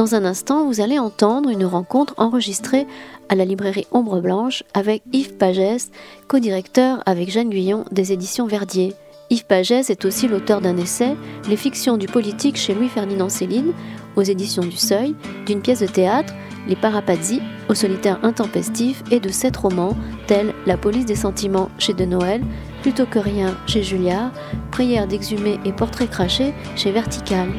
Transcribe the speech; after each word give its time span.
Dans 0.00 0.14
un 0.14 0.24
instant, 0.24 0.64
vous 0.64 0.80
allez 0.80 0.98
entendre 0.98 1.50
une 1.50 1.66
rencontre 1.66 2.14
enregistrée 2.16 2.86
à 3.28 3.34
la 3.34 3.44
librairie 3.44 3.86
Ombre 3.92 4.22
Blanche 4.22 4.64
avec 4.72 5.02
Yves 5.12 5.34
Pagès, 5.34 5.90
co-directeur 6.26 7.02
avec 7.04 7.30
Jeanne 7.30 7.50
Guyon 7.50 7.84
des 7.92 8.10
éditions 8.14 8.46
Verdier. 8.46 8.94
Yves 9.28 9.44
Pagès 9.44 9.90
est 9.90 10.06
aussi 10.06 10.26
l'auteur 10.26 10.62
d'un 10.62 10.78
essai, 10.78 11.16
Les 11.50 11.56
fictions 11.58 11.98
du 11.98 12.06
politique 12.06 12.56
chez 12.56 12.72
Louis-Ferdinand 12.72 13.28
Céline, 13.28 13.74
aux 14.16 14.22
éditions 14.22 14.62
du 14.62 14.78
Seuil, 14.78 15.14
d'une 15.44 15.60
pièce 15.60 15.80
de 15.80 15.86
théâtre, 15.86 16.32
Les 16.66 16.76
Parapazzi, 16.76 17.42
au 17.68 17.74
solitaire 17.74 18.20
intempestif, 18.22 19.02
et 19.10 19.20
de 19.20 19.28
sept 19.28 19.58
romans, 19.58 19.98
tels 20.26 20.54
La 20.64 20.78
police 20.78 21.04
des 21.04 21.14
sentiments 21.14 21.68
chez 21.76 21.92
De 21.92 22.06
Noël, 22.06 22.40
Plutôt 22.80 23.04
que 23.04 23.18
rien 23.18 23.54
chez 23.66 23.82
Julliard, 23.82 24.32
Prière 24.70 25.06
d'exhumer 25.06 25.60
et 25.66 25.72
Portrait 25.72 26.08
craché 26.08 26.54
chez 26.74 26.90
Vertical. 26.90 27.50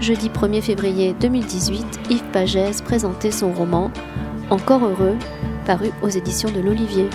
Jeudi 0.00 0.30
1er 0.30 0.62
février 0.62 1.14
2018, 1.20 2.00
Yves 2.08 2.22
Pagès 2.32 2.80
présentait 2.82 3.30
son 3.30 3.52
roman 3.52 3.90
Encore 4.48 4.82
heureux, 4.82 5.18
paru 5.66 5.90
aux 6.02 6.08
éditions 6.08 6.50
de 6.50 6.60
l'Olivier. 6.60 7.06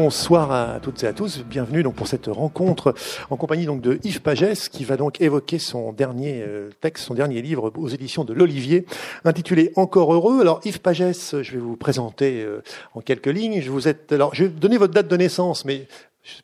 Bonsoir 0.00 0.52
à 0.52 0.78
toutes 0.80 1.02
et 1.02 1.08
à 1.08 1.12
tous. 1.12 1.40
Bienvenue 1.40 1.82
donc 1.82 1.96
pour 1.96 2.06
cette 2.06 2.26
rencontre 2.26 2.94
en 3.30 3.36
compagnie 3.36 3.66
donc 3.66 3.80
de 3.80 3.98
Yves 4.04 4.20
Pagès 4.20 4.68
qui 4.70 4.84
va 4.84 4.96
donc 4.96 5.20
évoquer 5.20 5.58
son 5.58 5.92
dernier 5.92 6.40
euh, 6.46 6.70
texte, 6.80 7.04
son 7.04 7.14
dernier 7.14 7.42
livre 7.42 7.72
aux 7.76 7.88
éditions 7.88 8.22
de 8.22 8.32
l'Olivier 8.32 8.86
intitulé 9.24 9.72
Encore 9.74 10.14
heureux. 10.14 10.40
Alors 10.40 10.60
Yves 10.64 10.78
Pagès, 10.78 11.42
je 11.42 11.52
vais 11.52 11.58
vous 11.58 11.74
présenter 11.74 12.44
euh, 12.44 12.62
en 12.94 13.00
quelques 13.00 13.26
lignes. 13.26 13.60
Je 13.60 13.72
vous 13.72 13.88
êtes 13.88 14.12
alors 14.12 14.36
je 14.36 14.44
vais 14.44 14.50
donner 14.50 14.76
votre 14.76 14.94
date 14.94 15.08
de 15.08 15.16
naissance 15.16 15.64
mais 15.64 15.88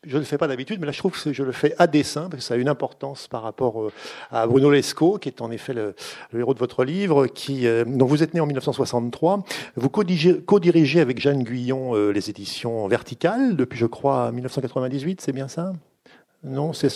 je 0.05 0.13
ne 0.13 0.19
le 0.19 0.25
fais 0.25 0.37
pas 0.37 0.47
d'habitude, 0.47 0.79
mais 0.79 0.85
là 0.85 0.91
je 0.91 0.97
trouve 0.97 1.11
que 1.11 1.33
je 1.33 1.43
le 1.43 1.51
fais 1.51 1.75
à 1.77 1.87
dessein, 1.87 2.29
parce 2.29 2.43
que 2.43 2.47
ça 2.47 2.53
a 2.55 2.57
une 2.57 2.69
importance 2.69 3.27
par 3.27 3.43
rapport 3.43 3.83
euh, 3.83 3.91
à 4.31 4.47
Bruno 4.47 4.71
Lescaut, 4.71 5.17
qui 5.17 5.29
est 5.29 5.41
en 5.41 5.51
effet 5.51 5.73
le, 5.73 5.95
héros 6.33 6.53
de 6.53 6.59
votre 6.59 6.83
livre, 6.83 7.27
qui, 7.27 7.67
euh, 7.67 7.83
dont 7.85 8.05
vous 8.05 8.23
êtes 8.23 8.33
né 8.33 8.39
en 8.39 8.45
1963. 8.45 9.43
Vous 9.75 9.89
co-dirigez 9.89 10.99
avec 10.99 11.19
Jeanne 11.19 11.43
Guyon 11.43 11.95
euh, 11.95 12.11
les 12.11 12.29
éditions 12.29 12.87
Verticales, 12.87 13.55
depuis 13.55 13.77
je 13.77 13.85
crois 13.85 14.31
1998, 14.31 15.21
c'est 15.21 15.31
bien 15.31 15.47
ça? 15.47 15.73
Non, 16.43 16.73
c'est... 16.73 16.89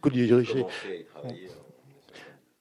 Co-dirigez... 0.00 0.66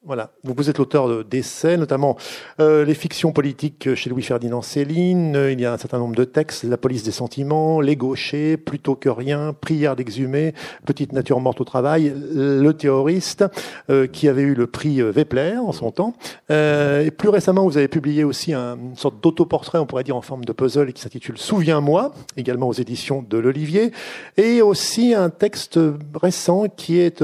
Voilà. 0.03 0.31
Vous 0.43 0.67
êtes 0.67 0.79
l'auteur 0.79 1.23
d'essais, 1.23 1.77
notamment 1.77 2.17
euh, 2.59 2.83
les 2.83 2.95
fictions 2.95 3.31
politiques 3.31 3.93
chez 3.93 4.09
Louis-Ferdinand 4.09 4.63
Céline. 4.63 5.35
Euh, 5.35 5.51
il 5.51 5.61
y 5.61 5.65
a 5.67 5.73
un 5.73 5.77
certain 5.77 5.99
nombre 5.99 6.15
de 6.15 6.23
textes 6.23 6.63
La 6.63 6.77
police 6.77 7.03
des 7.03 7.11
sentiments, 7.11 7.79
Les 7.81 7.95
gauchers, 7.95 8.57
Plutôt 8.57 8.95
que 8.95 9.09
rien, 9.09 9.53
Prière 9.53 9.95
d'exhumer, 9.95 10.55
Petite 10.87 11.13
nature 11.13 11.39
morte 11.39 11.61
au 11.61 11.65
travail, 11.65 12.11
Le 12.33 12.71
théoriste, 12.71 13.45
euh, 13.91 14.07
qui 14.07 14.27
avait 14.27 14.41
eu 14.41 14.55
le 14.55 14.65
prix 14.65 15.03
Vepler 15.03 15.57
en 15.57 15.71
son 15.71 15.91
temps. 15.91 16.15
et 16.49 17.11
plus 17.15 17.29
récemment, 17.29 17.63
vous 17.65 17.77
avez 17.77 17.87
publié 17.87 18.23
aussi 18.23 18.55
un, 18.55 18.77
une 18.77 18.95
sorte 18.95 19.21
d'autoportrait, 19.21 19.77
on 19.77 19.85
pourrait 19.85 20.03
dire 20.03 20.15
en 20.15 20.21
forme 20.21 20.45
de 20.45 20.51
puzzle, 20.51 20.93
qui 20.93 21.01
s'intitule 21.03 21.37
Souviens-moi, 21.37 22.11
également 22.37 22.67
aux 22.69 22.73
éditions 22.73 23.23
de 23.29 23.37
l'Olivier. 23.37 23.91
Et 24.37 24.63
aussi 24.63 25.13
un 25.13 25.29
texte 25.29 25.79
récent 26.15 26.65
qui 26.75 26.97
est 26.97 27.23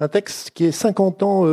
un 0.00 0.08
texte 0.08 0.50
qui 0.50 0.66
est 0.66 0.72
50 0.72 1.22
ans 1.22 1.46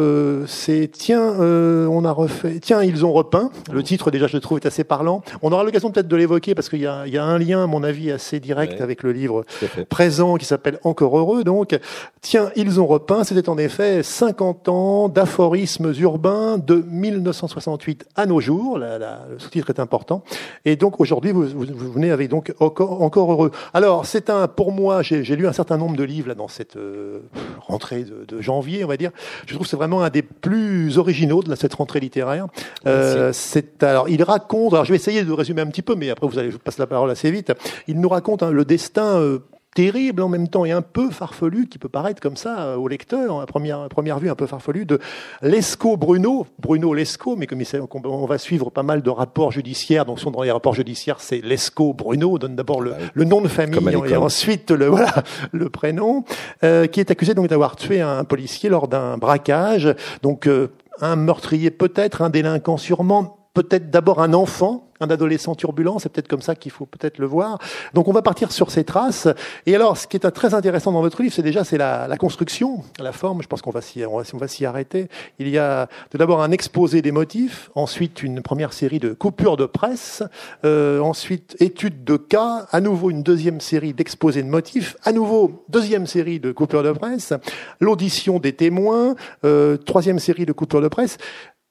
c'est 0.65 0.89
tiens, 0.91 1.39
euh, 1.41 1.85
on 1.85 2.05
a 2.05 2.11
refait, 2.11 2.59
tiens, 2.59 2.81
ils 2.81 3.05
ont 3.05 3.13
repeint. 3.13 3.51
Le 3.71 3.83
titre 3.83 4.09
déjà, 4.09 4.25
je 4.25 4.33
le 4.33 4.39
trouve, 4.39 4.57
est 4.57 4.65
assez 4.65 4.83
parlant. 4.83 5.21
On 5.43 5.51
aura 5.51 5.63
l'occasion 5.63 5.91
peut-être 5.91 6.07
de 6.07 6.15
l'évoquer 6.15 6.55
parce 6.55 6.69
qu'il 6.69 6.79
y, 6.79 6.81
y 6.81 6.87
a, 6.87 7.23
un 7.23 7.37
lien, 7.37 7.65
à 7.65 7.67
mon 7.67 7.83
avis, 7.83 8.11
assez 8.11 8.39
direct 8.39 8.81
avec 8.81 9.03
le 9.03 9.11
livre 9.11 9.45
présent 9.89 10.37
qui 10.37 10.45
s'appelle 10.45 10.79
Encore 10.83 11.19
heureux. 11.19 11.43
Donc, 11.43 11.77
tiens, 12.21 12.49
ils 12.55 12.79
ont 12.79 12.87
repeint. 12.87 13.23
C'était 13.23 13.47
en 13.47 13.59
effet 13.59 14.01
50 14.01 14.67
ans 14.69 15.07
d'aphorismes 15.07 15.93
urbains 15.99 16.57
de 16.57 16.83
1968 16.87 18.07
à 18.15 18.25
nos 18.25 18.39
jours. 18.39 18.79
La, 18.79 18.97
le 19.29 19.37
sous-titre 19.37 19.69
est 19.69 19.79
important. 19.79 20.23
Et 20.65 20.77
donc 20.77 20.99
aujourd'hui, 20.99 21.31
vous, 21.31 21.45
vous, 21.45 21.91
venez 21.91 22.09
avec 22.09 22.27
donc 22.29 22.55
encore, 22.59 23.03
encore 23.03 23.31
heureux. 23.31 23.51
Alors, 23.75 24.07
c'est 24.07 24.31
un, 24.31 24.47
pour 24.47 24.71
moi, 24.71 25.03
j'ai 25.03 25.35
lu 25.35 25.45
un 25.45 25.53
certain 25.53 25.77
nombre 25.77 25.95
de 25.95 26.03
livres 26.03 26.29
là 26.29 26.35
dans 26.35 26.47
cette 26.47 26.75
euh, 26.75 27.19
rentrée 27.59 28.03
de, 28.03 28.25
de 28.27 28.41
janvier, 28.41 28.83
on 28.83 28.87
va 28.87 28.97
dire. 28.97 29.11
Je 29.45 29.53
trouve 29.53 29.67
que 29.67 29.69
c'est 29.69 29.77
vraiment 29.77 30.01
un 30.01 30.09
des 30.09 30.23
plus 30.23 30.54
plus 30.55 30.97
originaux 30.97 31.43
de 31.43 31.53
cette 31.55 31.73
rentrée 31.73 31.99
littéraire. 31.99 32.47
Euh, 32.87 33.31
c'est 33.33 33.83
alors 33.83 34.07
il 34.07 34.23
raconte. 34.23 34.73
Alors 34.73 34.85
je 34.85 34.91
vais 34.91 34.95
essayer 34.95 35.23
de 35.23 35.31
résumer 35.31 35.61
un 35.61 35.67
petit 35.67 35.81
peu, 35.81 35.95
mais 35.95 36.09
après 36.09 36.27
vous 36.27 36.39
allez 36.39 36.51
je 36.51 36.57
passe 36.57 36.77
la 36.77 36.87
parole 36.87 37.11
assez 37.11 37.29
vite. 37.29 37.51
Il 37.87 37.99
nous 37.99 38.09
raconte 38.09 38.41
hein, 38.43 38.51
le 38.51 38.63
destin. 38.63 39.19
Euh, 39.19 39.39
terrible 39.75 40.23
en 40.23 40.29
même 40.29 40.47
temps 40.47 40.65
et 40.65 40.71
un 40.71 40.81
peu 40.81 41.11
farfelu, 41.11 41.67
qui 41.67 41.77
peut 41.77 41.89
paraître 41.89 42.21
comme 42.21 42.37
ça 42.37 42.61
euh, 42.61 42.75
au 42.77 42.87
lecteur, 42.87 43.41
à 43.41 43.45
première, 43.45 43.87
première 43.89 44.17
vue 44.17 44.29
un 44.29 44.35
peu 44.35 44.47
farfelu, 44.47 44.85
de 44.85 44.99
Lescaut 45.43 45.97
Bruno, 45.97 46.47
Bruno 46.57 46.93
Lescaut, 46.93 47.35
mais 47.35 47.45
comme 47.45 47.61
il 47.61 47.67
on 48.05 48.25
va 48.25 48.37
suivre 48.37 48.69
pas 48.71 48.83
mal 48.83 49.01
de 49.01 49.09
rapports 49.09 49.51
judiciaires, 49.51 50.05
donc 50.05 50.19
sont 50.19 50.31
dans 50.31 50.41
les 50.41 50.51
rapports 50.51 50.73
judiciaires, 50.73 51.19
c'est 51.19 51.41
Lescaut 51.41 51.93
Bruno, 51.93 52.39
donne 52.39 52.55
d'abord 52.55 52.79
le, 52.79 52.93
le, 53.13 53.25
nom 53.25 53.41
de 53.41 53.49
famille 53.49 53.77
et 54.07 54.15
ensuite 54.15 54.71
le, 54.71 54.85
voilà, 54.87 55.23
le 55.51 55.69
prénom, 55.69 56.23
euh, 56.63 56.87
qui 56.87 57.01
est 57.01 57.11
accusé 57.11 57.33
donc 57.33 57.47
d'avoir 57.47 57.75
tué 57.75 57.99
un 57.99 58.23
policier 58.23 58.69
lors 58.69 58.87
d'un 58.87 59.17
braquage, 59.17 59.93
donc 60.21 60.47
euh, 60.47 60.71
un 61.01 61.17
meurtrier 61.17 61.69
peut-être, 61.69 62.21
un 62.21 62.29
délinquant 62.29 62.77
sûrement, 62.77 63.49
peut-être 63.53 63.89
d'abord 63.89 64.21
un 64.21 64.33
enfant, 64.33 64.84
un 64.99 65.09
adolescent 65.09 65.55
turbulent, 65.55 65.99
c'est 65.99 66.09
peut-être 66.09 66.27
comme 66.27 66.41
ça 66.41 66.55
qu'il 66.55 66.71
faut 66.71 66.85
peut-être 66.85 67.19
le 67.19 67.25
voir. 67.25 67.59
Donc 67.93 68.07
on 68.07 68.13
va 68.13 68.21
partir 68.21 68.51
sur 68.51 68.71
ces 68.71 68.83
traces. 68.83 69.27
Et 69.65 69.75
alors, 69.75 69.97
ce 69.97 70.07
qui 70.07 70.17
est 70.17 70.31
très 70.31 70.53
intéressant 70.53 70.91
dans 70.91 71.01
votre 71.01 71.21
livre, 71.21 71.33
c'est 71.33 71.41
déjà 71.41 71.63
c'est 71.63 71.77
la, 71.77 72.07
la, 72.07 72.17
construction, 72.17 72.83
la 72.99 73.11
forme. 73.11 73.41
Je 73.41 73.47
pense 73.47 73.61
qu'on 73.61 73.71
va 73.71 73.81
s'y 73.81 74.05
on 74.05 74.17
va, 74.17 74.47
arrêter. 74.67 75.09
Il 75.39 75.49
y 75.49 75.57
a 75.57 75.87
tout 76.09 76.17
d'abord 76.17 76.41
un 76.41 76.51
exposé 76.51 77.01
des 77.01 77.11
motifs, 77.11 77.69
ensuite 77.75 78.23
une 78.23 78.41
première 78.41 78.73
série 78.73 78.99
de 78.99 79.13
coupures 79.13 79.57
de 79.57 79.65
presse, 79.65 80.23
euh, 80.63 80.99
ensuite 80.99 81.55
étude 81.59 82.03
de 82.03 82.15
cas, 82.15 82.67
à 82.71 82.79
nouveau 82.79 83.11
une 83.11 83.23
deuxième 83.23 83.59
série 83.59 83.93
d'exposés 83.93 84.43
de 84.43 84.49
motifs, 84.49 84.95
à 85.03 85.11
nouveau 85.11 85.65
deuxième 85.69 86.07
série 86.07 86.39
de 86.39 86.51
coupures 86.51 86.83
de 86.83 86.91
presse, 86.91 87.33
l'audition 87.79 88.39
des 88.39 88.53
témoins, 88.53 89.15
euh, 89.43 89.77
troisième 89.77 90.19
série 90.19 90.45
de 90.45 90.53
coupures 90.53 90.81
de 90.81 90.87
presse 90.87 91.17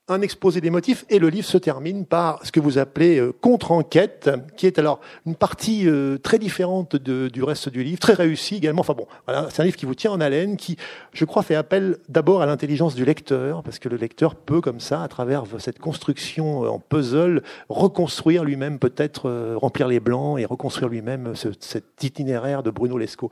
un 0.08 0.20
exposé 0.20 0.60
des 0.60 0.68
motifs 0.68 1.06
et 1.08 1.18
le 1.18 1.28
livre 1.28 1.46
se 1.46 1.56
termine 1.56 2.04
par 2.04 2.44
ce 2.44 2.52
que 2.52 2.60
vous 2.60 2.76
appelez 2.76 3.18
euh, 3.18 3.32
contre-enquête, 3.40 4.30
qui 4.54 4.66
est 4.66 4.78
alors 4.78 5.00
une 5.24 5.34
partie 5.34 5.88
euh, 5.88 6.18
très 6.18 6.38
différente 6.38 6.94
de, 6.94 7.28
du 7.28 7.42
reste 7.42 7.70
du 7.70 7.82
livre, 7.82 7.98
très 7.98 8.12
réussie 8.12 8.56
également. 8.56 8.80
Enfin 8.80 8.92
bon, 8.92 9.06
voilà, 9.26 9.48
c'est 9.50 9.62
un 9.62 9.64
livre 9.64 9.78
qui 9.78 9.86
vous 9.86 9.94
tient 9.94 10.10
en 10.10 10.20
haleine, 10.20 10.58
qui, 10.58 10.76
je 11.14 11.24
crois, 11.24 11.42
fait 11.42 11.54
appel 11.54 11.96
d'abord 12.10 12.42
à 12.42 12.46
l'intelligence 12.46 12.94
du 12.94 13.06
lecteur, 13.06 13.62
parce 13.62 13.78
que 13.78 13.88
le 13.88 13.96
lecteur 13.96 14.34
peut, 14.34 14.60
comme 14.60 14.78
ça, 14.78 15.02
à 15.02 15.08
travers 15.08 15.44
cette 15.58 15.78
construction 15.78 16.64
euh, 16.64 16.68
en 16.68 16.78
puzzle, 16.78 17.42
reconstruire 17.70 18.44
lui-même, 18.44 18.78
peut-être 18.78 19.54
remplir 19.54 19.88
les 19.88 20.00
blancs 20.00 20.38
et 20.38 20.44
reconstruire 20.44 20.90
lui-même 20.90 21.34
ce, 21.34 21.48
cet 21.60 22.04
itinéraire 22.04 22.62
de 22.62 22.70
Bruno 22.70 22.98
Lescaut. 22.98 23.30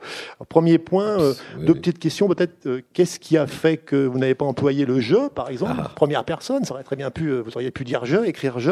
premier 0.49 0.79
point, 0.79 1.17
deux 1.59 1.73
petites 1.75 1.99
questions, 1.99 2.27
peut-être, 2.27 2.81
qu'est-ce 2.93 3.19
qui 3.19 3.37
a 3.37 3.45
fait 3.45 3.77
que 3.77 4.07
vous 4.07 4.17
n'avez 4.17 4.35
pas 4.35 4.45
employé 4.45 4.85
le 4.85 4.99
jeu, 4.99 5.29
par 5.29 5.49
exemple, 5.49 5.75
ah. 5.77 5.91
première 5.95 6.23
personne? 6.23 6.62
Ça 6.63 6.73
aurait 6.73 6.83
très 6.83 6.95
bien 6.95 7.11
pu, 7.11 7.29
euh, 7.29 7.41
vous 7.41 7.51
auriez 7.55 7.71
pu 7.71 7.83
dire 7.83 8.05
je, 8.05 8.17
écrire 8.25 8.59
je. 8.59 8.71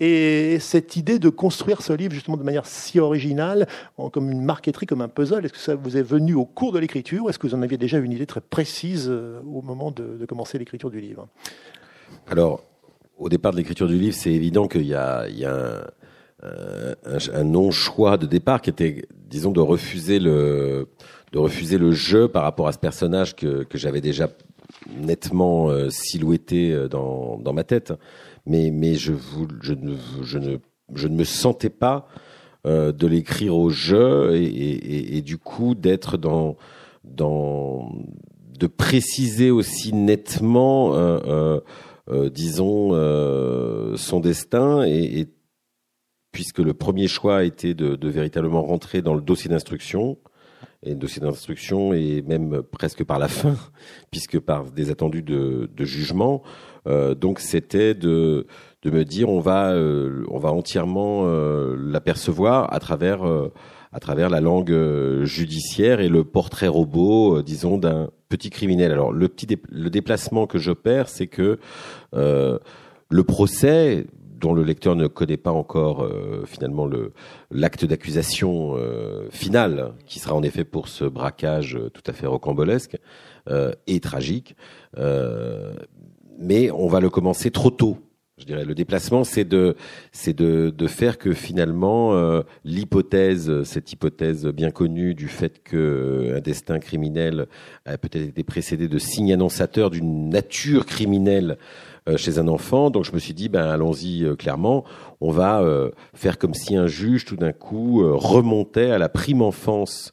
Et 0.00 0.58
cette 0.60 0.96
idée 0.96 1.18
de 1.18 1.28
construire 1.28 1.82
ce 1.82 1.92
livre 1.92 2.12
justement 2.12 2.36
de 2.36 2.42
manière 2.42 2.66
si 2.66 3.00
originale, 3.00 3.66
comme 4.12 4.30
une 4.30 4.42
marqueterie, 4.42 4.86
comme 4.86 5.00
un 5.00 5.08
puzzle, 5.08 5.44
est-ce 5.44 5.52
que 5.52 5.58
ça 5.58 5.74
vous 5.74 5.96
est 5.96 6.02
venu 6.02 6.34
au 6.34 6.44
cours 6.44 6.72
de 6.72 6.78
l'écriture 6.78 7.28
Est-ce 7.28 7.38
que 7.38 7.46
vous 7.46 7.54
en 7.54 7.62
aviez 7.62 7.78
déjà 7.78 7.98
une 7.98 8.12
idée 8.12 8.26
très 8.26 8.40
précise 8.40 9.08
euh, 9.08 9.40
au 9.40 9.62
moment 9.62 9.90
de, 9.90 10.24
commencer 10.26 10.58
l'écriture 10.58 10.90
du 10.90 11.00
livre? 11.00 11.28
Alors, 12.28 12.62
au 13.18 13.28
départ 13.28 13.52
de 13.52 13.58
l'écriture 13.58 13.86
du 13.86 13.96
livre, 13.96 14.14
c'est 14.14 14.32
évident 14.32 14.68
qu'il 14.68 14.86
y 14.86 14.94
a, 14.94 15.26
un, 16.42 17.44
non-choix 17.44 18.16
de 18.16 18.26
départ 18.26 18.62
qui 18.62 18.70
était, 18.70 19.04
disons, 19.28 19.52
de 19.52 19.60
refuser 19.60 20.18
le 20.18 20.88
de 21.32 21.38
refuser 21.38 21.78
le 21.78 21.92
jeu 21.92 22.28
par 22.28 22.42
rapport 22.42 22.68
à 22.68 22.72
ce 22.72 22.78
personnage 22.78 23.34
que 23.34 23.64
j'avais 23.72 24.02
déjà 24.02 24.28
nettement 24.96 25.68
euh, 25.68 25.90
silhouetté 25.90 26.72
euh, 26.72 26.88
dans, 26.88 27.52
ma 27.52 27.64
tête, 27.64 27.92
mais, 28.46 28.70
je, 28.94 29.12
ne, 29.74 31.08
me 31.08 31.24
sentais 31.24 31.70
pas 31.70 32.08
euh, 32.66 32.92
de 32.92 33.06
l'écrire 33.06 33.56
au 33.56 33.70
jeu 33.70 34.36
et, 34.36 35.16
et, 35.16 35.22
du 35.22 35.38
coup 35.38 35.74
d'être 35.74 36.16
dans, 36.16 36.56
de 37.04 38.66
préciser 38.66 39.50
aussi 39.50 39.92
nettement, 39.92 40.92
disons, 42.08 42.90
son 43.96 44.20
destin 44.20 44.84
et, 44.84 45.28
puisque 46.32 46.58
le 46.58 46.74
premier 46.74 47.08
choix 47.08 47.38
a 47.38 47.42
été 47.44 47.74
de, 47.74 48.08
véritablement 48.08 48.62
rentrer 48.62 49.02
dans 49.02 49.14
le 49.14 49.20
dossier 49.20 49.50
d'instruction 49.50 50.18
et 50.84 50.94
dossier 50.94 51.20
d'instruction 51.22 51.92
et 51.92 52.22
même 52.22 52.62
presque 52.62 53.04
par 53.04 53.18
la 53.18 53.28
fin, 53.28 53.56
puisque 54.10 54.38
par 54.38 54.64
des 54.64 54.90
attendus 54.90 55.22
de, 55.22 55.68
jugement. 55.84 56.42
donc 56.86 57.40
c'était 57.40 57.94
de 57.94 58.46
me 58.84 59.04
dire 59.04 59.28
on 59.28 59.40
va 59.40 59.74
on 60.28 60.38
va 60.38 60.52
entièrement 60.52 61.24
l'apercevoir 61.76 62.72
à 62.72 62.78
travers 62.80 63.22
à 63.92 64.00
travers 64.00 64.30
la 64.30 64.40
langue 64.40 64.74
judiciaire 65.24 66.00
et 66.00 66.08
le 66.08 66.24
portrait 66.24 66.68
robot, 66.68 67.42
disons, 67.42 67.76
d'un 67.76 68.08
petit 68.32 68.48
criminel. 68.48 68.90
Alors 68.90 69.12
le 69.12 69.28
petit 69.28 69.58
le 69.68 69.90
déplacement 69.90 70.46
que 70.46 70.58
j'opère, 70.58 71.08
c'est 71.08 71.26
que 71.26 71.58
euh, 72.14 72.58
le 73.10 73.24
procès 73.24 74.06
dont 74.42 74.52
le 74.52 74.62
lecteur 74.62 74.96
ne 74.96 75.06
connaît 75.06 75.38
pas 75.38 75.52
encore 75.52 76.02
euh, 76.02 76.44
finalement 76.46 76.84
le 76.84 77.12
l'acte 77.50 77.86
d'accusation 77.86 78.74
euh, 78.76 79.28
final, 79.30 79.94
qui 80.04 80.18
sera 80.18 80.34
en 80.34 80.42
effet 80.42 80.64
pour 80.64 80.88
ce 80.88 81.04
braquage 81.04 81.78
tout 81.94 82.02
à 82.06 82.12
fait 82.12 82.26
rocambolesque 82.26 82.98
et 83.88 83.98
tragique, 83.98 84.54
mais 86.38 86.70
on 86.70 86.86
va 86.86 87.00
le 87.00 87.10
commencer 87.10 87.50
trop 87.50 87.70
tôt. 87.70 87.98
Je 88.42 88.46
dirais 88.46 88.64
le 88.64 88.74
déplacement, 88.74 89.22
c'est 89.22 89.44
de 89.44 89.76
c'est 90.10 90.34
de, 90.36 90.86
faire 90.88 91.16
que 91.16 91.32
finalement 91.32 92.14
euh, 92.14 92.42
l'hypothèse, 92.64 93.62
cette 93.62 93.92
hypothèse 93.92 94.46
bien 94.46 94.72
connue 94.72 95.14
du 95.14 95.28
fait 95.28 95.62
que 95.62 95.76
euh, 95.76 96.36
un 96.38 96.40
destin 96.40 96.80
criminel 96.80 97.46
a 97.84 97.98
peut-être 97.98 98.30
été 98.30 98.42
précédé 98.42 98.88
de 98.88 98.98
signes 98.98 99.32
annonçateurs 99.32 99.90
d'une 99.90 100.28
nature 100.28 100.86
criminelle 100.86 101.52
euh, 101.52 101.91
chez 102.16 102.38
un 102.38 102.48
enfant. 102.48 102.90
Donc 102.90 103.04
je 103.04 103.12
me 103.12 103.18
suis 103.18 103.34
dit, 103.34 103.48
ben 103.48 103.64
allons-y 103.64 104.26
clairement. 104.36 104.84
On 105.20 105.30
va 105.30 105.64
faire 106.14 106.38
comme 106.38 106.54
si 106.54 106.76
un 106.76 106.86
juge 106.86 107.24
tout 107.24 107.36
d'un 107.36 107.52
coup 107.52 108.02
remontait 108.16 108.90
à 108.90 108.98
la 108.98 109.08
prime 109.08 109.42
enfance 109.42 110.12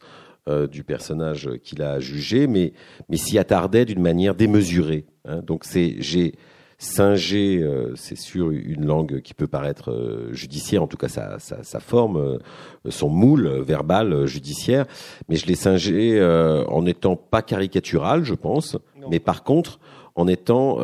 du 0.72 0.84
personnage 0.84 1.50
qu'il 1.64 1.82
a 1.82 2.00
jugé, 2.00 2.48
mais 2.48 2.74
mais 3.10 3.18
s'y 3.18 3.38
attardait 3.38 3.86
d'une 3.86 4.02
manière 4.02 4.36
démesurée. 4.36 5.06
Hein. 5.26 5.42
Donc 5.46 5.64
c'est 5.64 5.96
j'ai 6.00 6.34
Singer, 6.82 7.62
euh, 7.62 7.92
c'est 7.96 8.18
sûr 8.18 8.52
une 8.52 8.86
langue 8.86 9.20
qui 9.20 9.34
peut 9.34 9.48
paraître 9.48 9.92
euh, 9.92 10.32
judiciaire, 10.32 10.82
en 10.82 10.88
tout 10.88 10.96
cas 10.96 11.10
sa, 11.10 11.38
sa, 11.38 11.62
sa 11.62 11.82
forme, 11.82 12.16
euh, 12.16 12.38
son 12.90 13.10
moule 13.10 13.50
verbal 13.60 14.26
judiciaire, 14.26 14.86
mais 15.28 15.36
je 15.36 15.46
l'ai 15.46 15.56
singé 15.56 16.24
en 16.70 16.82
n'étant 16.84 17.18
pas 17.18 17.42
caricatural, 17.42 18.24
je 18.24 18.34
pense, 18.34 18.78
mais 19.12 19.20
par 19.20 19.44
contre 19.44 19.80
en 20.20 20.28
étant 20.28 20.78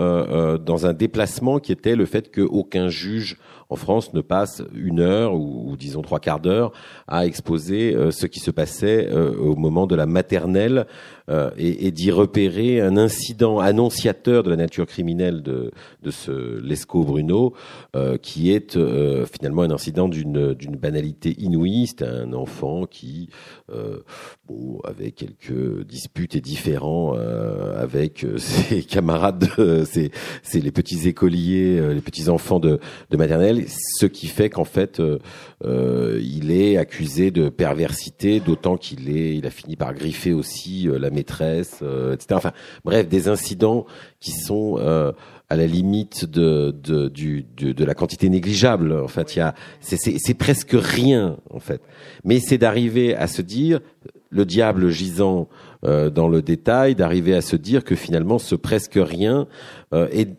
dans 0.58 0.86
un 0.86 0.94
déplacement 0.94 1.60
qui 1.60 1.74
était 1.74 1.96
le 1.96 2.06
fait 2.06 2.34
qu'aucun 2.34 2.88
juge 2.88 3.38
en 3.70 3.76
France 3.76 4.14
ne 4.14 4.22
passe 4.22 4.64
une 4.74 5.00
heure 5.00 5.36
ou, 5.36 5.76
disons 5.78 6.02
trois 6.02 6.20
quarts 6.20 6.40
d'heure 6.40 6.72
à 7.08 7.26
exposer 7.26 7.96
ce 8.12 8.26
qui 8.26 8.40
se 8.40 8.52
passait 8.52 9.12
au 9.12 9.56
moment 9.56 9.88
de 9.88 9.96
la 9.96 10.06
maternelle 10.06 10.86
euh, 11.28 11.50
et, 11.58 11.88
et 11.88 11.92
d'y 11.92 12.12
repérer 12.12 12.82
un 12.82 12.98
incident 12.98 13.58
annonciateur 13.58 14.44
de 14.44 14.52
la 14.52 14.56
nature 14.56 14.86
criminelle 14.86 15.42
de, 15.42 15.72
de 16.04 16.12
ce 16.12 16.60
Lescaut 16.62 17.04
Bruno, 17.04 17.56
euh, 17.96 18.18
qui 18.18 18.52
est 18.52 18.78
euh, 18.78 19.26
finalement 19.26 19.64
un 19.64 19.72
incident 19.72 20.08
d'une 20.08 20.54
d'une 20.54 20.76
banalité 20.76 21.34
inouïe. 21.40 21.88
C'est 21.88 22.04
un 22.04 22.32
enfant 22.34 22.86
qui, 22.86 23.30
bon, 24.48 24.80
avait 24.84 25.12
quelques 25.12 25.84
disputes 25.88 26.36
et 26.36 26.42
différends 26.42 27.16
avec 27.16 28.26
ses 28.38 28.84
camarades, 28.84 29.48
c'est 29.86 30.12
c'est 30.44 30.60
les 30.60 30.72
petits 30.72 31.08
écoliers, 31.08 31.94
les 31.94 32.02
petits 32.02 32.30
enfants 32.30 32.60
de, 32.60 32.80
de 33.10 33.18
maternelle, 33.18 33.55
ce 33.68 34.06
qui 34.06 34.28
fait 34.28 34.50
qu'en 34.50 34.66
fait, 34.66 35.02
il 35.64 36.52
est 36.52 36.78
accusé 36.78 37.32
de 37.32 37.50
perversité, 37.50 38.40
d'autant 38.40 38.78
qu'il 38.78 39.10
est, 39.10 39.36
il 39.36 39.46
a 39.46 39.50
fini 39.50 39.76
par 39.76 39.94
griffer 39.94 40.34
aussi 40.34 40.88
la 41.00 41.10
maîtresse, 41.10 41.80
euh, 41.82 42.14
etc. 42.14 42.28
Enfin, 42.34 42.52
bref, 42.84 43.08
des 43.08 43.28
incidents 43.28 43.86
qui 44.20 44.32
sont 44.32 44.78
euh, 44.80 45.12
à 45.50 45.56
la 45.56 45.68
limite 45.68 46.26
de, 46.26 46.76
de, 46.84 47.08
du, 47.08 47.46
de, 47.56 47.86
la 47.86 47.94
quantité 47.94 48.30
négligeable. 48.30 48.94
En 48.94 49.08
fait, 49.08 49.36
il 49.36 49.40
y 49.40 49.42
a, 49.42 49.54
c'est 49.80 50.34
presque 50.34 50.76
rien 50.76 51.38
en 51.52 51.60
fait. 51.60 51.82
Mais 52.24 52.40
c'est 52.40 52.58
d'arriver 52.58 53.16
à 53.16 53.28
se 53.28 53.42
dire, 53.42 53.80
le 54.30 54.46
diable 54.46 54.90
gisant 54.90 55.48
euh, 55.84 56.10
dans 56.10 56.28
le 56.28 56.42
détail, 56.42 56.96
d'arriver 56.96 57.36
à 57.36 57.42
se 57.42 57.56
dire 57.56 57.84
que 57.84 57.96
finalement 57.96 58.40
ce 58.40 58.56
presque 58.56 58.98
rien 58.98 59.48
est 59.94 60.36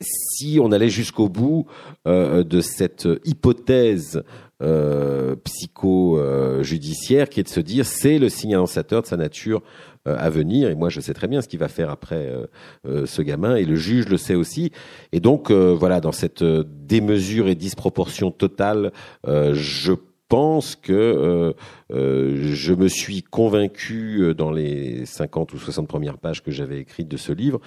si 0.00 0.58
on 0.62 0.72
allait 0.72 0.88
jusqu'au 0.88 1.28
bout 1.28 1.66
de 2.06 2.60
cette 2.60 3.08
hypothèse 3.24 4.22
euh, 4.62 5.36
psycho-judiciaire 5.44 7.28
qui 7.28 7.40
est 7.40 7.44
de 7.44 7.48
se 7.48 7.60
dire 7.60 7.86
c'est 7.86 8.18
le 8.18 8.28
signe 8.28 8.56
de 8.56 9.06
sa 9.06 9.16
nature 9.16 9.62
euh, 10.08 10.16
à 10.18 10.30
venir. 10.30 10.70
Et 10.70 10.74
moi, 10.74 10.88
je 10.88 10.98
sais 10.98 11.12
très 11.12 11.28
bien 11.28 11.42
ce 11.42 11.48
qu'il 11.48 11.58
va 11.58 11.68
faire 11.68 11.90
après 11.90 12.26
euh, 12.26 12.46
euh, 12.86 13.04
ce 13.04 13.20
gamin, 13.20 13.56
et 13.56 13.66
le 13.66 13.74
juge 13.74 14.08
le 14.08 14.16
sait 14.16 14.34
aussi. 14.34 14.72
Et 15.12 15.20
donc, 15.20 15.50
voilà, 15.50 16.00
dans 16.00 16.12
cette 16.12 16.42
démesure 16.42 17.48
et 17.48 17.54
disproportion 17.54 18.30
totale, 18.30 18.92
je 19.26 19.92
pense 20.28 20.74
que 20.76 21.54
je 21.90 22.74
me 22.74 22.88
suis 22.88 23.22
convaincu 23.22 24.34
dans 24.34 24.50
les 24.50 25.04
50 25.04 25.52
ou 25.52 25.58
60 25.58 25.86
premières 25.86 26.18
pages 26.18 26.42
que 26.42 26.50
j'avais 26.50 26.78
écrites 26.78 27.08
de 27.08 27.16
ce 27.16 27.32
livre 27.32 27.60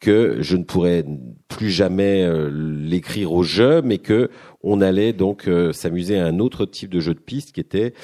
que 0.00 0.38
je 0.40 0.56
ne 0.56 0.64
pourrais 0.64 1.04
plus 1.48 1.70
jamais 1.70 2.28
l'écrire 2.50 3.32
au 3.32 3.42
jeu, 3.42 3.82
mais 3.82 3.98
que 3.98 4.30
on 4.62 4.80
allait 4.80 5.12
donc 5.12 5.48
s'amuser 5.72 6.18
à 6.18 6.26
un 6.26 6.38
autre 6.38 6.66
type 6.66 6.90
de 6.90 7.00
jeu 7.00 7.14
de 7.14 7.20
piste 7.20 7.52
qui 7.52 7.60
était 7.60 7.94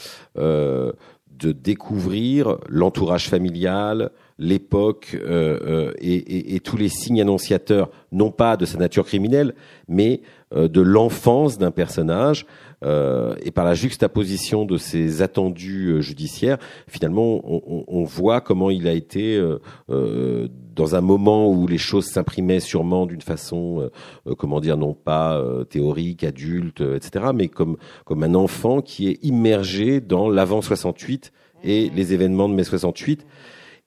de 1.42 1.52
découvrir 1.52 2.58
l'entourage 2.68 3.28
familial, 3.28 4.10
l'époque 4.38 5.14
euh, 5.14 5.58
euh, 5.64 5.92
et, 6.00 6.60
tous 6.60 6.76
les 6.76 6.88
signes 6.88 7.20
annonciateurs, 7.20 7.90
non 8.12 8.30
pas 8.30 8.56
de 8.56 8.64
sa 8.64 8.78
nature 8.78 9.04
criminelle, 9.04 9.54
mais 9.88 10.22
euh, 10.54 10.68
de 10.68 10.80
l'enfance 10.80 11.58
d'un 11.58 11.70
personnage. 11.70 12.46
Et 12.82 13.50
par 13.50 13.64
la 13.64 13.74
juxtaposition 13.74 14.64
de 14.64 14.76
ses 14.76 15.22
attendus 15.22 16.02
judiciaires, 16.02 16.58
finalement, 16.88 17.40
on, 17.44 18.04
voit 18.04 18.40
comment 18.40 18.70
il 18.70 18.88
a 18.88 18.92
été 18.92 19.40
dans 19.88 20.94
un 20.94 21.00
moment 21.00 21.48
où 21.48 21.66
les 21.66 21.78
choses 21.78 22.06
s'imprimaient 22.06 22.60
sûrement 22.60 23.06
d'une 23.06 23.20
façon, 23.20 23.90
comment 24.38 24.60
dire, 24.60 24.76
non 24.76 24.94
pas 24.94 25.42
théorique, 25.70 26.24
adulte, 26.24 26.80
etc., 26.80 27.26
mais 27.34 27.48
comme 27.48 27.76
comme 28.04 28.22
un 28.22 28.34
enfant 28.34 28.82
qui 28.82 29.08
est 29.08 29.18
immergé 29.22 30.00
dans 30.00 30.28
l'avant 30.28 30.62
68 30.62 31.32
et 31.64 31.90
les 31.94 32.12
événements 32.12 32.48
de 32.48 32.54
mai 32.54 32.64
68, 32.64 33.26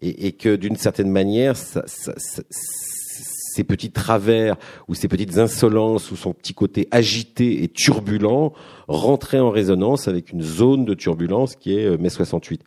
et, 0.02 0.28
et 0.28 0.32
que 0.34 0.56
d'une 0.56 0.76
certaine 0.76 1.10
manière, 1.10 1.56
ça, 1.56 1.84
ça, 1.86 2.14
ces 3.56 3.64
petits 3.64 3.92
travers 3.92 4.58
ou 4.90 4.96
ces 4.96 5.08
petites 5.08 5.38
insolences 5.38 6.12
ou 6.12 6.18
son 6.18 6.34
petit 6.34 6.54
côté 6.54 6.88
agité 6.92 7.64
et 7.64 7.70
turbulent 7.70 8.52
rentraient 8.90 9.40
en 9.40 9.50
résonance 9.50 10.10
avec 10.10 10.32
une 10.32 10.42
zone 10.42 10.84
de 10.84 10.94
turbulence 10.94 11.56
qui 11.56 11.78
est 11.78 11.86
euh, 11.86 11.98
mai 11.98 12.10
68. 12.10 12.64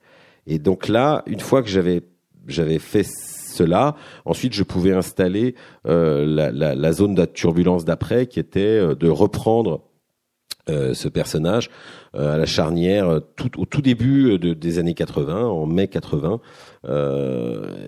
Et 0.46 0.58
donc 0.58 0.88
là, 0.88 1.22
une 1.26 1.40
fois 1.40 1.62
que 1.62 1.68
j'avais 1.68 2.02
j'avais 2.46 2.78
fait 2.78 3.04
cela, 3.04 3.96
ensuite 4.24 4.54
je 4.54 4.62
pouvais 4.62 4.92
installer 4.92 5.54
euh, 5.86 6.24
la, 6.24 6.50
la, 6.50 6.74
la, 6.74 6.92
zone 6.92 7.14
de 7.14 7.26
turbulence 7.26 7.84
d'après, 7.84 8.26
qui 8.26 8.40
était 8.40 8.60
euh, 8.60 8.94
de 8.94 9.08
reprendre 9.08 9.82
euh, 10.68 10.94
ce 10.94 11.08
personnage 11.08 11.70
euh, 12.14 12.34
à 12.34 12.38
la 12.38 12.46
charnière 12.46 13.08
euh, 13.08 13.20
tout, 13.36 13.60
au 13.60 13.64
tout 13.64 13.80
début 13.80 14.38
de, 14.38 14.52
des 14.52 14.78
années 14.78 14.94
80, 14.94 15.46
en 15.46 15.66
mai 15.66 15.88
80, 15.88 16.40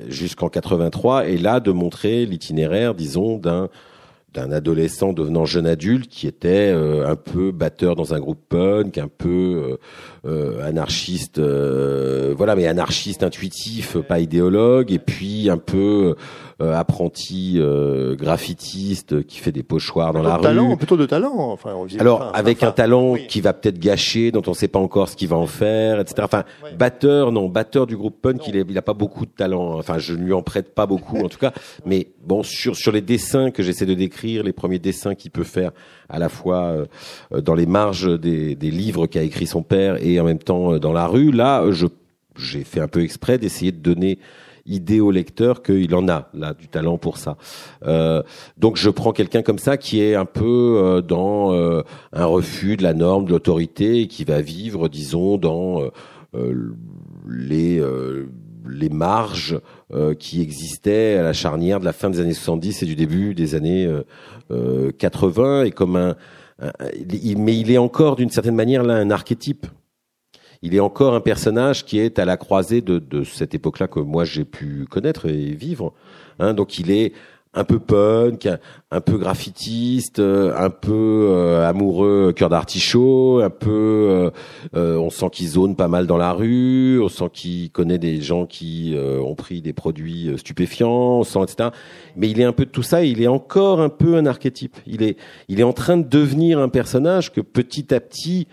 jusqu'en 0.08 0.48
83, 0.48 1.28
et 1.28 1.38
là 1.38 1.60
de 1.60 1.70
montrer 1.70 2.26
l'itinéraire, 2.26 2.94
disons, 2.94 3.38
d'un 3.38 3.68
d'un 4.32 4.52
adolescent 4.52 5.12
devenant 5.12 5.44
jeune 5.44 5.66
adulte 5.66 6.08
qui 6.08 6.28
était 6.28 6.70
un 6.70 7.16
peu 7.16 7.50
batteur 7.50 7.96
dans 7.96 8.14
un 8.14 8.20
groupe 8.20 8.38
punk, 8.48 8.96
un 8.96 9.08
peu 9.08 9.76
anarchiste, 10.62 11.40
voilà, 11.40 12.54
mais 12.54 12.68
anarchiste 12.68 13.24
intuitif, 13.24 13.96
pas 13.96 14.20
idéologue, 14.20 14.92
et 14.92 15.00
puis 15.00 15.50
un 15.50 15.58
peu 15.58 16.10
euh, 16.10 16.14
apprenti 16.60 17.54
euh, 17.56 18.14
graffitiste 18.14 19.24
qui 19.26 19.38
fait 19.38 19.52
des 19.52 19.62
pochoirs 19.62 20.12
dans 20.12 20.22
la 20.22 20.38
talent, 20.38 20.70
rue. 20.70 20.76
Plutôt 20.76 20.96
de 20.96 21.06
talent. 21.06 21.34
Enfin, 21.36 21.74
Alors 21.98 22.30
avec 22.34 22.62
un 22.62 22.72
talent 22.72 23.14
qui 23.28 23.40
va 23.40 23.52
peut-être 23.52 23.78
gâcher, 23.78 24.30
dont 24.30 24.42
on 24.46 24.50
ne 24.50 24.56
sait 24.56 24.68
pas 24.68 24.78
encore 24.78 25.08
ce 25.08 25.16
qu'il 25.16 25.28
va 25.28 25.36
en 25.36 25.46
faire, 25.46 26.00
etc. 26.00 26.22
Enfin, 26.22 26.44
batteur, 26.78 27.32
non, 27.32 27.48
batteur 27.48 27.86
du 27.86 27.96
groupe 27.96 28.20
punk, 28.20 28.46
il, 28.46 28.56
est, 28.56 28.66
il 28.68 28.78
a 28.78 28.82
pas 28.82 28.94
beaucoup 28.94 29.26
de 29.26 29.30
talent. 29.30 29.78
Enfin, 29.78 29.98
je 29.98 30.14
ne 30.14 30.24
lui 30.24 30.32
en 30.32 30.42
prête 30.42 30.74
pas 30.74 30.86
beaucoup, 30.86 31.18
en 31.18 31.28
tout 31.28 31.38
cas. 31.38 31.52
Mais 31.86 32.08
bon, 32.24 32.42
sur 32.42 32.76
sur 32.76 32.92
les 32.92 33.00
dessins 33.00 33.50
que 33.50 33.62
j'essaie 33.62 33.86
de 33.86 33.94
décrire, 33.94 34.42
les 34.42 34.52
premiers 34.52 34.78
dessins 34.78 35.14
qu'il 35.14 35.30
peut 35.30 35.44
faire 35.44 35.72
à 36.08 36.18
la 36.18 36.28
fois 36.28 36.74
euh, 37.32 37.40
dans 37.40 37.54
les 37.54 37.66
marges 37.66 38.18
des, 38.18 38.54
des 38.54 38.70
livres 38.70 39.06
qu'a 39.06 39.22
écrit 39.22 39.46
son 39.46 39.62
père 39.62 39.96
et 40.04 40.20
en 40.20 40.24
même 40.24 40.38
temps 40.38 40.78
dans 40.78 40.92
la 40.92 41.06
rue, 41.06 41.30
là, 41.30 41.70
je 41.70 41.86
j'ai 42.40 42.64
fait 42.64 42.80
un 42.80 42.88
peu 42.88 43.02
exprès 43.02 43.38
d'essayer 43.38 43.72
de 43.72 43.78
donner 43.78 44.18
idée 44.70 45.00
au 45.00 45.10
lecteur 45.10 45.62
qu'il 45.62 45.94
en 45.94 46.08
a 46.08 46.28
là 46.32 46.54
du 46.54 46.68
talent 46.68 46.96
pour 46.96 47.18
ça. 47.18 47.36
Euh, 47.86 48.22
donc 48.56 48.76
je 48.76 48.88
prends 48.88 49.12
quelqu'un 49.12 49.42
comme 49.42 49.58
ça 49.58 49.76
qui 49.76 50.02
est 50.02 50.14
un 50.14 50.24
peu 50.24 50.78
euh, 50.78 51.02
dans 51.02 51.52
euh, 51.52 51.82
un 52.12 52.24
refus 52.24 52.76
de 52.76 52.82
la 52.82 52.94
norme, 52.94 53.26
de 53.26 53.30
l'autorité, 53.30 54.06
qui 54.06 54.24
va 54.24 54.40
vivre, 54.40 54.88
disons, 54.88 55.36
dans 55.36 55.82
les 57.28 57.82
les 58.68 58.88
marges 58.88 59.58
qui 60.18 60.42
existaient 60.42 61.16
à 61.16 61.22
la 61.22 61.32
charnière 61.32 61.80
de 61.80 61.84
la 61.84 61.92
fin 61.92 62.08
des 62.08 62.20
années 62.20 62.34
70 62.34 62.82
et 62.82 62.86
du 62.86 62.94
début 62.94 63.34
des 63.34 63.54
années 63.56 63.90
80 64.98 65.64
et 65.64 65.70
comme 65.72 65.96
un, 65.96 66.16
mais 67.36 67.58
il 67.58 67.70
est 67.70 67.78
encore 67.78 68.16
d'une 68.16 68.30
certaine 68.30 68.54
manière 68.54 68.84
là 68.84 68.94
un 68.94 69.10
archétype 69.10 69.66
il 70.62 70.74
est 70.74 70.80
encore 70.80 71.14
un 71.14 71.20
personnage 71.20 71.84
qui 71.84 71.98
est 71.98 72.18
à 72.18 72.24
la 72.24 72.36
croisée 72.36 72.80
de, 72.80 72.98
de 72.98 73.24
cette 73.24 73.54
époque-là 73.54 73.88
que 73.88 74.00
moi 74.00 74.24
j'ai 74.24 74.44
pu 74.44 74.86
connaître 74.90 75.26
et 75.26 75.52
vivre. 75.52 75.92
Hein, 76.38 76.54
donc 76.54 76.78
il 76.78 76.90
est 76.90 77.12
un 77.52 77.64
peu 77.64 77.80
punk, 77.80 78.48
un 78.92 79.00
peu 79.00 79.18
graffitiste, 79.18 80.20
euh, 80.20 80.54
un 80.56 80.70
peu 80.70 81.28
euh, 81.30 81.68
amoureux 81.68 82.32
cœur 82.32 82.48
d'artichaut, 82.48 83.40
un 83.40 83.50
peu 83.50 84.30
euh, 84.76 84.96
on 84.96 85.10
sent 85.10 85.30
qu'il 85.32 85.48
zone 85.48 85.74
pas 85.74 85.88
mal 85.88 86.06
dans 86.06 86.16
la 86.16 86.32
rue, 86.32 87.00
on 87.00 87.08
sent 87.08 87.28
qu'il 87.32 87.70
connaît 87.72 87.98
des 87.98 88.20
gens 88.20 88.46
qui 88.46 88.96
ont 88.96 89.34
pris 89.34 89.62
des 89.62 89.72
produits 89.72 90.30
stupéfiants, 90.36 91.18
on 91.18 91.24
sent 91.24 91.40
etc. 91.42 91.70
Mais 92.14 92.30
il 92.30 92.40
est 92.40 92.44
un 92.44 92.52
peu 92.52 92.66
de 92.66 92.70
tout 92.70 92.84
ça, 92.84 93.04
il 93.04 93.20
est 93.20 93.26
encore 93.28 93.80
un 93.80 93.88
peu 93.88 94.16
un 94.16 94.26
archétype. 94.26 94.76
Il 94.86 95.02
est 95.02 95.16
il 95.48 95.58
est 95.58 95.64
en 95.64 95.72
train 95.72 95.96
de 95.96 96.06
devenir 96.06 96.60
un 96.60 96.68
personnage 96.68 97.32
que 97.32 97.40
petit 97.40 97.92
à 97.92 98.00
petit, 98.00 98.46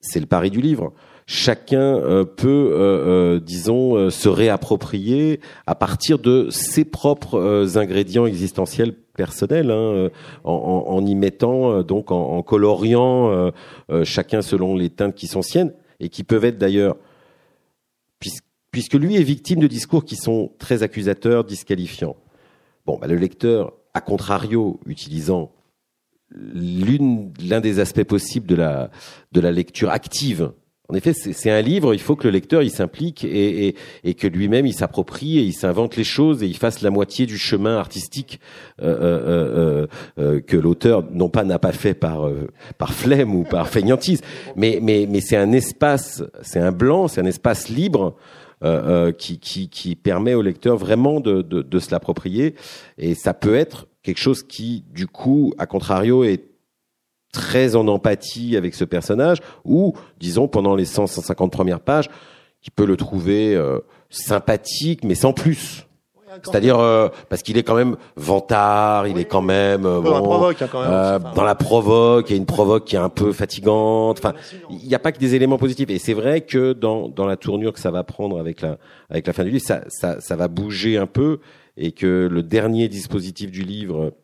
c'est 0.00 0.20
le 0.20 0.26
pari 0.26 0.50
du 0.50 0.62
livre 0.62 0.92
chacun 1.32 1.96
euh, 1.96 2.24
peut, 2.24 2.72
euh, 2.74 3.36
euh, 3.36 3.40
disons, 3.40 4.10
se 4.10 4.28
réapproprier 4.28 5.40
à 5.66 5.74
partir 5.74 6.18
de 6.18 6.48
ses 6.50 6.84
propres 6.84 7.78
ingrédients 7.78 8.26
existentiels 8.26 8.92
personnels, 9.16 9.70
hein, 9.70 10.10
en, 10.44 11.06
y 11.06 11.14
mettant 11.14 11.82
donc 11.82 12.10
en, 12.10 12.42
coloriant 12.42 13.50
chacun 14.04 14.42
selon 14.42 14.74
les 14.74 14.90
teintes 14.90 15.14
qui 15.14 15.26
sont 15.26 15.42
siennes 15.42 15.72
et 16.00 16.08
qui 16.08 16.24
peuvent 16.24 16.44
être 16.44 16.58
d'ailleurs, 16.58 16.96
puisque, 18.70 18.94
lui 18.94 19.16
est 19.16 19.22
victime 19.22 19.60
de 19.60 19.66
discours 19.66 20.04
qui 20.04 20.16
sont 20.16 20.52
très 20.58 20.82
accusateurs, 20.82 21.44
disqualifiants. 21.44 22.16
Bon, 22.86 22.98
bah, 22.98 23.06
le 23.06 23.16
lecteur, 23.16 23.72
à 23.94 24.00
contrario, 24.00 24.80
utilisant 24.86 25.52
l'un 26.34 27.60
des 27.60 27.78
aspects 27.78 28.04
possibles 28.04 28.46
de 28.46 28.54
la 28.54 28.90
de 29.32 29.40
la 29.40 29.52
lecture 29.52 29.90
active 29.90 30.52
en 30.92 30.94
effet, 30.94 31.14
c'est 31.14 31.50
un 31.50 31.62
livre. 31.62 31.94
Il 31.94 32.00
faut 32.00 32.16
que 32.16 32.24
le 32.24 32.32
lecteur 32.32 32.62
il 32.62 32.70
s'implique 32.70 33.24
et, 33.24 33.68
et, 33.68 33.76
et, 34.04 34.12
que 34.12 34.26
lui-même 34.26 34.66
il 34.66 34.74
s'approprie 34.74 35.38
et 35.38 35.42
il 35.42 35.54
s'invente 35.54 35.96
les 35.96 36.04
choses 36.04 36.42
et 36.42 36.46
il 36.46 36.56
fasse 36.56 36.82
la 36.82 36.90
moitié 36.90 37.24
du 37.24 37.38
chemin 37.38 37.78
artistique 37.78 38.40
euh, 38.82 38.94
euh, 38.94 39.86
euh, 40.18 40.40
que 40.42 40.58
l'auteur 40.58 41.04
non 41.10 41.30
pas 41.30 41.44
n'a 41.44 41.58
pas 41.58 41.72
fait 41.72 41.94
par 41.94 42.28
par 42.76 42.92
flemme 42.92 43.34
ou 43.34 43.44
par 43.44 43.68
feignantise, 43.68 44.20
mais 44.54 44.80
mais 44.82 45.06
mais 45.08 45.22
c'est 45.22 45.38
un 45.38 45.52
espace, 45.52 46.22
c'est 46.42 46.60
un 46.60 46.72
blanc, 46.72 47.08
c'est 47.08 47.22
un 47.22 47.26
espace 47.26 47.70
libre. 47.70 48.14
qui, 49.18 49.40
qui, 49.40 49.68
qui 49.68 49.96
permet 49.96 50.34
au 50.34 50.42
lecteur 50.42 50.76
vraiment 50.76 51.18
de, 51.18 51.42
de, 51.42 51.62
de 51.62 51.78
se 51.80 51.90
l'approprier 51.90 52.54
et 52.96 53.16
ça 53.16 53.34
peut 53.34 53.56
être 53.56 53.88
quelque 54.04 54.20
chose 54.20 54.44
qui 54.44 54.84
du 54.94 55.08
coup 55.08 55.52
à 55.58 55.66
contrario 55.66 56.22
est 56.22 56.51
très 57.32 57.74
en 57.74 57.88
empathie 57.88 58.56
avec 58.56 58.74
ce 58.74 58.84
personnage, 58.84 59.38
ou 59.64 59.94
disons 60.20 60.48
pendant 60.48 60.74
les 60.74 60.84
100-150 60.84 61.50
premières 61.50 61.80
pages, 61.80 62.10
qui 62.60 62.70
peut 62.70 62.86
le 62.86 62.96
trouver 62.96 63.54
euh, 63.54 63.80
sympathique, 64.10 65.02
mais 65.04 65.16
sans 65.16 65.32
plus. 65.32 65.86
C'est-à-dire 66.42 66.78
euh, 66.78 67.08
parce 67.28 67.42
qu'il 67.42 67.58
est 67.58 67.62
quand 67.62 67.74
même 67.74 67.96
vantard, 68.16 69.06
il 69.06 69.18
est 69.18 69.26
quand 69.26 69.42
même 69.42 69.84
euh, 69.84 70.00
bon, 70.00 70.22
provoque, 70.22 70.62
hein, 70.62 70.68
quand 70.70 70.80
même, 70.80 71.22
dans 71.34 71.44
la 71.44 71.54
provoque, 71.54 72.30
il 72.30 72.32
y 72.32 72.34
a 72.34 72.38
une 72.38 72.46
provoque 72.46 72.86
qui 72.86 72.96
est 72.96 73.00
un 73.00 73.10
peu 73.10 73.32
fatigante. 73.32 74.18
Enfin, 74.18 74.32
il 74.70 74.88
n'y 74.88 74.94
a 74.94 74.98
pas 74.98 75.12
que 75.12 75.18
des 75.18 75.34
éléments 75.34 75.58
positifs. 75.58 75.90
Et 75.90 75.98
c'est 75.98 76.14
vrai 76.14 76.40
que 76.40 76.72
dans 76.72 77.08
dans 77.08 77.26
la 77.26 77.36
tournure 77.36 77.74
que 77.74 77.80
ça 77.80 77.90
va 77.90 78.02
prendre 78.02 78.40
avec 78.40 78.62
la 78.62 78.78
avec 79.10 79.26
la 79.26 79.34
fin 79.34 79.44
du 79.44 79.50
livre, 79.50 79.64
ça 79.64 79.82
ça 79.88 80.22
ça 80.22 80.34
va 80.36 80.48
bouger 80.48 80.96
un 80.96 81.06
peu 81.06 81.40
et 81.76 81.92
que 81.92 82.28
le 82.30 82.42
dernier 82.42 82.88
dispositif 82.88 83.50
du 83.50 83.62
livre, 83.62 84.14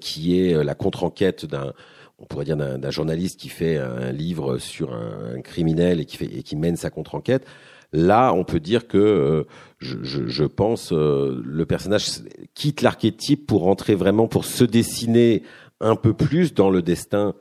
qui 0.00 0.40
est 0.40 0.64
la 0.64 0.74
contre-enquête 0.74 1.46
d'un 1.46 1.72
on 2.18 2.26
pourrait 2.26 2.44
dire 2.44 2.56
d'un 2.56 2.90
journaliste 2.90 3.38
qui 3.40 3.48
fait 3.48 3.76
un 3.76 4.12
livre 4.12 4.58
sur 4.58 4.92
un, 4.92 5.40
criminel 5.42 6.00
et 6.00 6.04
qui 6.04 6.16
fait 6.16 6.26
et 6.26 6.42
qui 6.42 6.56
mène 6.56 6.76
sa 6.76 6.90
contre-enquête. 6.90 7.44
Là, 7.92 8.32
on 8.32 8.44
peut 8.44 8.60
dire 8.60 8.88
que 8.88 8.98
euh, 8.98 9.44
je, 9.78 9.98
je, 10.02 10.26
je, 10.26 10.44
pense 10.44 10.92
euh, 10.92 11.40
le 11.44 11.64
personnage 11.64 12.22
quitte 12.54 12.82
l'archétype 12.82 13.46
pour 13.46 13.62
rentrer 13.62 13.94
vraiment 13.94 14.26
pour 14.26 14.44
se 14.44 14.64
dessiner 14.64 15.42
un 15.80 15.94
peu 15.94 16.12
plus 16.12 16.54
dans 16.54 16.70
le 16.70 16.82
destin 16.82 17.34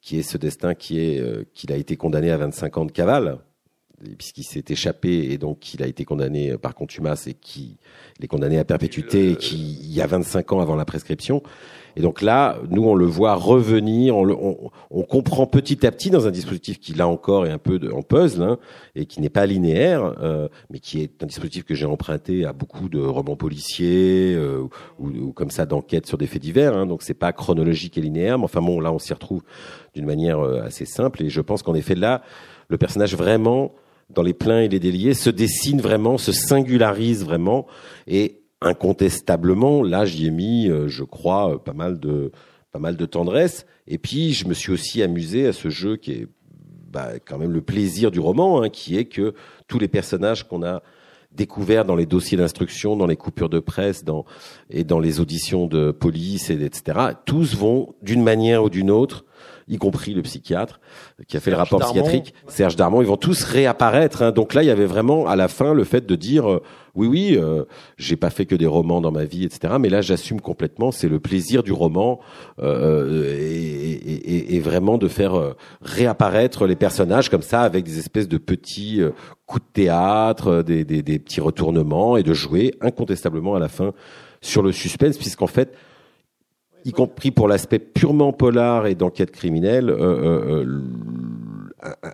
qui 0.00 0.18
est 0.18 0.22
ce 0.22 0.38
destin 0.38 0.74
qui 0.74 1.00
est 1.00 1.20
euh, 1.20 1.44
qu'il 1.54 1.72
a 1.72 1.76
été 1.76 1.96
condamné 1.96 2.30
à 2.30 2.36
25 2.36 2.76
ans 2.78 2.84
de 2.84 2.92
cavale 2.92 3.38
puisqu'il 4.16 4.44
s'est 4.44 4.64
échappé 4.68 5.32
et 5.32 5.38
donc 5.38 5.74
il 5.74 5.82
a 5.82 5.86
été 5.86 6.04
condamné 6.04 6.56
par 6.58 6.74
contumace 6.74 7.26
et 7.28 7.34
qui 7.34 7.78
est 8.20 8.26
condamné 8.26 8.58
à 8.58 8.64
perpétuité 8.64 9.30
et 9.30 9.36
qui 9.36 9.78
il 9.80 9.92
y 9.92 10.00
a 10.00 10.06
25 10.06 10.52
ans 10.52 10.60
avant 10.60 10.74
la 10.74 10.84
prescription 10.84 11.42
et 11.96 12.00
donc 12.00 12.22
là, 12.22 12.58
nous, 12.70 12.84
on 12.84 12.94
le 12.94 13.04
voit 13.04 13.34
revenir, 13.34 14.16
on, 14.16 14.70
on, 14.90 15.02
comprend 15.02 15.46
petit 15.46 15.86
à 15.86 15.90
petit 15.90 16.10
dans 16.10 16.26
un 16.26 16.30
dispositif 16.30 16.80
qui, 16.80 16.94
là 16.94 17.06
encore, 17.06 17.46
est 17.46 17.50
un 17.50 17.58
peu 17.58 17.78
de, 17.78 17.90
en 17.90 18.02
puzzle 18.02 18.42
hein, 18.42 18.58
et 18.94 19.06
qui 19.06 19.20
n'est 19.20 19.28
pas 19.28 19.46
linéaire, 19.46 20.14
euh, 20.22 20.48
mais 20.70 20.78
qui 20.78 21.02
est 21.02 21.22
un 21.22 21.26
dispositif 21.26 21.64
que 21.64 21.74
j'ai 21.74 21.86
emprunté 21.86 22.44
à 22.44 22.52
beaucoup 22.52 22.88
de 22.88 23.00
romans 23.00 23.36
policiers 23.36 24.34
euh, 24.34 24.66
ou, 24.98 25.32
comme 25.32 25.50
ça 25.50 25.66
d'enquêtes 25.66 26.06
sur 26.06 26.18
des 26.18 26.26
faits 26.26 26.42
divers. 26.42 26.74
Hein, 26.74 26.86
donc 26.86 27.02
c'est 27.02 27.14
pas 27.14 27.32
chronologique 27.32 27.98
et 27.98 28.00
linéaire, 28.00 28.38
mais 28.38 28.44
enfin 28.44 28.62
bon, 28.62 28.80
là, 28.80 28.92
on 28.92 28.98
s'y 28.98 29.12
retrouve 29.12 29.42
d'une 29.94 30.06
manière 30.06 30.40
euh, 30.40 30.62
assez 30.62 30.86
simple. 30.86 31.22
Et 31.22 31.28
je 31.28 31.40
pense 31.40 31.62
qu'en 31.62 31.74
effet, 31.74 31.94
là, 31.94 32.22
le 32.68 32.78
personnage 32.78 33.14
vraiment 33.14 33.72
dans 34.08 34.22
les 34.22 34.34
pleins 34.34 34.60
et 34.60 34.68
les 34.68 34.80
déliés 34.80 35.14
se 35.14 35.30
dessine 35.30 35.80
vraiment, 35.80 36.18
se 36.18 36.32
singularise 36.32 37.24
vraiment 37.24 37.66
et 38.06 38.41
incontestablement, 38.64 39.82
là, 39.82 40.04
j'y 40.04 40.26
ai 40.26 40.30
mis, 40.30 40.68
euh, 40.68 40.88
je 40.88 41.04
crois, 41.04 41.54
euh, 41.54 41.58
pas 41.58 41.72
mal 41.72 41.98
de 42.00 42.32
pas 42.72 42.78
mal 42.78 42.96
de 42.96 43.04
tendresse. 43.04 43.66
Et 43.86 43.98
puis, 43.98 44.32
je 44.32 44.48
me 44.48 44.54
suis 44.54 44.72
aussi 44.72 45.02
amusé 45.02 45.46
à 45.46 45.52
ce 45.52 45.68
jeu 45.68 45.96
qui 45.96 46.12
est 46.12 46.26
bah, 46.90 47.18
quand 47.24 47.36
même 47.38 47.52
le 47.52 47.60
plaisir 47.60 48.10
du 48.10 48.18
roman, 48.18 48.62
hein, 48.62 48.70
qui 48.70 48.96
est 48.96 49.04
que 49.04 49.34
tous 49.68 49.78
les 49.78 49.88
personnages 49.88 50.48
qu'on 50.48 50.62
a 50.62 50.82
découverts 51.34 51.84
dans 51.84 51.96
les 51.96 52.06
dossiers 52.06 52.38
d'instruction, 52.38 52.96
dans 52.96 53.06
les 53.06 53.16
coupures 53.16 53.48
de 53.48 53.60
presse, 53.60 54.04
dans 54.04 54.24
et 54.70 54.84
dans 54.84 55.00
les 55.00 55.20
auditions 55.20 55.66
de 55.66 55.90
police, 55.90 56.50
et, 56.50 56.62
etc. 56.62 57.14
Tous 57.24 57.54
vont 57.54 57.94
d'une 58.02 58.22
manière 58.22 58.64
ou 58.64 58.70
d'une 58.70 58.90
autre 58.90 59.24
y 59.68 59.78
compris 59.78 60.14
le 60.14 60.22
psychiatre 60.22 60.80
qui 61.28 61.36
a 61.36 61.40
fait 61.40 61.50
le 61.50 61.56
rapport 61.56 61.80
psychiatrique, 61.80 62.34
Serge 62.48 62.76
Darmon. 62.76 63.02
Ils 63.02 63.08
vont 63.08 63.16
tous 63.16 63.44
réapparaître. 63.44 64.22
Hein. 64.22 64.32
Donc 64.32 64.54
là, 64.54 64.62
il 64.62 64.66
y 64.66 64.70
avait 64.70 64.86
vraiment 64.86 65.26
à 65.26 65.36
la 65.36 65.48
fin 65.48 65.74
le 65.74 65.84
fait 65.84 66.06
de 66.06 66.14
dire 66.16 66.50
euh, 66.50 66.62
oui, 66.94 67.06
oui, 67.06 67.38
euh, 67.40 67.64
j'ai 67.96 68.16
pas 68.16 68.28
fait 68.28 68.44
que 68.44 68.54
des 68.54 68.66
romans 68.66 69.00
dans 69.00 69.12
ma 69.12 69.24
vie, 69.24 69.44
etc. 69.44 69.74
Mais 69.80 69.88
là, 69.88 70.02
j'assume 70.02 70.40
complètement. 70.40 70.92
C'est 70.92 71.08
le 71.08 71.20
plaisir 71.20 71.62
du 71.62 71.72
roman 71.72 72.20
euh, 72.60 73.34
et, 73.38 73.92
et, 73.92 74.56
et, 74.56 74.60
vraiment 74.60 74.98
de 74.98 75.08
faire 75.08 75.34
euh, 75.34 75.54
réapparaître 75.80 76.66
les 76.66 76.76
personnages 76.76 77.30
comme 77.30 77.42
ça 77.42 77.62
avec 77.62 77.84
des 77.84 77.98
espèces 77.98 78.28
de 78.28 78.36
petits 78.36 79.00
coups 79.46 79.64
de 79.64 79.72
théâtre, 79.72 80.62
des, 80.62 80.84
des, 80.84 81.02
des 81.02 81.18
petits 81.18 81.40
retournements 81.40 82.18
et 82.18 82.22
de 82.22 82.34
jouer 82.34 82.74
incontestablement 82.82 83.54
à 83.54 83.58
la 83.58 83.68
fin 83.68 83.92
sur 84.42 84.62
le 84.62 84.72
suspense, 84.72 85.16
puisqu'en 85.16 85.46
fait 85.46 85.74
y 86.84 86.92
compris 86.92 87.30
pour 87.30 87.48
l'aspect 87.48 87.78
purement 87.78 88.32
polar 88.32 88.86
et 88.86 88.94
d'enquête 88.94 89.30
criminelle, 89.30 89.90
euh, 89.90 89.96
euh, 89.96 90.64
euh 90.64 90.82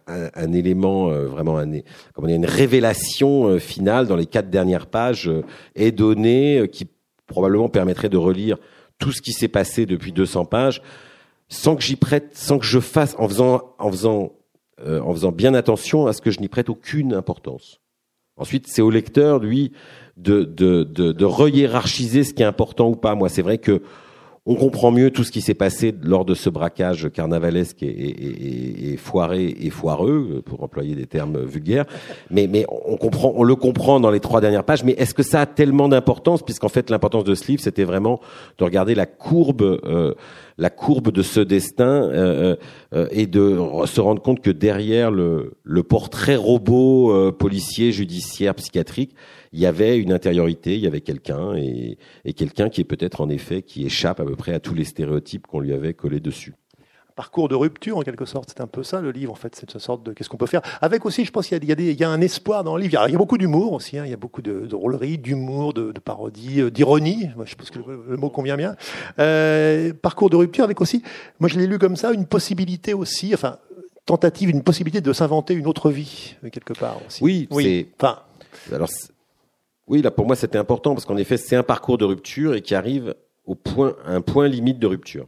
un, 0.07 0.31
un, 0.35 0.53
élément 0.55 1.11
euh, 1.11 1.27
vraiment 1.27 1.59
un, 1.59 1.71
comment 2.15 2.27
dire, 2.27 2.37
une 2.37 2.47
révélation 2.47 3.59
finale 3.59 4.07
dans 4.07 4.17
les 4.17 4.25
quatre 4.25 4.49
dernières 4.49 4.87
pages 4.87 5.31
est 5.75 5.93
donnée 5.93 6.67
qui 6.73 6.89
probablement 7.27 7.69
permettrait 7.69 8.09
de 8.09 8.17
relire 8.17 8.57
tout 8.99 9.13
ce 9.13 9.21
qui 9.21 9.33
s'est 9.33 9.49
passé 9.49 9.85
depuis 9.85 10.13
200 10.13 10.47
pages 10.47 10.81
sans 11.51 11.77
que 11.77 11.83
j'y 11.83 11.97
prête, 11.97 12.35
sans 12.35 12.59
que 12.59 12.65
je 12.65 12.81
fasse, 12.81 13.15
en 13.19 13.29
faisant, 13.29 13.75
en 13.79 13.91
faisant, 13.91 14.33
en 14.87 15.13
faisant 15.13 15.33
bien 15.33 15.53
attention 15.53 16.07
à 16.07 16.15
ce 16.15 16.23
que 16.23 16.31
je 16.31 16.41
n'y 16.41 16.49
prête 16.49 16.71
aucune 16.71 17.13
importance. 17.13 17.81
Ensuite, 18.39 18.67
c'est 18.69 18.83
au 18.83 18.91
lecteur, 18.91 19.39
lui, 19.39 19.73
de, 20.17 20.45
de, 20.45 20.85
de, 20.85 21.13
de 21.13 21.25
re-hiérarchiser 21.25 22.25
ce 22.25 22.33
qui 22.33 22.43
est 22.43 22.47
important 22.47 22.89
ou 22.89 22.97
pas. 22.97 23.15
Moi, 23.15 23.29
c'est 23.29 23.43
vrai 23.43 23.59
que 23.59 23.83
on 24.51 24.55
comprend 24.55 24.91
mieux 24.91 25.11
tout 25.11 25.25
ce 25.25 25.31
qui 25.31 25.43
s'est 25.43 25.53
passé 25.53 25.95
lors 26.03 26.25
de 26.25 26.33
ce 26.33 26.49
braquage 26.49 27.11
carnavalesque 27.13 27.83
et, 27.83 28.97
foiré 28.97 29.55
et 29.61 29.69
foireux, 29.69 30.43
pour 30.43 30.63
employer 30.63 30.95
des 30.95 31.07
termes 31.07 31.45
vulgaires. 31.45 31.85
Mais, 32.31 32.49
on 32.67 33.45
le 33.45 33.55
comprend 33.57 34.01
dans 34.01 34.11
les 34.11 34.21
trois 34.21 34.41
dernières 34.41 34.65
pages. 34.65 34.85
Mais 34.85 34.93
est-ce 34.93 35.13
que 35.13 35.23
ça 35.23 35.43
a 35.43 35.47
tellement 35.47 35.91
d'importance? 35.91 36.43
Puisqu'en 36.43 36.71
fait, 36.71 36.89
l'importance 36.89 37.25
de 37.25 37.35
ce 37.35 37.47
livre, 37.47 37.61
c'était 37.63 37.85
vraiment 37.85 38.21
de 38.57 38.65
regarder 38.65 38.95
la 38.95 39.05
courbe, 39.05 39.61
euh, 39.61 40.15
la 40.59 40.71
courbe 40.71 41.13
de 41.13 41.23
ce 41.23 41.41
destin 41.41 42.11
euh, 42.11 42.57
euh, 42.93 43.07
et 43.11 43.27
de 43.27 43.59
se 43.87 44.01
rendre 44.01 44.21
compte 44.21 44.41
que 44.41 44.51
derrière 44.51 45.11
le, 45.11 45.57
portrait 45.89 46.37
robot 46.37 47.33
policier, 47.33 47.93
judiciaire, 47.93 48.55
psychiatrique, 48.55 49.15
il 49.53 49.61
y 49.61 49.67
avait 49.67 49.99
une 49.99 50.13
intériorité, 50.13 50.75
il 50.75 50.81
y 50.81 50.87
avait 50.87 51.01
quelqu'un 51.01 51.55
et, 51.57 51.97
et 52.25 52.33
quelqu'un 52.35 52.69
qui 52.69 52.81
est 52.81 52.85
peut-être 52.85 53.21
en 53.21 53.29
effet 53.31 53.63
qui 53.63 53.87
échappe 53.87 54.21
à 54.21 54.25
peu 54.25 54.37
près 54.37 54.53
à 54.53 54.61
tous 54.61 54.75
les 54.75 54.85
stéréotypes 54.85 55.47
qu'on 55.47 55.61
lui 55.61 55.73
avait 55.73 55.95
collés 55.95 56.21
dessus. 56.21 56.55
Parcours 57.19 57.49
de 57.49 57.57
rupture 57.57 57.99
en 57.99 58.03
quelque 58.03 58.25
sorte. 58.27 58.49
C'est 58.51 58.61
un 58.61 58.69
peu 58.69 58.85
ça 58.85 59.01
le 59.01 59.11
livre 59.11 59.33
en 59.33 59.35
fait, 59.35 59.57
c'est 59.57 59.75
une 59.75 59.81
sorte 59.81 60.05
de 60.05 60.13
qu'est-ce 60.13 60.29
qu'on 60.29 60.37
peut 60.37 60.47
faire. 60.47 60.63
Avec 60.81 61.05
aussi, 61.05 61.25
je 61.25 61.33
pense 61.33 61.49
qu'il 61.49 61.65
y, 61.65 61.83
y, 61.83 61.93
y, 61.93 62.05
a 62.05 62.09
un 62.09 62.21
espoir 62.21 62.63
dans 62.63 62.77
le 62.77 62.83
livre. 62.83 63.05
Il 63.09 63.13
y 63.13 63.15
a, 63.17 63.19
beaucoup 63.19 63.39
d'humour 63.39 63.73
aussi, 63.73 63.99
hein. 63.99 64.05
il 64.07 64.11
y 64.13 64.15
a 64.15 64.17
beaucoup 64.17 64.41
de, 64.41 64.61
de 64.61 64.67
drôlerie, 64.67 65.19
d'humour, 65.19 65.75
de, 65.75 65.91
de, 65.91 65.99
parodie, 65.99 66.61
euh, 66.61 66.71
d'ironie. 66.71 67.29
Je 67.45 67.57
pense 67.57 67.71
que 67.71 67.81
le, 67.81 68.17
mot 68.17 68.31
convient 68.31 68.57
bien. 68.57 68.77
Euh, 69.19 69.93
parcours 70.01 70.31
de 70.31 70.37
rupture 70.37 70.63
avec 70.63 70.81
aussi, 70.81 71.03
moi 71.41 71.49
je 71.49 71.59
l'ai 71.59 71.67
lu 71.67 71.81
comme 71.81 71.97
ça, 71.97 72.13
une 72.13 72.27
possibilité 72.27 72.95
aussi, 72.95 73.35
enfin 73.35 73.59
tentative, 74.07 74.51
une 74.51 74.63
possibilité 74.63 75.01
de 75.01 75.13
s'inventer 75.13 75.55
une 75.55 75.67
autre 75.67 75.91
vie 75.91 76.37
quelque 76.53 76.73
part 76.73 77.01
aussi. 77.05 77.25
Oui, 77.25 77.49
oui. 77.51 77.89
Enfin, 77.99 78.21
alors 78.73 78.89
oui, 79.89 80.03
là 80.03 80.13
pour 80.13 80.25
moi 80.25 80.37
c'était 80.37 80.59
important 80.59 80.95
parce 80.95 81.05
qu'en 81.05 81.17
effet 81.17 81.37
c'est 81.37 81.57
un 81.57 81.65
parcours 81.65 81.99
de 81.99 82.05
rupture 82.05 82.55
et 82.55 82.63
qui 82.63 82.77
arrive 82.77 83.17
au 83.45 83.57
point, 83.57 83.97
à 84.07 84.13
un 84.13 84.21
point 84.21 84.47
limite 84.47 84.79
de 84.79 84.87
rupture 84.87 85.27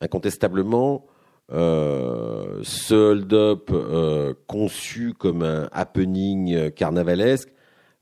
incontestablement, 0.00 1.06
euh, 1.50 2.60
ce 2.62 2.94
hold-up 2.94 3.70
euh, 3.72 4.34
conçu 4.46 5.14
comme 5.14 5.42
un 5.42 5.68
happening 5.72 6.70
carnavalesque 6.72 7.48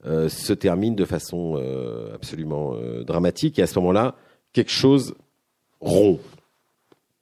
euh, 0.05 0.29
se 0.29 0.53
termine 0.53 0.97
de 0.97 1.05
façon 1.05 1.55
euh, 1.57 2.15
absolument 2.15 2.75
dramatique. 3.05 3.59
Et 3.59 3.63
à 3.63 3.67
ce 3.67 3.79
moment-là, 3.79 4.17
quelque 4.53 4.71
chose 4.71 5.15
rompt. 5.81 6.21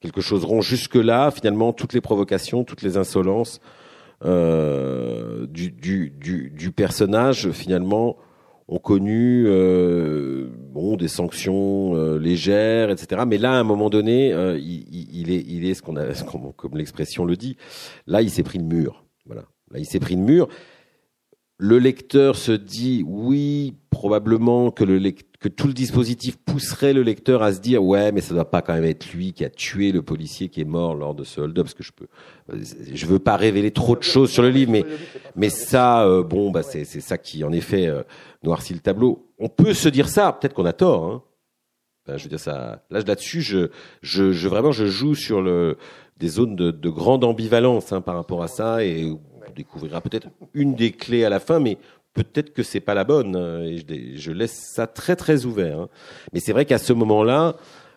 Quelque 0.00 0.20
chose 0.20 0.44
rompt. 0.44 0.62
Jusque-là, 0.62 1.30
finalement, 1.30 1.72
toutes 1.72 1.92
les 1.92 2.00
provocations, 2.00 2.64
toutes 2.64 2.82
les 2.82 2.96
insolences 2.96 3.60
du, 4.22 6.72
personnage, 6.74 7.50
finalement, 7.50 8.16
ont 8.68 8.78
connu 8.78 9.44
euh, 9.46 10.48
bon 10.72 10.96
des 10.96 11.08
sanctions 11.08 11.94
euh, 11.96 12.18
légères, 12.18 12.90
etc. 12.90 13.22
Mais 13.26 13.38
là, 13.38 13.52
à 13.52 13.56
un 13.56 13.64
moment 13.64 13.90
donné, 13.90 14.32
euh, 14.32 14.58
il, 14.58 15.30
est, 15.30 15.44
il 15.46 15.66
est 15.66 15.74
ce 15.74 15.82
qu'on 15.82 15.96
a, 15.96 16.06
comme 16.56 16.76
l'expression 16.76 17.24
le 17.24 17.36
dit. 17.36 17.56
Là, 18.06 18.22
il 18.22 18.30
s'est 18.30 18.42
pris 18.42 18.58
le 18.58 18.64
mur. 18.64 19.04
Voilà. 19.26 19.44
Là, 19.70 19.78
il 19.78 19.86
s'est 19.86 20.00
pris 20.00 20.16
le 20.16 20.22
mur. 20.22 20.48
Le 21.58 21.78
lecteur 21.78 22.36
se 22.36 22.52
dit 22.52 23.04
oui, 23.06 23.74
probablement 23.90 24.70
que 24.70 24.84
le 24.84 24.98
que 25.44 25.48
tout 25.50 25.66
le 25.66 25.74
dispositif 25.74 26.38
pousserait 26.38 26.94
le 26.94 27.02
lecteur 27.02 27.42
à 27.42 27.52
se 27.52 27.60
dire 27.60 27.84
ouais, 27.84 28.12
mais 28.12 28.22
ça 28.22 28.32
doit 28.32 28.50
pas 28.50 28.62
quand 28.62 28.72
même 28.72 28.84
être 28.84 29.12
lui 29.12 29.34
qui 29.34 29.44
a 29.44 29.50
tué 29.50 29.92
le 29.92 30.00
policier 30.00 30.48
qui 30.48 30.62
est 30.62 30.64
mort 30.64 30.94
lors 30.94 31.14
de 31.14 31.22
ce 31.22 31.38
hold-up, 31.38 31.66
parce 31.66 31.74
que 31.74 31.82
je 31.82 31.92
peux, 31.92 32.06
je 32.48 33.04
veux 33.04 33.18
pas 33.18 33.36
révéler 33.36 33.70
trop 33.70 33.94
de 33.94 34.02
choses 34.02 34.30
sur 34.30 34.42
le 34.42 34.48
livre, 34.48 34.72
mais 34.72 34.86
mais 35.36 35.50
ça, 35.50 36.08
bon, 36.22 36.50
bah 36.50 36.62
c'est 36.62 36.84
ça 36.84 37.18
qui 37.18 37.44
en 37.44 37.52
effet 37.52 37.92
noircit 38.42 38.72
le 38.72 38.80
tableau. 38.80 39.28
On 39.38 39.50
peut 39.50 39.74
se 39.74 39.90
dire 39.90 40.08
ça, 40.08 40.32
peut-être 40.32 40.54
qu'on 40.54 40.64
a 40.64 40.72
tort. 40.72 41.04
Hein. 41.04 42.16
je 42.16 42.22
veux 42.22 42.30
dire 42.30 42.40
ça. 42.40 42.82
Là, 42.88 43.00
là-dessus, 43.06 43.42
je, 43.42 43.68
je, 44.00 44.32
je, 44.32 44.48
vraiment, 44.48 44.72
je 44.72 44.86
joue 44.86 45.14
sur 45.14 45.42
le 45.42 45.76
des 46.16 46.28
zones 46.28 46.56
de, 46.56 46.70
de 46.70 46.88
grande 46.88 47.22
ambivalence 47.22 47.92
hein, 47.92 48.00
par 48.00 48.14
rapport 48.14 48.42
à 48.42 48.48
ça, 48.48 48.82
et 48.82 49.04
on 49.04 49.20
découvrira 49.54 50.00
peut-être 50.00 50.28
une 50.54 50.74
des 50.74 50.90
clés 50.90 51.24
à 51.24 51.28
la 51.28 51.38
fin, 51.38 51.60
mais 51.60 51.76
peut-être 52.14 52.52
que 52.52 52.62
c'est 52.62 52.80
pas 52.80 52.94
la 52.94 53.04
bonne. 53.04 53.36
Hein, 53.36 53.62
et 53.62 53.78
je, 53.78 54.18
je, 54.18 54.32
laisse 54.32 54.72
ça 54.74 54.86
très 54.86 55.16
très 55.16 55.44
ouvert. 55.44 55.80
Hein. 55.80 55.88
Mais 56.32 56.40
c'est 56.40 56.52
vrai 56.52 56.64
qu'à 56.64 56.78
ce 56.78 56.92
moment-là, 56.92 57.56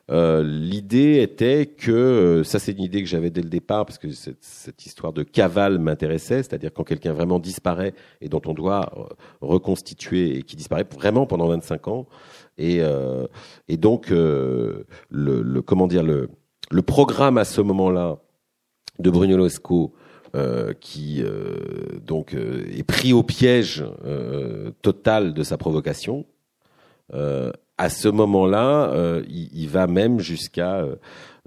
euh, 0.10 0.42
l'idée 0.42 1.22
était 1.22 1.66
que 1.66 1.92
euh, 1.92 2.44
ça 2.46 2.60
c'est 2.60 2.72
une 2.72 2.84
idée 2.84 3.04
que 3.04 3.10
j'avais 3.10 3.30
dès 3.30 3.42
le 3.42 3.50
départ 3.50 3.86
parce 3.86 3.98
que 3.98 4.10
cette, 4.12 4.42
cette 4.42 4.86
histoire 4.86 5.12
de 5.12 5.22
cavale 5.24 5.80
m'intéressait, 5.80 6.38
c'est-à-dire 6.38 6.72
quand 6.74 6.86
quelqu'un 6.86 7.12
vraiment 7.12 7.40
disparaît 7.40 7.94
et 8.22 8.30
dont 8.30 8.42
on 8.46 8.54
doit 8.54 8.90
euh, 8.96 9.04
reconstituer 9.42 10.38
et 10.38 10.44
qui 10.44 10.56
disparaît 10.56 10.86
vraiment 10.90 11.26
pendant 11.26 11.48
25 11.48 11.90
ans 11.90 12.08
et, 12.58 12.78
euh, 12.82 13.28
et 13.68 13.76
donc 13.76 14.10
le, 14.10 14.86
le, 15.10 15.62
comment 15.62 15.88
dire 15.88 16.04
le, 16.04 16.30
le 16.72 16.82
programme 16.82 17.38
à 17.38 17.44
ce 17.44 17.60
moment-là 17.60 18.20
de 19.00 19.10
Bruno 19.10 19.38
Lescaut 19.38 19.94
euh, 20.38 20.74
qui 20.80 21.22
euh, 21.22 22.00
donc 22.06 22.34
est 22.34 22.84
pris 22.84 23.12
au 23.12 23.24
piège 23.24 23.84
total 24.82 25.34
de 25.34 25.44
sa 25.44 25.58
provocation 25.58 26.26
à 27.78 27.90
ce 27.90 28.08
moment-là, 28.08 28.92
euh, 28.92 29.24
il, 29.30 29.70
va 29.70 29.88
même 29.88 30.20
jusqu'à 30.20 30.78
euh, 30.78 30.96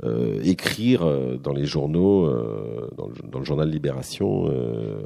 euh 0.04 0.40
écrire 0.44 1.02
euh, 1.02 1.36
dans 1.36 1.52
les 1.52 1.66
journaux, 1.66 2.26
dans 2.96 3.08
le, 3.08 3.28
dans, 3.28 3.40
le, 3.40 3.44
journal 3.44 3.68
Libération, 3.68 4.48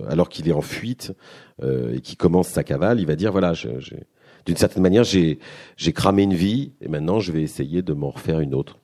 alors 0.09 0.29
qu'il 0.29 0.49
est 0.49 0.53
en 0.53 0.61
fuite 0.61 1.12
et 1.62 2.01
qu'il 2.01 2.16
commence 2.16 2.49
sa 2.49 2.62
cavale, 2.62 3.01
il 3.01 3.07
va 3.07 3.16
dire 3.16 3.33
voilà, 3.33 3.53
d'une 4.47 4.57
certaine 4.57 4.83
manière, 4.83 5.05
j'ai 5.05 5.38
cramé 5.92 6.23
une 6.23 6.35
vie 6.35 6.73
et 6.81 6.88
maintenant 6.88 7.20
je 7.20 7.33
vais 7.33 7.42
essayer 7.42 7.83
de 7.83 7.92
m'en 7.94 8.11
refaire 8.11 8.40
une 8.40 8.55
autre. 8.55 8.79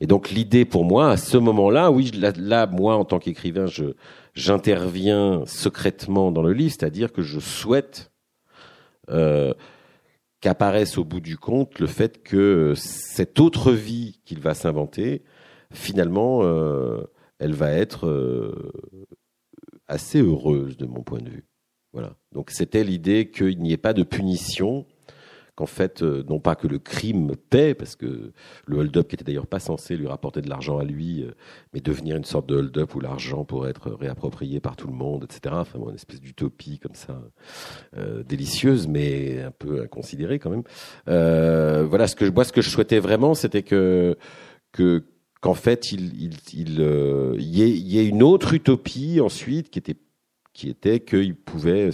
Et 0.00 0.06
donc 0.06 0.30
l'idée 0.30 0.64
pour 0.64 0.84
moi, 0.84 1.10
à 1.10 1.16
ce 1.16 1.36
moment-là, 1.38 1.90
oui, 1.90 2.10
là, 2.12 2.66
moi 2.66 2.96
en 2.96 3.04
tant 3.04 3.18
qu'écrivain, 3.18 3.66
je 3.66 3.94
j'interviens 4.36 5.44
secrètement 5.46 6.30
dans 6.30 6.42
le 6.42 6.52
livre, 6.52 6.74
c'est-à-dire 6.78 7.12
que 7.12 7.22
je 7.22 7.40
souhaite 7.40 8.12
euh, 9.08 9.54
qu'apparaisse 10.40 10.98
au 10.98 11.04
bout 11.04 11.20
du 11.20 11.38
compte 11.38 11.78
le 11.80 11.86
fait 11.86 12.22
que 12.22 12.74
cette 12.76 13.40
autre 13.40 13.72
vie 13.72 14.20
qu'il 14.24 14.40
va 14.40 14.54
s'inventer, 14.54 15.24
finalement, 15.72 16.42
euh, 16.42 17.02
elle 17.38 17.54
va 17.54 17.72
être 17.72 18.06
euh, 18.06 18.72
assez 19.88 20.20
heureuse 20.20 20.76
de 20.76 20.86
mon 20.86 21.02
point 21.02 21.20
de 21.20 21.30
vue. 21.30 21.46
Voilà. 21.92 22.14
Donc 22.32 22.50
c'était 22.50 22.84
l'idée 22.84 23.30
qu'il 23.30 23.58
n'y 23.60 23.72
ait 23.72 23.78
pas 23.78 23.94
de 23.94 24.02
punition 24.02 24.86
qu'en 25.56 25.66
fait, 25.66 26.02
euh, 26.02 26.22
non 26.28 26.38
pas 26.38 26.54
que 26.54 26.68
le 26.68 26.78
crime 26.78 27.34
paie, 27.34 27.74
parce 27.74 27.96
que 27.96 28.32
le 28.66 28.76
hold-up, 28.76 29.08
qui 29.08 29.14
était 29.16 29.24
d'ailleurs 29.24 29.46
pas 29.46 29.58
censé 29.58 29.96
lui 29.96 30.06
rapporter 30.06 30.42
de 30.42 30.50
l'argent 30.50 30.78
à 30.78 30.84
lui, 30.84 31.22
euh, 31.22 31.32
mais 31.72 31.80
devenir 31.80 32.16
une 32.16 32.24
sorte 32.24 32.46
de 32.46 32.56
hold-up 32.56 32.94
où 32.94 33.00
l'argent 33.00 33.44
pourrait 33.44 33.70
être 33.70 33.90
réapproprié 33.90 34.60
par 34.60 34.76
tout 34.76 34.86
le 34.86 34.92
monde, 34.92 35.24
etc. 35.24 35.54
Enfin, 35.58 35.78
bon, 35.78 35.88
une 35.88 35.94
espèce 35.96 36.20
d'utopie 36.20 36.78
comme 36.78 36.94
ça, 36.94 37.18
euh, 37.96 38.22
délicieuse, 38.22 38.86
mais 38.86 39.42
un 39.42 39.50
peu 39.50 39.80
inconsidérée 39.82 40.38
quand 40.38 40.50
même. 40.50 40.64
Voilà, 41.06 42.06
ce 42.06 42.14
que 42.14 42.26
moi, 42.26 42.44
ce 42.44 42.52
que 42.52 42.60
je 42.60 42.68
souhaitais 42.68 42.98
vraiment, 42.98 43.34
c'était 43.34 43.62
que 43.62 44.16
que 44.72 45.04
qu'en 45.40 45.54
fait, 45.54 45.90
il 45.92 46.34
y, 46.52 47.62
ait, 47.62 47.70
y 47.70 47.98
ait 47.98 48.06
une 48.06 48.22
autre 48.22 48.52
utopie 48.52 49.20
ensuite 49.22 49.70
qui 49.70 49.78
était 49.78 49.96
qui 50.52 50.68
était 50.68 51.00
qu'il 51.00 51.34
pouvait 51.34 51.90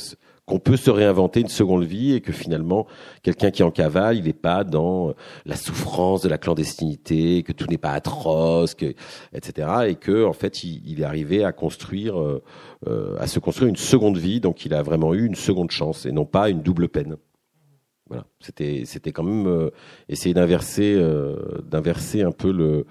qu'on 0.52 0.58
peut 0.58 0.76
se 0.76 0.90
réinventer 0.90 1.40
une 1.40 1.48
seconde 1.48 1.84
vie 1.84 2.12
et 2.12 2.20
que 2.20 2.30
finalement, 2.30 2.86
quelqu'un 3.22 3.50
qui 3.50 3.62
en 3.62 3.70
cavale, 3.70 4.18
il 4.18 4.24
n'est 4.24 4.34
pas 4.34 4.64
dans 4.64 5.08
euh, 5.08 5.12
la 5.46 5.56
souffrance 5.56 6.20
de 6.20 6.28
la 6.28 6.36
clandestinité, 6.36 7.42
que 7.42 7.52
tout 7.52 7.64
n'est 7.70 7.78
pas 7.78 7.92
atroce, 7.92 8.74
que, 8.74 8.92
etc. 9.32 9.68
Et 9.86 9.94
que 9.94 10.26
en 10.26 10.34
fait, 10.34 10.62
il, 10.62 11.00
est 11.00 11.04
arrivé 11.04 11.42
à 11.42 11.52
construire, 11.52 12.20
euh, 12.20 12.42
euh, 12.86 13.16
à 13.18 13.28
se 13.28 13.38
construire 13.38 13.70
une 13.70 13.76
seconde 13.76 14.18
vie. 14.18 14.40
Donc, 14.40 14.66
il 14.66 14.74
a 14.74 14.82
vraiment 14.82 15.14
eu 15.14 15.24
une 15.24 15.36
seconde 15.36 15.70
chance 15.70 16.04
et 16.04 16.12
non 16.12 16.26
pas 16.26 16.50
une 16.50 16.60
double 16.60 16.90
peine. 16.90 17.16
Voilà, 18.08 18.26
c'était 18.40 18.82
c'était 18.84 19.12
quand 19.12 19.22
même 19.22 19.46
euh, 19.46 19.70
essayer 20.10 20.34
d'inverser 20.34 21.02
d'inverser 21.64 22.20
un 22.20 22.32
peu 22.32 22.52
le 22.52 22.84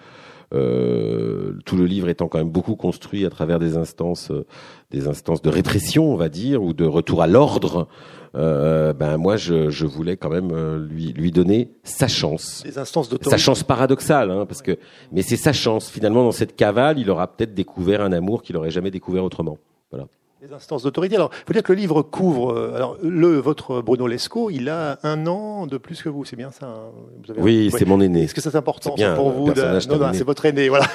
euh, 0.54 1.54
tout 1.66 1.78
le 1.78 1.86
livre 1.86 2.10
étant 2.10 2.28
quand 2.28 2.38
même 2.38 2.50
beaucoup 2.50 2.76
construit 2.76 3.26
à 3.26 3.30
travers 3.30 3.60
des 3.60 3.78
instances, 3.78 4.32
euh, 4.32 4.46
des 4.90 5.08
instances 5.08 5.42
de 5.42 5.50
répression, 5.50 6.12
on 6.12 6.16
va 6.16 6.30
dire, 6.30 6.62
ou 6.64 6.74
de 6.74 6.86
retour 6.86 7.22
à 7.22 7.28
l'ordre. 7.28 7.88
Euh, 8.36 8.94
ben 8.94 9.18
moi, 9.18 9.36
je, 9.36 9.70
je, 9.70 9.86
voulais 9.86 10.16
quand 10.16 10.30
même 10.30 10.52
euh, 10.54 10.86
lui 10.86 11.12
lui 11.12 11.32
donner 11.32 11.72
sa 11.84 12.08
chance, 12.08 12.64
des 12.64 12.78
instances 12.78 13.10
sa 13.22 13.38
chance 13.38 13.64
paradoxale, 13.64 14.32
hein, 14.32 14.46
parce 14.46 14.62
que 14.62 14.78
mais 15.12 15.22
c'est 15.22 15.36
sa 15.36 15.52
chance. 15.52 15.90
Finalement, 15.90 16.24
dans 16.24 16.32
cette 16.32 16.56
cavale, 16.56 16.98
il 16.98 17.10
aura 17.10 17.28
peut-être 17.28 17.54
découvert 17.54 18.02
un 18.02 18.14
amour 18.14 18.42
qu'il 18.42 18.56
aurait 18.56 18.72
jamais 18.72 18.92
découvert 18.92 19.26
autrement. 19.26 19.58
Voilà 19.92 20.08
les 20.42 20.54
instances 20.54 20.82
d'autorité. 20.82 21.16
Alors, 21.16 21.30
il 21.34 21.46
faut 21.46 21.54
dire 21.54 21.62
que 21.62 21.72
le 21.72 21.78
livre 21.78 22.02
couvre. 22.02 22.52
Euh, 22.52 22.76
alors, 22.76 22.98
le 23.04 23.38
votre 23.38 23.82
Bruno 23.82 24.08
Lescaut, 24.08 24.50
il 24.50 24.70
a 24.70 24.98
un 25.04 25.28
an 25.28 25.68
de 25.68 25.78
plus 25.78 26.02
que 26.02 26.10
vous, 26.10 26.26
c'est 26.26 26.36
bien 26.36 26.50
ça 26.50 26.66
hein 26.66 26.92
vous 27.24 27.32
avez 27.32 27.42
oui, 27.42 27.72
c'est 27.72 27.86
mon 27.86 28.02
aîné. 28.02 28.24
Est-ce 28.24 28.34
que 28.34 28.42
c'est 28.42 28.56
important 28.56 28.96
bien, 28.96 29.14
pour 29.14 29.30
vous 29.30 29.54
de... 29.54 29.88
Non, 29.88 30.00
non, 30.00 30.14
c'est 30.14 30.24
votre 30.24 30.46
aîné, 30.46 30.68
voilà. 30.70 30.88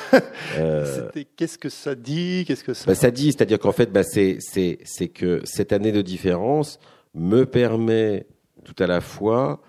Euh... 0.58 1.08
Qu'est-ce 1.36 1.58
que 1.58 1.68
ça 1.68 1.94
dit 1.94 2.44
Qu'est-ce 2.46 2.64
que 2.64 2.74
ça 2.74 2.86
bah, 2.86 2.96
Ça 2.96 3.12
dit, 3.12 3.26
c'est-à-dire 3.26 3.60
qu'en 3.60 3.70
fait, 3.70 3.92
bah, 3.92 4.02
c'est 4.02 5.08
que 5.14 5.42
cette 5.44 5.72
année 5.72 5.92
de 5.92 6.02
différence 6.02 6.80
me 7.14 7.46
permet 7.46 8.26
tout 8.64 8.82
à 8.82 8.88
la 8.88 9.00
fois 9.00 9.60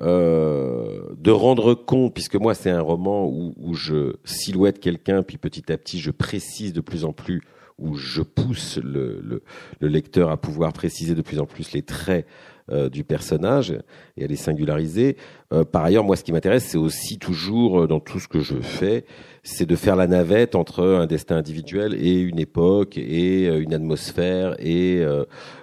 euh, 0.00 1.00
de 1.18 1.30
rendre 1.30 1.74
compte, 1.74 2.14
puisque 2.14 2.36
moi 2.36 2.54
c'est 2.54 2.70
un 2.70 2.80
roman 2.80 3.26
où, 3.26 3.54
où 3.58 3.74
je 3.74 4.14
silhouette 4.24 4.80
quelqu'un, 4.80 5.22
puis 5.22 5.36
petit 5.36 5.70
à 5.70 5.76
petit 5.76 6.00
je 6.00 6.10
précise 6.10 6.72
de 6.72 6.80
plus 6.80 7.04
en 7.04 7.12
plus 7.12 7.42
où 7.78 7.96
je 7.96 8.22
pousse 8.22 8.78
le, 8.78 9.20
le, 9.22 9.42
le, 9.80 9.88
lecteur 9.88 10.30
à 10.30 10.36
pouvoir 10.36 10.72
préciser 10.72 11.14
de 11.14 11.22
plus 11.22 11.38
en 11.38 11.46
plus 11.46 11.72
les 11.72 11.82
traits 11.82 12.26
euh, 12.72 12.88
du 12.88 13.04
personnage 13.04 13.72
et 14.16 14.24
à 14.24 14.26
les 14.26 14.34
singulariser. 14.34 15.16
Euh, 15.52 15.62
par 15.62 15.84
ailleurs, 15.84 16.02
moi, 16.02 16.16
ce 16.16 16.24
qui 16.24 16.32
m'intéresse, 16.32 16.64
c'est 16.64 16.78
aussi 16.78 17.16
toujours 17.16 17.82
euh, 17.82 17.86
dans 17.86 18.00
tout 18.00 18.18
ce 18.18 18.26
que 18.26 18.40
je 18.40 18.56
fais, 18.56 19.04
c'est 19.44 19.66
de 19.66 19.76
faire 19.76 19.94
la 19.94 20.08
navette 20.08 20.56
entre 20.56 20.82
un 20.82 21.06
destin 21.06 21.36
individuel 21.36 21.94
et 21.94 22.18
une 22.18 22.40
époque 22.40 22.98
et 22.98 23.46
une 23.46 23.72
atmosphère 23.72 24.56
et 24.58 25.06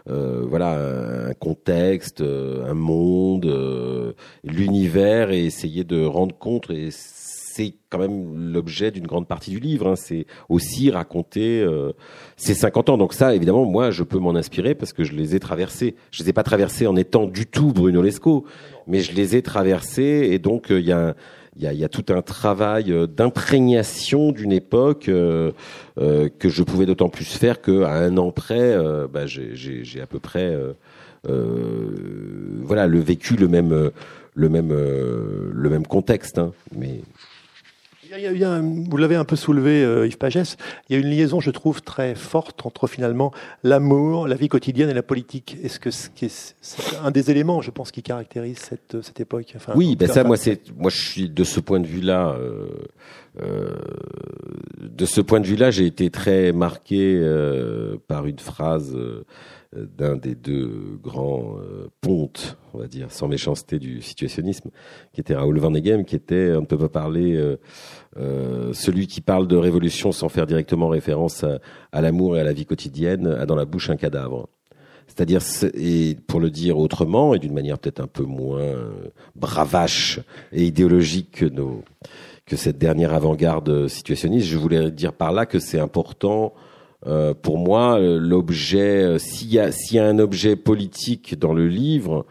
voilà 0.06 1.28
un 1.28 1.34
contexte, 1.34 2.22
un 2.22 2.74
monde, 2.74 4.16
l'univers 4.46 5.32
et 5.32 5.44
essayer 5.44 5.84
de 5.84 6.06
rendre 6.06 6.38
compte 6.38 6.70
et 6.70 6.92
c'est 7.54 7.76
quand 7.90 8.00
même 8.00 8.52
l'objet 8.52 8.90
d'une 8.90 9.06
grande 9.06 9.28
partie 9.28 9.52
du 9.52 9.60
livre. 9.60 9.88
Hein. 9.88 9.96
C'est 9.96 10.26
aussi 10.50 10.90
raconter 10.90 11.62
euh, 11.62 11.92
ces 12.36 12.56
50 12.56 12.90
ans. 12.90 12.98
Donc 12.98 13.14
ça, 13.14 13.36
évidemment, 13.36 13.66
moi, 13.66 13.92
je 13.92 14.02
peux 14.02 14.18
m'en 14.18 14.36
inspirer 14.36 14.74
parce 14.74 14.92
que 14.92 15.04
je 15.04 15.14
les 15.14 15.36
ai 15.36 15.40
traversés. 15.40 15.96
Je 16.10 16.24
les 16.24 16.30
ai 16.30 16.34
pas 16.34 16.42
traversés 16.42 16.88
en 16.88 16.96
étant 16.96 17.26
du 17.26 17.46
tout 17.46 17.72
Bruno 17.72 18.02
Lescaut, 18.02 18.46
mais 18.88 19.02
je 19.02 19.14
les 19.14 19.36
ai 19.36 19.44
traversés 19.44 20.30
et 20.32 20.40
donc 20.40 20.68
il 20.70 20.80
y 20.80 20.92
a 20.92 21.16
il 21.56 21.62
y 21.62 21.68
a, 21.68 21.74
y 21.74 21.84
a, 21.84 21.90
tout 21.90 22.06
un 22.10 22.24
travail 22.24 22.92
d'imprégnation 23.16 24.32
d'une 24.32 24.52
époque 24.52 25.08
euh, 25.08 25.52
que 25.96 26.50
je 26.50 26.64
pouvais 26.64 26.88
d'autant 26.88 27.10
plus 27.10 27.26
faire 27.26 27.62
qu'à 27.62 27.94
un 27.94 28.18
an 28.18 28.32
près, 28.32 28.76
bah, 29.14 29.28
j'ai 29.28 30.02
à 30.02 30.08
peu 30.08 30.18
près 30.18 30.58
voilà 31.24 32.88
le 32.88 33.00
vécu 33.00 33.36
le 33.36 33.48
même 33.48 33.92
le 34.36 34.50
même 34.50 34.72
euh, 34.72 35.52
le 35.54 35.70
même 35.70 35.86
contexte, 35.86 36.40
hein, 36.40 36.52
mais 36.76 37.02
il 38.18 38.24
y 38.24 38.28
a, 38.28 38.32
il 38.32 38.40
y 38.40 38.44
a 38.44 38.62
vous 38.62 38.98
l'avez 38.98 39.16
un 39.16 39.26
peu 39.26 39.36
soulevé, 39.36 39.84
euh, 39.84 40.08
Yves 40.08 40.18
Pagès. 40.18 40.58
Il 40.90 40.94
y 40.94 40.96
a 40.96 41.02
une 41.02 41.10
liaison, 41.10 41.40
je 41.40 41.52
trouve, 41.52 41.82
très 41.82 42.16
forte 42.16 42.66
entre 42.66 42.88
finalement 42.88 43.32
l'amour, 43.64 44.28
la 44.28 44.36
vie 44.36 44.50
quotidienne 44.50 44.90
et 44.90 44.94
la 44.94 45.04
politique. 45.04 45.58
Est-ce 45.64 45.80
que 45.80 45.90
c'est 45.92 46.98
un 47.04 47.12
des 47.12 47.32
éléments, 47.32 47.62
je 47.62 47.72
pense, 47.72 47.92
qui 47.92 48.04
caractérise 48.04 48.60
cette, 48.60 49.02
cette 49.02 49.20
époque 49.20 49.54
enfin, 49.56 49.74
Oui, 49.76 49.96
ben 49.96 50.08
ça, 50.08 50.24
moi, 50.24 50.38
c'est 50.38 50.62
moi, 50.78 50.90
je 50.90 51.02
suis 51.02 51.30
de 51.30 51.44
ce 51.44 51.60
point 51.60 51.80
de 51.80 51.88
vue-là. 51.88 52.36
Euh, 52.40 52.68
euh, 53.42 53.76
de 54.80 55.06
ce 55.06 55.22
point 55.22 55.40
de 55.40 55.48
vue-là, 55.48 55.72
j'ai 55.72 55.86
été 55.86 56.10
très 56.10 56.52
marqué 56.52 57.18
euh, 57.20 57.98
par 58.08 58.26
une 58.26 58.40
phrase 58.40 58.94
euh, 58.96 59.26
d'un 59.76 60.16
des 60.16 60.36
deux 60.36 61.00
grands 61.02 61.58
euh, 61.60 61.90
pontes, 62.02 62.58
on 62.74 62.80
va 62.80 62.88
dire, 62.88 63.12
sans 63.12 63.28
méchanceté 63.28 63.80
du 63.80 64.02
situationnisme, 64.02 64.70
qui 65.14 65.22
était 65.22 65.36
Raoul 65.36 65.60
Van 65.60 65.74
Egem, 65.74 66.06
qui 66.06 66.16
était, 66.16 66.54
on 66.56 66.62
ne 66.62 66.66
peut 66.66 66.78
pas 66.78 66.90
parler, 66.90 67.36
euh, 67.36 67.58
euh, 68.18 68.74
celui 68.74 69.08
qui 69.08 69.22
parle 69.22 69.48
de 69.48 69.56
révolution 69.56 70.12
sans 70.12 70.30
faire 70.30 70.46
directement 70.46 70.90
référence 70.90 71.44
à, 71.92 72.02
l'amour 72.02 72.38
et 72.38 72.40
à 72.40 72.44
la 72.44 72.54
vie 72.54 72.66
quotidienne, 72.66 73.28
a 73.28 73.46
dans 73.46 73.56
la 73.56 73.66
bouche 73.66 73.90
un 73.90 73.96
cadavre. 73.96 74.48
C'est-à-dire, 75.08 75.42
et 75.74 76.18
pour 76.28 76.40
le 76.40 76.50
dire 76.50 76.78
autrement, 76.78 77.36
et 77.36 77.40
d'une 77.40 77.54
manière 77.54 77.78
peut-être 77.78 78.00
un 78.00 78.08
peu 78.08 78.24
moins 78.24 78.74
bravache 79.36 80.20
et 80.54 80.64
idéologique 80.64 81.32
que 81.32 81.46
nos, 81.46 81.84
que 82.46 82.56
cette 82.56 82.78
dernière 82.78 83.14
avant-garde 83.14 83.88
situationniste, 83.88 84.48
je 84.48 84.58
voulais 84.58 84.92
dire 84.92 85.14
par 85.14 85.34
là 85.34 85.46
que 85.46 85.60
c'est 85.60 85.80
important 85.80 86.54
euh, 87.06 87.34
pour 87.34 87.58
moi, 87.58 88.00
l'objet, 88.00 89.04
euh, 89.04 89.18
s'il 89.18 89.54
y, 89.54 89.60
a, 89.60 89.70
y 89.92 90.00
a 90.00 90.06
un 90.06 90.20
objet 90.20 90.56
politique 90.56 91.38
dans 91.38 91.54
le 91.54 91.68
livre, 91.68 92.26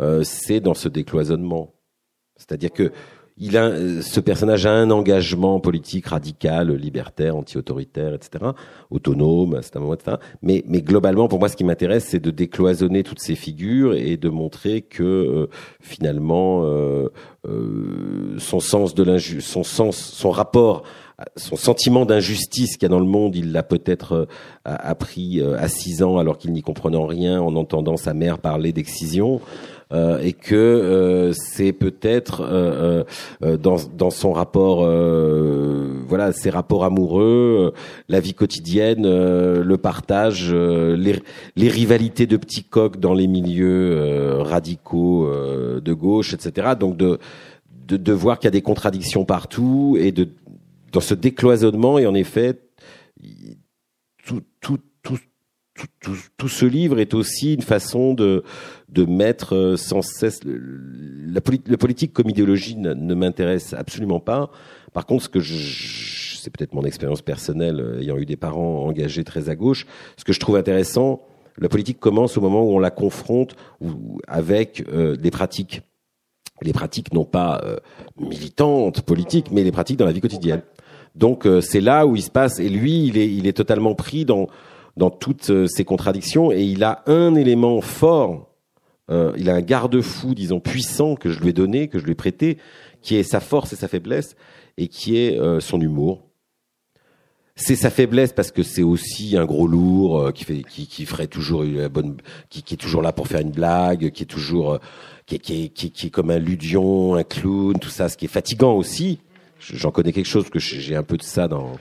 euh, 0.00 0.22
c'est 0.22 0.60
dans 0.60 0.74
ce 0.74 0.88
décloisonnement. 0.88 1.74
C'est-à-dire 2.36 2.72
que 2.72 2.92
il 3.40 3.56
a, 3.56 4.02
ce 4.02 4.18
personnage 4.18 4.66
a 4.66 4.72
un 4.72 4.90
engagement 4.90 5.60
politique 5.60 6.08
radical, 6.08 6.72
libertaire, 6.72 7.36
anti-autoritaire, 7.36 8.12
etc., 8.14 8.46
autonome, 8.90 9.60
c'est 9.62 9.76
un 9.76 9.80
moment, 9.80 9.94
etc. 9.94 10.16
Mais, 10.42 10.64
mais 10.66 10.82
globalement, 10.82 11.28
pour 11.28 11.38
moi, 11.38 11.48
ce 11.48 11.54
qui 11.54 11.62
m'intéresse, 11.62 12.04
c'est 12.04 12.18
de 12.18 12.32
décloisonner 12.32 13.04
toutes 13.04 13.20
ces 13.20 13.36
figures 13.36 13.94
et 13.94 14.16
de 14.16 14.28
montrer 14.28 14.82
que 14.82 15.48
finalement, 15.80 16.64
euh, 16.64 17.10
son 18.38 18.58
sens 18.58 18.96
de 18.96 19.04
l'injustice, 19.04 19.48
son 19.48 19.62
sens, 19.62 19.96
son 19.96 20.32
rapport 20.32 20.82
son 21.36 21.56
sentiment 21.56 22.06
d'injustice 22.06 22.76
qu'il 22.76 22.82
y 22.82 22.86
a 22.86 22.88
dans 22.90 23.00
le 23.00 23.06
monde, 23.06 23.34
il 23.34 23.52
l'a 23.52 23.62
peut-être 23.62 24.12
euh, 24.12 24.26
appris 24.64 25.40
euh, 25.40 25.58
à 25.58 25.68
6 25.68 26.02
ans 26.02 26.18
alors 26.18 26.38
qu'il 26.38 26.52
n'y 26.52 26.62
comprenait 26.62 26.98
rien 27.04 27.40
en 27.40 27.56
entendant 27.56 27.96
sa 27.96 28.14
mère 28.14 28.38
parler 28.38 28.72
d'excision. 28.72 29.40
Euh, 29.90 30.18
et 30.20 30.34
que 30.34 31.32
c'est 31.32 31.72
peut-être 31.72 32.46
dans, 33.40 33.76
dans 33.96 34.10
son 34.10 34.34
rapport, 34.34 34.80
voilà, 36.06 36.32
ses 36.32 36.50
rapports 36.50 36.84
amoureux, 36.84 37.72
la 38.10 38.20
vie 38.20 38.34
quotidienne, 38.34 39.04
le 39.04 39.76
partage, 39.78 40.52
les, 40.52 41.22
les, 41.56 41.68
rivalités 41.70 42.26
de 42.26 42.36
petits 42.36 42.64
coqs 42.64 43.00
dans 43.00 43.14
les 43.14 43.26
milieux 43.26 44.42
radicaux 44.42 45.26
de 45.80 45.92
gauche, 45.94 46.34
etc. 46.34 46.74
Donc 46.78 46.98
de, 46.98 47.18
de, 47.86 47.96
de 47.96 48.12
voir 48.12 48.38
qu'il 48.38 48.48
y 48.48 48.48
a 48.48 48.50
des 48.50 48.60
contradictions 48.60 49.24
partout 49.24 49.96
et 49.98 50.12
de 50.12 50.28
dans 50.92 51.00
ce 51.00 51.14
décloisonnement, 51.14 51.98
et 51.98 52.06
en 52.06 52.14
effet, 52.14 52.60
tout, 54.24 54.42
tout, 54.60 54.78
tout, 55.02 55.18
tout, 56.00 56.16
tout, 56.36 56.48
ce 56.48 56.66
livre 56.66 56.98
est 56.98 57.14
aussi 57.14 57.54
une 57.54 57.62
façon 57.62 58.14
de, 58.14 58.42
de 58.88 59.04
mettre 59.04 59.54
euh, 59.54 59.76
sans 59.76 60.02
cesse 60.02 60.40
la, 60.44 61.40
politique 61.40 62.12
comme 62.12 62.28
idéologie 62.28 62.76
ne, 62.76 63.14
m'intéresse 63.14 63.74
absolument 63.74 64.20
pas. 64.20 64.50
Par 64.92 65.06
contre, 65.06 65.24
ce 65.24 65.28
que 65.28 65.40
c'est 65.40 66.50
peut-être 66.50 66.74
mon 66.74 66.84
expérience 66.84 67.22
personnelle, 67.22 67.80
euh, 67.80 68.00
ayant 68.00 68.16
eu 68.16 68.26
des 68.26 68.36
parents 68.36 68.84
engagés 68.86 69.24
très 69.24 69.48
à 69.48 69.56
gauche, 69.56 69.86
ce 70.16 70.24
que 70.24 70.32
je 70.32 70.40
trouve 70.40 70.56
intéressant, 70.56 71.22
la 71.58 71.68
politique 71.68 71.98
commence 71.98 72.36
au 72.36 72.40
moment 72.40 72.62
où 72.62 72.74
on 72.74 72.78
la 72.78 72.90
confronte 72.90 73.56
avec 74.26 74.84
euh, 74.88 75.16
des 75.16 75.30
pratiques 75.30 75.82
les 76.60 76.72
pratiques 76.72 77.14
non 77.14 77.24
pas 77.24 77.62
militantes, 78.18 79.02
politiques, 79.02 79.52
mais 79.52 79.62
les 79.62 79.70
pratiques 79.70 79.96
dans 79.96 80.06
la 80.06 80.10
vie 80.10 80.20
quotidienne. 80.20 80.62
Donc 81.18 81.46
euh, 81.46 81.60
c'est 81.60 81.80
là 81.80 82.06
où 82.06 82.16
il 82.16 82.22
se 82.22 82.30
passe. 82.30 82.60
Et 82.60 82.68
lui, 82.68 83.06
il 83.06 83.18
est, 83.18 83.28
il 83.28 83.46
est 83.46 83.52
totalement 83.52 83.94
pris 83.94 84.24
dans 84.24 84.46
dans 84.96 85.10
toutes 85.10 85.50
euh, 85.50 85.66
ces 85.68 85.84
contradictions 85.84 86.50
et 86.50 86.62
il 86.64 86.82
a 86.82 87.02
un 87.06 87.34
élément 87.34 87.80
fort. 87.80 88.48
Euh, 89.10 89.32
il 89.36 89.48
a 89.48 89.54
un 89.54 89.60
garde-fou, 89.60 90.34
disons 90.34 90.58
puissant 90.60 91.14
que 91.14 91.30
je 91.30 91.40
lui 91.40 91.50
ai 91.50 91.52
donné, 91.52 91.88
que 91.88 91.98
je 91.98 92.04
lui 92.04 92.12
ai 92.12 92.16
prêté, 92.16 92.58
qui 93.00 93.14
est 93.14 93.22
sa 93.22 93.40
force 93.40 93.72
et 93.72 93.76
sa 93.76 93.86
faiblesse, 93.86 94.34
et 94.76 94.88
qui 94.88 95.16
est 95.16 95.38
son 95.60 95.80
humour. 95.80 96.24
C'est 97.56 97.76
sa 97.76 97.90
faiblesse 97.90 98.32
parce 98.32 98.50
que 98.50 98.62
c'est 98.62 98.82
aussi 98.82 99.36
un 99.36 99.46
gros 99.46 99.66
lourd 99.66 100.32
qui 100.34 100.44
fait, 100.44 100.62
qui, 100.62 100.86
qui 100.86 101.06
ferait 101.06 101.26
toujours 101.26 101.62
une 101.62 101.88
bonne, 101.88 102.18
qui, 102.50 102.62
qui, 102.62 102.74
est 102.74 102.76
toujours 102.76 103.00
là 103.00 103.12
pour 103.12 103.28
faire 103.28 103.40
une 103.40 103.50
blague, 103.50 104.10
qui 104.10 104.24
est 104.24 104.26
toujours, 104.26 104.78
qui 105.26 105.38
qui, 105.38 105.64
est, 105.64 105.68
qui 105.68 106.06
est 106.06 106.10
comme 106.10 106.30
un 106.30 106.38
ludion, 106.38 107.14
un 107.14 107.24
clown, 107.24 107.78
tout 107.78 107.88
ça, 107.88 108.08
ce 108.08 108.16
qui 108.16 108.26
est 108.26 108.28
fatigant 108.28 108.74
aussi 108.74 109.20
j'en 109.58 109.90
connais 109.90 110.12
quelque 110.12 110.26
chose 110.26 110.48
que 110.50 110.58
j'ai 110.58 110.96
un 110.96 111.02
peu 111.02 111.16
de 111.16 111.22
ça 111.22 111.48
dans 111.48 111.72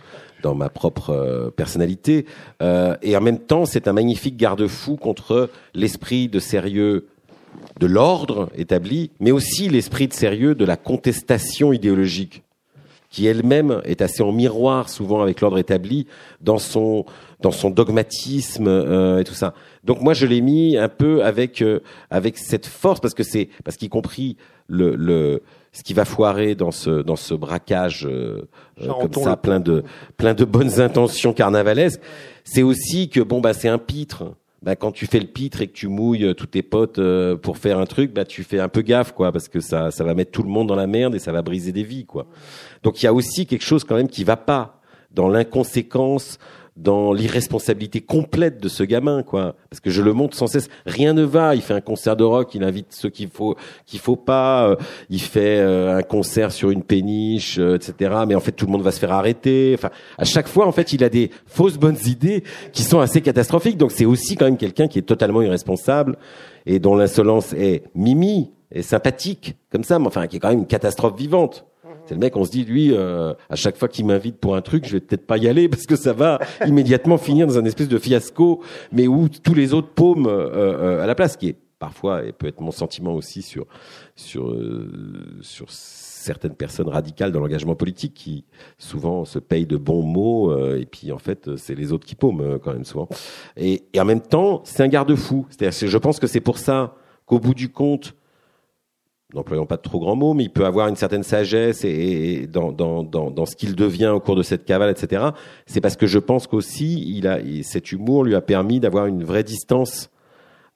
dans 0.44 0.54
ma 0.54 0.70
propre 0.70 1.10
euh, 1.10 1.50
personnalité. 1.50 2.26
Euh, 2.62 2.96
et 3.02 3.18
en 3.18 3.22
même 3.22 3.40
temps, 3.40 3.66
c'est 3.66 3.88
un 3.88 3.94
magnifique 3.94 4.38
garde-fou 4.38 4.96
contre 4.96 5.50
l'esprit 5.74 6.28
de 6.30 6.40
sérieux 6.40 7.08
de 7.80 7.88
l'ordre 7.88 8.50
établi, 8.56 9.12
mais 9.20 9.32
aussi 9.32 9.70
l'esprit 9.70 10.08
de 10.08 10.14
sérieux 10.14 10.56
de 10.56 10.66
la 10.66 10.78
contestation 10.78 11.74
idéologique, 11.74 12.44
qui 13.10 13.26
elle-même 13.26 13.82
est 13.84 14.02
assez 14.02 14.22
en 14.22 14.32
miroir 14.32 14.90
souvent 14.90 15.22
avec 15.22 15.42
l'ordre 15.42 15.58
établi 15.58 16.08
dans 16.42 16.58
son 16.58 17.06
dans 17.40 17.52
son 17.52 17.70
dogmatisme 17.70 18.68
euh, 18.68 19.20
et 19.20 19.24
tout 19.24 19.36
ça. 19.36 19.54
Donc 19.84 20.02
moi, 20.02 20.14
je 20.14 20.26
l'ai 20.26 20.42
mis 20.42 20.76
un 20.76 20.90
peu 20.90 21.24
avec 21.24 21.62
euh, 21.62 21.82
avec 22.10 22.38
cette 22.38 22.66
force 22.66 23.00
parce 23.00 23.14
que 23.14 23.24
c'est 23.24 23.50
parce 23.64 23.78
qu'y 23.78 23.90
compris 23.90 24.38
le, 24.68 24.96
le 24.96 25.44
ce 25.72 25.84
qui 25.84 25.94
va 25.94 26.06
foirer 26.06 26.56
dans 26.56 26.72
ce 26.72 27.02
dans 27.02 27.16
ce 27.16 27.34
braquage 27.34 28.06
euh, 28.06 28.48
euh, 28.82 28.88
comme 28.88 29.24
ça, 29.24 29.38
plein 29.38 29.60
de 29.60 29.84
plein 30.18 30.34
de 30.34 30.46
bonnes 30.46 30.80
intentions 30.82 31.34
carnavalesques, 31.34 32.02
c'est 32.44 32.64
aussi 32.64 33.10
que 33.10 33.20
bon 33.20 33.42
bah 33.42 33.54
c'est 33.54 33.70
un 33.70 33.78
pitre. 33.78 34.36
Bah, 34.64 34.76
quand 34.76 34.92
tu 34.92 35.06
fais 35.06 35.20
le 35.20 35.28
pitre 35.28 35.62
et 35.62 35.68
que 35.68 35.74
tu 35.74 35.88
mouilles 35.88 36.26
euh, 36.26 36.34
tous 36.34 36.48
tes 36.48 36.64
potes 36.64 37.00
pour 37.44 37.58
faire 37.58 37.78
un 37.78 37.86
truc, 37.86 38.12
bah 38.12 38.26
tu 38.26 38.44
fais 38.44 38.60
un 38.60 38.70
peu 38.70 38.82
gaffe 38.82 39.12
quoi, 39.12 39.32
parce 39.32 39.48
que 39.48 39.60
ça 39.60 39.92
ça 39.92 40.04
va 40.04 40.16
mettre 40.16 40.32
tout 40.32 40.42
le 40.42 40.50
monde 40.50 40.68
dans 40.68 40.76
la 40.76 40.88
merde 40.88 41.14
et 41.14 41.20
ça 41.20 41.32
va 41.32 41.44
briser 41.44 41.72
des 41.72 41.84
vies 41.84 42.06
quoi. 42.06 42.26
Donc 42.82 43.02
il 43.02 43.06
y 43.06 43.08
a 43.08 43.14
aussi 43.14 43.46
quelque 43.46 43.64
chose 43.64 43.84
quand 43.84 43.96
même 43.96 44.08
qui 44.10 44.24
va 44.24 44.36
pas 44.36 44.82
dans 45.12 45.30
l'inconséquence, 45.30 46.38
dans 46.78 47.12
l'irresponsabilité 47.12 48.02
complète 48.02 48.62
de 48.62 48.70
ce 48.70 48.84
gamin, 48.84 49.24
quoi. 49.24 49.56
Parce 49.70 49.80
que 49.80 49.90
je 49.90 50.02
le 50.02 50.14
montre 50.14 50.38
sans 50.38 50.48
cesse. 50.48 50.70
Rien 50.86 51.14
ne 51.14 51.24
va. 51.24 51.56
Il 51.56 51.62
fait 51.62 51.74
un 51.74 51.82
concert 51.82 52.16
de 52.16 52.24
rock, 52.24 52.54
il 52.54 52.64
invite 52.64 52.88
ceux 52.92 53.10
qu'il 53.10 53.30
faut, 53.30 53.56
qu'il 53.86 54.00
faut 54.00 54.16
pas. 54.16 54.70
Euh, 54.70 54.76
il 55.10 55.22
fait 55.22 55.58
euh, 55.58 55.98
un 55.98 56.04
concert 56.04 56.52
sur 56.52 56.70
une 56.70 56.84
péniche, 56.84 57.58
euh, 57.58 57.76
etc. 57.76 58.12
Mais 58.28 58.36
en 58.36 58.40
fait, 58.40 58.52
tout 58.52 58.68
le 58.68 58.72
monde 58.72 58.84
va 58.84 58.92
se 58.92 59.00
faire 59.00 59.12
arrêter. 59.12 59.74
Enfin, 59.74 59.90
à 60.18 60.24
chaque 60.24 60.48
fois, 60.48 60.68
en 60.68 60.72
fait, 60.72 60.94
il 60.94 61.04
a 61.04 61.10
des 61.10 61.32
fausses 61.48 61.78
bonnes 61.78 61.98
idées 62.06 62.44
qui 62.72 62.84
sont 62.84 63.00
assez 63.00 63.22
catastrophiques. 63.22 63.78
Donc, 63.78 63.92
c'est 63.92 64.06
aussi 64.06 64.36
quand 64.36 64.46
même 64.46 64.58
quelqu'un 64.58 64.88
qui 64.88 65.00
est 65.00 65.04
totalement 65.04 65.42
irresponsable 65.42 66.18
et 66.68 66.80
dont 66.80 66.96
l'insolence 66.96 67.54
est 67.54 67.84
mimi 67.96 68.52
et 68.72 68.84
sympathique, 68.84 69.56
comme 69.72 69.84
ça. 69.84 69.98
Mais 69.98 70.08
enfin, 70.08 70.28
qui 70.28 70.38
est 70.38 70.40
quand 70.40 70.50
même 70.50 70.60
une 70.60 70.68
catastrophe 70.68 71.18
vivante. 71.18 71.66
C'est 72.08 72.14
le 72.14 72.22
mec, 72.22 72.38
on 72.38 72.46
se 72.46 72.52
dit, 72.52 72.64
lui, 72.64 72.94
euh, 72.94 73.34
à 73.50 73.56
chaque 73.56 73.76
fois 73.76 73.90
qu'il 73.90 74.06
m'invite 74.06 74.38
pour 74.38 74.56
un 74.56 74.62
truc, 74.62 74.86
je 74.86 74.94
vais 74.94 75.02
peut-être 75.02 75.28
pas 75.28 75.38
y 75.38 75.48
aller 75.48 75.68
parce 75.68 75.86
que 75.86 75.98
ça 75.98 76.14
va 76.14 76.40
immédiatement 76.66 77.18
finir 77.18 77.48
dans 77.48 77.58
un 77.58 77.66
espèce 77.66 77.90
de 77.90 77.98
fiasco, 77.98 78.64
mais 78.94 79.08
où 79.08 79.28
tous 79.28 79.54
les 79.54 79.74
autres 79.74 79.90
paument 79.90 80.30
euh, 80.30 80.50
euh, 80.54 81.04
à 81.04 81.06
la 81.06 81.16
place, 81.16 81.36
qui 81.36 81.50
est 81.50 81.58
parfois 81.80 82.24
et 82.24 82.32
peut 82.32 82.48
être 82.48 82.62
mon 82.62 82.72
sentiment 82.72 83.14
aussi 83.14 83.44
sur 83.44 83.68
sur 84.16 84.52
sur 85.42 85.68
certaines 85.70 86.56
personnes 86.56 86.88
radicales 86.88 87.32
dans 87.32 87.40
l'engagement 87.40 87.76
politique 87.76 88.16
qui 88.16 88.46
souvent 88.80 89.26
se 89.26 89.38
payent 89.38 89.68
de 89.68 89.78
bons 89.78 90.02
mots 90.02 90.76
et 90.76 90.88
puis 90.88 91.12
en 91.12 91.20
fait 91.20 91.56
c'est 91.56 91.76
les 91.76 91.94
autres 91.94 92.08
qui 92.08 92.16
paument 92.16 92.58
quand 92.58 92.74
même 92.74 92.84
souvent. 92.84 93.08
Et, 93.58 93.84
et 93.94 94.00
en 94.02 94.06
même 94.06 94.22
temps, 94.22 94.62
c'est 94.64 94.82
un 94.82 94.88
garde-fou. 94.88 95.46
C'est-à-dire, 95.52 95.88
je 95.88 95.98
pense 96.00 96.20
que 96.20 96.26
c'est 96.26 96.40
pour 96.40 96.58
ça 96.58 96.96
qu'au 97.28 97.40
bout 97.40 97.54
du 97.54 97.70
compte 97.70 98.16
n'employons 99.34 99.66
pas 99.66 99.78
de 99.78 99.82
trop 99.82 100.00
grands 100.00 100.16
mots, 100.16 100.34
mais 100.34 100.44
il 100.44 100.50
peut 100.50 100.66
avoir 100.66 100.88
une 100.88 100.96
certaine 100.96 101.24
sagesse 101.24 101.84
et, 101.84 102.48
dans, 102.48 102.72
dans, 102.72 103.04
dans, 103.04 103.30
dans, 103.30 103.46
ce 103.46 103.56
qu'il 103.56 103.76
devient 103.76 104.08
au 104.08 104.20
cours 104.20 104.36
de 104.36 104.44
cette 104.44 104.64
cavale, 104.64 104.90
etc. 104.90 105.26
C'est 105.66 105.82
parce 105.82 105.98
que 105.98 106.08
je 106.08 106.20
pense 106.20 106.48
qu'aussi, 106.48 107.04
il 107.18 107.28
a, 107.28 107.40
cet 107.64 107.92
humour 107.92 108.24
lui 108.24 108.36
a 108.36 108.42
permis 108.42 108.80
d'avoir 108.80 109.06
une 109.06 109.24
vraie 109.24 109.44
distance 109.44 110.10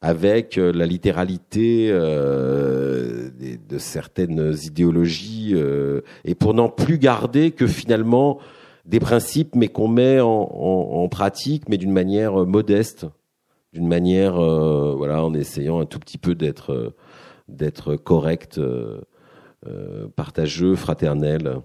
avec 0.01 0.57
euh, 0.57 0.71
la 0.73 0.85
littéralité 0.85 1.89
euh, 1.91 3.29
de, 3.69 3.77
certaines 3.77 4.55
idéologies 4.63 5.51
euh, 5.53 6.01
et 6.25 6.33
pour 6.33 6.53
n'en 6.53 6.69
plus 6.69 6.97
garder 6.97 7.51
que 7.51 7.67
finalement 7.67 8.39
des 8.85 8.99
principes, 8.99 9.55
mais 9.55 9.67
qu'on 9.67 9.87
met 9.87 10.19
en, 10.19 10.27
en, 10.27 11.03
en, 11.03 11.07
pratique, 11.07 11.69
mais 11.69 11.77
d'une 11.77 11.91
manière 11.91 12.33
modeste, 12.47 13.05
d'une 13.73 13.87
manière, 13.87 14.33
voilà, 14.33 15.23
en 15.23 15.33
essayant 15.35 15.79
un 15.79 15.85
tout 15.85 15.99
petit 15.99 16.17
peu 16.17 16.33
d'être 16.33 16.93
d'être 17.51 17.95
correct, 17.95 18.57
euh, 18.57 19.01
euh, 19.67 20.07
partageux, 20.07 20.75
fraternel 20.75 21.61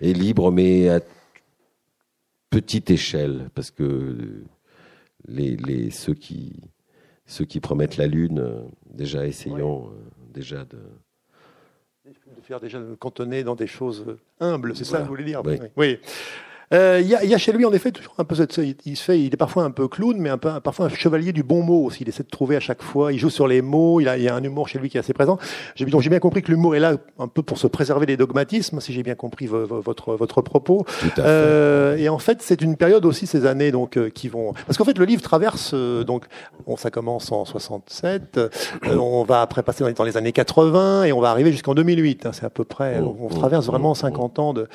et 0.00 0.12
libre, 0.12 0.52
mais 0.52 0.88
à 0.88 1.00
petite 2.50 2.90
échelle, 2.90 3.50
parce 3.54 3.70
que 3.70 4.44
les, 5.26 5.56
les 5.56 5.90
ceux 5.90 6.14
qui 6.14 6.60
ceux 7.26 7.44
qui 7.44 7.60
promettent 7.60 7.98
la 7.98 8.06
lune, 8.06 8.38
euh, 8.38 8.62
déjà 8.90 9.26
essayons 9.26 9.90
déjà 10.32 10.64
de 10.64 10.78
de 12.06 12.40
faire 12.42 12.60
déjà 12.60 12.80
de 12.80 12.94
cantonner 12.94 13.44
dans 13.44 13.54
des 13.54 13.66
choses 13.66 14.06
humbles, 14.40 14.74
c'est 14.74 14.84
ça 14.84 14.98
que 14.98 15.02
vous 15.02 15.08
voulez 15.08 15.24
dire 15.24 15.42
oui. 15.44 15.58
oui. 15.76 15.98
Euh, 16.74 17.00
il 17.00 17.08
y, 17.08 17.14
a, 17.14 17.24
y, 17.24 17.34
a, 17.34 17.38
chez 17.38 17.52
lui 17.52 17.64
en 17.64 17.72
effet 17.72 17.92
toujours 17.92 18.14
un 18.18 18.24
peu 18.24 18.34
cette, 18.34 18.60
il 18.84 18.96
se 18.96 19.02
fait, 19.02 19.20
il 19.20 19.32
est 19.32 19.38
parfois 19.38 19.64
un 19.64 19.70
peu 19.70 19.88
clown, 19.88 20.16
mais 20.18 20.28
un 20.28 20.38
peu, 20.38 20.60
parfois 20.60 20.86
un 20.86 20.88
chevalier 20.90 21.32
du 21.32 21.42
bon 21.42 21.62
mot 21.62 21.84
aussi. 21.84 22.02
Il 22.02 22.08
essaie 22.08 22.22
de 22.22 22.28
trouver 22.28 22.56
à 22.56 22.60
chaque 22.60 22.82
fois. 22.82 23.12
Il 23.12 23.18
joue 23.18 23.30
sur 23.30 23.46
les 23.48 23.62
mots. 23.62 24.00
Il, 24.00 24.08
a, 24.08 24.16
il 24.16 24.24
y 24.24 24.28
a 24.28 24.34
un 24.34 24.42
humour 24.42 24.68
chez 24.68 24.78
lui 24.78 24.88
qui 24.88 24.96
est 24.96 25.00
assez 25.00 25.14
présent. 25.14 25.38
J'ai 25.74 25.84
donc 25.86 26.02
j'ai 26.02 26.10
bien 26.10 26.18
compris 26.18 26.42
que 26.42 26.50
l'humour 26.50 26.76
est 26.76 26.80
là 26.80 26.96
un 27.18 27.28
peu 27.28 27.42
pour 27.42 27.58
se 27.58 27.66
préserver 27.66 28.06
des 28.06 28.16
dogmatismes, 28.16 28.80
si 28.80 28.92
j'ai 28.92 29.02
bien 29.02 29.14
compris 29.14 29.46
votre 29.46 30.14
votre 30.14 30.42
propos. 30.42 30.84
Euh, 31.18 31.96
et 31.96 32.08
en 32.08 32.18
fait, 32.18 32.42
c'est 32.42 32.60
une 32.60 32.76
période 32.76 33.04
aussi 33.04 33.26
ces 33.26 33.46
années 33.46 33.70
donc 33.70 33.96
euh, 33.96 34.10
qui 34.10 34.28
vont 34.28 34.52
parce 34.66 34.76
qu'en 34.76 34.84
fait 34.84 34.98
le 34.98 35.04
livre 35.04 35.22
traverse 35.22 35.72
euh, 35.74 36.04
donc 36.04 36.26
bon 36.66 36.76
ça 36.76 36.90
commence 36.90 37.32
en 37.32 37.44
67, 37.44 38.40
on 38.98 39.24
va 39.24 39.42
après 39.42 39.62
passer 39.62 39.84
dans 39.92 40.04
les, 40.04 40.16
années 40.16 40.32
80 40.32 41.04
et 41.04 41.12
on 41.12 41.20
va 41.20 41.30
arriver 41.30 41.52
jusqu'en 41.52 41.74
2008. 41.74 42.26
Hein, 42.26 42.30
c'est 42.32 42.44
à 42.44 42.50
peu 42.50 42.64
près. 42.64 43.00
Oh, 43.02 43.16
on, 43.20 43.28
traverse 43.28 43.66
oh, 43.68 43.72
vraiment 43.72 43.94
50 43.94 44.38
oh, 44.38 44.42
ans 44.42 44.54
de 44.54 44.68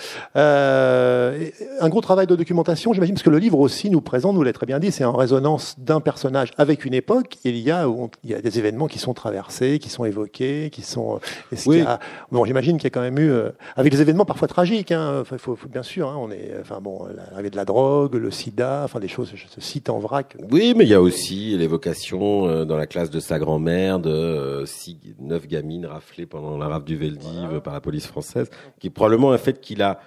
un 1.83 1.89
gros 1.89 1.99
travail 1.99 2.27
de 2.27 2.35
documentation, 2.35 2.93
j'imagine, 2.93 3.15
parce 3.15 3.23
que 3.23 3.29
le 3.29 3.39
livre 3.39 3.59
aussi 3.59 3.89
nous 3.89 3.99
présente, 3.99 4.35
nous 4.35 4.43
l'a 4.43 4.53
très 4.53 4.65
bien 4.65 4.79
dit, 4.79 4.89
c'est 4.91 5.03
en 5.03 5.11
résonance 5.11 5.75
d'un 5.77 5.99
personnage 5.99 6.51
avec 6.57 6.85
une 6.85 6.93
époque. 6.93 7.35
il 7.43 7.57
y 7.57 7.71
a, 7.71 7.85
il 8.23 8.29
y 8.29 8.33
a 8.33 8.41
des 8.41 8.57
événements 8.57 8.87
qui 8.87 8.99
sont 8.99 9.13
traversés, 9.13 9.79
qui 9.79 9.89
sont 9.89 10.05
évoqués, 10.05 10.69
qui 10.71 10.81
sont. 10.81 11.19
Oui. 11.65 11.83
bon, 12.31 12.45
j'imagine 12.45 12.77
qu'il 12.77 12.85
y 12.85 12.87
a 12.87 12.89
quand 12.89 13.01
même 13.01 13.19
eu, 13.19 13.29
euh, 13.29 13.49
avec 13.75 13.91
des 13.91 14.01
événements 14.01 14.23
parfois 14.23 14.47
tragiques. 14.47 14.93
Hein, 14.93 15.19
enfin, 15.21 15.37
faut, 15.37 15.57
faut, 15.57 15.67
bien 15.67 15.83
sûr, 15.83 16.07
hein, 16.07 16.15
on 16.17 16.31
est, 16.31 16.53
enfin 16.61 16.79
bon, 16.81 17.05
l'arrivée 17.31 17.49
de 17.49 17.57
la 17.57 17.65
drogue, 17.65 18.15
le 18.15 18.31
SIDA, 18.31 18.83
enfin 18.85 19.01
des 19.01 19.09
choses, 19.09 19.33
se 19.35 19.61
citent 19.61 19.89
en 19.89 19.99
vrac. 19.99 20.37
Oui, 20.51 20.73
mais 20.77 20.85
il 20.85 20.89
y 20.89 20.93
a 20.93 21.01
aussi 21.01 21.57
l'évocation 21.57 22.47
euh, 22.47 22.63
dans 22.63 22.77
la 22.77 22.87
classe 22.87 23.09
de 23.09 23.19
sa 23.19 23.39
grand-mère 23.39 23.99
de 23.99 24.09
euh, 24.09 24.65
six, 24.65 24.97
neuf 25.19 25.47
gamines 25.47 25.85
raflées 25.85 26.25
pendant 26.25 26.57
la 26.57 26.69
rafle 26.69 26.85
du 26.85 26.95
Veldiv 26.95 27.59
par 27.61 27.73
la 27.73 27.81
police 27.81 28.07
française, 28.07 28.49
qui 28.79 28.87
est 28.87 28.89
probablement 28.89 29.33
un 29.33 29.37
fait 29.37 29.59
qu'il 29.59 29.81
a 29.81 29.99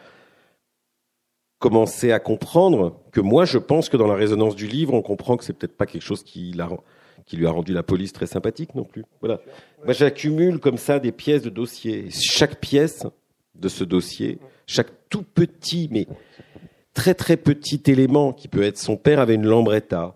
commencer 1.66 2.12
à 2.12 2.20
comprendre 2.20 3.00
que 3.10 3.20
moi, 3.20 3.44
je 3.44 3.58
pense 3.58 3.88
que 3.88 3.96
dans 3.96 4.06
la 4.06 4.14
résonance 4.14 4.54
du 4.54 4.68
livre, 4.68 4.94
on 4.94 5.02
comprend 5.02 5.36
que 5.36 5.42
c'est 5.42 5.52
peut-être 5.52 5.76
pas 5.76 5.84
quelque 5.84 6.04
chose 6.04 6.22
qui, 6.22 6.54
qui 7.26 7.36
lui 7.36 7.44
a 7.44 7.50
rendu 7.50 7.72
la 7.72 7.82
police 7.82 8.12
très 8.12 8.26
sympathique 8.26 8.76
non 8.76 8.84
plus. 8.84 9.04
Voilà. 9.18 9.40
Moi, 9.84 9.92
j'accumule 9.92 10.60
comme 10.60 10.76
ça 10.76 11.00
des 11.00 11.10
pièces 11.10 11.42
de 11.42 11.50
dossier. 11.50 12.06
Chaque 12.12 12.60
pièce 12.60 13.04
de 13.56 13.68
ce 13.68 13.82
dossier, 13.82 14.38
chaque 14.68 14.92
tout 15.08 15.24
petit, 15.24 15.88
mais 15.90 16.06
très 16.94 17.14
très 17.14 17.36
petit 17.36 17.82
élément 17.86 18.32
qui 18.32 18.46
peut 18.46 18.62
être 18.62 18.78
son 18.78 18.96
père 18.96 19.18
avait 19.18 19.34
une 19.34 19.46
lambretta. 19.46 20.14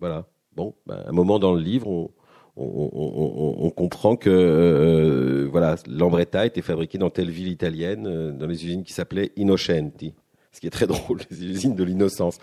Voilà. 0.00 0.26
Bon, 0.54 0.74
ben, 0.84 1.02
un 1.06 1.12
moment 1.12 1.38
dans 1.38 1.54
le 1.54 1.62
livre, 1.62 1.88
on, 1.88 2.10
on, 2.56 3.70
comprend 3.70 4.16
que 4.16 4.28
euh, 4.30 5.48
voilà, 5.50 5.76
l'ambretta 5.88 6.44
était 6.44 6.62
fabriqué 6.62 6.98
dans 6.98 7.10
telle 7.10 7.30
ville 7.30 7.48
italienne, 7.48 8.06
euh, 8.06 8.32
dans 8.32 8.46
les 8.46 8.64
usines 8.64 8.82
qui 8.82 8.92
s'appelaient 8.92 9.32
Innocenti, 9.36 10.14
ce 10.56 10.60
qui 10.60 10.66
est 10.66 10.70
très 10.70 10.86
drôle, 10.94 11.20
les 11.30 11.44
usines 11.44 11.74
de 11.74 11.84
l'innocence. 11.84 12.38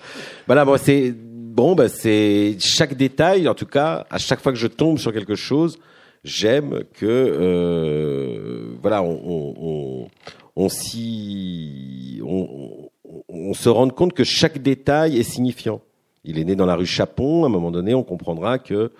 Voilà, 0.45 0.65
bon, 0.65 0.78
c'est 0.78 1.12
bon, 1.17 1.73
bah, 1.73 1.89
c'est 1.89 2.56
chaque 2.60 2.95
détail, 2.95 3.47
en 3.47 3.56
tout 3.56 3.65
cas, 3.65 4.06
à 4.12 4.19
chaque 4.19 4.39
fois 4.39 4.52
que 4.52 4.58
je 4.60 4.67
tombe 4.67 4.99
sur 4.99 5.12
quelque 5.12 5.34
chose, 5.34 5.80
j'aime 6.23 6.84
que 6.93 7.06
euh, 7.06 8.76
voilà, 8.82 9.02
on, 9.02 9.56
on, 9.60 10.08
on 10.56 10.69
s'y, 10.69 12.21
on, 12.23 12.89
on 13.30 13.54
se 13.56 13.69
rende 13.69 13.93
compte 13.93 14.13
que 14.13 14.23
chaque 14.23 14.60
détail 14.62 15.17
est 15.17 15.23
signifiant. 15.23 15.82
Il 16.23 16.38
est 16.38 16.43
né 16.43 16.56
dans 16.56 16.67
la 16.67 16.76
rue 16.76 16.86
Chapon. 16.86 17.43
À 17.43 17.47
un 17.47 17.49
moment 17.49 17.71
donné, 17.71 17.95
on 17.95 18.04
comprendra 18.04 18.60
que 18.60 18.91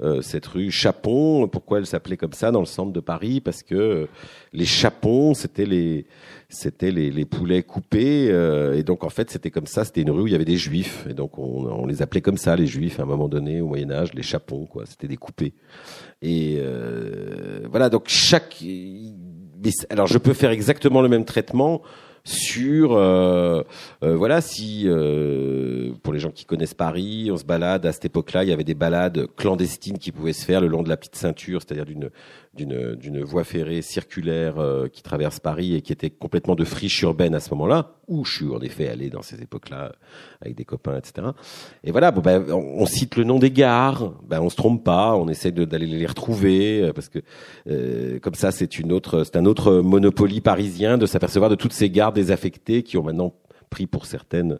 euh, 0.00 0.22
cette 0.22 0.46
rue 0.46 0.70
Chapon. 0.70 1.48
Pourquoi 1.48 1.78
elle 1.78 1.86
s'appelait 1.86 2.16
comme 2.16 2.32
ça 2.32 2.52
dans 2.52 2.60
le 2.60 2.66
centre 2.66 2.92
de 2.92 3.00
Paris 3.00 3.40
Parce 3.40 3.64
que 3.64 3.74
euh, 3.74 4.06
les 4.52 4.64
chapons, 4.64 5.34
c'était 5.34 5.66
les 5.66 6.06
c'était 6.48 6.92
les, 6.92 7.10
les, 7.10 7.24
poulets 7.24 7.62
coupés 7.62 8.28
euh, 8.30 8.78
et 8.78 8.84
donc 8.84 9.02
en 9.02 9.10
fait 9.10 9.28
c'était 9.30 9.50
comme 9.50 9.66
ça. 9.66 9.84
C'était 9.84 10.02
une 10.02 10.10
rue 10.10 10.22
où 10.22 10.26
il 10.28 10.32
y 10.32 10.36
avait 10.36 10.44
des 10.44 10.56
juifs 10.56 11.04
et 11.10 11.14
donc 11.14 11.36
on, 11.38 11.66
on, 11.66 11.84
les 11.84 12.00
appelait 12.00 12.20
comme 12.20 12.38
ça 12.38 12.54
les 12.54 12.66
juifs 12.66 13.00
à 13.00 13.02
un 13.02 13.06
moment 13.06 13.28
donné 13.28 13.60
au 13.60 13.66
Moyen 13.66 13.90
Âge 13.90 14.14
les 14.14 14.22
chapons 14.22 14.66
quoi. 14.66 14.84
C'était 14.86 15.08
des 15.08 15.16
coupés 15.16 15.54
et 16.22 16.62
voilà 17.70 17.90
donc 17.90 18.04
chaque 18.06 18.64
alors 19.90 20.06
je 20.06 20.18
peux 20.18 20.32
faire 20.32 20.50
exactement 20.50 21.02
le 21.02 21.08
même 21.08 21.24
traitement 21.24 21.82
sur 22.24 22.92
euh, 22.92 23.62
euh, 24.02 24.16
voilà 24.16 24.40
si 24.40 24.84
euh, 24.86 25.92
pour 26.02 26.12
les 26.12 26.18
gens 26.18 26.30
qui 26.30 26.44
connaissent 26.44 26.74
Paris, 26.74 27.30
on 27.32 27.36
se 27.36 27.44
balade 27.44 27.86
à 27.86 27.92
cette 27.92 28.04
époque-là, 28.06 28.44
il 28.44 28.50
y 28.50 28.52
avait 28.52 28.64
des 28.64 28.74
balades 28.74 29.26
clandestines 29.36 29.98
qui 29.98 30.12
pouvaient 30.12 30.32
se 30.32 30.44
faire 30.44 30.60
le 30.60 30.66
long 30.66 30.82
de 30.82 30.88
la 30.88 30.96
petite 30.96 31.16
ceinture, 31.16 31.62
c'est-à-dire 31.62 31.86
d'une 31.86 32.10
d'une 32.54 33.22
voie 33.22 33.44
ferrée 33.44 33.82
circulaire 33.82 34.56
qui 34.92 35.02
traverse 35.02 35.38
Paris 35.38 35.74
et 35.74 35.82
qui 35.82 35.92
était 35.92 36.10
complètement 36.10 36.54
de 36.54 36.64
friche 36.64 37.02
urbaine 37.02 37.34
à 37.34 37.40
ce 37.40 37.50
moment-là, 37.50 37.96
où 38.08 38.24
je 38.24 38.36
suis 38.36 38.48
en 38.48 38.60
effet 38.60 38.88
allé 38.88 39.10
dans 39.10 39.22
ces 39.22 39.40
époques-là 39.42 39.92
avec 40.40 40.56
des 40.56 40.64
copains, 40.64 40.96
etc. 40.96 41.28
Et 41.84 41.92
voilà, 41.92 42.10
bon, 42.10 42.20
ben, 42.20 42.44
on, 42.50 42.86
cite 42.86 43.16
le 43.16 43.24
nom 43.24 43.38
des 43.38 43.50
gares, 43.50 44.12
ben 44.26 44.40
on 44.40 44.50
se 44.50 44.56
trompe 44.56 44.82
pas, 44.82 45.14
on 45.14 45.28
essaie 45.28 45.52
d'aller 45.52 45.86
les 45.86 46.06
retrouver 46.06 46.90
parce 46.94 47.08
que 47.08 47.20
comme 48.18 48.34
ça 48.34 48.50
c'est 48.50 48.78
une 48.78 48.92
autre, 48.92 49.24
c'est 49.24 49.36
un 49.36 49.44
autre 49.44 49.74
monopoly 49.74 50.40
parisien 50.40 50.98
de 50.98 51.06
s'apercevoir 51.06 51.50
de 51.50 51.54
toutes 51.54 51.72
ces 51.72 51.90
gares 51.90 52.12
désaffectés 52.12 52.82
qui 52.82 52.96
ont 52.96 53.02
maintenant 53.02 53.34
pris 53.68 53.86
pour 53.86 54.06
certaines 54.06 54.52
euh, 54.52 54.58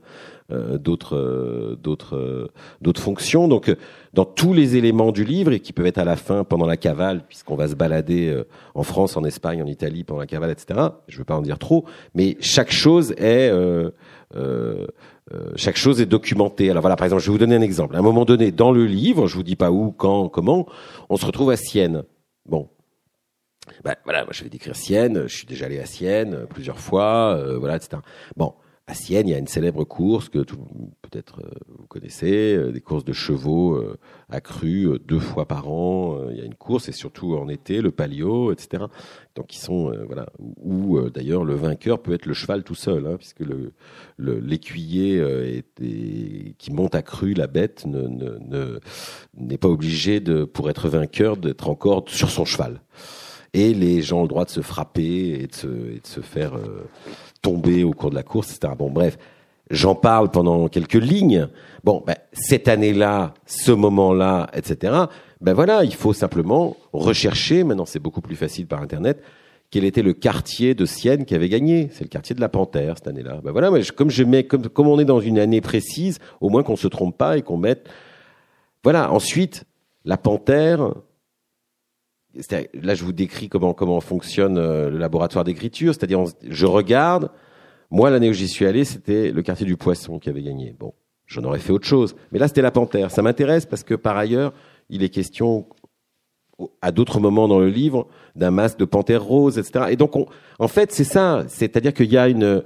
d'autres 0.50 1.16
euh, 1.16 1.76
d'autres 1.76 2.16
euh, 2.16 2.48
d'autres 2.80 3.00
fonctions. 3.00 3.48
Donc 3.48 3.74
dans 4.14 4.24
tous 4.24 4.52
les 4.52 4.76
éléments 4.76 5.12
du 5.12 5.24
livre 5.24 5.52
et 5.52 5.60
qui 5.60 5.72
peuvent 5.72 5.86
être 5.86 5.98
à 5.98 6.04
la 6.04 6.16
fin 6.16 6.44
pendant 6.44 6.66
la 6.66 6.76
cavale, 6.76 7.22
puisqu'on 7.28 7.56
va 7.56 7.68
se 7.68 7.74
balader 7.74 8.42
en 8.74 8.82
France, 8.82 9.16
en 9.16 9.24
Espagne, 9.24 9.62
en 9.62 9.66
Italie 9.66 10.04
pendant 10.04 10.20
la 10.20 10.26
cavale, 10.26 10.50
etc. 10.50 10.80
Je 11.08 11.16
ne 11.16 11.18
veux 11.18 11.24
pas 11.24 11.36
en 11.36 11.42
dire 11.42 11.58
trop, 11.58 11.84
mais 12.14 12.36
chaque 12.40 12.70
chose 12.70 13.12
est 13.18 13.52
chaque 15.56 15.76
chose 15.76 16.00
est 16.00 16.06
documentée. 16.06 16.70
Alors 16.70 16.80
voilà, 16.80 16.96
par 16.96 17.04
exemple, 17.04 17.22
je 17.22 17.26
vais 17.26 17.32
vous 17.32 17.38
donner 17.38 17.56
un 17.56 17.60
exemple. 17.60 17.96
À 17.96 17.98
un 17.98 18.02
moment 18.02 18.24
donné, 18.24 18.50
dans 18.50 18.72
le 18.72 18.86
livre, 18.86 19.26
je 19.26 19.34
vous 19.34 19.42
dis 19.42 19.56
pas 19.56 19.70
où, 19.70 19.92
quand, 19.92 20.28
comment, 20.28 20.66
on 21.10 21.16
se 21.16 21.26
retrouve 21.26 21.50
à 21.50 21.56
Sienne. 21.56 22.04
Bon, 22.46 22.70
ben, 23.84 23.94
voilà, 24.04 24.24
moi 24.24 24.32
je 24.32 24.42
vais 24.42 24.50
décrire 24.50 24.76
Sienne, 24.76 25.24
je 25.26 25.34
suis 25.34 25.46
déjà 25.46 25.66
allé 25.66 25.78
à 25.78 25.86
Sienne 25.86 26.34
euh, 26.34 26.46
plusieurs 26.46 26.78
fois, 26.78 27.36
euh, 27.36 27.58
voilà, 27.58 27.76
etc. 27.76 28.02
Bon, 28.36 28.54
à 28.88 28.94
Sienne, 28.94 29.28
il 29.28 29.32
y 29.32 29.34
a 29.34 29.38
une 29.38 29.46
célèbre 29.46 29.84
course 29.84 30.30
que 30.30 30.38
peut-être 31.02 31.42
euh, 31.44 31.50
vous 31.78 31.86
connaissez, 31.86 32.56
euh, 32.56 32.72
des 32.72 32.80
courses 32.80 33.04
de 33.04 33.12
chevaux 33.12 33.74
euh, 33.74 33.98
accrues 34.30 34.98
deux 35.06 35.20
fois 35.20 35.46
par 35.46 35.68
an. 35.68 36.30
Il 36.30 36.38
y 36.38 36.40
a 36.40 36.44
une 36.44 36.54
course 36.54 36.88
et 36.88 36.92
surtout 36.92 37.36
en 37.36 37.48
été, 37.48 37.82
le 37.82 37.90
palio, 37.90 38.50
etc. 38.50 38.84
Donc 39.34 39.54
ils 39.54 39.58
sont 39.58 39.92
voilà 40.06 40.26
où, 40.56 40.98
d'ailleurs 41.10 41.44
le 41.44 41.54
vainqueur 41.54 42.00
peut 42.00 42.14
être 42.14 42.26
le 42.26 42.32
cheval 42.32 42.64
tout 42.64 42.74
seul, 42.74 43.06
hein, 43.06 43.16
puisque 43.18 43.44
l'écuyer 44.18 45.64
qui 46.58 46.72
monte 46.72 46.94
accru 46.94 47.34
la 47.34 47.46
bête 47.46 47.86
ne 47.86 48.80
n'est 49.34 49.58
pas 49.58 49.68
obligé 49.68 50.20
de 50.20 50.44
pour 50.44 50.70
être 50.70 50.88
vainqueur 50.88 51.36
d'être 51.36 51.68
encore 51.68 52.04
sur 52.08 52.30
son 52.30 52.44
cheval. 52.44 52.80
Et 53.54 53.72
les 53.74 54.02
gens 54.02 54.20
ont 54.20 54.22
le 54.22 54.28
droit 54.28 54.44
de 54.44 54.50
se 54.50 54.60
frapper 54.60 55.40
et 55.40 55.46
de 55.46 56.00
se 56.02 56.20
faire 56.20 56.54
tomber 57.42 57.84
au 57.84 57.92
cours 57.92 58.10
de 58.10 58.14
la 58.14 58.22
course, 58.22 58.54
etc. 58.54 58.72
Bon, 58.78 58.90
bref, 58.90 59.18
j'en 59.70 59.94
parle 59.94 60.30
pendant 60.30 60.68
quelques 60.68 60.94
lignes. 60.94 61.48
Bon, 61.84 62.02
ben, 62.06 62.16
cette 62.32 62.68
année-là, 62.68 63.34
ce 63.46 63.72
moment-là, 63.72 64.50
etc. 64.54 65.04
Ben 65.40 65.54
voilà, 65.54 65.84
il 65.84 65.94
faut 65.94 66.12
simplement 66.12 66.76
rechercher. 66.92 67.64
Maintenant, 67.64 67.86
c'est 67.86 68.00
beaucoup 68.00 68.20
plus 68.20 68.36
facile 68.36 68.66
par 68.66 68.82
Internet. 68.82 69.22
Quel 69.70 69.84
était 69.84 70.02
le 70.02 70.14
quartier 70.14 70.74
de 70.74 70.86
Sienne 70.86 71.26
qui 71.26 71.34
avait 71.34 71.48
gagné 71.48 71.90
C'est 71.92 72.04
le 72.04 72.08
quartier 72.08 72.34
de 72.34 72.40
la 72.40 72.48
Panthère 72.48 72.96
cette 72.96 73.08
année-là. 73.08 73.40
Ben 73.44 73.52
voilà, 73.52 73.70
comme 73.94 74.10
je 74.10 74.24
mets, 74.24 74.44
comme, 74.44 74.68
comme 74.68 74.88
on 74.88 74.98
est 74.98 75.04
dans 75.04 75.20
une 75.20 75.38
année 75.38 75.60
précise, 75.60 76.18
au 76.40 76.48
moins 76.48 76.62
qu'on 76.62 76.76
se 76.76 76.88
trompe 76.88 77.16
pas 77.16 77.36
et 77.36 77.42
qu'on 77.42 77.58
mette. 77.58 77.88
Voilà. 78.82 79.12
Ensuite, 79.12 79.64
la 80.04 80.16
Panthère. 80.16 80.94
Là, 82.74 82.94
je 82.94 83.04
vous 83.04 83.12
décris 83.12 83.48
comment 83.48 83.74
comment 83.74 84.00
fonctionne 84.00 84.58
euh, 84.58 84.90
le 84.90 84.98
laboratoire 84.98 85.44
d'écriture, 85.44 85.94
c'est-à-dire 85.94 86.24
je 86.48 86.66
regarde. 86.66 87.30
Moi, 87.90 88.10
l'année 88.10 88.28
où 88.28 88.34
j'y 88.34 88.48
suis 88.48 88.66
allé, 88.66 88.84
c'était 88.84 89.30
le 89.30 89.42
quartier 89.42 89.64
du 89.64 89.76
Poisson 89.76 90.18
qui 90.18 90.28
avait 90.28 90.42
gagné. 90.42 90.74
Bon, 90.78 90.92
j'en 91.26 91.42
aurais 91.44 91.58
fait 91.58 91.72
autre 91.72 91.86
chose, 91.86 92.16
mais 92.32 92.38
là, 92.38 92.48
c'était 92.48 92.62
la 92.62 92.70
Panthère. 92.70 93.10
Ça 93.10 93.22
m'intéresse 93.22 93.64
parce 93.64 93.82
que 93.82 93.94
par 93.94 94.16
ailleurs, 94.16 94.52
il 94.90 95.02
est 95.02 95.08
question 95.08 95.66
à 96.82 96.92
d'autres 96.92 97.20
moments 97.20 97.48
dans 97.48 97.60
le 97.60 97.68
livre 97.68 98.08
d'un 98.34 98.50
masque 98.50 98.78
de 98.78 98.84
panthère 98.84 99.22
rose, 99.22 99.58
etc. 99.58 99.86
Et 99.90 99.96
donc, 99.96 100.12
en 100.58 100.68
fait, 100.68 100.92
c'est 100.92 101.04
ça. 101.04 101.44
C'est-à-dire 101.48 101.94
qu'il 101.94 102.10
y 102.12 102.18
a 102.18 102.28
une 102.28 102.64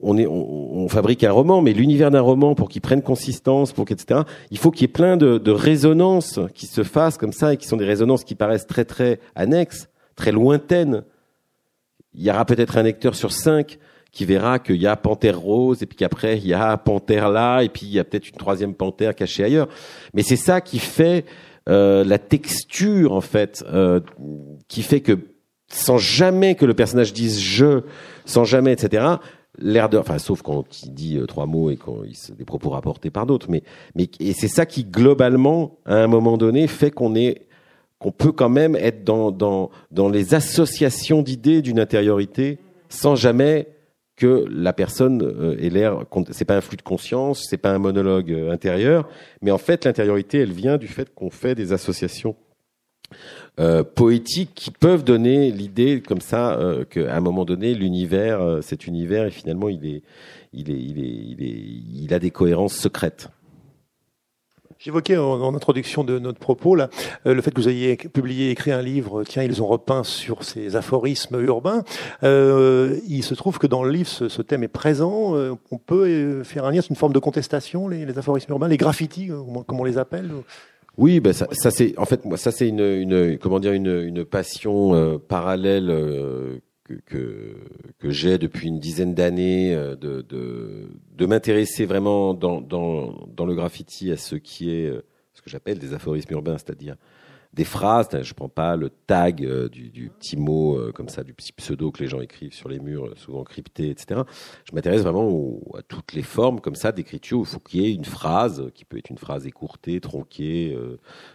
on, 0.00 0.16
est, 0.16 0.26
on, 0.26 0.88
fabrique 0.88 1.24
un 1.24 1.32
roman, 1.32 1.60
mais 1.60 1.72
l'univers 1.72 2.10
d'un 2.10 2.20
roman, 2.20 2.54
pour 2.54 2.68
qu'il 2.68 2.80
prenne 2.80 3.02
consistance, 3.02 3.72
pour 3.72 3.90
etc., 3.90 4.20
il 4.50 4.58
faut 4.58 4.70
qu'il 4.70 4.82
y 4.82 4.84
ait 4.84 4.88
plein 4.88 5.16
de, 5.16 5.38
de, 5.38 5.50
résonances 5.50 6.38
qui 6.54 6.66
se 6.66 6.84
fassent 6.84 7.18
comme 7.18 7.32
ça 7.32 7.54
et 7.54 7.56
qui 7.56 7.66
sont 7.66 7.76
des 7.76 7.84
résonances 7.84 8.22
qui 8.22 8.34
paraissent 8.34 8.66
très 8.66 8.84
très 8.84 9.18
annexes, 9.34 9.88
très 10.14 10.30
lointaines. 10.30 11.04
Il 12.14 12.22
y 12.22 12.30
aura 12.30 12.44
peut-être 12.44 12.76
un 12.76 12.82
lecteur 12.82 13.14
sur 13.14 13.32
cinq 13.32 13.78
qui 14.12 14.24
verra 14.24 14.58
qu'il 14.58 14.76
y 14.76 14.86
a 14.86 14.94
panthère 14.94 15.40
rose 15.40 15.82
et 15.82 15.86
puis 15.86 15.96
qu'après 15.96 16.36
il 16.36 16.46
y 16.46 16.52
a 16.52 16.76
panthère 16.76 17.30
là 17.30 17.62
et 17.62 17.70
puis 17.70 17.86
il 17.86 17.92
y 17.92 17.98
a 17.98 18.04
peut-être 18.04 18.28
une 18.28 18.36
troisième 18.36 18.74
panthère 18.74 19.14
cachée 19.14 19.42
ailleurs. 19.42 19.68
Mais 20.12 20.22
c'est 20.22 20.36
ça 20.36 20.60
qui 20.60 20.78
fait 20.78 21.24
euh, 21.68 22.04
la 22.04 22.18
texture 22.18 23.14
en 23.14 23.22
fait, 23.22 23.64
euh, 23.72 24.00
qui 24.68 24.82
fait 24.82 25.00
que 25.00 25.18
sans 25.68 25.96
jamais 25.96 26.54
que 26.54 26.66
le 26.66 26.74
personnage 26.74 27.14
dise 27.14 27.40
je, 27.40 27.80
sans 28.26 28.44
jamais 28.44 28.72
etc 28.72 29.16
l'air 29.58 29.88
de, 29.88 29.98
enfin, 29.98 30.18
sauf 30.18 30.42
quand 30.42 30.64
il 30.82 30.94
dit 30.94 31.18
euh, 31.18 31.26
trois 31.26 31.46
mots 31.46 31.70
et 31.70 31.76
quand 31.76 32.04
il 32.04 32.16
se, 32.16 32.32
des 32.32 32.44
propos 32.44 32.70
rapportés 32.70 33.10
par 33.10 33.26
d'autres, 33.26 33.50
mais, 33.50 33.62
mais, 33.94 34.08
et 34.20 34.32
c'est 34.32 34.48
ça 34.48 34.66
qui, 34.66 34.84
globalement, 34.84 35.78
à 35.84 35.96
un 35.96 36.06
moment 36.06 36.38
donné, 36.38 36.66
fait 36.66 36.90
qu'on 36.90 37.14
est, 37.14 37.46
qu'on 37.98 38.12
peut 38.12 38.32
quand 38.32 38.48
même 38.48 38.76
être 38.76 39.04
dans, 39.04 39.30
dans, 39.30 39.70
dans 39.90 40.08
les 40.08 40.34
associations 40.34 41.22
d'idées 41.22 41.62
d'une 41.62 41.78
intériorité 41.78 42.58
sans 42.88 43.14
jamais 43.14 43.68
que 44.16 44.46
la 44.50 44.72
personne 44.72 45.22
euh, 45.22 45.56
ait 45.58 45.70
l'air, 45.70 46.04
c'est 46.30 46.44
pas 46.44 46.56
un 46.56 46.60
flux 46.60 46.76
de 46.76 46.82
conscience, 46.82 47.46
c'est 47.48 47.56
pas 47.56 47.70
un 47.70 47.78
monologue 47.78 48.30
euh, 48.30 48.52
intérieur, 48.52 49.08
mais 49.40 49.50
en 49.50 49.58
fait, 49.58 49.84
l'intériorité, 49.84 50.38
elle 50.38 50.52
vient 50.52 50.78
du 50.78 50.86
fait 50.86 51.12
qu'on 51.14 51.30
fait 51.30 51.54
des 51.54 51.72
associations 51.72 52.36
euh, 53.60 53.84
poétiques 53.84 54.52
qui 54.54 54.70
peuvent 54.70 55.04
donner 55.04 55.50
l'idée 55.50 56.00
comme 56.00 56.20
ça 56.20 56.58
euh, 56.58 56.84
qu'à 56.84 57.14
un 57.14 57.20
moment 57.20 57.44
donné 57.44 57.74
l'univers, 57.74 58.40
euh, 58.40 58.60
cet 58.62 58.86
univers, 58.86 59.26
et 59.26 59.30
finalement 59.30 59.68
il 59.68 59.84
est, 59.84 60.02
il 60.54 60.70
est, 60.70 60.80
il 60.80 60.98
est, 60.98 62.02
il 62.02 62.14
a 62.14 62.18
des 62.18 62.30
cohérences 62.30 62.74
secrètes. 62.74 63.28
J'évoquais 64.78 65.16
en, 65.16 65.54
introduction 65.54 66.02
de 66.02 66.18
notre 66.18 66.40
propos 66.40 66.74
là, 66.74 66.88
le 67.24 67.40
fait 67.40 67.52
que 67.52 67.60
vous 67.60 67.68
ayez 67.68 67.94
publié, 67.94 68.50
écrit 68.50 68.72
un 68.72 68.82
livre. 68.82 69.22
Tiens, 69.22 69.44
ils 69.44 69.62
ont 69.62 69.68
repeint 69.68 70.02
sur 70.02 70.42
ces 70.42 70.74
aphorismes 70.74 71.40
urbains. 71.40 71.84
il 72.22 73.22
se 73.22 73.34
trouve 73.34 73.60
que 73.60 73.68
dans 73.68 73.84
le 73.84 73.92
livre, 73.92 74.08
ce, 74.08 74.42
thème 74.42 74.64
est 74.64 74.68
présent. 74.68 75.36
on 75.70 75.78
peut 75.78 76.42
faire 76.42 76.64
un 76.64 76.72
lien, 76.72 76.80
c'est 76.80 76.90
une 76.90 76.96
forme 76.96 77.12
de 77.12 77.20
contestation, 77.20 77.86
les, 77.86 78.04
les 78.04 78.18
aphorismes 78.18 78.50
urbains, 78.50 78.66
les 78.66 78.76
graffitis, 78.76 79.30
comme 79.68 79.78
on 79.78 79.84
les 79.84 79.98
appelle. 79.98 80.32
Oui, 80.98 81.20
ben 81.20 81.32
ça, 81.32 81.48
ça 81.52 81.70
c'est 81.70 81.98
en 81.98 82.04
fait 82.04 82.24
moi 82.24 82.36
ça 82.36 82.52
c'est 82.52 82.68
une, 82.68 82.80
une 82.80 83.38
comment 83.38 83.60
dire 83.60 83.72
une, 83.72 84.24
passion 84.24 84.94
euh, 84.94 85.18
parallèle 85.18 85.88
euh, 85.88 86.58
que, 86.84 86.94
que, 87.06 87.56
que 87.98 88.10
j'ai 88.10 88.36
depuis 88.36 88.68
une 88.68 88.78
dizaine 88.78 89.14
d'années 89.14 89.74
euh, 89.74 89.96
de 89.96 90.20
de, 90.20 90.90
de 91.16 91.26
m'intéresser 91.26 91.86
vraiment 91.86 92.34
dans, 92.34 92.60
dans 92.60 93.26
dans 93.34 93.46
le 93.46 93.54
graffiti 93.54 94.10
à 94.12 94.18
ce 94.18 94.36
qui 94.36 94.70
est 94.70 94.92
ce 95.32 95.40
que 95.40 95.48
j'appelle 95.48 95.78
des 95.78 95.94
aphorismes 95.94 96.34
urbains, 96.34 96.58
c'est-à-dire 96.58 96.96
des 97.52 97.64
phrases. 97.64 98.08
Je 98.22 98.32
prends 98.34 98.48
pas 98.48 98.76
le 98.76 98.90
tag 99.06 99.44
euh, 99.44 99.68
du, 99.68 100.10
petit 100.18 100.36
mot 100.36 100.76
euh, 100.76 100.92
comme 100.92 101.08
ça, 101.08 101.22
du 101.22 101.34
petit 101.34 101.52
pseudo 101.52 101.90
que 101.90 102.02
les 102.02 102.08
gens 102.08 102.20
écrivent 102.20 102.54
sur 102.54 102.68
les 102.68 102.78
murs, 102.78 103.06
euh, 103.06 103.14
souvent 103.16 103.44
cryptés, 103.44 103.90
etc. 103.90 104.22
Je 104.64 104.74
m'intéresse 104.74 105.02
vraiment 105.02 105.60
à 105.76 105.82
toutes 105.82 106.14
les 106.14 106.22
formes 106.22 106.60
comme 106.60 106.74
ça 106.74 106.92
d'écriture 106.92 107.40
où 107.40 107.42
il 107.42 107.46
faut 107.46 107.58
qu'il 107.58 107.82
y 107.82 107.86
ait 107.86 107.94
une 107.94 108.04
phrase 108.04 108.70
qui 108.74 108.84
peut 108.84 108.96
être 108.96 109.10
une 109.10 109.18
phrase 109.18 109.46
écourtée, 109.46 110.00
tronquée, 110.00 110.76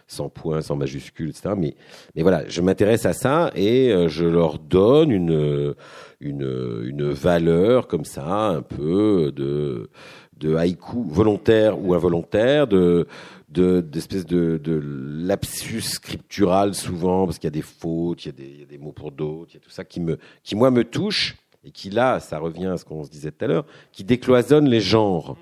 sans 0.06 0.28
points, 0.28 0.60
sans 0.60 0.76
majuscules, 0.76 1.30
etc. 1.30 1.50
Mais, 1.56 1.74
mais 2.14 2.22
voilà, 2.22 2.48
je 2.48 2.60
m'intéresse 2.62 3.06
à 3.06 3.12
ça 3.12 3.50
et 3.54 4.08
je 4.08 4.24
leur 4.24 4.58
donne 4.58 5.10
une, 5.10 5.74
une, 6.20 6.82
une 6.84 7.10
valeur 7.10 7.86
comme 7.86 8.04
ça, 8.04 8.48
un 8.48 8.62
peu 8.62 9.32
de, 9.34 9.90
de 10.38 10.56
haïku 10.56 11.04
volontaire 11.08 11.82
ou 11.82 11.94
involontaire, 11.94 12.66
de 12.66 13.06
de 13.48 13.80
d'espèces 13.80 14.26
de, 14.26 14.58
de 14.62 14.80
lapsus 14.82 15.80
scriptural 15.80 16.74
souvent 16.74 17.26
parce 17.26 17.38
qu'il 17.38 17.46
y 17.46 17.48
a 17.48 17.50
des 17.50 17.62
fautes, 17.62 18.24
il 18.24 18.28
y 18.28 18.30
a 18.30 18.32
des, 18.32 18.44
il 18.46 18.60
y 18.60 18.62
a 18.62 18.66
des 18.66 18.78
mots 18.78 18.92
pour 18.92 19.10
d'autres, 19.10 19.52
il 19.52 19.54
y 19.54 19.56
a 19.56 19.60
tout 19.60 19.70
ça 19.70 19.84
qui 19.84 20.00
me 20.00 20.18
qui 20.42 20.54
moi 20.54 20.70
me 20.70 20.84
touche 20.84 21.36
et 21.64 21.70
qui 21.70 21.90
là, 21.90 22.20
ça 22.20 22.38
revient 22.38 22.66
à 22.66 22.76
ce 22.76 22.84
qu'on 22.84 23.04
se 23.04 23.10
disait 23.10 23.30
tout 23.30 23.44
à 23.44 23.48
l'heure, 23.48 23.66
qui 23.92 24.04
décloisonne 24.04 24.68
les 24.68 24.80
genres. 24.80 25.36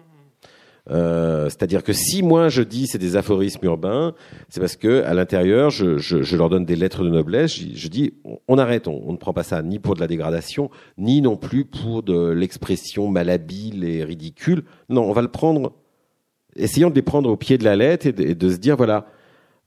Euh, 0.89 1.49
C'est-à-dire 1.49 1.83
que 1.83 1.93
si 1.93 2.23
moi 2.23 2.49
je 2.49 2.63
dis 2.63 2.87
c'est 2.87 2.99
des 2.99 3.17
aphorismes 3.17 3.65
urbains, 3.65 4.15
c'est 4.49 4.61
parce 4.61 4.77
que 4.77 5.03
à 5.03 5.15
l'intérieur 5.15 5.71
je, 5.71 5.99
je, 5.99 6.23
je, 6.23 6.37
leur 6.37 6.49
donne 6.49 6.65
des 6.65 6.77
lettres 6.77 7.03
de 7.03 7.11
noblesse. 7.11 7.57
Je, 7.57 7.89
dis 7.89 8.15
on, 8.47 8.57
arrête, 8.57 8.87
on, 8.87 9.11
ne 9.11 9.17
prend 9.17 9.33
pas 9.33 9.43
ça 9.43 9.63
ni 9.63 9.81
pour 9.81 9.95
de 9.95 10.01
la 10.01 10.07
dégradation, 10.07 10.71
ni 10.97 11.23
non 11.23 11.37
plus 11.37 11.65
pour 11.65 12.05
de 12.05 12.29
l'expression 12.29 13.09
malhabile 13.09 13.83
et 13.83 14.05
ridicule. 14.05 14.63
Non, 14.89 15.03
on 15.03 15.13
va 15.13 15.23
le 15.23 15.29
prendre 15.29 15.73
essayons 16.57 16.91
de 16.91 16.95
les 16.95 17.03
prendre 17.03 17.31
au 17.31 17.37
pied 17.37 17.59
de 17.59 17.65
la 17.65 17.77
lettre 17.77 18.07
et 18.07 18.13
de, 18.13 18.51
se 18.51 18.57
dire 18.57 18.77
voilà, 18.77 19.07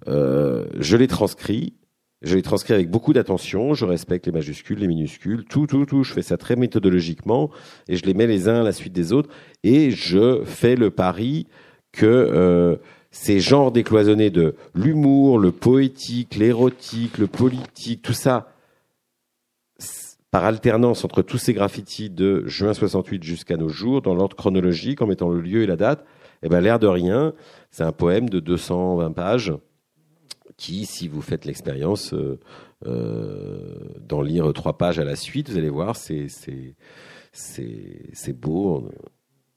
euh, 0.07 0.65
je 0.79 0.97
les 0.97 1.07
transcris, 1.07 1.73
je 2.21 2.35
les 2.35 2.41
transcris 2.41 2.73
avec 2.73 2.89
beaucoup 2.89 3.13
d'attention, 3.13 3.73
je 3.73 3.85
respecte 3.85 4.25
les 4.25 4.31
majuscules, 4.31 4.79
les 4.79 4.87
minuscules, 4.87 5.45
tout, 5.45 5.67
tout, 5.67 5.85
tout. 5.85 6.03
Je 6.03 6.13
fais 6.13 6.21
ça 6.21 6.37
très 6.37 6.55
méthodologiquement 6.55 7.49
et 7.87 7.95
je 7.95 8.05
les 8.05 8.13
mets 8.13 8.27
les 8.27 8.49
uns 8.49 8.61
à 8.61 8.63
la 8.63 8.71
suite 8.71 8.93
des 8.93 9.13
autres. 9.13 9.29
Et 9.63 9.91
je 9.91 10.43
fais 10.43 10.75
le 10.75 10.91
pari 10.91 11.47
que 11.91 12.05
euh, 12.05 12.75
ces 13.11 13.39
genres 13.39 13.71
décloisonnés 13.71 14.29
de 14.29 14.55
l'humour, 14.75 15.39
le 15.39 15.51
poétique, 15.51 16.35
l'érotique, 16.35 17.17
le 17.17 17.27
politique, 17.27 18.01
tout 18.01 18.13
ça, 18.13 18.53
par 20.31 20.45
alternance 20.45 21.03
entre 21.03 21.21
tous 21.21 21.37
ces 21.37 21.53
graffitis 21.53 22.09
de 22.09 22.43
juin 22.45 22.73
68 22.73 23.23
jusqu'à 23.23 23.57
nos 23.57 23.69
jours, 23.69 24.01
dans 24.01 24.13
l'ordre 24.13 24.35
chronologique, 24.35 25.01
en 25.01 25.07
mettant 25.07 25.29
le 25.29 25.41
lieu 25.41 25.63
et 25.63 25.67
la 25.67 25.75
date, 25.75 26.05
eh 26.43 26.49
ben, 26.49 26.61
l'air 26.61 26.79
de 26.79 26.87
rien, 26.87 27.33
c'est 27.71 27.83
un 27.83 27.91
poème 27.91 28.29
de 28.29 28.39
220 28.39 29.11
pages 29.11 29.53
qui, 30.55 30.85
si 30.85 31.07
vous 31.07 31.21
faites 31.21 31.45
l'expérience 31.45 32.13
euh, 32.13 32.39
euh, 32.85 33.75
d'en 34.01 34.21
lire 34.21 34.51
trois 34.53 34.77
pages 34.77 34.99
à 34.99 35.03
la 35.03 35.15
suite, 35.15 35.49
vous 35.49 35.57
allez 35.57 35.69
voir, 35.69 35.95
c'est 35.95 36.27
c'est 37.31 38.33
beau. 38.33 38.89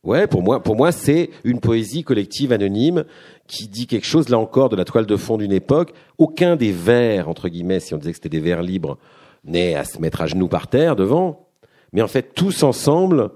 Ouais, 0.05 0.27
pour 0.27 0.43
moi, 0.43 0.63
pour 0.63 0.77
moi, 0.77 0.91
c'est 0.91 1.31
une 1.45 1.61
poésie 1.61 2.03
collective 2.03 2.53
anonyme 2.53 3.05
qui 3.47 3.69
dit 3.69 3.87
quelque 3.87 4.07
chose, 4.07 4.29
là 4.29 4.39
encore, 4.39 4.69
de 4.69 4.77
la 4.77 4.85
toile 4.85 5.07
de 5.07 5.17
fond 5.17 5.39
d'une 5.39 5.53
époque. 5.53 5.93
Aucun 6.19 6.57
des 6.57 6.73
vers, 6.73 7.29
entre 7.29 7.49
guillemets, 7.49 7.81
si 7.81 7.95
on 7.95 7.99
disait 7.99 8.11
que 8.11 8.17
c'était 8.17 8.29
des 8.29 8.41
vers 8.41 8.63
libres, 8.63 8.99
n'est 9.45 9.75
à 9.75 9.85
se 9.85 9.99
mettre 9.99 10.23
à 10.23 10.27
genoux 10.27 10.49
par 10.49 10.69
terre 10.69 10.97
devant. 10.97 11.49
Mais 11.93 12.03
en 12.03 12.09
fait, 12.09 12.35
tous 12.35 12.63
ensemble, 12.63 13.31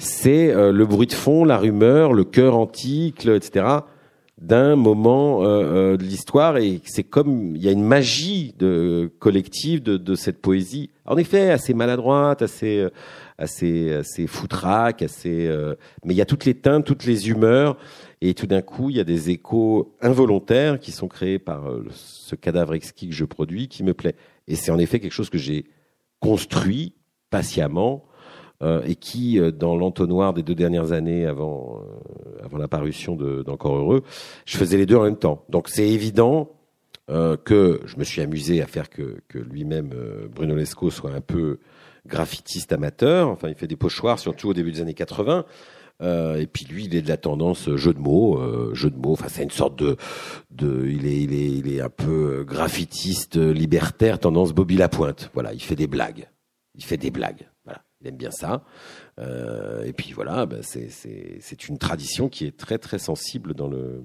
c'est 0.00 0.50
euh, 0.50 0.72
le 0.72 0.86
bruit 0.86 1.06
de 1.06 1.12
fond, 1.12 1.44
la 1.44 1.58
rumeur, 1.58 2.12
le 2.12 2.24
cœur 2.24 2.56
antique, 2.56 3.26
etc. 3.26 3.66
d'un 4.38 4.74
moment 4.74 5.44
euh, 5.44 5.46
euh, 5.46 5.96
de 5.98 6.02
l'histoire 6.02 6.56
et 6.56 6.80
c'est 6.84 7.02
comme 7.02 7.54
il 7.54 7.62
y 7.62 7.68
a 7.68 7.72
une 7.72 7.84
magie 7.84 8.54
de 8.58 9.12
collective 9.18 9.82
de, 9.82 9.98
de, 9.98 10.14
cette 10.14 10.40
poésie. 10.40 10.90
En 11.04 11.18
effet, 11.18 11.50
assez 11.50 11.74
maladroite, 11.74 12.40
assez 12.40 12.88
assez 13.36 13.92
assez 13.92 14.26
foutraque, 14.26 15.02
assez 15.02 15.50
mais 16.04 16.14
il 16.14 16.16
y 16.16 16.22
a 16.22 16.26
toutes 16.26 16.46
les 16.46 16.54
teintes, 16.54 16.84
toutes 16.84 17.04
les 17.04 17.28
humeurs 17.28 17.76
et 18.22 18.34
tout 18.34 18.46
d'un 18.46 18.62
coup, 18.62 18.90
il 18.90 18.96
y 18.96 19.00
a 19.00 19.04
des 19.04 19.30
échos 19.30 19.94
involontaires 20.00 20.78
qui 20.78 20.92
sont 20.92 21.08
créés 21.08 21.38
par 21.38 21.64
ce 21.90 22.36
cadavre 22.36 22.74
exquis 22.74 23.08
que 23.08 23.14
je 23.14 23.24
produis 23.24 23.68
qui 23.68 23.82
me 23.82 23.92
plaît. 23.94 24.14
Et 24.50 24.56
c'est 24.56 24.72
en 24.72 24.78
effet 24.78 24.98
quelque 24.98 25.12
chose 25.12 25.30
que 25.30 25.38
j'ai 25.38 25.64
construit 26.18 26.94
patiemment 27.30 28.04
euh, 28.62 28.82
et 28.84 28.96
qui, 28.96 29.40
euh, 29.40 29.50
dans 29.50 29.76
l'entonnoir 29.76 30.34
des 30.34 30.42
deux 30.42 30.56
dernières 30.56 30.92
années 30.92 31.24
avant, 31.24 31.80
euh, 32.42 33.42
d'Encore 33.42 33.76
Heureux, 33.76 34.02
je 34.44 34.58
faisais 34.58 34.76
les 34.76 34.84
deux 34.84 34.96
en 34.96 35.04
même 35.04 35.16
temps. 35.16 35.44
Donc 35.48 35.68
c'est 35.68 35.88
évident 35.88 36.50
que 37.44 37.80
je 37.86 37.96
me 37.96 38.04
suis 38.04 38.20
amusé 38.20 38.62
à 38.62 38.68
faire 38.68 38.88
que, 38.88 39.18
que 39.26 39.38
lui-même, 39.38 39.92
Bruno 40.32 40.54
Lescaut, 40.54 40.90
soit 40.90 41.10
un 41.10 41.20
peu 41.20 41.58
graffitiste 42.06 42.72
amateur. 42.72 43.28
Enfin, 43.30 43.48
il 43.48 43.56
fait 43.56 43.66
des 43.66 43.74
pochoirs, 43.74 44.20
surtout 44.20 44.50
au 44.50 44.54
début 44.54 44.70
des 44.70 44.80
années 44.80 44.94
80. 44.94 45.44
Euh, 46.00 46.36
et 46.36 46.46
puis 46.46 46.64
lui, 46.64 46.84
il 46.84 46.94
est 46.94 47.02
de 47.02 47.08
la 47.08 47.16
tendance 47.16 47.74
jeu 47.76 47.92
de 47.92 47.98
mots, 47.98 48.38
euh, 48.38 48.74
jeu 48.74 48.90
de 48.90 48.96
mots. 48.96 49.12
Enfin, 49.12 49.28
c'est 49.28 49.42
une 49.42 49.50
sorte 49.50 49.78
de, 49.78 49.96
de, 50.50 50.86
il 50.88 51.06
est, 51.06 51.22
il 51.22 51.32
est, 51.34 51.50
il 51.50 51.72
est 51.72 51.80
un 51.80 51.90
peu 51.90 52.44
graffitiste, 52.46 53.36
libertaire, 53.36 54.18
tendance 54.18 54.52
Bobby 54.52 54.76
Lapointe. 54.76 55.30
Voilà, 55.34 55.52
il 55.52 55.62
fait 55.62 55.76
des 55.76 55.86
blagues. 55.86 56.28
Il 56.74 56.84
fait 56.84 56.96
des 56.96 57.10
blagues 57.10 57.50
il 58.00 58.08
aime 58.08 58.16
bien 58.16 58.30
ça. 58.30 58.62
Euh, 59.18 59.84
et 59.84 59.92
puis 59.92 60.12
voilà, 60.12 60.46
ben 60.46 60.60
c'est 60.62 61.68
une 61.68 61.78
tradition 61.78 62.28
qui 62.28 62.46
est 62.46 62.56
très 62.56 62.78
très 62.78 62.98
sensible 62.98 63.54
dans 63.54 63.68
le 63.68 64.02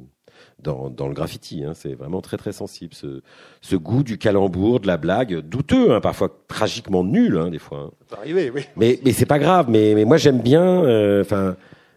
dans, 0.61 0.89
dans 0.89 1.07
le 1.07 1.13
graffiti. 1.13 1.63
Hein. 1.63 1.73
C'est 1.73 1.93
vraiment 1.93 2.21
très 2.21 2.35
très 2.35 2.51
sensible. 2.51 2.93
Ce, 2.93 3.21
ce, 3.61 3.77
goût 3.77 4.03
du 4.03 4.17
calembour, 4.17 4.81
de 4.81 4.87
la 4.87 4.97
blague, 4.97 5.39
douteux, 5.39 5.93
hein, 5.93 6.01
parfois 6.01 6.29
tragiquement 6.49 7.05
nul, 7.05 7.37
hein, 7.37 7.49
des 7.49 7.59
fois. 7.59 7.79
Hein. 7.79 7.91
Ça 7.99 8.15
peut 8.15 8.21
arriver, 8.21 8.49
oui. 8.49 8.65
Mais, 8.75 8.99
mais 9.05 9.13
c'est 9.13 9.25
pas 9.25 9.39
grave. 9.39 9.67
Mais, 9.69 9.93
mais 9.95 10.03
moi 10.03 10.17
j'aime 10.17 10.41
bien. 10.41 10.83
Euh, 10.83 11.21
enfin, 11.21 11.55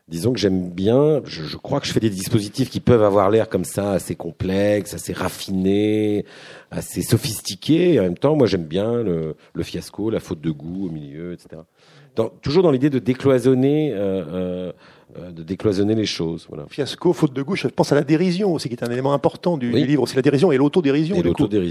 disons 0.09 0.33
que 0.33 0.39
j'aime 0.39 0.71
bien. 0.71 1.21
Je, 1.25 1.45
je, 1.45 1.57
crois 1.57 1.81
que 1.81 1.87
je 1.87 1.93
fais 1.93 2.01
des 2.01 2.11
dispositifs 2.11 2.71
qui 2.71 2.81
peuvent 2.81 3.03
avoir 3.03 3.31
l'air 3.31 3.49
comme 3.49 3.65
ça 3.65 3.93
assez 3.93 4.15
complexes, 4.15 4.95
assez 4.95 5.13
raffinés, 5.13 6.25
assez 6.71 7.03
sophistiqués. 7.03 7.95
Et 7.95 8.01
en 8.01 8.05
même 8.05 8.19
temps, 8.19 8.37
moi 8.37 8.47
j'aime 8.47 8.65
bien 8.65 9.03
le, 9.03 9.37
le, 9.55 9.63
fiasco, 9.63 10.11
la 10.11 10.21
faute 10.21 10.41
de 10.41 10.51
goût 10.51 10.87
au 10.87 10.91
milieu, 10.91 11.33
etc. 11.33 11.63
Toujours 12.43 12.63
dans 12.63 12.73
l'idée 12.73 12.91
de 12.91 12.99
décloisonner. 12.99 13.93
Euh, 13.93 14.25
euh, 14.33 14.73
euh, 15.17 15.31
de 15.31 15.43
décloisonner 15.43 15.95
les 15.95 16.05
choses. 16.05 16.47
Voilà. 16.49 16.67
Fiasco, 16.69 17.13
faute 17.13 17.33
de 17.33 17.43
goût, 17.43 17.57
je 17.57 17.69
pense 17.69 17.93
à 17.93 17.95
la 17.95 18.03
dérision 18.03 18.53
aussi, 18.53 18.69
qui 18.69 18.75
est 18.75 18.85
un 18.85 18.91
élément 18.91 19.13
important 19.13 19.57
du, 19.57 19.73
du 19.73 19.87
livre. 19.87 20.07
C'est 20.07 20.17
la 20.17 20.23
dérision 20.23 20.53
et 20.53 20.59
l'autodérision, 20.59 21.17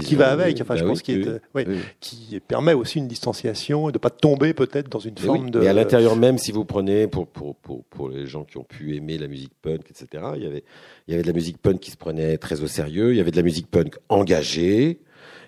qui 0.02 0.14
va 0.16 0.30
avec. 0.30 0.60
Enfin, 0.60 0.76
je 0.76 0.84
pense 0.84 1.02
qui, 1.02 1.12
est, 1.12 1.40
oui, 1.54 1.64
qui 2.00 2.40
permet 2.40 2.74
aussi 2.74 2.98
une 2.98 3.08
distanciation 3.08 3.88
et 3.88 3.92
de 3.92 3.98
pas 3.98 4.10
tomber 4.10 4.54
peut-être 4.54 4.88
dans 4.88 4.98
une 4.98 5.16
forme 5.16 5.50
de. 5.50 5.60
Mais 5.60 5.68
à 5.68 5.72
l'intérieur 5.72 6.16
même, 6.16 6.38
si 6.38 6.52
vous 6.52 6.64
prenez 6.64 7.06
pour, 7.06 7.26
pour, 7.28 7.54
pour, 7.56 7.84
pour 7.84 8.08
les 8.08 8.26
gens 8.26 8.44
qui 8.44 8.58
ont 8.58 8.64
pu 8.64 8.96
aimer 8.96 9.18
la 9.18 9.28
musique 9.28 9.52
punk, 9.62 9.82
etc. 9.90 10.24
Il 10.36 10.42
y 10.42 10.46
avait 10.46 10.64
il 11.06 11.12
y 11.12 11.14
avait 11.14 11.22
de 11.22 11.28
la 11.28 11.34
musique 11.34 11.58
punk 11.58 11.80
qui 11.80 11.90
se 11.90 11.96
prenait 11.96 12.36
très 12.38 12.60
au 12.62 12.66
sérieux. 12.66 13.12
Il 13.12 13.16
y 13.16 13.20
avait 13.20 13.30
de 13.30 13.36
la 13.36 13.42
musique 13.42 13.70
punk 13.70 13.96
engagée. 14.08 15.00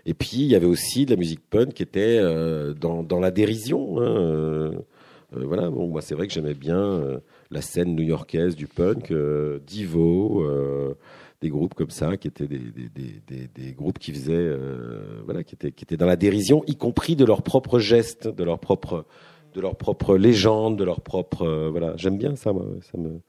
Et 0.06 0.14
puis 0.14 0.38
il 0.38 0.46
y 0.46 0.54
avait 0.54 0.66
aussi 0.66 1.04
de 1.04 1.10
la 1.10 1.16
musique 1.16 1.40
punk 1.50 1.74
qui 1.74 1.82
était 1.82 2.18
euh, 2.18 2.72
dans, 2.72 3.02
dans 3.02 3.20
la 3.20 3.30
dérision. 3.30 4.00
Hein, 4.00 4.16
euh, 4.16 4.72
euh, 5.36 5.44
voilà. 5.44 5.68
Bon, 5.70 5.88
moi 5.88 6.00
c'est 6.00 6.14
vrai 6.14 6.26
que 6.26 6.32
j'aimais 6.32 6.54
bien. 6.54 6.78
Euh, 6.78 7.18
la 7.50 7.62
scène 7.62 7.94
new-yorkaise 7.94 8.54
du 8.54 8.66
punk, 8.66 9.10
euh, 9.10 9.58
Divo, 9.66 10.42
euh, 10.44 10.94
des 11.40 11.48
groupes 11.48 11.74
comme 11.74 11.90
ça, 11.90 12.16
qui 12.16 12.28
étaient 12.28 12.46
des, 12.46 12.58
des, 12.58 13.20
des, 13.26 13.48
des 13.48 13.72
groupes 13.72 13.98
qui 13.98 14.12
faisaient, 14.12 14.32
euh, 14.34 15.20
voilà, 15.24 15.42
qui 15.42 15.54
étaient, 15.54 15.72
qui 15.72 15.84
étaient 15.84 15.96
dans 15.96 16.06
la 16.06 16.16
dérision, 16.16 16.62
y 16.66 16.76
compris 16.76 17.16
de 17.16 17.24
leurs 17.24 17.42
propres 17.42 17.78
gestes, 17.78 18.28
de 18.28 18.44
leurs 18.44 18.60
propres, 18.60 19.04
de 19.54 19.60
leurs 19.60 19.76
propres 19.76 20.16
légendes, 20.16 20.78
de 20.78 20.84
leurs 20.84 21.00
propres, 21.00 21.68
voilà. 21.70 21.94
J'aime 21.96 22.18
bien 22.18 22.36
ça, 22.36 22.52
moi. 22.52 22.66
Ça 22.82 22.98
me, 22.98 23.20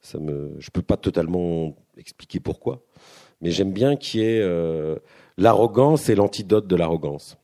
ça 0.00 0.18
me, 0.18 0.56
je 0.58 0.70
peux 0.70 0.82
pas 0.82 0.96
totalement 0.96 1.76
expliquer 1.96 2.40
pourquoi, 2.40 2.82
mais 3.40 3.50
j'aime 3.50 3.72
bien 3.72 3.94
qu'il 3.96 4.20
y 4.20 4.24
ait 4.24 4.96
l'arrogance 5.36 6.08
et 6.08 6.14
l'antidote 6.16 6.66
de 6.66 6.74
l'arrogance. 6.74 7.36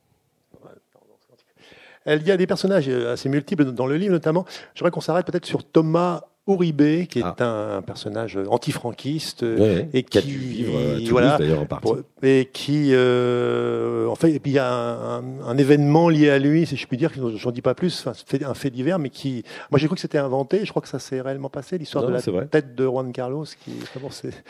Il 2.07 2.27
y 2.27 2.31
a 2.31 2.37
des 2.37 2.47
personnages 2.47 2.89
assez 2.89 3.29
multiples 3.29 3.65
dans 3.65 3.87
le 3.87 3.97
livre, 3.97 4.13
notamment. 4.13 4.45
Je 4.75 4.81
voudrais 4.81 4.91
qu'on 4.91 5.01
s'arrête 5.01 5.27
peut-être 5.27 5.47
sur 5.47 5.65
Thomas 5.65 6.23
Uribe, 6.49 7.09
qui 7.09 7.19
est 7.19 7.25
ah. 7.41 7.77
un 7.79 7.83
personnage 7.83 8.39
antifranquiste 8.49 9.45
et 9.93 10.05
qui, 10.05 10.21
vivre 10.21 10.79
voilà, 11.11 11.39
d'ailleurs 11.39 11.63
en 11.63 11.67
partie. 11.67 11.89
et 12.23 12.49
qui 12.53 12.91
euh, 12.93 14.07
en 14.07 14.15
fait 14.15 14.31
et 14.31 14.39
puis 14.39 14.53
il 14.53 14.55
y 14.55 14.61
a 14.61 14.73
un, 14.73 15.25
un, 15.45 15.59
événement 15.59 16.09
lié 16.09 16.31
à 16.31 16.39
lui, 16.39 16.65
si 16.65 16.77
je 16.77 16.87
puis 16.87 16.97
dire, 16.97 17.11
j'en 17.35 17.51
dis 17.51 17.63
pas 17.63 17.75
plus, 17.75 18.05
enfin, 18.07 18.13
un 18.47 18.55
fait 18.55 18.71
divers, 18.71 19.01
mais 19.01 19.11
qui, 19.11 19.43
moi 19.73 19.81
j'ai 19.81 19.89
cru 19.89 19.97
que 19.97 20.01
c'était 20.01 20.19
inventé, 20.19 20.65
je 20.65 20.71
crois 20.71 20.83
que 20.83 20.89
ça 20.89 21.01
s'est 21.01 21.21
réellement 21.21 21.51
passé, 21.51 21.79
l'histoire 21.79 22.07
de 22.07 22.13
la 22.13 22.45
tête 22.45 22.77
de 22.77 22.85
Juan 22.85 23.11
Carlos, 23.11 23.47
qui 23.65 23.73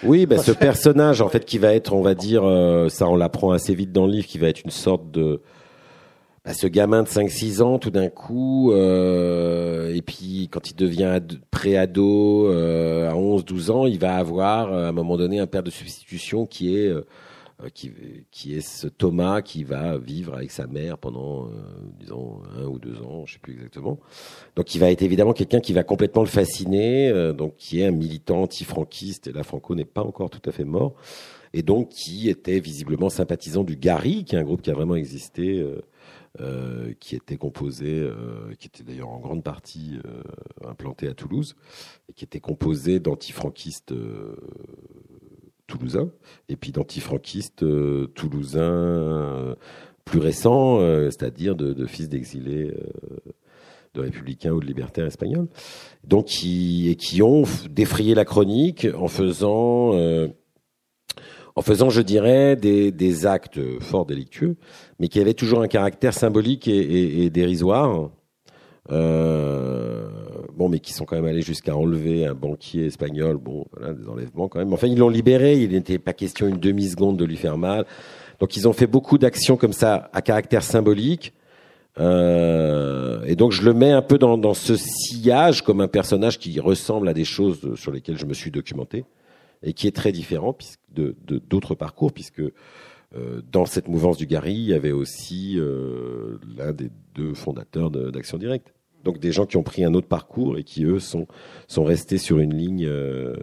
oui, 0.05 0.27
ben, 0.27 0.39
ce 0.39 0.53
personnage 0.53 1.23
en 1.23 1.31
fait 1.31 1.47
qui 1.47 1.57
va 1.57 1.73
être, 1.73 1.95
on 1.95 2.03
va 2.03 2.15
dire, 2.15 2.43
euh, 2.45 2.91
ça 2.91 3.09
on 3.09 3.17
l'apprend 3.17 3.53
assez 3.53 3.75
vite 3.75 3.93
dans 3.93 4.05
le 4.05 4.13
livre, 4.13 4.27
qui 4.27 4.37
va 4.37 4.49
être 4.49 4.61
une 4.63 4.71
sorte 4.71 5.11
de 5.13 5.41
bah, 6.47 6.55
ce 6.55 6.69
gamin 6.69 7.03
de 7.03 7.09
5-6 7.09 7.61
ans, 7.61 7.81
tout 7.81 7.91
d'un 7.91 8.09
coup, 8.09 8.71
euh, 8.71 9.93
et 9.93 10.01
puis 10.01 10.49
quand 10.49 10.71
il 10.71 10.77
devient 10.77 11.19
pré-ado 11.51 12.49
euh, 12.49 13.11
à 13.11 13.15
11-12 13.15 13.71
ans, 13.73 13.87
il 13.87 13.99
va 13.99 14.15
avoir 14.15 14.73
euh, 14.73 14.87
à 14.87 14.89
un 14.91 14.93
moment 14.93 15.17
donné 15.17 15.41
un 15.41 15.49
père 15.49 15.65
de 15.65 15.71
substitution 15.71 16.47
qui 16.47 16.77
est 16.77 16.87
euh, 16.87 17.05
qui, 17.75 17.91
qui 18.31 18.55
est 18.55 18.61
ce 18.61 18.87
Thomas 18.87 19.43
qui 19.43 19.65
va 19.65 19.99
vivre 19.99 20.35
avec 20.35 20.53
sa 20.53 20.69
mère 20.69 20.99
pendant, 20.99 21.49
disons, 21.99 22.43
un 22.57 22.67
ou 22.67 22.79
deux 22.79 23.01
ans, 23.01 23.25
je 23.25 23.33
sais 23.33 23.39
plus 23.41 23.55
exactement. 23.55 23.99
Donc, 24.55 24.75
il 24.75 24.79
va 24.79 24.91
être 24.91 25.01
évidemment 25.01 25.33
quelqu'un 25.33 25.61
qui 25.61 25.73
va 25.73 25.83
complètement 25.83 26.21
le 26.21 26.29
fasciner, 26.29 27.33
donc 27.33 27.57
qui 27.57 27.81
est 27.81 27.87
un 27.87 27.93
militant 27.93 28.43
anti-franquiste, 28.43 29.29
et 29.29 29.33
là, 29.33 29.43
Franco 29.43 29.75
n'est 29.75 29.87
pas 29.87 30.03
encore 30.03 30.29
tout 30.29 30.43
à 30.45 30.53
fait 30.53 30.65
mort, 30.65 30.97
et 31.55 31.63
donc 31.63 31.89
qui 31.89 32.29
était 32.29 32.61
visiblement 32.61 33.09
sympathisant 33.09 33.65
du 33.65 33.77
Gary, 33.77 34.25
qui 34.25 34.37
est 34.37 34.39
un 34.39 34.45
groupe 34.45 34.61
qui 34.61 34.71
a 34.71 34.75
vraiment 34.75 34.95
existé 34.95 35.65
euh, 36.41 36.93
qui 37.01 37.17
était 37.17 37.37
composé, 37.37 38.01
euh, 38.01 38.55
qui 38.59 38.67
était 38.67 38.83
d'ailleurs 38.83 39.09
en 39.09 39.21
grande 39.21 39.43
partie 39.43 39.99
euh, 40.05 40.23
implanté 40.69 41.09
à 41.09 41.15
Toulouse, 41.15 41.57
et 42.09 42.13
qui 42.13 42.25
était 42.25 42.41
composé 42.41 43.01
d'antifranquistes 43.01 43.95
toulousains, 45.67 46.11
et 46.49 46.57
puis 46.57 46.73
d'antifranquistes 46.73 47.65
toulousains 48.15 49.57
plus 50.05 50.19
récents, 50.19 50.81
c'est-à-dire 51.11 51.57
de, 51.57 51.73
de, 51.73 51.87
fils 51.87 52.09
d'exilés 52.09 52.73
de 53.95 54.01
républicains 54.01 54.53
ou 54.53 54.61
de 54.61 54.67
libertaires 54.67 55.07
espagnols, 55.07 55.49
donc 56.05 56.27
qui, 56.27 56.89
et 56.89 56.97
qui 56.97 57.23
ont 57.23 57.45
défrayé 57.71 58.15
la 58.15 58.25
chronique 58.25 58.87
en 58.97 59.09
faisant 59.09 59.93
en 61.57 61.63
faisant, 61.63 61.89
je 61.89 62.03
dirais, 62.03 62.55
des, 62.55 62.93
des, 62.93 63.27
actes 63.27 63.59
fort 63.81 64.05
délictueux, 64.05 64.57
mais 65.01 65.09
qui 65.09 65.21
avaient 65.21 65.35
toujours 65.35 65.63
un 65.63 65.69
caractère 65.69 66.13
symbolique 66.13 66.69
et, 66.69 66.77
et, 66.77 67.25
et 67.25 67.31
dérisoire. 67.31 68.11
Euh, 68.93 70.07
bon, 70.55 70.69
mais 70.69 70.79
qui 70.79 70.93
sont 70.93 71.05
quand 71.05 71.17
même 71.17 71.25
allés 71.25 71.43
jusqu'à 71.43 71.75
enlever 71.75 72.27
un 72.27 72.35
banquier 72.35 72.87
espagnol. 72.87 73.39
Bon, 73.39 73.65
voilà, 73.73 73.95
des 73.95 74.07
enlèvements 74.07 74.49
quand 74.49 74.59
même. 74.59 74.73
Enfin, 74.73 74.87
ils 74.87 74.99
l'ont 74.99 75.09
libéré. 75.09 75.61
Il 75.61 75.71
n'était 75.71 75.99
pas 75.99 76.13
question 76.13 76.47
une 76.47 76.59
demi 76.59 76.89
seconde 76.89 77.17
de 77.17 77.25
lui 77.25 77.37
faire 77.37 77.59
mal. 77.59 77.87
Donc, 78.39 78.57
ils 78.57 78.69
ont 78.69 78.73
fait 78.75 78.87
beaucoup 78.87 79.19
d'actions 79.19 79.57
comme 79.57 79.73
ça 79.73 80.11
à 80.13 80.21
caractère 80.23 80.63
symbolique. 80.63 81.33
Euh, 81.99 83.25
et 83.25 83.35
donc, 83.35 83.53
je 83.53 83.63
le 83.63 83.73
mets 83.73 83.93
un 83.93 84.03
peu 84.03 84.19
dans, 84.19 84.37
dans 84.37 84.53
ce 84.53 84.77
sillage 84.77 85.63
comme 85.63 85.81
un 85.81 85.89
personnage 85.89 86.39
qui 86.39 86.61
ressemble 86.61 87.09
à 87.09 87.15
des 87.15 87.25
choses 87.25 87.75
sur 87.77 87.91
lesquelles 87.91 88.19
je 88.19 88.27
me 88.27 88.35
suis 88.35 88.51
documenté 88.51 89.05
et 89.63 89.73
qui 89.73 89.87
est 89.87 89.95
très 89.95 90.13
différent 90.13 90.57
de 90.95 91.15
d'autres 91.23 91.75
parcours, 91.75 92.13
puisque 92.13 92.43
euh, 93.15 93.41
dans 93.51 93.67
cette 93.67 93.89
mouvance 93.89 94.17
du 94.17 94.27
Gary, 94.27 94.55
il 94.55 94.67
y 94.67 94.75
avait 94.75 94.93
aussi 94.93 95.55
euh, 95.57 96.39
l'un 96.57 96.73
des 96.73 96.91
deux 97.15 97.35
fondateurs 97.35 97.91
d'Action 97.91 98.39
Directe. 98.39 98.75
Donc 99.05 99.19
des 99.19 99.33
gens 99.33 99.47
qui 99.47 99.57
ont 99.57 99.63
pris 99.63 99.85
un 99.85 99.95
autre 99.95 100.09
parcours 100.09 100.59
et 100.59 100.65
qui, 100.65 100.85
eux, 100.85 100.99
sont, 100.99 101.27
sont 101.69 101.85
restés 101.85 102.19
sur 102.19 102.39
une 102.39 102.55
ligne 102.55 102.87
euh, 102.87 103.37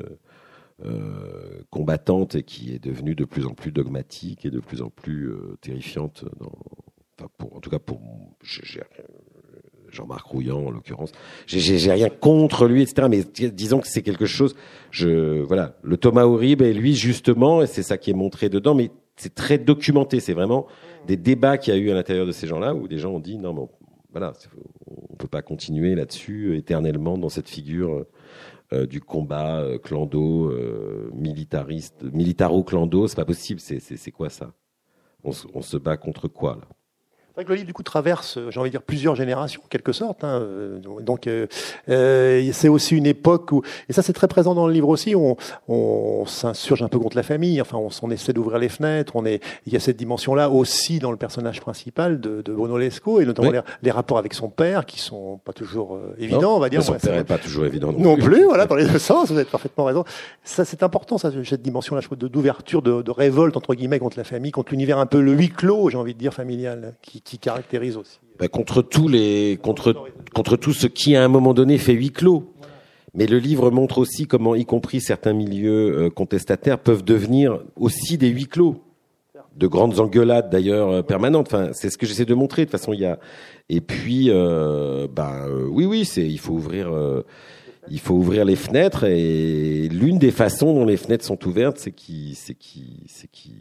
combattante 1.69 2.35
et 2.35 2.43
qui 2.43 2.73
est 2.73 2.83
devenue 2.83 3.15
de 3.15 3.23
plus 3.23 3.45
en 3.45 3.53
plus 3.53 3.71
dogmatique 3.71 4.45
et 4.45 4.51
de 4.51 4.59
plus 4.59 4.81
en 4.81 4.89
plus 4.89 5.31
terrifiante. 5.61 6.25
En 7.39 7.59
tout 7.61 7.69
cas, 7.69 7.79
pour 7.79 8.01
Jean-Marc 9.93 10.25
Rouillant 10.25 10.65
en 10.65 10.71
l'occurrence. 10.71 11.11
J'ai 11.47 11.91
rien 11.91 12.09
contre 12.09 12.67
lui, 12.67 12.81
etc. 12.81 13.07
Mais 13.09 13.23
disons 13.51 13.79
que 13.79 13.87
c'est 13.87 14.01
quelque 14.01 14.25
chose. 14.25 14.55
Je 14.91 15.41
voilà, 15.41 15.75
le 15.83 15.97
Thomas 15.97 16.25
Uribe 16.25 16.61
et 16.61 16.73
lui 16.73 16.95
justement, 16.95 17.61
et 17.61 17.67
c'est 17.67 17.83
ça 17.83 17.97
qui 17.97 18.09
est 18.11 18.15
montré 18.15 18.49
dedans, 18.49 18.75
mais 18.75 18.91
c'est 19.15 19.35
très 19.35 19.57
documenté. 19.57 20.19
C'est 20.19 20.33
vraiment 20.33 20.67
des 21.07 21.17
débats 21.17 21.57
qu'il 21.57 21.73
y 21.73 21.77
a 21.77 21.79
eu 21.79 21.91
à 21.91 21.93
l'intérieur 21.93 22.25
de 22.25 22.31
ces 22.31 22.47
gens-là 22.47 22.73
où 22.73 22.87
des 22.87 22.97
gens 22.97 23.11
ont 23.11 23.19
dit 23.19 23.37
non, 23.37 23.53
mais 23.53 23.61
voilà, 24.11 24.33
on 24.87 25.15
peut 25.15 25.27
pas 25.27 25.41
continuer 25.41 25.95
là-dessus 25.95 26.57
éternellement 26.57 27.17
dans 27.17 27.29
cette 27.29 27.49
figure. 27.49 28.05
Euh, 28.73 28.87
du 28.87 29.01
combat 29.01 29.59
euh, 29.59 29.77
clando, 29.77 30.49
euh, 30.49 31.11
militariste, 31.13 32.01
militaro-clando, 32.11 33.07
c'est 33.07 33.15
pas 33.15 33.25
possible. 33.25 33.59
C'est 33.59 34.11
quoi 34.11 34.29
ça? 34.29 34.53
On, 35.23 35.31
on 35.53 35.61
se 35.61 35.77
bat 35.77 35.97
contre 35.97 36.27
quoi 36.27 36.57
là? 36.59 36.67
Vrai 37.35 37.45
que 37.45 37.49
le 37.49 37.55
livre, 37.55 37.67
du 37.67 37.73
coup, 37.73 37.83
traverse, 37.83 38.37
j'ai 38.49 38.59
envie 38.59 38.69
de 38.69 38.73
dire, 38.73 38.81
plusieurs 38.83 39.15
générations, 39.15 39.61
en 39.65 39.67
quelque 39.67 39.91
sorte. 39.91 40.23
Hein. 40.23 40.45
Donc, 41.01 41.25
euh, 41.25 41.47
euh, 41.89 42.47
c'est 42.53 42.67
aussi 42.67 42.95
une 42.95 43.07
époque 43.07 43.51
où, 43.51 43.63
et 43.89 43.93
ça, 43.93 44.03
c'est 44.03 44.13
très 44.13 44.27
présent 44.27 44.53
dans 44.53 44.67
le 44.67 44.73
livre 44.73 44.89
aussi, 44.89 45.15
on, 45.15 45.35
on 45.67 46.25
s'insurge 46.27 46.83
un 46.83 46.89
peu 46.89 46.99
contre 46.99 47.17
la 47.17 47.23
famille. 47.23 47.59
Enfin, 47.59 47.77
on, 47.77 47.89
on 48.03 48.11
essaie 48.11 48.33
d'ouvrir 48.33 48.59
les 48.59 48.69
fenêtres. 48.69 49.15
On 49.15 49.25
est, 49.25 49.41
il 49.65 49.73
y 49.73 49.75
a 49.75 49.79
cette 49.79 49.97
dimension-là 49.97 50.49
aussi 50.49 50.99
dans 50.99 51.09
le 51.09 51.17
personnage 51.17 51.59
principal 51.59 52.19
de, 52.21 52.41
de 52.41 52.53
Bruno 52.53 52.77
Lescaut, 52.77 53.19
et 53.19 53.25
notamment 53.25 53.51
les, 53.81 53.91
rapports 53.91 54.17
avec 54.17 54.33
son 54.33 54.49
père, 54.49 54.85
qui 54.85 54.99
sont 54.99 55.39
pas 55.43 55.53
toujours 55.53 55.95
euh, 55.95 56.15
évidents, 56.19 56.55
on 56.55 56.59
va 56.59 56.69
dire. 56.69 56.83
Son 56.83 56.93
père 56.93 57.15
n'est 57.15 57.23
pas 57.23 57.37
toujours 57.39 57.65
évident 57.65 57.93
non, 57.97 58.15
plus. 58.15 58.43
voilà, 58.43 58.65
dans 58.65 58.75
les 58.75 58.85
deux 58.85 58.99
sens. 58.99 59.29
Vous 59.29 59.37
avez 59.37 59.45
parfaitement 59.45 59.85
raison. 59.85 60.03
Ça, 60.43 60.65
c'est 60.65 60.83
important, 60.83 61.17
ça, 61.17 61.31
cette 61.43 61.61
dimension-là, 61.63 62.01
d'ouverture, 62.11 62.81
de, 62.81 63.01
de 63.01 63.11
révolte 63.11 63.57
entre 63.57 63.73
guillemets 63.73 63.99
contre 63.99 64.17
la 64.17 64.23
famille, 64.23 64.51
contre 64.51 64.71
l'univers 64.71 64.99
un 64.99 65.05
peu 65.05 65.19
le 65.19 65.31
huis 65.31 65.49
clos, 65.49 65.89
j'ai 65.89 65.97
envie 65.97 66.13
de 66.13 66.19
dire 66.19 66.33
familial, 66.33 66.93
qui 67.01 67.22
qui 67.23 67.37
caractérise 67.37 67.97
aussi. 67.97 68.19
Bah, 68.39 68.47
contre 68.47 68.81
tous 68.81 69.07
les, 69.07 69.59
contre, 69.61 69.95
contre 70.33 70.57
tout 70.57 70.73
ce 70.73 70.87
qui 70.87 71.15
à 71.15 71.23
un 71.23 71.27
moment 71.27 71.53
donné 71.53 71.77
fait 71.77 71.93
huis 71.93 72.11
clos. 72.11 72.53
Mais 73.13 73.27
le 73.27 73.37
livre 73.37 73.69
montre 73.69 73.99
aussi 73.99 74.25
comment, 74.25 74.55
y 74.55 74.65
compris 74.65 74.99
certains 74.99 75.33
milieux 75.33 76.05
euh, 76.05 76.09
contestataires, 76.09 76.79
peuvent 76.79 77.03
devenir 77.03 77.59
aussi 77.75 78.17
des 78.17 78.29
huis 78.29 78.47
clos. 78.47 78.81
De 79.55 79.67
grandes 79.67 79.99
engueulades 79.99 80.49
d'ailleurs 80.49 80.89
euh, 80.89 81.01
permanentes. 81.03 81.45
Enfin, 81.47 81.69
c'est 81.73 81.91
ce 81.91 81.97
que 81.99 82.07
j'essaie 82.07 82.25
de 82.25 82.33
montrer. 82.33 82.63
De 82.63 82.71
toute 82.71 82.79
façon, 82.79 82.91
il 82.91 83.01
y 83.01 83.05
a. 83.05 83.19
Et 83.69 83.81
puis, 83.81 84.31
euh, 84.31 85.07
bah, 85.07 85.45
oui, 85.69 85.85
oui, 85.85 86.05
c'est. 86.05 86.25
Il 86.25 86.39
faut 86.39 86.53
ouvrir. 86.53 86.91
il 87.87 87.99
faut 87.99 88.15
ouvrir 88.15 88.45
les 88.45 88.55
fenêtres 88.55 89.03
et 89.03 89.87
l'une 89.89 90.17
des 90.17 90.31
façons 90.31 90.73
dont 90.73 90.85
les 90.85 90.97
fenêtres 90.97 91.23
sont 91.23 91.47
ouvertes, 91.47 91.77
c'est 91.77 91.91
qu'il, 91.91 92.35
c'est 92.35 92.55
qu'il, 92.55 93.03
c'est 93.07 93.29
qu'il, 93.29 93.53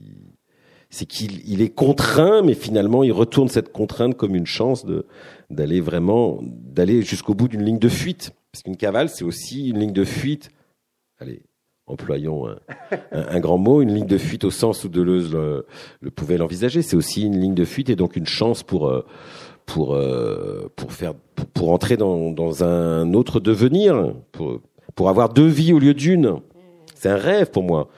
c'est 0.93 1.07
qu'il 1.07 1.40
il 1.51 1.62
est 1.62 1.70
contraint, 1.70 2.43
mais 2.43 2.55
finalement 2.55 3.03
il 3.03 3.12
retourne 3.12 3.49
cette 3.49 3.72
contrainte 3.72 4.14
comme 4.14 4.36
une 4.36 4.47
chance 4.47 4.84
de 4.84 5.07
d'aller 5.51 5.80
vraiment 5.80 6.38
d'aller 6.43 7.03
jusqu'au 7.03 7.34
bout 7.34 7.49
d'une 7.49 7.64
ligne 7.64 7.78
de 7.78 7.88
fuite. 7.88 8.32
Parce 8.53 8.62
qu'une 8.62 8.76
cavale, 8.76 9.09
c'est 9.09 9.24
aussi 9.24 9.70
une 9.70 9.78
ligne 9.78 9.95
de 9.95 10.05
fuite. 10.05 10.51
Allez, 11.18 11.43
employons 11.86 12.47
un, 12.47 12.59
un, 13.11 13.40
grand 13.40 13.57
mot, 13.57 13.80
une 13.80 13.95
ligne 13.95 14.07
de 14.07 14.18
fuite 14.18 14.45
au 14.45 14.51
sens 14.51 14.84
où 14.84 14.90
Deleuze 14.90 15.32
le, 15.32 15.64
le 16.03 16.11
pouvait 16.11 16.36
l'envisager. 16.36 16.82
C'est 16.82 16.97
aussi 16.97 17.22
une 17.22 17.40
ligne 17.40 17.55
de 17.55 17.64
fuite 17.64 17.88
et 17.88 17.97
donc 17.97 18.14
une 18.14 18.26
chance 18.26 18.62
pour 18.62 18.88
euh, 18.88 19.03
pour 19.64 19.95
euh, 19.95 20.70
pour 20.76 20.93
faire 20.93 21.14
pour, 21.34 21.47
pour 21.47 21.72
entrer 21.72 21.97
dans, 21.97 22.30
dans 22.32 22.64
un 22.64 23.14
autre 23.14 23.40
devenir, 23.40 24.14
pour 24.30 24.61
pour 24.95 25.09
avoir 25.09 25.30
deux 25.30 25.49
vies 25.49 25.72
au 25.72 25.78
lieu 25.78 25.95
d'une. 25.95 26.40
C'est 26.95 27.09
un 27.09 27.16
rêve 27.16 27.51
pour 27.51 27.62
moi. 27.62 27.88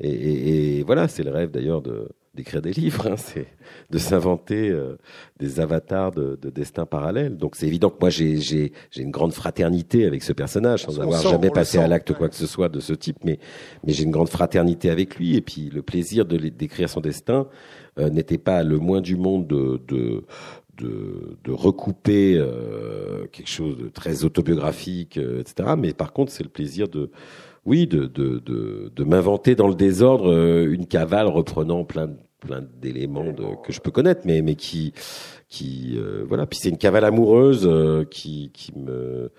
Et, 0.00 0.08
et, 0.08 0.78
et 0.78 0.82
voilà, 0.82 1.08
c'est 1.08 1.24
le 1.24 1.30
rêve 1.30 1.50
d'ailleurs 1.50 1.82
de 1.82 2.08
d'écrire 2.38 2.62
des 2.62 2.72
livres, 2.72 3.08
hein, 3.08 3.16
c'est 3.16 3.48
de 3.90 3.98
s'inventer 3.98 4.70
euh, 4.70 4.96
des 5.38 5.60
avatars 5.60 6.12
de, 6.12 6.38
de 6.40 6.50
destin 6.50 6.86
parallèles. 6.86 7.36
Donc 7.36 7.56
c'est 7.56 7.66
évident 7.66 7.90
que 7.90 7.98
moi 8.00 8.10
j'ai 8.10 8.72
une 8.96 9.10
grande 9.10 9.32
fraternité 9.32 10.06
avec 10.06 10.22
ce 10.22 10.32
personnage, 10.32 10.84
sans 10.84 11.00
avoir 11.00 11.20
sent, 11.20 11.28
jamais 11.28 11.50
passé 11.50 11.78
à 11.78 11.86
l'acte 11.86 12.14
quoi 12.14 12.28
que 12.28 12.36
ce 12.36 12.46
soit 12.46 12.68
de 12.68 12.80
ce 12.80 12.94
type, 12.94 13.18
mais 13.24 13.38
mais 13.84 13.92
j'ai 13.92 14.04
une 14.04 14.10
grande 14.10 14.28
fraternité 14.28 14.88
avec 14.88 15.16
lui 15.16 15.36
et 15.36 15.40
puis 15.42 15.70
le 15.70 15.82
plaisir 15.82 16.24
de 16.24 16.36
d'écrire 16.36 16.88
son 16.88 17.00
destin 17.00 17.46
euh, 17.98 18.08
n'était 18.08 18.38
pas 18.38 18.62
le 18.62 18.78
moins 18.78 19.00
du 19.00 19.16
monde 19.16 19.46
de 19.46 19.80
de 19.88 20.24
de, 20.78 21.36
de 21.44 21.52
recouper 21.52 22.36
euh, 22.36 23.26
quelque 23.32 23.48
chose 23.48 23.76
de 23.76 23.88
très 23.88 24.24
autobiographique, 24.24 25.18
euh, 25.18 25.40
etc. 25.40 25.70
Mais 25.76 25.92
par 25.92 26.12
contre, 26.12 26.30
c'est 26.30 26.44
le 26.44 26.48
plaisir 26.48 26.88
de, 26.88 27.10
oui, 27.64 27.86
de, 27.86 28.06
de, 28.06 28.38
de, 28.38 28.92
de 28.94 29.04
m'inventer 29.04 29.54
dans 29.54 29.68
le 29.68 29.74
désordre 29.74 30.32
euh, 30.32 30.72
une 30.72 30.86
cavale 30.86 31.26
reprenant 31.26 31.84
plein 31.84 32.06
de 32.06 32.16
plein 32.40 32.62
d'éléments 32.62 33.32
que 33.62 33.72
je 33.72 33.80
peux 33.80 33.90
connaître, 33.90 34.22
mais 34.24 34.42
mais 34.42 34.54
qui 34.54 34.92
qui 35.48 35.96
euh, 35.96 36.24
voilà. 36.26 36.46
Puis 36.46 36.58
c'est 36.60 36.68
une 36.68 36.78
cavale 36.78 37.04
amoureuse 37.04 37.66
euh, 37.66 38.04
qui 38.04 38.50
qui 38.52 38.72
me 38.76 39.30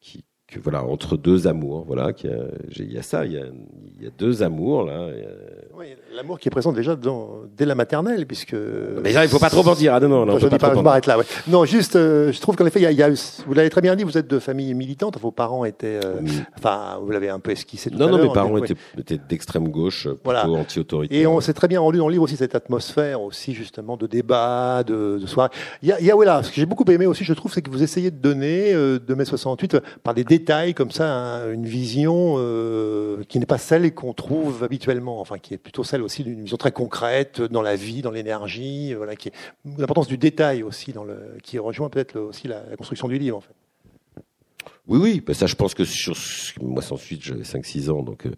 qui 0.00 0.24
que 0.46 0.58
voilà 0.58 0.84
entre 0.84 1.16
deux 1.16 1.46
amours, 1.46 1.84
voilà. 1.84 2.12
Il 2.22 2.92
y 2.92 2.98
a 2.98 3.02
ça, 3.02 3.26
il 3.26 3.32
y 3.32 3.38
a 3.38 3.46
y 4.00 4.06
a 4.06 4.10
deux 4.10 4.42
amours 4.42 4.84
là. 4.84 5.10
Oui, 5.74 5.86
l'amour 6.18 6.38
qui 6.40 6.48
est 6.48 6.50
présent 6.50 6.72
déjà 6.72 6.96
dans, 6.96 7.28
dès 7.56 7.64
la 7.64 7.74
maternelle, 7.74 8.26
puisque. 8.26 8.54
Mais 9.02 9.12
là, 9.12 9.24
il 9.24 9.30
faut 9.30 9.38
pas 9.38 9.50
trop 9.50 9.66
en 9.66 9.74
dire. 9.74 9.94
Ah 9.94 10.00
non 10.00 10.08
non, 10.08 10.26
non, 10.26 10.34
on 10.34 10.38
je 10.38 10.46
pas 10.48 10.58
pas, 10.58 10.74
je 10.74 10.80
m'arrête 10.80 11.06
là. 11.06 11.16
Ouais. 11.16 11.24
Non, 11.46 11.64
juste, 11.64 11.94
euh, 11.96 12.32
je 12.32 12.40
trouve 12.40 12.56
qu'en 12.56 12.66
effet, 12.66 12.80
il 12.82 12.90
y 12.90 12.94
y 12.94 13.02
a- 13.02 13.08
vous 13.46 13.54
l'avez 13.54 13.70
très 13.70 13.80
bien 13.80 13.94
dit, 13.94 14.02
vous 14.04 14.18
êtes 14.18 14.26
de 14.28 14.38
famille 14.38 14.74
militante. 14.74 15.18
Vos 15.20 15.30
parents 15.30 15.64
étaient, 15.64 16.00
euh, 16.04 16.14
enfin, 16.58 16.98
vous 17.02 17.10
l'avez 17.10 17.28
un 17.28 17.38
peu 17.38 17.52
esquissé 17.52 17.90
tout 17.90 17.96
Non, 17.98 18.08
à 18.08 18.10
non, 18.10 18.22
mes 18.22 18.32
parents 18.32 18.50
Ouais. 18.50 18.60
étaient, 18.64 18.74
étaient 18.98 19.20
d'extrême 19.28 19.68
gauche, 19.68 20.04
plutôt 20.08 20.20
Voilà. 20.24 20.48
anti-autoritaire. 20.48 21.18
Et 21.18 21.26
on 21.26 21.40
s'est 21.40 21.52
très 21.54 21.68
bien 21.68 21.80
rendu 21.80 21.98
dans 21.98 22.08
le 22.08 22.12
livre 22.12 22.24
aussi 22.24 22.36
cette 22.36 22.54
atmosphère 22.56 23.22
aussi 23.22 23.54
justement 23.54 23.96
de 23.96 24.06
débat, 24.06 24.82
de, 24.84 25.18
de 25.20 25.26
soirée. 25.26 25.50
Il 25.82 25.88
y 25.88 25.92
a, 25.92 26.00
y 26.00 26.10
a 26.10 26.14
voilà, 26.14 26.42
ce 26.42 26.50
que 26.50 26.56
j'ai 26.56 26.66
beaucoup 26.66 26.84
aimé 26.90 27.06
aussi, 27.06 27.22
je 27.24 27.32
trouve, 27.32 27.52
c'est 27.52 27.62
que 27.62 27.70
vous 27.70 27.82
essayez 27.82 28.10
de 28.10 28.16
donner 28.16 28.72
euh, 28.74 28.98
de 28.98 29.14
mai 29.14 29.24
68 29.24 29.74
euh, 29.74 29.80
par 30.02 30.14
des 30.14 30.24
détails 30.24 30.74
comme 30.74 30.90
ça 30.90 31.08
hein, 31.08 31.52
une 31.52 31.64
vision 31.66 32.34
euh, 32.38 33.18
qui 33.28 33.38
n'est 33.38 33.46
pas 33.46 33.58
celle 33.58 33.94
qu'on 33.94 34.12
trouve 34.12 34.64
habituellement, 34.64 35.20
enfin 35.20 35.38
qui 35.38 35.54
est 35.54 35.58
plutôt 35.58 35.84
celle 35.84 36.02
aussi 36.08 36.24
d'une 36.24 36.42
vision 36.42 36.56
très 36.56 36.72
concrète 36.72 37.40
dans 37.42 37.62
la 37.62 37.76
vie, 37.76 38.02
dans 38.02 38.10
l'énergie, 38.10 38.94
voilà, 38.94 39.12
l'importance 39.76 40.08
du 40.08 40.18
détail 40.18 40.62
aussi 40.62 40.92
dans 40.92 41.04
le, 41.04 41.36
qui 41.42 41.58
rejoint 41.58 41.90
peut-être 41.90 42.18
aussi 42.18 42.48
la, 42.48 42.60
construction 42.76 43.08
du 43.08 43.18
livre. 43.18 43.42
Oui, 44.86 44.98
oui, 44.98 45.22
bah 45.24 45.34
ça, 45.34 45.46
je 45.46 45.54
pense 45.54 45.74
que 45.74 45.84
sur 45.84 46.14
moi, 46.62 46.80
sans 46.80 46.96
suite, 46.96 47.22
j'avais 47.22 47.42
5-6 47.42 47.90
ans, 47.90 48.02
donc, 48.02 48.26
euh, 48.26 48.30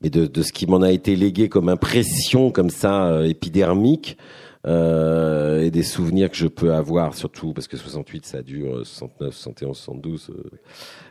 mais 0.00 0.10
de, 0.10 0.42
ce 0.42 0.52
qui 0.52 0.66
m'en 0.66 0.82
a 0.82 0.90
été 0.90 1.14
légué 1.14 1.48
comme 1.48 1.68
impression, 1.68 2.50
comme 2.50 2.70
ça, 2.70 3.06
euh, 3.06 3.28
épidermique, 3.28 4.18
euh, 4.64 5.62
et 5.62 5.70
des 5.70 5.82
souvenirs 5.82 6.30
que 6.30 6.36
je 6.36 6.46
peux 6.46 6.72
avoir, 6.72 7.14
surtout 7.14 7.52
parce 7.52 7.66
que 7.66 7.76
68, 7.76 8.26
ça 8.26 8.42
dure 8.42 8.76
euh, 8.76 8.84
69, 8.84 9.34
71, 9.34 9.76
72. 9.76 10.30
euh, 10.30 10.50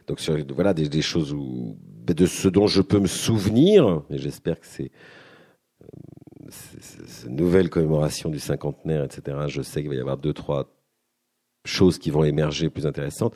donc 0.08 0.20
voilà, 0.54 0.74
des, 0.74 1.02
choses 1.02 1.34
où, 1.34 1.78
bah, 2.06 2.14
de 2.14 2.26
ce 2.26 2.48
dont 2.48 2.68
je 2.68 2.82
peux 2.82 3.00
me 3.00 3.08
souvenir, 3.08 4.04
et 4.10 4.18
j'espère 4.18 4.60
que 4.60 4.68
c'est- 4.68 4.92
cette 6.50 7.30
nouvelle 7.30 7.70
commémoration 7.70 8.30
du 8.30 8.40
cinquantenaire, 8.40 9.04
etc. 9.04 9.38
Je 9.48 9.62
sais 9.62 9.82
qu'il 9.82 9.90
va 9.90 9.96
y 9.96 10.00
avoir 10.00 10.18
deux, 10.18 10.34
trois 10.34 10.68
choses 11.66 11.98
qui 11.98 12.10
vont 12.10 12.24
émerger 12.24 12.70
plus 12.70 12.88
intéressantes. 12.88 13.36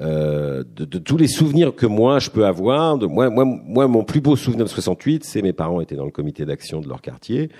Euh, 0.00 0.62
de, 0.64 0.98
tous 0.98 1.16
les 1.16 1.26
souvenirs 1.26 1.74
que 1.74 1.86
moi 1.86 2.18
je 2.18 2.30
peux 2.30 2.46
avoir, 2.46 2.96
moi, 3.08 3.88
mon 3.88 4.04
plus 4.04 4.20
beau 4.20 4.36
souvenir 4.36 4.64
de 4.64 4.70
68, 4.70 5.24
c'est 5.24 5.42
mes 5.42 5.52
parents 5.52 5.80
étaient 5.80 5.96
dans 5.96 6.04
le 6.04 6.10
comité 6.10 6.44
d'action 6.44 6.80
de 6.80 6.88
leur 6.88 7.02
quartier, 7.02 7.50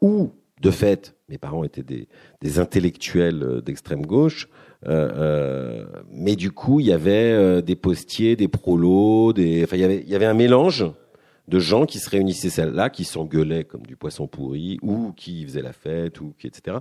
où 0.00 0.32
de 0.62 0.70
fait 0.70 1.14
mes 1.28 1.38
parents 1.38 1.64
étaient 1.64 1.82
des, 1.82 2.58
intellectuels 2.58 3.42
euh, 3.42 3.60
d'extrême 3.60 4.06
gauche. 4.06 4.48
Euh, 4.86 5.84
mais 6.12 6.36
du 6.36 6.52
coup, 6.52 6.78
il 6.78 6.86
y 6.86 6.92
avait 6.92 7.62
des 7.62 7.74
postiers, 7.74 8.36
des 8.36 8.46
prolos, 8.46 9.30
enfin, 9.30 9.76
il 9.76 10.08
y 10.08 10.14
avait 10.14 10.24
un 10.24 10.34
mélange 10.34 10.86
de 11.48 11.58
gens 11.58 11.86
qui 11.86 11.98
se 11.98 12.10
réunissaient 12.10 12.66
là, 12.66 12.90
qui 12.90 13.04
s'engueulaient 13.04 13.64
comme 13.64 13.86
du 13.86 13.96
poisson 13.96 14.26
pourri, 14.26 14.78
ou 14.82 15.12
qui 15.16 15.44
faisaient 15.44 15.62
la 15.62 15.72
fête, 15.72 16.20
ou 16.20 16.34
qui, 16.38 16.46
etc. 16.46 16.78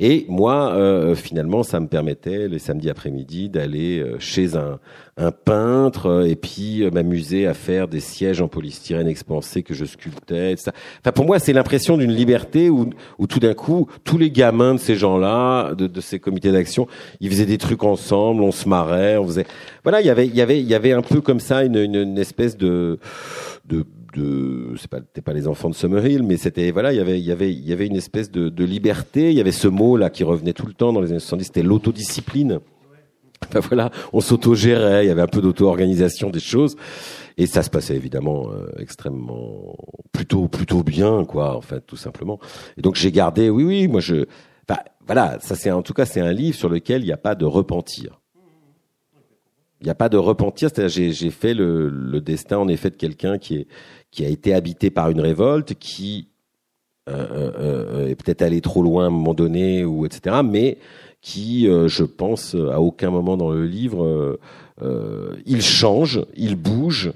Et 0.00 0.24
moi, 0.28 0.72
euh, 0.74 1.14
finalement, 1.14 1.62
ça 1.62 1.80
me 1.80 1.88
permettait 1.88 2.48
les 2.48 2.58
samedis 2.58 2.90
après-midi 2.90 3.48
d'aller 3.48 3.98
euh, 3.98 4.18
chez 4.18 4.56
un, 4.56 4.78
un 5.18 5.32
peintre 5.32 6.06
euh, 6.06 6.28
et 6.28 6.36
puis 6.36 6.82
euh, 6.82 6.90
m'amuser 6.90 7.46
à 7.46 7.54
faire 7.54 7.88
des 7.88 8.00
sièges 8.00 8.42
en 8.42 8.48
polystyrène 8.48 9.08
expansé 9.08 9.62
que 9.62 9.72
je 9.72 9.86
sculptais. 9.86 10.52
etc. 10.52 10.72
Enfin, 11.00 11.12
pour 11.12 11.24
moi, 11.24 11.38
c'est 11.38 11.54
l'impression 11.54 11.96
d'une 11.96 12.12
liberté 12.12 12.68
où, 12.68 12.90
où 13.18 13.26
tout 13.26 13.40
d'un 13.40 13.54
coup, 13.54 13.88
tous 14.04 14.18
les 14.18 14.30
gamins 14.30 14.74
de 14.74 14.78
ces 14.78 14.94
gens-là, 14.94 15.74
de, 15.74 15.86
de 15.86 16.00
ces 16.02 16.18
comités 16.18 16.52
d'action, 16.52 16.86
ils 17.20 17.30
faisaient 17.30 17.46
des 17.46 17.56
trucs 17.56 17.82
ensemble, 17.84 18.42
on 18.42 18.52
se 18.52 18.68
marrait, 18.68 19.16
on 19.16 19.26
faisait. 19.26 19.46
Voilà, 19.86 20.00
il 20.00 20.06
y 20.08 20.10
avait, 20.10 20.26
il 20.26 20.34
y 20.34 20.40
avait, 20.40 20.58
il 20.58 20.66
y 20.66 20.74
avait 20.74 20.90
un 20.90 21.00
peu 21.00 21.20
comme 21.20 21.38
ça 21.38 21.62
une, 21.62 21.76
une, 21.76 21.94
une 21.94 22.18
espèce 22.18 22.56
de 22.56 22.98
de, 23.66 23.84
de 24.16 24.74
c'est 24.76 24.90
pas 24.90 24.98
pas 25.00 25.32
les 25.32 25.46
enfants 25.46 25.70
de 25.70 25.76
Summerhill 25.76 26.24
mais 26.24 26.36
c'était 26.36 26.72
voilà 26.72 26.92
il 26.92 26.96
y 26.96 27.00
avait 27.00 27.20
il 27.20 27.24
y 27.24 27.30
avait 27.30 27.52
il 27.52 27.64
y 27.64 27.72
avait 27.72 27.86
une 27.86 27.94
espèce 27.94 28.32
de, 28.32 28.48
de 28.48 28.64
liberté. 28.64 29.30
Il 29.30 29.36
y 29.36 29.40
avait 29.40 29.52
ce 29.52 29.68
mot 29.68 29.96
là 29.96 30.10
qui 30.10 30.24
revenait 30.24 30.54
tout 30.54 30.66
le 30.66 30.72
temps 30.72 30.92
dans 30.92 31.00
les 31.00 31.10
années 31.10 31.20
70 31.20 31.44
c'était 31.44 31.62
l'autodiscipline. 31.62 32.58
Enfin, 33.48 33.60
voilà 33.60 33.92
on 34.12 34.20
s'autogérait 34.20 35.04
il 35.04 35.08
y 35.08 35.10
avait 35.12 35.22
un 35.22 35.28
peu 35.28 35.40
d'auto-organisation 35.40 36.30
des 36.30 36.40
choses. 36.40 36.74
Et 37.36 37.46
ça 37.46 37.62
se 37.62 37.70
passait 37.70 37.94
évidemment 37.94 38.50
euh, 38.50 38.66
extrêmement 38.80 39.76
plutôt 40.10 40.48
plutôt 40.48 40.82
bien 40.82 41.24
quoi 41.24 41.56
en 41.56 41.60
fait 41.60 41.86
tout 41.86 41.96
simplement. 41.96 42.40
Et 42.76 42.82
donc 42.82 42.96
j'ai 42.96 43.12
gardé 43.12 43.50
oui 43.50 43.62
oui 43.62 43.86
moi 43.86 44.00
je 44.00 44.24
enfin, 44.68 44.80
voilà 45.06 45.38
ça 45.38 45.54
c'est 45.54 45.70
en 45.70 45.82
tout 45.82 45.94
cas 45.94 46.06
c'est 46.06 46.20
un 46.20 46.32
livre 46.32 46.56
sur 46.56 46.68
lequel 46.68 47.02
il 47.02 47.06
n'y 47.06 47.12
a 47.12 47.16
pas 47.16 47.36
de 47.36 47.44
repentir 47.44 48.20
il 49.80 49.84
n'y 49.84 49.90
a 49.90 49.94
pas 49.94 50.08
de 50.08 50.16
repentir, 50.16 50.70
c'est-à-dire 50.72 51.12
j'ai, 51.12 51.30
fait 51.30 51.54
le, 51.54 51.88
le 51.88 52.20
destin 52.20 52.58
en 52.58 52.68
effet 52.68 52.90
de 52.90 52.96
quelqu'un 52.96 53.38
qui 53.38 53.66
qui 54.10 54.24
a 54.24 54.28
été 54.28 54.54
habité 54.54 54.90
par 54.90 55.10
une 55.10 55.20
révolte, 55.20 55.74
qui 55.74 56.28
euh, 57.08 57.26
euh, 57.30 57.52
euh, 57.58 58.08
est 58.08 58.14
peut-être 58.14 58.42
allé 58.42 58.60
trop 58.60 58.82
loin 58.82 59.04
à 59.04 59.06
un 59.08 59.10
moment 59.10 59.34
donné 59.34 59.84
ou 59.84 60.06
etc. 60.06 60.36
Mais 60.44 60.78
qui, 61.20 61.68
euh, 61.68 61.88
je 61.88 62.04
pense, 62.04 62.54
à 62.54 62.80
aucun 62.80 63.10
moment 63.10 63.36
dans 63.36 63.50
le 63.50 63.66
livre, 63.66 64.04
euh, 64.04 64.38
euh, 64.82 65.34
il 65.44 65.60
change, 65.60 66.24
il 66.36 66.54
bouge. 66.54 67.12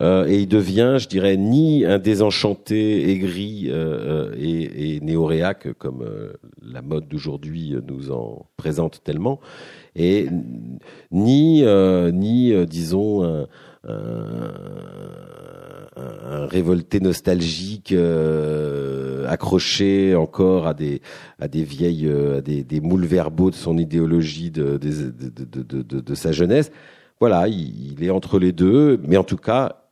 et 0.00 0.40
il 0.40 0.48
devient, 0.48 0.96
je 0.98 1.08
dirais, 1.08 1.38
ni 1.38 1.86
un 1.86 1.98
désenchanté, 1.98 3.10
aigri 3.10 3.68
et, 3.68 4.96
et 4.96 5.00
néoréaque 5.00 5.72
comme 5.78 6.04
la 6.60 6.82
mode 6.82 7.08
d'aujourd'hui 7.08 7.74
nous 7.88 8.10
en 8.10 8.44
présente 8.58 9.00
tellement, 9.02 9.40
et 9.96 10.28
ni 11.10 11.62
euh, 11.64 12.10
ni 12.10 12.52
euh, 12.52 12.66
disons 12.66 13.22
un, 13.24 13.46
révolté 16.46 17.00
nostalgique 17.00 17.92
euh, 17.92 19.26
accroché 19.28 20.14
encore 20.14 20.66
à 20.66 20.74
des 20.74 21.00
à 21.38 21.48
des 21.48 21.64
vieilles 21.64 22.10
à 22.10 22.40
des, 22.40 22.80
moules 22.80 23.06
verbaux 23.06 23.50
de 23.50 23.54
son 23.54 23.78
idéologie 23.78 24.50
de 24.50 24.78
de, 24.78 26.00
de, 26.00 26.14
sa 26.14 26.32
jeunesse 26.32 26.72
voilà 27.20 27.46
il, 27.48 28.02
est 28.02 28.10
entre 28.10 28.38
les 28.38 28.52
deux 28.52 28.98
mais 29.06 29.16
en 29.16 29.24
tout 29.24 29.36
cas 29.36 29.84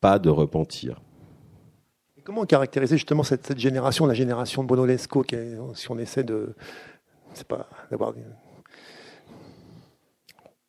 pas 0.00 0.18
de 0.18 0.30
repentir 0.30 1.00
Comment 2.24 2.44
caractériser 2.44 2.96
justement 2.98 3.22
cette, 3.22 3.46
cette 3.46 3.58
génération, 3.58 4.04
la 4.04 4.12
génération 4.12 4.62
de 4.62 4.68
Bruno 4.68 4.84
Lescaut, 4.84 5.24
si 5.72 5.90
on 5.90 5.98
essaie 5.98 6.24
de, 6.24 6.54
c'est 7.32 7.48
pas 7.48 7.70
d'avoir. 7.90 8.12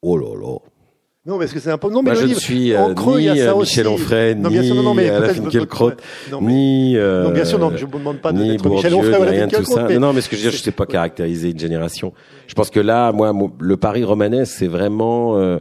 Oh 0.01 0.17
là 0.17 0.33
là 0.39 0.57
Non, 1.25 1.37
parce 1.37 1.51
que 1.53 1.59
c'est 1.59 1.71
un 1.71 1.77
peu. 1.77 1.89
Non, 1.89 2.01
mais 2.01 2.11
Moi, 2.11 2.21
le 2.21 2.27
je 2.27 2.33
ne 2.33 2.39
suis 2.39 2.73
euh, 2.73 2.93
creux, 2.93 3.19
ni 3.19 3.29
euh. 3.29 3.55
Michel 3.55 3.87
Onfray, 3.87 4.35
Non, 4.35 4.49
ni 4.49 4.69
non, 4.69 4.83
non, 4.83 4.93
mais 4.93 5.09
Finkielkraut, 5.33 5.91
Non, 6.31 6.41
mais- 6.41 6.51
ni 6.53 6.97
euh, 6.97 7.23
non, 7.23 7.31
bien 7.31 7.45
sûr, 7.45 7.59
non, 7.59 7.71
je 7.75 7.85
ne 7.85 7.91
vous 7.91 7.99
demande 7.99 8.17
pas 8.19 8.31
de- 8.31 8.37
ni 8.41 8.49
d'être 8.51 8.69
Michel 8.69 8.93
Onfray 8.95 9.43
ou 9.59 9.63
ça. 9.65 9.85
mais- 9.87 9.93
Non, 9.95 10.07
non, 10.07 10.13
mais 10.13 10.21
ce 10.21 10.29
que 10.29 10.35
je 10.35 10.41
veux 10.43 10.49
dire, 10.49 10.57
je 10.57 10.63
sais 10.63 10.71
pas 10.71 10.85
caractériser 10.85 11.51
une 11.51 11.59
génération. 11.59 12.13
Je 12.47 12.53
pense 12.53 12.69
que 12.69 12.79
là, 12.79 13.11
moi, 13.11 13.33
le 13.59 13.77
Paris 13.77 14.03
romanesque, 14.03 14.53
c'est 14.57 14.67
vraiment, 14.67 15.37
euh, 15.37 15.59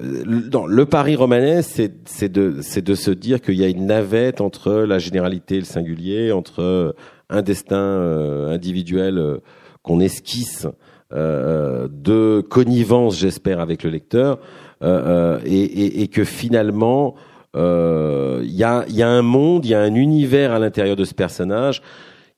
dans 0.00 0.66
le 0.66 0.86
pari 0.86 1.14
romanesque, 1.14 1.82
c'est 2.06 2.32
de, 2.32 2.56
de 2.80 2.94
se 2.94 3.10
dire 3.10 3.42
qu'il 3.42 3.56
y 3.56 3.64
a 3.64 3.68
une 3.68 3.84
navette 3.86 4.40
entre 4.40 4.72
la 4.72 4.98
généralité 4.98 5.56
et 5.56 5.58
le 5.58 5.64
singulier, 5.66 6.32
entre 6.32 6.94
un 7.28 7.42
destin 7.42 7.76
individuel 8.48 9.40
qu'on 9.82 10.00
esquisse 10.00 10.66
de 11.12 12.40
connivence, 12.40 13.18
j'espère, 13.18 13.60
avec 13.60 13.82
le 13.82 13.90
lecteur, 13.90 14.38
et, 14.82 14.86
et, 15.46 16.02
et, 16.02 16.08
que 16.08 16.24
finalement 16.24 17.16
il 17.54 17.60
euh, 17.60 18.44
y, 18.44 18.62
a, 18.62 18.84
y 18.88 19.02
a 19.02 19.08
un 19.08 19.22
monde, 19.22 19.64
il 19.64 19.72
y 19.72 19.74
a 19.74 19.80
un 19.80 19.94
univers 19.94 20.52
à 20.52 20.60
l'intérieur 20.60 20.94
de 20.94 21.04
ce 21.04 21.14
personnage 21.14 21.82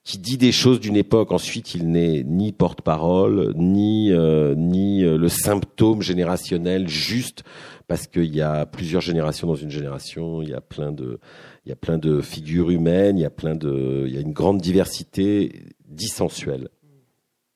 qui 0.05 0.19
dit 0.19 0.39
des 0.39 0.53
choses 0.53 0.81
d'une 0.81 0.97
époque. 0.97 1.33
Ensuite, 1.33 1.75
il 1.75 1.91
n'est 1.91 2.25
ni 2.25 2.53
porte-parole, 2.53 3.53
ni 3.57 4.11
euh, 4.11 4.55
ni 4.57 5.05
euh, 5.05 5.19
le 5.19 5.29
symptôme 5.29 6.01
générationnel 6.01 6.89
juste 6.89 7.45
parce 7.89 8.07
qu'il 8.07 8.35
y 8.35 8.41
a 8.41 8.65
plusieurs 8.65 9.03
générations 9.03 9.47
dans 9.47 9.55
une 9.55 9.71
génération. 9.71 10.41
Il 10.41 10.49
y 10.49 10.55
a 10.55 10.63
plein 10.63 10.93
de 10.93 11.21
il 11.67 11.69
y 11.69 11.73
a 11.73 11.77
plein 11.77 11.99
de 11.99 12.23
figures 12.23 12.71
humaines. 12.71 13.19
Il 13.19 13.23
y 13.23 13.27
a 13.27 13.31
plein 13.31 13.55
de 13.55 14.05
il 14.07 14.15
y 14.15 14.17
a 14.17 14.21
une 14.21 14.33
grande 14.33 14.63
diversité 14.63 15.53
dissensuelle. 15.87 16.69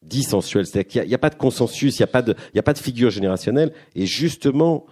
Dissensuelle, 0.06 0.66
c'est-à-dire 0.66 0.88
qu'il 1.02 1.08
n'y 1.08 1.14
a, 1.14 1.18
pas 1.18 1.30
de 1.30 1.34
consensus, 1.34 1.98
il 1.98 2.02
n'y 2.02 2.04
a 2.04 2.08
pas 2.08 2.22
de 2.22 2.34
il 2.52 2.56
y 2.56 2.60
a 2.60 2.62
pas 2.62 2.72
de 2.72 2.78
figure 2.78 3.10
générationnelle. 3.10 3.72
Et 3.94 4.06
justement, 4.06 4.86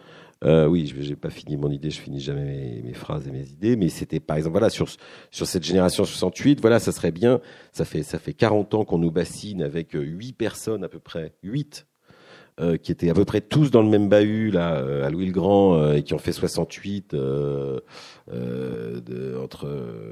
euh, 0.44 0.66
oui, 0.66 0.92
je 1.00 1.08
n'ai 1.08 1.16
pas 1.16 1.30
fini 1.30 1.56
mon 1.56 1.70
idée, 1.70 1.90
je 1.90 2.00
finis 2.00 2.20
jamais 2.20 2.82
mes, 2.84 2.92
phrases 2.92 3.26
et 3.26 3.30
mes 3.30 3.48
idées, 3.48 3.76
mais 3.76 3.88
c'était 3.88 4.20
par 4.20 4.36
exemple 4.36 4.52
voilà 4.52 4.70
sur 4.70 4.88
sur 5.30 5.46
cette 5.46 5.64
génération 5.64 6.04
68, 6.04 6.60
voilà, 6.60 6.78
ça 6.78 6.92
serait 6.92 7.12
bien. 7.12 7.40
Ça 7.72 7.84
fait 7.84 8.02
ça 8.02 8.18
fait 8.18 8.34
40 8.34 8.74
ans 8.74 8.84
qu'on 8.84 8.98
nous 8.98 9.10
bassine 9.10 9.62
avec 9.62 9.94
euh, 9.96 10.00
huit 10.00 10.32
personnes 10.32 10.84
à 10.84 10.88
peu 10.88 10.98
près, 10.98 11.32
huit 11.42 11.86
euh, 12.60 12.76
qui 12.76 12.92
étaient 12.92 13.10
à 13.10 13.14
peu 13.14 13.24
près 13.24 13.40
tous 13.40 13.72
dans 13.72 13.82
le 13.82 13.88
même 13.88 14.08
bahut 14.08 14.52
là 14.52 14.76
euh, 14.76 15.04
à 15.04 15.10
Louis 15.10 15.26
le 15.26 15.32
Grand 15.32 15.74
euh, 15.74 15.94
et 15.94 16.02
qui 16.04 16.14
ont 16.14 16.18
fait 16.18 16.30
68 16.30 17.12
euh, 17.14 17.80
de, 18.32 19.36
entre 19.42 19.68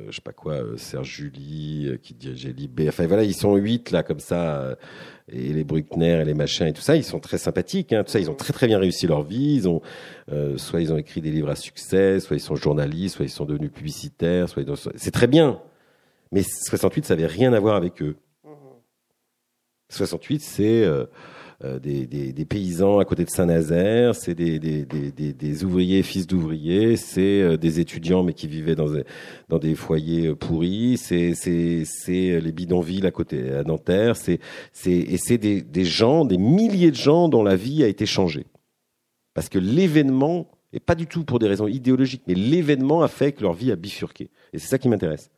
je 0.08 0.14
sais 0.14 0.22
pas 0.22 0.32
quoi 0.32 0.58
Serge 0.76 1.08
Julie 1.08 1.98
qui 2.02 2.14
dirigeait 2.14 2.52
Libé. 2.52 2.88
Enfin 2.88 3.06
voilà 3.06 3.24
ils 3.24 3.34
sont 3.34 3.56
huit 3.56 3.90
là 3.90 4.02
comme 4.02 4.20
ça 4.20 4.76
et 5.30 5.52
les 5.52 5.64
Bruckner 5.64 6.20
et 6.20 6.24
les 6.24 6.34
machins 6.34 6.66
et 6.66 6.72
tout 6.72 6.82
ça 6.82 6.96
ils 6.96 7.04
sont 7.04 7.20
très 7.20 7.38
sympathiques 7.38 7.92
hein, 7.92 8.04
tout 8.04 8.10
ça 8.10 8.20
ils 8.20 8.30
ont 8.30 8.34
très 8.34 8.52
très 8.52 8.66
bien 8.66 8.78
réussi 8.78 9.06
leur 9.06 9.22
vie. 9.22 9.54
Ils 9.54 9.68
ont 9.68 9.80
soit 10.56 10.80
ils 10.80 10.92
ont 10.92 10.98
écrit 10.98 11.20
des 11.20 11.30
livres 11.30 11.50
à 11.50 11.56
succès 11.56 12.20
soit 12.20 12.36
ils 12.36 12.40
sont 12.40 12.56
journalistes 12.56 13.16
soit 13.16 13.24
ils 13.24 13.30
sont 13.30 13.46
devenus 13.46 13.72
publicitaires 13.72 14.48
soit 14.48 14.64
c'est 14.96 15.10
très 15.10 15.26
bien. 15.26 15.60
Mais 16.32 16.42
68 16.42 17.06
ça 17.06 17.14
avait 17.14 17.26
rien 17.26 17.52
à 17.52 17.60
voir 17.60 17.76
avec 17.76 18.02
eux. 18.02 18.16
68 19.92 20.40
c'est 20.40 20.84
euh, 20.84 21.06
des, 21.80 22.06
des, 22.06 22.44
paysans 22.44 22.98
à 22.98 23.04
côté 23.04 23.24
de 23.24 23.30
Saint-Nazaire, 23.30 24.16
c'est 24.16 24.34
des, 24.34 25.64
ouvriers, 25.64 26.02
fils 26.02 26.26
d'ouvriers, 26.26 26.96
c'est 26.96 27.40
euh, 27.40 27.56
des 27.56 27.78
étudiants 27.78 28.24
mais 28.24 28.32
qui 28.32 28.48
vivaient 28.48 28.74
dans, 28.74 29.58
des 29.58 29.74
foyers 29.76 30.28
euh, 30.28 30.34
pourris, 30.34 30.96
c'est 30.96 31.34
les 31.38 32.52
bidonvilles 32.52 33.06
à 33.06 33.12
côté 33.12 33.52
à 33.52 33.62
Nanterre, 33.62 34.16
c'est 34.16 34.40
et 34.86 35.16
c'est 35.18 35.38
des, 35.38 35.84
gens, 35.84 36.24
des 36.24 36.38
milliers 36.38 36.90
de 36.90 36.96
gens 36.96 37.28
dont 37.28 37.44
la 37.44 37.54
vie 37.54 37.84
a 37.84 37.86
été 37.86 38.06
changée. 38.06 38.46
Parce 39.34 39.48
que 39.48 39.58
l'événement, 39.58 40.50
et 40.72 40.80
pas 40.80 40.96
du 40.96 41.06
tout 41.06 41.24
pour 41.24 41.38
des 41.38 41.46
raisons 41.46 41.68
idéologiques, 41.68 42.22
mais 42.26 42.34
l'événement 42.34 43.02
a 43.02 43.08
fait 43.08 43.32
que 43.32 43.42
leur 43.42 43.52
vie 43.52 43.70
a 43.70 43.76
bifurqué. 43.76 44.30
Et 44.52 44.58
c'est 44.58 44.68
ça 44.68 44.78
qui 44.78 44.88
m'intéresse. 44.88 45.30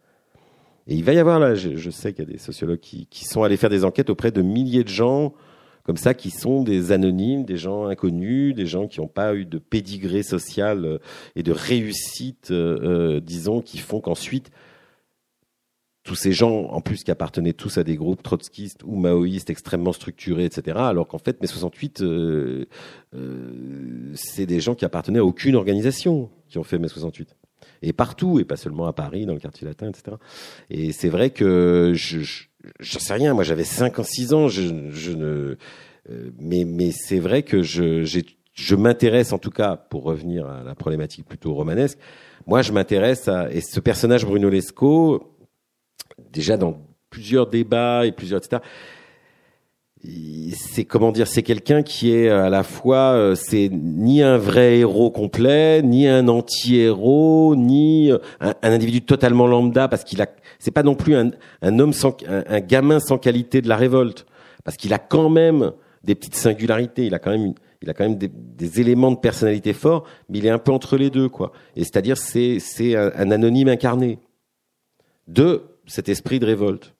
Et 0.86 0.94
il 0.94 1.04
va 1.04 1.12
y 1.12 1.18
avoir 1.18 1.38
là, 1.38 1.54
je, 1.54 1.90
sais 1.90 2.12
qu'il 2.12 2.24
y 2.24 2.28
a 2.28 2.32
des 2.32 2.38
sociologues 2.38 2.80
qui 2.80 3.24
sont 3.24 3.42
allés 3.42 3.56
faire 3.56 3.70
des 3.70 3.84
enquêtes 3.84 4.10
auprès 4.10 4.30
de 4.30 4.42
milliers 4.42 4.84
de 4.84 4.88
gens 4.88 5.34
comme 5.84 5.96
ça 5.98 6.14
qui 6.14 6.30
sont 6.30 6.62
des 6.62 6.92
anonymes, 6.92 7.44
des 7.44 7.58
gens 7.58 7.86
inconnus, 7.86 8.54
des 8.54 8.66
gens 8.66 8.88
qui 8.88 9.00
n'ont 9.00 9.06
pas 9.06 9.34
eu 9.34 9.44
de 9.44 9.58
pédigré 9.58 10.22
social 10.22 10.84
euh, 10.84 10.98
et 11.36 11.42
de 11.42 11.52
réussite, 11.52 12.50
euh, 12.50 12.78
euh, 12.82 13.20
disons, 13.20 13.60
qui 13.60 13.78
font 13.78 14.00
qu'ensuite 14.00 14.50
tous 16.04 16.14
ces 16.14 16.32
gens, 16.32 16.66
en 16.66 16.82
plus 16.82 17.02
qui 17.02 17.10
appartenaient 17.10 17.54
tous 17.54 17.78
à 17.78 17.82
des 17.82 17.96
groupes 17.96 18.22
trotskistes 18.22 18.82
ou 18.84 18.96
maoïstes 18.96 19.48
extrêmement 19.48 19.92
structurés, 19.92 20.44
etc., 20.44 20.76
alors 20.78 21.08
qu'en 21.08 21.18
fait, 21.18 21.40
mai 21.40 21.46
68, 21.46 22.02
euh, 22.02 22.66
c'est 24.14 24.44
des 24.44 24.60
gens 24.60 24.74
qui 24.74 24.84
appartenaient 24.84 25.20
à 25.20 25.24
aucune 25.24 25.56
organisation 25.56 26.30
qui 26.48 26.58
ont 26.58 26.62
fait 26.62 26.78
mai 26.78 26.88
68. 26.88 27.34
Et 27.80 27.94
partout, 27.94 28.38
et 28.38 28.44
pas 28.44 28.56
seulement 28.56 28.86
à 28.86 28.92
Paris, 28.92 29.24
dans 29.24 29.32
le 29.32 29.40
quartier 29.40 29.66
latin, 29.66 29.88
etc. 29.88 30.16
Et 30.68 30.92
c'est 30.92 31.08
vrai 31.08 31.30
que 31.30 31.92
je, 31.94 32.20
je 32.20 32.44
j'en 32.80 32.98
sais 32.98 33.14
rien. 33.14 33.34
Moi, 33.34 33.44
j'avais 33.44 33.64
5 33.64 33.98
ans, 33.98 34.04
6 34.04 34.32
ans. 34.34 34.48
Je, 34.48 34.90
je 34.90 35.12
ne, 35.12 35.56
euh, 36.10 36.30
mais, 36.38 36.64
mais 36.64 36.90
c'est 36.92 37.18
vrai 37.18 37.42
que 37.42 37.62
je, 37.62 38.04
je 38.52 38.74
m'intéresse, 38.74 39.32
en 39.32 39.38
tout 39.38 39.50
cas, 39.50 39.76
pour 39.76 40.04
revenir 40.04 40.46
à 40.46 40.62
la 40.62 40.74
problématique 40.74 41.26
plutôt 41.26 41.54
romanesque. 41.54 41.98
Moi, 42.46 42.62
je 42.62 42.72
m'intéresse 42.72 43.28
à 43.28 43.50
et 43.50 43.60
ce 43.60 43.80
personnage 43.80 44.26
Bruno 44.26 44.48
Lescaut, 44.48 45.36
déjà 46.32 46.56
dans 46.56 46.78
plusieurs 47.10 47.46
débats 47.46 48.06
et 48.06 48.12
plusieurs 48.12 48.40
etc 48.44 48.60
c'est 50.54 50.84
comment 50.84 51.12
dire, 51.12 51.26
c'est 51.26 51.42
quelqu'un 51.42 51.82
qui 51.82 52.12
est 52.12 52.28
à 52.28 52.50
la 52.50 52.62
fois, 52.62 53.12
euh, 53.12 53.34
c'est 53.34 53.70
ni 53.72 54.22
un 54.22 54.36
vrai 54.36 54.78
héros 54.78 55.10
complet, 55.10 55.82
ni 55.82 56.06
un 56.06 56.28
anti-héros, 56.28 57.56
ni 57.56 58.12
euh, 58.12 58.18
un, 58.40 58.54
individu 58.62 59.00
totalement 59.02 59.46
lambda, 59.46 59.88
parce 59.88 60.04
qu'il 60.04 60.20
a, 60.20 60.26
c'est 60.64 60.70
pas 60.70 60.82
non 60.82 60.94
plus 60.94 61.14
un, 61.14 61.78
homme 61.78 61.92
sans, 61.92 62.16
un, 62.26 62.60
gamin 62.60 62.98
sans 62.98 63.18
qualité 63.18 63.60
de 63.60 63.68
la 63.68 63.76
révolte, 63.76 64.24
parce 64.64 64.78
qu'il 64.78 64.94
a 64.94 64.98
quand 64.98 65.28
même 65.28 65.72
des 66.04 66.14
petites 66.14 66.36
singularités, 66.36 67.04
il 67.04 67.14
a 67.14 67.18
quand 67.18 67.32
même, 67.32 67.52
il 67.82 67.90
a 67.90 67.92
quand 67.92 68.08
même 68.08 68.16
des, 68.16 68.80
éléments 68.80 69.10
de 69.10 69.18
personnalité 69.18 69.74
forts, 69.74 70.04
mais 70.30 70.38
il 70.38 70.46
est 70.46 70.50
un 70.50 70.58
peu 70.58 70.72
entre 70.72 70.96
les 70.96 71.10
deux, 71.10 71.28
quoi. 71.28 71.52
Et 71.76 71.80
c'est-à-dire, 71.80 72.16
c'est, 72.16 72.60
c'est 72.60 72.96
un, 72.96 73.30
anonyme 73.30 73.68
incarné 73.68 74.20
de 75.28 75.64
cet 75.86 76.08
esprit 76.08 76.38
de 76.38 76.46
révolte. 76.46 76.94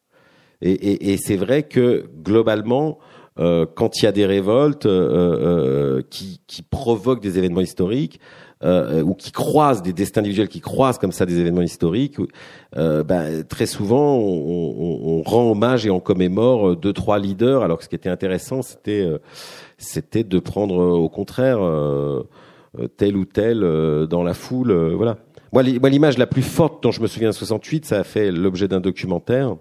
Et, 0.61 1.17
c'est 1.17 1.37
vrai 1.37 1.63
que 1.63 2.07
globalement, 2.23 2.99
euh, 3.39 3.65
quand 3.65 4.03
il 4.03 4.05
y 4.05 4.09
a 4.09 4.13
des 4.13 4.27
révoltes 4.27 4.85
euh, 4.85 5.99
euh, 5.99 6.03
qui, 6.11 6.41
provoquent 6.71 7.23
des 7.23 7.39
événements 7.39 7.63
historiques 7.63 8.21
euh, 8.65 9.03
ou 9.03 9.15
qui 9.15 9.33
croisent 9.33 9.83
des 9.83 9.93
destins 9.93 10.21
individuels, 10.21 10.49
qui 10.49 10.61
croisent 10.61 10.99
comme 10.99 11.13
ça 11.13 11.27
des 11.27 11.39
événements 11.39 11.63
historiques, 11.63 12.17
ben, 12.75 13.45
très 13.49 13.67
souvent 13.67 14.17
on, 14.17 14.75
on, 14.79 15.19
on, 15.19 15.23
rend 15.23 15.51
hommage 15.51 15.87
et 15.87 15.91
on 15.91 16.01
commémore 16.01 16.77
deux 16.77 16.93
trois 16.93 17.19
leaders. 17.19 17.63
Alors 17.63 17.79
que 17.79 17.85
ce 17.85 17.89
qui 17.89 17.95
était 17.95 18.09
intéressant, 18.09 18.63
c'était 18.63 19.07
c'était 19.79 20.25
de 20.25 20.39
prendre 20.39 20.77
au 20.77 21.09
contraire 21.09 21.61
tel 22.97 23.17
ou 23.17 23.25
tel 23.25 23.61
dans 24.09 24.23
la 24.23 24.35
foule. 24.35 24.73
voilà. 24.95 25.19
Moi, 25.53 25.63
l'image 25.63 26.19
la 26.19 26.27
plus 26.27 26.43
forte 26.43 26.83
dont 26.83 26.91
je 26.91 27.01
me 27.01 27.07
souviens 27.07 27.31
de 27.31 27.35
68, 27.35 27.85
ça 27.85 28.01
a 28.01 28.05
fait 28.05 28.33
l'objet 28.33 28.67
d'un 28.67 28.81
documentaire 28.81 29.55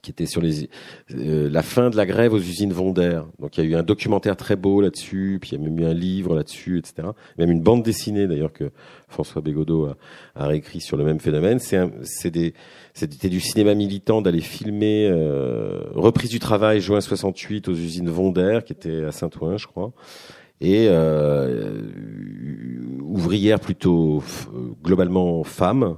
qui 0.00 0.10
était 0.10 0.26
sur 0.26 0.40
les, 0.40 0.68
euh, 1.14 1.50
la 1.50 1.62
fin 1.62 1.90
de 1.90 1.96
la 1.96 2.06
grève 2.06 2.32
aux 2.32 2.38
usines 2.38 2.72
Vondaire. 2.72 3.26
Donc 3.38 3.56
il 3.56 3.64
y 3.64 3.66
a 3.66 3.70
eu 3.70 3.74
un 3.74 3.82
documentaire 3.82 4.36
très 4.36 4.56
beau 4.56 4.80
là-dessus, 4.80 5.38
puis 5.40 5.50
il 5.50 5.58
y 5.58 5.62
a 5.62 5.64
même 5.64 5.78
eu 5.78 5.84
un 5.84 5.94
livre 5.94 6.34
là-dessus, 6.34 6.78
etc. 6.78 7.08
Même 7.38 7.50
une 7.50 7.60
bande 7.60 7.82
dessinée 7.82 8.26
d'ailleurs 8.26 8.52
que 8.52 8.70
François 9.08 9.42
Bégodeau 9.42 9.86
a, 9.86 9.96
a 10.34 10.46
réécrit 10.46 10.80
sur 10.80 10.96
le 10.96 11.04
même 11.04 11.20
phénomène. 11.20 11.58
C'est 11.58 11.78
c'était 12.94 13.28
du 13.28 13.40
cinéma 13.40 13.74
militant 13.74 14.20
d'aller 14.20 14.40
filmer 14.40 15.08
euh, 15.10 15.80
reprise 15.94 16.30
du 16.30 16.38
travail 16.38 16.80
juin 16.80 17.00
68 17.00 17.68
aux 17.68 17.74
usines 17.74 18.10
Vondaire 18.10 18.64
qui 18.64 18.72
était 18.72 19.04
à 19.04 19.12
Saint-Ouen, 19.12 19.56
je 19.56 19.66
crois. 19.66 19.92
Et 20.60 20.86
euh, 20.88 21.82
ouvrière 23.00 23.58
plutôt 23.58 24.22
globalement 24.84 25.42
femme, 25.42 25.96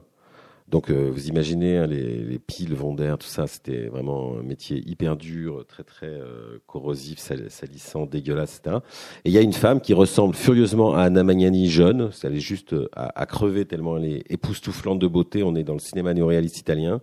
donc 0.69 0.91
euh, 0.91 1.11
vous 1.13 1.29
imaginez 1.29 1.77
hein, 1.77 1.87
les, 1.87 2.21
les, 2.25 2.39
piles 2.39 2.75
Vondaire, 2.75 3.19
tout 3.19 3.27
ça, 3.27 3.47
c'était 3.47 3.87
vraiment 3.87 4.39
un 4.39 4.43
métier 4.43 4.83
hyper 4.89 5.17
dur, 5.17 5.65
très 5.69 5.85
très 5.85 6.07
euh, 6.07 6.59
corrosif, 6.67 7.19
salissant, 7.19 8.07
dégueulasse, 8.07 8.59
etc. 8.59 8.79
Et 9.25 9.29
il 9.29 9.33
y 9.33 9.39
a 9.39 9.43
une 9.43 9.53
femme 9.53 9.81
qui 9.81 9.93
ressemble 9.93 10.35
furieusement 10.35 10.95
à 10.95 11.03
Anna 11.03 11.23
Magnani 11.23 11.69
jeune, 11.69 12.11
elle 12.23 12.35
est 12.35 12.41
juste 12.41 12.73
euh, 12.73 12.89
à, 12.97 13.21
à, 13.21 13.27
crever 13.27 13.67
tellement 13.67 13.99
elle 13.99 14.07
est 14.07 14.25
époustouflante 14.31 14.99
de 14.99 15.07
beauté, 15.07 15.43
on 15.43 15.55
est 15.55 15.65
dans 15.65 15.75
le 15.75 15.81
cinéma 15.81 16.15
néoréaliste 16.15 16.59
italien. 16.59 17.03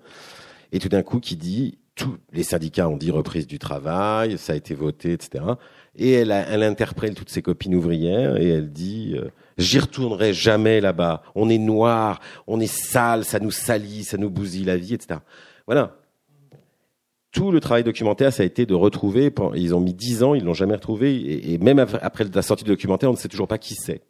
Et 0.72 0.80
tout 0.80 0.89
d'un 0.89 1.03
coup 1.03 1.20
qui 1.20 1.36
dit, 1.36 1.78
tous 1.95 2.18
les 2.34 2.43
syndicats 2.43 2.89
ont 2.89 2.97
dit 2.97 3.12
reprise 3.12 3.45
du 3.45 3.59
travail, 3.59 4.39
ça 4.39 4.53
a 4.53 4.55
été 4.55 4.74
voté, 4.74 5.14
etc. 5.14 5.43
Et 5.95 6.12
elle, 6.12 6.32
elle 6.32 6.64
interprète 6.64 7.14
toutes 7.14 7.30
ses 7.30 7.43
copines 7.43 7.76
ouvrières 7.76 8.38
et 8.38 8.47
elle 8.47 8.72
dit 8.72 9.16
J'y 9.62 9.80
retournerai 9.80 10.34
jamais 10.34 10.82
là-bas. 10.82 11.24
On 11.36 11.49
est 11.49 11.57
noir, 11.57 12.20
on 12.47 12.59
est 12.59 12.72
sale, 12.72 13.24
ça 13.26 13.39
nous 13.39 13.51
salit, 13.51 14.03
ça 14.03 14.18
nous 14.18 14.30
bousille 14.30 14.66
la 14.66 14.78
vie, 14.78 14.95
etc. 14.95 15.20
Voilà. 15.66 15.95
Tout 17.32 17.51
le 17.51 17.62
travail 17.62 17.84
documentaire, 17.84 18.34
ça 18.34 18.43
a 18.43 18.45
été 18.45 18.66
de 18.66 18.74
retrouver. 18.74 19.34
Ils 19.55 19.74
ont 19.74 19.80
mis 19.80 19.93
dix 19.93 20.24
ans, 20.24 20.34
ils 20.34 20.43
l'ont 20.43 20.53
jamais 20.53 20.76
retrouvé, 20.76 21.53
et, 21.53 21.57
même 21.59 21.80
après 21.80 22.26
la 22.26 22.41
sortie 22.41 22.66
du 22.66 22.72
documentaire, 22.72 23.09
on 23.09 23.14
ne 23.14 23.18
sait 23.18 23.30
toujours 23.30 23.47
pas 23.47 23.57
qui 23.57 23.76
c'est. 23.76 24.01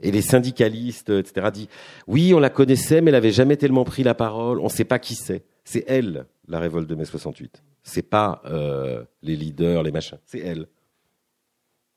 Et 0.00 0.10
les 0.10 0.20
syndicalistes, 0.20 1.08
etc., 1.08 1.50
disent 1.52 1.68
oui, 2.06 2.34
on 2.34 2.40
la 2.40 2.50
connaissait, 2.50 3.00
mais 3.00 3.10
elle 3.10 3.14
avait 3.14 3.30
jamais 3.30 3.56
tellement 3.56 3.84
pris 3.84 4.02
la 4.02 4.14
parole. 4.14 4.60
On 4.60 4.64
ne 4.64 4.68
sait 4.68 4.84
pas 4.84 4.98
qui 4.98 5.14
c'est. 5.14 5.44
C'est 5.64 5.84
elle, 5.86 6.26
la 6.48 6.58
révolte 6.58 6.88
de 6.88 6.94
mai 6.94 7.06
68. 7.06 7.62
C'est 7.82 8.02
pas 8.02 8.42
euh, 8.44 9.04
les 9.22 9.36
leaders, 9.36 9.82
les 9.82 9.92
machins. 9.92 10.18
C'est 10.26 10.40
elle. 10.40 10.66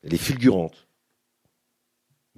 Elle 0.02 0.14
est 0.14 0.18
fulgurante. 0.18 0.87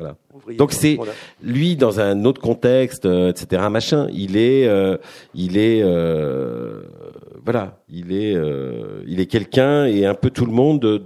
Voilà. 0.00 0.16
Donc 0.56 0.72
c'est 0.72 0.98
lui 1.42 1.76
dans 1.76 2.00
un 2.00 2.24
autre 2.24 2.40
contexte, 2.40 3.04
euh, 3.04 3.30
etc. 3.30 3.68
Machin. 3.70 4.08
Il 4.12 4.36
est, 4.36 4.66
euh, 4.66 4.96
il 5.34 5.58
est, 5.58 5.82
euh, 5.82 6.82
voilà, 7.44 7.82
il 7.88 8.12
est, 8.12 8.34
il 9.06 9.20
est 9.20 9.26
quelqu'un 9.26 9.84
et 9.84 10.06
un 10.06 10.14
peu 10.14 10.30
tout 10.30 10.46
le 10.46 10.52
monde 10.52 10.80
de 10.80 11.02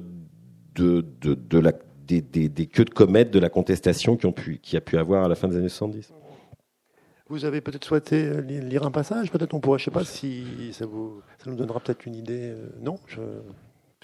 de, 0.77 1.05
de, 1.21 1.35
de 1.35 1.59
la 1.59 1.73
des, 2.07 2.21
des, 2.21 2.49
des, 2.49 2.67
queues 2.67 2.85
de 2.85 2.91
comète 2.91 3.31
de 3.31 3.39
la 3.39 3.49
contestation 3.49 4.17
qui 4.17 4.27
ont 4.27 4.33
pu, 4.33 4.59
qui 4.59 4.77
a 4.77 4.81
pu 4.81 4.99
avoir 4.99 5.25
à 5.25 5.29
la 5.29 5.37
fin 5.37 5.47
des 5.47 5.57
années 5.57 5.69
70. 5.69 6.13
Vous 7.29 7.45
avez 7.45 7.61
peut-être 7.61 7.85
souhaité 7.85 8.43
lire 8.43 8.83
un 8.85 8.91
passage, 8.91 9.31
peut-être 9.31 9.55
on 9.55 9.61
pourrait, 9.61 9.79
je 9.79 9.85
sais 9.85 9.91
pas 9.93 10.05
si 10.05 10.73
ça 10.73 10.85
vous, 10.85 11.23
ça 11.39 11.49
nous 11.49 11.57
donnera 11.57 11.79
peut-être 11.79 12.07
une 12.07 12.17
idée. 12.17 12.53
Non, 12.83 12.99
je, 13.07 13.21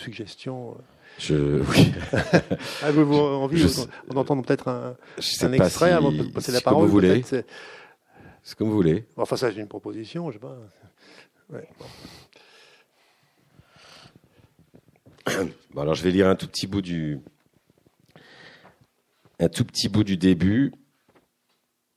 suggestion. 0.01 0.77
Je, 1.21 1.61
oui. 1.61 1.93
Avez-vous 2.83 3.15
envie 3.15 3.63
d'entendre 4.11 4.43
peut-être 4.43 4.69
un, 4.69 4.97
un 5.43 5.53
extrait 5.53 5.93
avant 5.93 6.11
de 6.13 6.23
passer 6.23 6.51
la 6.51 6.63
parole 6.63 6.81
Comme 6.81 6.89
vous 6.89 6.93
voulez. 6.93 7.23
C'est 8.43 8.57
comme 8.57 8.69
vous 8.69 8.75
voulez. 8.75 9.05
Enfin, 9.17 9.37
ça, 9.37 9.53
c'est 9.53 9.61
une 9.61 9.69
proposition, 9.69 10.31
je 10.31 10.39
sais 10.39 10.41
pas. 10.41 10.57
Ouais, 11.53 11.69
bon. 15.75 15.83
alors, 15.83 15.95
je 15.95 16.03
vais 16.03 16.11
lire 16.11 16.27
un 16.27 16.37
tout 16.37 16.47
petit 16.47 16.67
bout 16.67 16.81
du, 16.81 17.21
un 19.39 19.49
tout 19.49 19.65
petit 19.67 19.91
bout 19.91 20.05
du 20.05 20.17
début, 20.17 20.73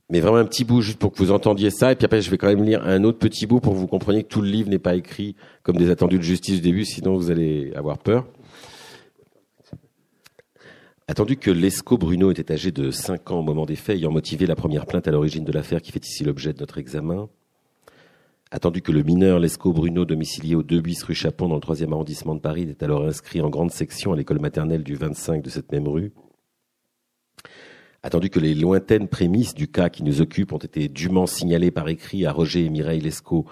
mais 0.09 0.19
vraiment 0.19 0.37
un 0.37 0.45
petit 0.45 0.65
bout 0.65 0.81
juste 0.81 0.99
pour 0.99 1.13
que 1.13 1.17
vous 1.17 1.31
entendiez 1.31 1.69
ça, 1.69 1.93
et 1.93 1.95
puis 1.95 2.05
après, 2.05 2.21
je 2.21 2.29
vais 2.29 2.37
quand 2.37 2.47
même 2.47 2.63
lire 2.63 2.85
un 2.85 3.05
autre 3.05 3.19
petit 3.19 3.45
bout 3.45 3.61
pour 3.61 3.73
que 3.73 3.77
vous 3.77 3.87
compreniez 3.87 4.23
que 4.23 4.27
tout 4.27 4.41
le 4.41 4.49
livre 4.49 4.69
n'est 4.69 4.79
pas 4.79 4.95
écrit 4.95 5.37
comme 5.61 5.77
des 5.77 5.89
attendus 5.89 6.17
de 6.17 6.23
justice 6.23 6.55
du 6.55 6.61
début, 6.61 6.83
sinon 6.83 7.15
vous 7.15 7.31
allez 7.31 7.71
avoir 7.75 7.99
peur. 7.99 8.27
Attendu 11.09 11.35
que 11.35 11.51
Lescaut 11.51 11.97
Bruno 11.97 12.31
était 12.31 12.53
âgé 12.53 12.71
de 12.71 12.89
5 12.89 13.31
ans 13.31 13.39
au 13.39 13.43
moment 13.43 13.65
des 13.65 13.75
faits, 13.75 13.97
ayant 13.97 14.09
motivé 14.09 14.45
la 14.45 14.55
première 14.55 14.85
plainte 14.85 15.05
à 15.05 15.11
l'origine 15.11 15.43
de 15.43 15.51
l'affaire 15.51 15.81
qui 15.81 15.91
fait 15.91 16.05
ici 16.05 16.23
l'objet 16.23 16.53
de 16.53 16.59
notre 16.59 16.77
examen, 16.77 17.27
attendu 18.51 18.81
que 18.81 18.93
le 18.93 19.03
mineur 19.03 19.39
Lescaut 19.39 19.73
Bruno, 19.73 20.05
domicilié 20.05 20.55
au 20.55 20.63
2 20.63 20.79
bis 20.79 21.03
rue 21.03 21.13
Chapon 21.13 21.49
dans 21.49 21.55
le 21.55 21.61
3e 21.61 21.91
arrondissement 21.91 22.35
de 22.35 22.39
Paris, 22.39 22.69
est 22.69 22.83
alors 22.83 23.03
inscrit 23.03 23.41
en 23.41 23.49
grande 23.49 23.71
section 23.71 24.13
à 24.13 24.15
l'école 24.15 24.39
maternelle 24.39 24.83
du 24.83 24.95
25 24.95 25.43
de 25.43 25.49
cette 25.49 25.73
même 25.73 25.89
rue, 25.89 26.13
attendu 28.01 28.29
que 28.29 28.39
les 28.39 28.55
lointaines 28.55 29.09
prémices 29.09 29.55
du 29.55 29.67
cas 29.67 29.89
qui 29.89 30.03
nous 30.03 30.21
occupe 30.21 30.53
ont 30.53 30.57
été 30.57 30.87
dûment 30.87 31.27
signalées 31.27 31.71
par 31.71 31.89
écrit 31.89 32.25
à 32.25 32.31
Roger 32.31 32.63
et 32.63 32.69
Mireille 32.69 33.01
Lescaut 33.01 33.45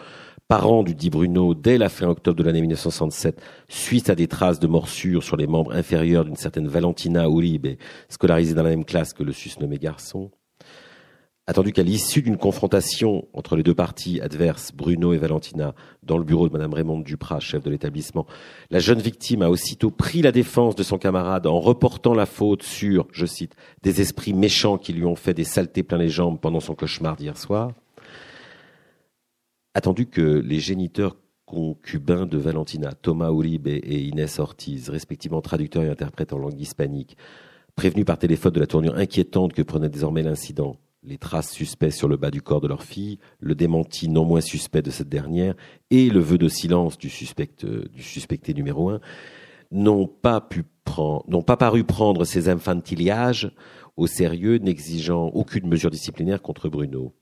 parents 0.51 0.83
du 0.83 0.95
dit 0.95 1.09
Bruno 1.09 1.53
dès 1.53 1.77
la 1.77 1.87
fin 1.87 2.09
octobre 2.09 2.37
de 2.37 2.43
l'année 2.43 2.59
1967, 2.59 3.41
suite 3.69 4.09
à 4.09 4.15
des 4.15 4.27
traces 4.27 4.59
de 4.59 4.67
morsures 4.67 5.23
sur 5.23 5.37
les 5.37 5.47
membres 5.47 5.73
inférieurs 5.73 6.25
d'une 6.25 6.35
certaine 6.35 6.67
Valentina 6.67 7.25
Uribe, 7.25 7.77
scolarisée 8.09 8.53
dans 8.53 8.63
la 8.63 8.71
même 8.71 8.83
classe 8.83 9.13
que 9.13 9.23
le 9.23 9.31
susnommé 9.31 9.77
garçon. 9.77 10.29
Attendu 11.47 11.71
qu'à 11.71 11.83
l'issue 11.83 12.21
d'une 12.21 12.35
confrontation 12.35 13.29
entre 13.31 13.55
les 13.55 13.63
deux 13.63 13.73
parties 13.73 14.19
adverses, 14.19 14.73
Bruno 14.75 15.13
et 15.13 15.17
Valentina, 15.17 15.73
dans 16.03 16.17
le 16.17 16.25
bureau 16.25 16.49
de 16.49 16.53
Madame 16.53 16.73
Raymond 16.73 16.99
Duprat, 16.99 17.39
chef 17.39 17.63
de 17.63 17.69
l'établissement, 17.69 18.27
la 18.71 18.79
jeune 18.79 18.99
victime 18.99 19.43
a 19.43 19.49
aussitôt 19.49 19.89
pris 19.89 20.21
la 20.21 20.33
défense 20.33 20.75
de 20.75 20.83
son 20.83 20.97
camarade 20.97 21.47
en 21.47 21.61
reportant 21.61 22.13
la 22.13 22.25
faute 22.25 22.63
sur, 22.63 23.07
je 23.13 23.25
cite, 23.25 23.55
des 23.83 24.01
esprits 24.01 24.33
méchants 24.33 24.77
qui 24.77 24.91
lui 24.91 25.05
ont 25.05 25.15
fait 25.15 25.33
des 25.33 25.45
saletés 25.45 25.83
plein 25.83 25.97
les 25.97 26.09
jambes 26.09 26.41
pendant 26.41 26.59
son 26.59 26.75
cauchemar 26.75 27.15
d'hier 27.15 27.37
soir 27.37 27.71
attendu 29.73 30.07
que 30.07 30.21
les 30.21 30.59
géniteurs 30.59 31.17
concubins 31.45 32.25
de 32.25 32.37
Valentina, 32.37 32.93
Thomas 32.93 33.31
Uribe 33.31 33.67
et 33.67 34.01
Inès 34.03 34.39
Ortiz, 34.39 34.89
respectivement 34.89 35.41
traducteurs 35.41 35.83
et 35.83 35.89
interprètes 35.89 36.33
en 36.33 36.37
langue 36.37 36.59
hispanique, 36.59 37.17
prévenus 37.75 38.05
par 38.05 38.17
téléphone 38.17 38.53
de 38.53 38.59
la 38.59 38.67
tournure 38.67 38.95
inquiétante 38.95 39.53
que 39.53 39.61
prenait 39.61 39.89
désormais 39.89 40.23
l'incident, 40.23 40.77
les 41.03 41.17
traces 41.17 41.51
suspectes 41.51 41.97
sur 41.97 42.07
le 42.07 42.17
bas 42.17 42.31
du 42.31 42.41
corps 42.41 42.61
de 42.61 42.67
leur 42.67 42.83
fille, 42.83 43.19
le 43.39 43.55
démenti 43.55 44.07
non 44.07 44.23
moins 44.23 44.41
suspect 44.41 44.81
de 44.81 44.91
cette 44.91 45.09
dernière 45.09 45.55
et 45.89 46.09
le 46.09 46.19
vœu 46.19 46.37
de 46.37 46.47
silence 46.47 46.97
du, 46.97 47.09
suspect, 47.09 47.49
du 47.91 48.03
suspecté 48.03 48.53
numéro 48.53 48.89
un, 48.89 48.99
n'ont 49.71 50.07
pas 50.07 50.41
pu 50.41 50.63
pas 51.45 51.57
paru 51.57 51.83
prendre 51.83 52.25
ces 52.25 52.49
infantillages 52.49 53.51
au 53.97 54.07
sérieux, 54.07 54.57
n'exigeant 54.57 55.27
aucune 55.27 55.67
mesure 55.67 55.89
disciplinaire 55.89 56.41
contre 56.41 56.69
Bruno 56.69 57.13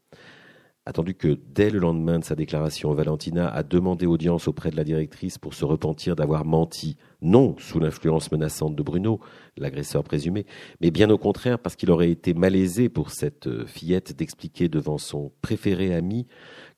attendu 0.86 1.14
que 1.14 1.38
dès 1.54 1.70
le 1.70 1.80
lendemain 1.80 2.20
de 2.20 2.24
sa 2.24 2.36
déclaration, 2.36 2.94
Valentina 2.94 3.48
a 3.48 3.64
demandé 3.64 4.06
audience 4.06 4.48
auprès 4.48 4.72
de 4.72 4.76
la 4.76 4.84
directrice 4.84 5.38
pour 5.38 5.54
se 5.54 5.66
repentir 5.66 6.16
d'avoir 6.16 6.46
menti, 6.46 6.98
non 7.22 7.56
sous 7.60 7.80
l'influence 7.80 8.32
menaçante 8.32 8.76
de 8.76 8.84
Bruno, 8.84 9.20
l'agresseur 9.58 10.04
présumé, 10.04 10.46
mais 10.82 10.90
bien 10.92 11.10
au 11.10 11.18
contraire 11.18 11.60
parce 11.60 11.76
qu'il 11.76 11.92
aurait 11.92 12.12
été 12.12 12.34
malaisé 12.34 12.90
pour 12.90 13.12
cette 13.12 13.48
euh, 13.48 13.66
fillette 13.66 14.18
d'expliquer 14.18 14.70
devant 14.70 14.98
son 14.98 15.32
préféré 15.42 15.94
ami 15.94 16.28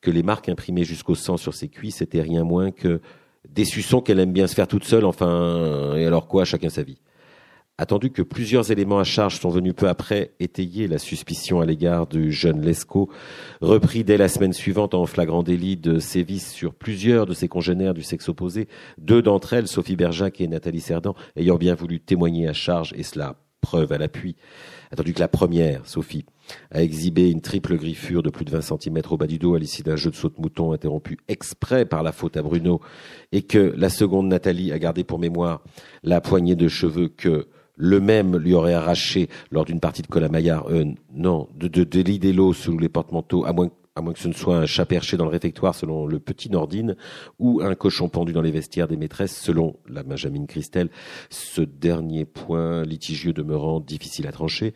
que 0.02 0.12
les 0.12 0.24
marques 0.24 0.50
imprimées 0.50 0.84
jusqu'au 0.84 1.16
sang 1.16 1.38
sur 1.38 1.54
ses 1.54 1.70
cuisses 1.70 2.02
étaient 2.02 2.22
rien 2.22 2.44
moins 2.44 2.72
que 2.72 3.02
des 3.50 3.66
suçons 3.66 4.02
qu'elle 4.02 4.20
aime 4.20 4.34
bien 4.34 4.48
se 4.48 4.56
faire 4.56 4.68
toute 4.68 4.84
seule, 4.84 5.06
enfin, 5.06 5.96
et 5.96 6.06
alors 6.06 6.28
quoi, 6.28 6.46
chacun 6.46 6.70
sa 6.70 6.84
vie 6.84 7.02
attendu 7.82 8.12
que 8.12 8.22
plusieurs 8.22 8.72
éléments 8.72 9.00
à 9.00 9.04
charge 9.04 9.40
sont 9.40 9.50
venus 9.50 9.74
peu 9.76 9.90
après 9.90 10.36
étayer 10.40 10.88
la 10.88 11.00
suspicion 11.00 11.62
à 11.62 11.66
l'égard 11.66 12.06
du 12.06 12.32
jeune 12.32 12.62
Lescaut, 12.62 13.10
repris 13.60 14.04
dès 14.04 14.18
la 14.18 14.28
semaine 14.28 14.54
suivante 14.54 14.94
en 14.94 15.08
flagrant 15.08 15.42
délit 15.42 15.78
de 15.78 15.98
sévices 15.98 16.52
sur 16.52 16.76
plusieurs 16.76 17.26
de 17.26 17.34
ses 17.34 17.48
congénères 17.48 17.96
du 17.96 18.04
sexe 18.04 18.30
opposé, 18.30 18.68
deux 19.00 19.24
d'entre 19.24 19.54
elles, 19.54 19.68
Sophie 19.68 19.96
Berjac 19.96 20.40
et 20.42 20.48
Nathalie 20.48 20.80
Cerdan, 20.80 21.16
ayant 21.36 21.58
bien 21.58 21.74
voulu 21.74 22.00
témoigner 22.00 22.48
à 22.48 22.54
charge, 22.54 22.94
et 22.96 23.02
cela 23.02 23.36
preuve 23.62 23.92
à 23.92 23.98
l'appui, 23.98 24.36
attendu 24.92 25.14
que 25.16 25.20
la 25.20 25.28
première, 25.28 25.88
Sophie, 25.88 26.26
a 26.70 26.84
exhibé 26.84 27.32
une 27.32 27.42
triple 27.42 27.78
griffure 27.78 28.22
de 28.22 28.30
plus 28.30 28.46
de 28.46 28.52
20 28.52 28.62
cm 28.62 29.02
au 29.10 29.18
bas 29.18 29.28
du 29.28 29.40
dos 29.40 29.56
à 29.56 29.60
l'issue 29.60 29.82
d'un 29.82 29.96
jeu 29.96 30.12
de 30.12 30.16
saute-mouton 30.16 30.72
interrompu 30.72 31.18
exprès 31.28 31.86
par 31.86 32.04
la 32.04 32.12
faute 32.12 32.38
à 32.38 32.44
Bruno, 32.44 32.80
et 33.32 33.42
que 33.42 33.74
la 33.76 33.90
seconde, 33.90 34.28
Nathalie, 34.28 34.72
a 34.72 34.78
gardé 34.78 35.04
pour 35.04 35.18
mémoire 35.18 35.64
la 36.04 36.22
poignée 36.22 36.56
de 36.56 36.68
cheveux 36.68 37.08
que 37.08 37.48
le 37.76 38.00
même 38.00 38.38
lui 38.38 38.54
aurait 38.54 38.74
arraché 38.74 39.30
lors 39.52 39.66
d'une 39.66 39.80
partie 39.80 40.02
de 40.02 40.08
Colamaillard, 40.08 40.68
euh, 40.70 40.86
non, 41.14 41.48
de, 41.56 41.68
de, 41.68 41.84
de 41.84 42.32
l'eau 42.32 42.54
sous 42.54 42.78
les 42.78 42.90
porte-manteaux, 42.90 43.46
à 43.46 43.54
moins, 43.54 43.70
à 43.96 44.02
moins 44.02 44.14
que 44.14 44.20
ce 44.20 44.28
ne 44.28 44.34
soit 44.34 44.58
un 44.58 44.66
chat 44.66 44.86
perché 44.86 45.18
dans 45.18 45.26
le 45.26 45.32
réfectoire 45.32 45.76
selon 45.76 46.06
le 46.06 46.20
petit 46.20 46.50
Nordine, 46.50 46.96
ou 47.40 47.62
un 47.62 47.76
cochon 47.76 48.10
pendu 48.10 48.34
dans 48.34 48.42
les 48.42 48.52
vestiaires 48.52 48.88
des 48.88 48.98
maîtresses 48.98 49.38
selon 49.38 49.78
la 49.90 50.04
Benjamin 50.04 50.46
Christelle, 50.46 50.90
ce 51.30 51.62
dernier 51.62 52.26
point 52.26 52.84
litigieux 52.84 53.34
demeurant 53.34 53.80
difficile 53.80 54.28
à 54.28 54.32
trancher. 54.32 54.74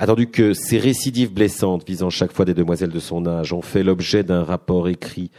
Attendu 0.00 0.26
que 0.28 0.54
ces 0.54 0.78
récidives 0.78 1.32
blessantes 1.32 1.86
visant 1.86 2.10
chaque 2.10 2.32
fois 2.32 2.44
des 2.44 2.54
demoiselles 2.54 2.90
de 2.90 2.98
son 2.98 3.26
âge 3.26 3.52
ont 3.52 3.62
fait 3.62 3.84
l'objet 3.84 4.24
d'un 4.24 4.42
rapport 4.42 4.88
écrit 4.88 5.30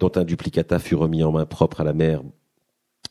dont 0.00 0.10
un 0.16 0.24
duplicata 0.24 0.80
fut 0.80 0.96
remis 0.96 1.22
en 1.22 1.30
main 1.30 1.46
propre 1.46 1.80
à 1.80 1.84
la 1.84 1.92
mère 1.92 2.22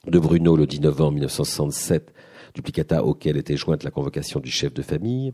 de 0.08 0.20
Bruno 0.20 0.58
le 0.58 0.68
10 0.68 0.82
novembre 0.82 1.14
1967 1.14 2.14
duplicata 2.54 3.04
auquel 3.04 3.38
était 3.38 3.58
jointe 3.58 3.84
la 3.84 3.92
convocation 3.92 4.40
du 4.40 4.52
chef 4.52 4.74
de 4.74 4.82
famille, 4.82 5.34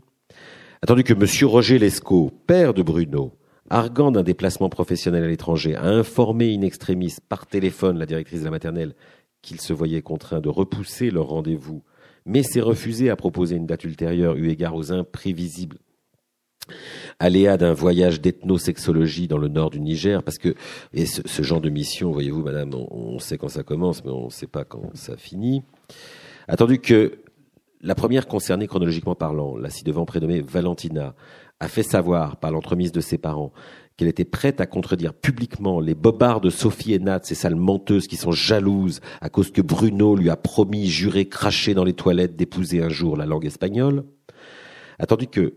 attendu 0.82 1.04
que 1.04 1.12
M. 1.12 1.48
Roger 1.48 1.78
Lescaut, 1.78 2.30
père 2.46 2.74
de 2.74 2.82
Bruno, 2.82 3.32
arguant 3.70 4.12
d'un 4.12 4.22
déplacement 4.22 4.68
professionnel 4.68 5.24
à 5.24 5.28
l'étranger, 5.28 5.74
a 5.74 5.84
informé 5.84 6.54
in 6.54 6.62
extremis 6.62 7.14
par 7.28 7.46
téléphone 7.46 7.98
la 7.98 8.06
directrice 8.06 8.40
de 8.40 8.44
la 8.44 8.50
maternelle 8.50 8.94
qu'il 9.42 9.60
se 9.60 9.72
voyait 9.72 10.02
contraint 10.02 10.40
de 10.40 10.48
repousser 10.48 11.10
leur 11.10 11.26
rendez-vous, 11.28 11.82
mais 12.24 12.42
s'est 12.42 12.60
refusé 12.60 13.10
à 13.10 13.16
proposer 13.16 13.56
une 13.56 13.66
date 13.66 13.84
ultérieure 13.84 14.36
eu 14.36 14.48
égard 14.48 14.74
aux 14.74 14.92
imprévisibles 14.92 15.78
aléas 17.18 17.56
d'un 17.56 17.72
voyage 17.72 18.20
d'ethnosexologie 18.20 19.28
dans 19.28 19.38
le 19.38 19.48
nord 19.48 19.70
du 19.70 19.80
Niger, 19.80 20.22
parce 20.22 20.38
que 20.38 20.54
ce, 20.94 21.42
genre 21.42 21.60
de 21.60 21.70
mission, 21.70 22.10
voyez-vous, 22.10 22.42
madame, 22.42 22.74
on, 22.74 23.18
sait 23.18 23.38
quand 23.38 23.48
ça 23.48 23.62
commence, 23.62 24.04
mais 24.04 24.10
on 24.10 24.26
ne 24.26 24.30
sait 24.30 24.46
pas 24.46 24.64
quand 24.64 24.90
ça 24.94 25.16
finit. 25.16 25.62
Attendu 26.48 26.78
que 26.78 27.18
la 27.80 27.94
première 27.94 28.28
concernée 28.28 28.68
chronologiquement 28.68 29.16
parlant, 29.16 29.56
la 29.56 29.68
ci-devant 29.68 30.04
prénommée 30.04 30.40
Valentina, 30.40 31.14
a 31.58 31.68
fait 31.68 31.82
savoir 31.82 32.36
par 32.36 32.50
l'entremise 32.50 32.92
de 32.92 33.00
ses 33.00 33.18
parents 33.18 33.52
qu'elle 33.96 34.08
était 34.08 34.24
prête 34.24 34.60
à 34.60 34.66
contredire 34.66 35.14
publiquement 35.14 35.80
les 35.80 35.94
bobards 35.94 36.40
de 36.40 36.50
Sophie 36.50 36.92
et 36.92 36.98
Nat, 36.98 37.20
ces 37.22 37.34
sales 37.34 37.56
menteuses 37.56 38.06
qui 38.06 38.16
sont 38.16 38.32
jalouses 38.32 39.00
à 39.20 39.30
cause 39.30 39.50
que 39.50 39.62
Bruno 39.62 40.14
lui 40.14 40.30
a 40.30 40.36
promis, 40.36 40.86
juré, 40.86 41.28
craché 41.28 41.74
dans 41.74 41.84
les 41.84 41.94
toilettes 41.94 42.36
d'épouser 42.36 42.82
un 42.82 42.90
jour 42.90 43.16
la 43.16 43.26
langue 43.26 43.46
espagnole, 43.46 44.04
attendu 44.98 45.26
que, 45.26 45.54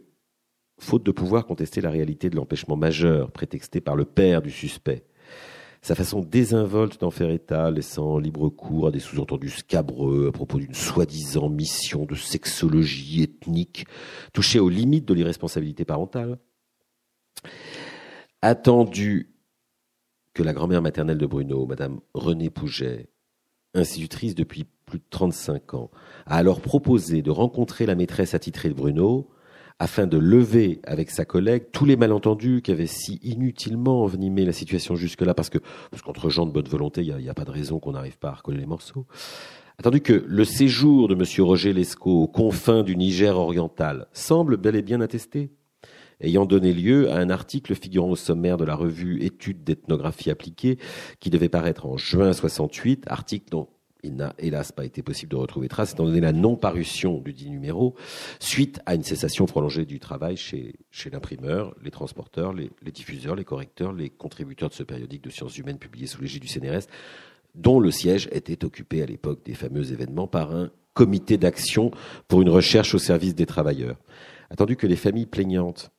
faute 0.79 1.03
de 1.03 1.11
pouvoir 1.11 1.45
contester 1.45 1.81
la 1.81 1.89
réalité 1.89 2.29
de 2.29 2.37
l'empêchement 2.37 2.77
majeur 2.77 3.31
prétexté 3.31 3.81
par 3.81 3.95
le 3.95 4.05
père 4.05 4.41
du 4.41 4.51
suspect, 4.51 5.03
sa 5.81 5.95
façon 5.95 6.21
désinvolte 6.21 6.99
d'en 6.99 7.11
faire 7.11 7.29
état, 7.29 7.71
laissant 7.71 8.17
libre 8.17 8.49
cours 8.49 8.87
à 8.87 8.91
des 8.91 8.99
sous-entendus 8.99 9.49
scabreux 9.49 10.27
à 10.27 10.31
propos 10.31 10.57
d'une 10.59 10.73
soi-disant 10.73 11.49
mission 11.49 12.05
de 12.05 12.15
sexologie 12.15 13.23
ethnique, 13.23 13.85
touchée 14.33 14.59
aux 14.59 14.69
limites 14.69 15.05
de 15.05 15.13
l'irresponsabilité 15.13 15.85
parentale. 15.85 16.37
Attendu 18.41 19.33
que 20.33 20.43
la 20.43 20.53
grand-mère 20.53 20.81
maternelle 20.81 21.17
de 21.17 21.25
Bruno, 21.25 21.65
Madame 21.65 21.99
Renée 22.13 22.49
Pouget, 22.49 23.09
institutrice 23.73 24.35
depuis 24.35 24.65
plus 24.85 24.99
de 24.99 25.05
35 25.09 25.73
ans, 25.75 25.91
a 26.25 26.35
alors 26.35 26.61
proposé 26.61 27.21
de 27.21 27.31
rencontrer 27.31 27.85
la 27.85 27.95
maîtresse 27.95 28.33
attitrée 28.33 28.69
de 28.69 28.73
Bruno, 28.73 29.29
afin 29.79 30.07
de 30.07 30.17
lever 30.17 30.81
avec 30.83 31.09
sa 31.09 31.25
collègue 31.25 31.67
tous 31.71 31.85
les 31.85 31.95
malentendus 31.95 32.61
qui 32.61 32.71
avaient 32.71 32.85
si 32.85 33.19
inutilement 33.23 34.03
envenimé 34.03 34.45
la 34.45 34.51
situation 34.51 34.95
jusque-là, 34.95 35.33
parce 35.33 35.49
que 35.49 35.57
parce 35.89 36.03
qu'entre 36.03 36.29
gens 36.29 36.45
de 36.45 36.51
bonne 36.51 36.67
volonté, 36.67 37.01
il 37.01 37.15
n'y 37.15 37.29
a, 37.29 37.33
pas 37.33 37.45
de 37.45 37.51
raison 37.51 37.79
qu'on 37.79 37.93
n'arrive 37.93 38.17
pas 38.17 38.29
à 38.29 38.33
recoller 38.35 38.59
les 38.59 38.65
morceaux. 38.65 39.05
Attendu 39.77 40.01
que 40.01 40.25
le 40.27 40.43
séjour 40.43 41.07
de 41.07 41.15
M. 41.15 41.23
Roger 41.45 41.71
Lescaut 41.71 42.23
aux 42.23 42.27
confins 42.27 42.83
du 42.83 42.97
Niger 42.97 43.37
oriental 43.37 44.07
semble 44.11 44.57
bel 44.57 44.75
et 44.75 44.81
bien 44.81 44.99
attesté, 44.99 45.51
ayant 46.19 46.45
donné 46.45 46.73
lieu 46.73 47.09
à 47.09 47.15
un 47.15 47.29
article 47.29 47.73
figurant 47.75 48.09
au 48.09 48.17
sommaire 48.17 48.57
de 48.57 48.65
la 48.65 48.75
revue 48.75 49.23
Études 49.23 49.63
d'ethnographie 49.63 50.29
appliquée, 50.29 50.77
qui 51.21 51.29
devait 51.29 51.47
paraître 51.47 51.85
en 51.85 51.95
juin 51.95 52.33
68, 52.33 53.05
article 53.07 53.45
dont 53.51 53.69
il 54.03 54.15
n'a 54.15 54.33
hélas 54.37 54.71
pas 54.71 54.85
été 54.85 55.01
possible 55.01 55.31
de 55.31 55.35
retrouver 55.35 55.67
trace, 55.67 55.91
étant 55.91 56.05
donné 56.05 56.21
la 56.21 56.31
non-parution 56.31 57.19
du 57.19 57.33
dit 57.33 57.49
numéro, 57.49 57.95
suite 58.39 58.79
à 58.85 58.95
une 58.95 59.03
cessation 59.03 59.45
prolongée 59.45 59.85
du 59.85 59.99
travail 59.99 60.37
chez, 60.37 60.75
chez 60.91 61.09
l'imprimeur, 61.09 61.75
les 61.83 61.91
transporteurs, 61.91 62.53
les, 62.53 62.69
diffuseurs, 62.91 63.35
les 63.35 63.43
correcteurs, 63.43 63.93
les 63.93 64.09
contributeurs 64.09 64.69
de 64.69 64.73
ce 64.73 64.83
périodique 64.83 65.23
de 65.23 65.29
sciences 65.29 65.57
humaines 65.57 65.79
publié 65.79 66.07
sous 66.07 66.21
l'égide 66.21 66.41
du 66.41 66.47
CNRS, 66.47 66.87
dont 67.55 67.79
le 67.79 67.91
siège 67.91 68.29
était 68.31 68.63
occupé 68.63 69.01
à 69.01 69.05
l'époque 69.05 69.43
des 69.43 69.53
fameux 69.53 69.91
événements 69.91 70.27
par 70.27 70.55
un 70.55 70.71
comité 70.93 71.37
d'action 71.37 71.91
pour 72.27 72.41
une 72.41 72.49
recherche 72.49 72.93
au 72.93 72.99
service 72.99 73.35
des 73.35 73.45
travailleurs. 73.45 73.97
Attendu 74.49 74.75
que 74.75 74.87
les 74.87 74.95
familles 74.95 75.25
plaignantes 75.25 75.91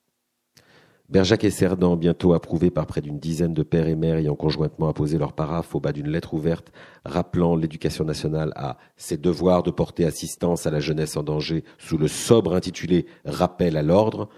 Berjac 1.11 1.43
et 1.43 1.51
Cerdan, 1.51 1.97
bientôt 1.97 2.35
approuvés 2.35 2.71
par 2.71 2.87
près 2.87 3.01
d'une 3.01 3.19
dizaine 3.19 3.53
de 3.53 3.65
pères 3.65 3.89
et 3.89 3.97
mères 3.97 4.19
ayant 4.19 4.37
conjointement 4.37 4.89
apposé 4.89 5.19
leur 5.19 5.33
paraphe 5.33 5.75
au 5.75 5.81
bas 5.81 5.91
d'une 5.91 6.09
lettre 6.09 6.35
ouverte 6.35 6.71
rappelant 7.05 7.57
l'éducation 7.57 8.05
nationale 8.05 8.53
à 8.55 8.79
ses 8.97 9.17
devoirs 9.17 9.65
de 9.65 9.73
porter 9.73 10.05
assistance 10.05 10.69
à 10.69 10.71
la 10.71 10.79
jeunesse 10.79 11.17
en 11.17 11.25
danger 11.25 11.65
sous 11.79 11.99
le 11.99 12.07
sobre 12.07 12.55
intitulé 12.55 13.07
Rappel 13.25 13.77
à 13.77 13.83
l'ordre, 13.83 14.29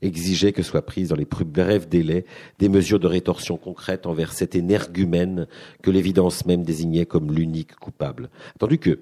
exigeaient 0.00 0.52
que 0.52 0.62
soient 0.62 0.86
prises 0.86 1.10
dans 1.10 1.16
les 1.16 1.26
plus 1.26 1.44
brefs 1.44 1.86
délais 1.86 2.24
des 2.58 2.70
mesures 2.70 2.98
de 2.98 3.08
rétorsion 3.08 3.58
concrètes 3.58 4.06
envers 4.06 4.32
cet 4.32 4.54
énergumène 4.54 5.46
que 5.82 5.90
l'évidence 5.90 6.46
même 6.46 6.62
désignait 6.62 7.04
comme 7.04 7.30
l'unique 7.30 7.74
coupable. 7.74 8.30
Attendu 8.54 8.78
que, 8.78 9.00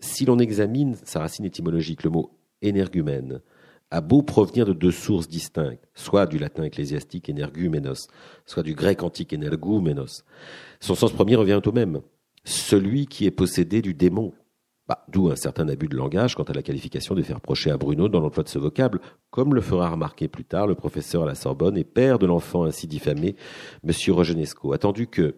si 0.00 0.24
l'on 0.24 0.40
examine 0.40 0.96
sa 1.04 1.20
racine 1.20 1.44
étymologique, 1.44 2.02
le 2.02 2.10
mot 2.10 2.32
énergumène 2.62 3.42
a 3.94 4.00
beau 4.00 4.22
provenir 4.22 4.66
de 4.66 4.72
deux 4.72 4.90
sources 4.90 5.28
distinctes, 5.28 5.88
soit 5.94 6.26
du 6.26 6.36
latin 6.36 6.64
ecclésiastique 6.64 7.30
energumenos, 7.30 8.08
soit 8.44 8.64
du 8.64 8.74
grec 8.74 9.04
antique 9.04 9.32
energoumenos. 9.32 10.24
Son 10.80 10.96
sens 10.96 11.12
premier 11.12 11.36
revient 11.36 11.60
au 11.64 11.70
même, 11.70 12.00
celui 12.42 13.06
qui 13.06 13.24
est 13.24 13.30
possédé 13.30 13.82
du 13.82 13.94
démon. 13.94 14.32
Bah, 14.88 15.04
D'où 15.08 15.30
un 15.30 15.36
certain 15.36 15.68
abus 15.68 15.86
de 15.86 15.96
langage 15.96 16.34
quant 16.34 16.42
à 16.42 16.52
la 16.52 16.62
qualification 16.64 17.14
de 17.14 17.22
faire 17.22 17.36
reprocher 17.36 17.70
à 17.70 17.76
Bruno 17.76 18.08
dans 18.08 18.18
l'emploi 18.18 18.42
de 18.42 18.48
ce 18.48 18.58
vocable, 18.58 19.00
comme 19.30 19.54
le 19.54 19.60
fera 19.60 19.88
remarquer 19.88 20.26
plus 20.26 20.44
tard 20.44 20.66
le 20.66 20.74
professeur 20.74 21.22
à 21.22 21.26
la 21.26 21.36
Sorbonne 21.36 21.78
et 21.78 21.84
père 21.84 22.18
de 22.18 22.26
l'enfant 22.26 22.64
ainsi 22.64 22.88
diffamé, 22.88 23.36
M. 23.84 23.92
Rogenesco. 24.08 24.72
Attendu 24.72 25.06
que, 25.06 25.36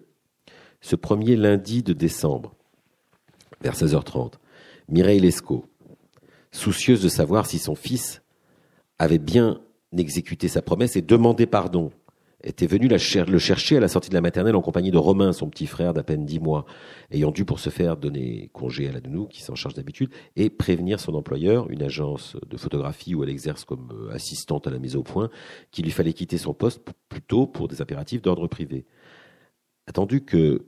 ce 0.81 0.97
premier 0.97 1.37
lundi 1.37 1.83
de 1.83 1.93
décembre, 1.93 2.55
vers 3.61 3.75
16h30, 3.75 4.33
Mireille 4.89 5.21
Lescaut, 5.21 5.67
soucieuse 6.53 7.03
de 7.03 7.11
savoir 7.11 7.45
si 7.45 7.59
son 7.59 7.75
fils 7.75 8.23
avait 8.99 9.19
bien 9.19 9.61
exécuté 9.97 10.49
sa 10.49 10.63
promesse 10.63 10.97
et 10.97 11.03
demandé 11.03 11.47
pardon, 11.47 11.91
était 12.45 12.67
venu 12.67 12.87
le 12.89 12.99
chercher 13.39 13.77
à 13.77 13.81
la 13.81 13.89
sortie 13.89 14.11
de 14.11 14.15
la 14.15 14.21
maternelle 14.21 14.55
en 14.55 14.63
compagnie 14.63 14.91
de 14.91 14.99
Romain, 14.99 15.33
son 15.33 15.49
petit 15.49 15.67
frère 15.67 15.95
d'à 15.95 16.03
peine 16.03 16.25
dix 16.25 16.39
mois, 16.39 16.65
ayant 17.11 17.31
dû 17.33 17.45
pour 17.45 17.59
ce 17.59 17.71
faire 17.71 17.97
donner 17.97 18.51
congé 18.53 18.89
à 18.89 18.93
la 18.93 19.01
nounou, 19.01 19.27
qui 19.27 19.43
s'en 19.43 19.55
charge 19.55 19.75
d'habitude, 19.75 20.11
et 20.37 20.51
prévenir 20.51 21.01
son 21.01 21.15
employeur, 21.15 21.71
une 21.71 21.83
agence 21.83 22.37
de 22.47 22.57
photographie 22.57 23.15
où 23.15 23.25
elle 23.25 23.31
exerce 23.31 23.65
comme 23.65 23.91
euh, 23.93 24.15
assistante 24.15 24.67
à 24.67 24.71
la 24.71 24.79
mise 24.79 24.97
au 24.97 25.03
point, 25.03 25.31
qu'il 25.71 25.85
lui 25.85 25.93
fallait 25.93 26.13
quitter 26.13 26.39
son 26.39 26.55
poste 26.55 26.83
plutôt 27.09 27.47
pour 27.47 27.69
des 27.69 27.83
impératifs 27.83 28.23
d'ordre 28.23 28.47
privé. 28.47 28.87
Attendu 29.87 30.25
que 30.25 30.67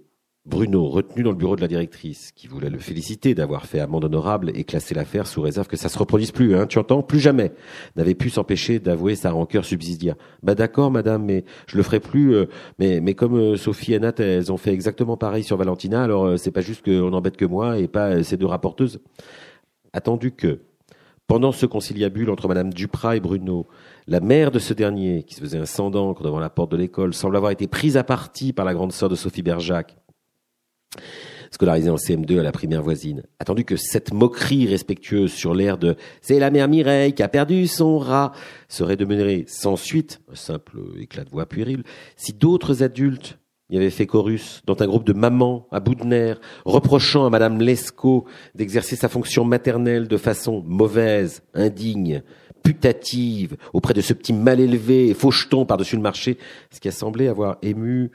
Bruno, 0.49 0.89
retenu 0.89 1.23
dans 1.23 1.31
le 1.31 1.37
bureau 1.37 1.57
de 1.57 1.61
la 1.61 1.69
directrice, 1.69 2.33
qui 2.35 2.49
voulait 2.49 2.71
le 2.71 2.79
féliciter 2.79 3.35
d'avoir 3.35 3.67
fait 3.67 3.81
amende 3.81 4.07
honorable 4.07 4.51
et 4.55 4.65
classer 4.65 4.95
l'affaire 4.95 5.27
sous 5.27 5.43
réserve 5.43 5.67
que 5.67 5.77
ça 5.77 5.91
se 5.91 5.99
reproduise 5.99 6.33
plus, 6.33 6.57
hein, 6.57 6.67
tu 6.67 6.79
entends, 6.79 7.03
plus 7.03 7.21
jamais, 7.21 7.53
n'avait 7.97 8.15
pu 8.15 8.31
s'empêcher 8.31 8.79
d'avouer 8.79 9.15
sa 9.15 9.31
rancœur 9.31 9.67
subsidiaire. 9.67 10.15
Bah 10.43 10.55
d'accord, 10.55 10.91
madame, 10.91 11.23
mais 11.23 11.45
je 11.67 11.77
le 11.77 11.83
ferai 11.83 12.01
plus. 12.01 12.35
Euh, 12.35 12.47
mais 12.79 13.01
mais 13.01 13.13
comme 13.13 13.37
euh, 13.37 13.57
Sophie 13.57 13.93
et 13.93 13.99
Nat, 13.99 14.15
elles 14.21 14.51
ont 14.51 14.57
fait 14.57 14.73
exactement 14.73 15.19
pareil 15.19 15.45
sur 15.45 15.59
Valentina, 15.59 16.03
alors 16.03 16.25
euh, 16.25 16.37
c'est 16.39 16.51
pas 16.51 16.63
juste 16.63 16.83
qu'on 16.83 17.13
embête 17.13 17.37
que 17.37 17.45
moi 17.45 17.79
et 17.79 17.87
pas 17.87 18.23
ces 18.23 18.39
deux 18.39 18.47
rapporteuses. 18.47 19.01
Attendu 19.93 20.33
que 20.33 20.61
pendant 21.27 21.53
ce 21.53 21.67
conciliabule 21.67 22.31
entre 22.31 22.49
Madame 22.49 22.73
Duprat 22.73 23.17
et 23.17 23.21
Bruno, 23.21 23.67
la 24.07 24.21
mère 24.21 24.51
de 24.51 24.59
ce 24.59 24.73
dernier, 24.73 25.25
qui 25.25 25.35
se 25.35 25.43
faisait 25.43 25.59
un 25.59 25.67
sang 25.67 25.91
d'encre 25.91 26.23
devant 26.23 26.41
la 26.41 26.49
porte 26.49 26.73
de 26.73 26.79
l'école, 26.79 27.13
semble 27.13 27.37
avoir 27.37 27.53
été 27.53 27.67
prise 27.67 27.99
à 27.99 28.03
partie 28.03 28.55
par 28.55 28.65
la 28.65 28.73
grande 28.73 28.93
sœur 28.93 29.11
de 29.11 29.15
Sophie 29.15 29.43
Berjac 29.43 29.99
scolarisé 31.51 31.91
en 31.91 31.97
CM2 31.97 32.39
à 32.39 32.43
la 32.43 32.53
primaire 32.53 32.83
voisine. 32.83 33.23
Attendu 33.39 33.65
que 33.65 33.77
cette 33.77 34.13
moquerie 34.13 34.67
respectueuse 34.67 35.33
sur 35.33 35.55
l'air 35.55 35.79
de 35.79 35.97
c'est 36.21 36.39
la 36.39 36.51
mère 36.51 36.69
Mireille 36.69 37.15
qui 37.15 37.23
a 37.23 37.29
perdu 37.29 37.67
son 37.67 37.99
rat 37.99 38.33
serait 38.69 38.97
demeurée 38.97 39.45
sans 39.49 39.77
suite, 39.77 40.21
un 40.31 40.35
simple 40.35 40.79
éclat 41.01 41.25
de 41.25 41.31
voix 41.31 41.47
puéril, 41.47 41.85
si 42.17 42.33
d'autres 42.33 42.83
adultes 42.83 43.39
y 43.71 43.77
avaient 43.77 43.91
fait 43.91 44.07
chorus 44.07 44.63
dans 44.67 44.77
un 44.81 44.87
groupe 44.87 45.05
de 45.05 45.13
mamans 45.13 45.67
à 45.71 45.81
bout 45.81 45.95
de 45.95 46.05
nerfs, 46.05 46.41
reprochant 46.65 47.27
à 47.27 47.31
Madame 47.31 47.61
Lescaut 47.61 48.25
d'exercer 48.55 48.97
sa 48.97 49.09
fonction 49.09 49.45
maternelle 49.45 50.09
de 50.09 50.17
façon 50.17 50.63
mauvaise, 50.67 51.43
indigne, 51.53 52.23
putative, 52.63 53.57
auprès 53.75 53.95
de 53.95 54.01
ce 54.01 54.15
petit 54.15 54.33
mal 54.33 54.59
élevé 54.59 55.09
et 55.09 55.15
faucheton 55.15 55.67
par-dessus 55.67 55.97
le 55.97 56.03
marché, 56.03 56.39
ce 56.71 56.81
qui 56.81 56.89
a 56.89 56.93
semblé 56.93 57.29
avoir 57.29 57.59
ému 57.63 58.11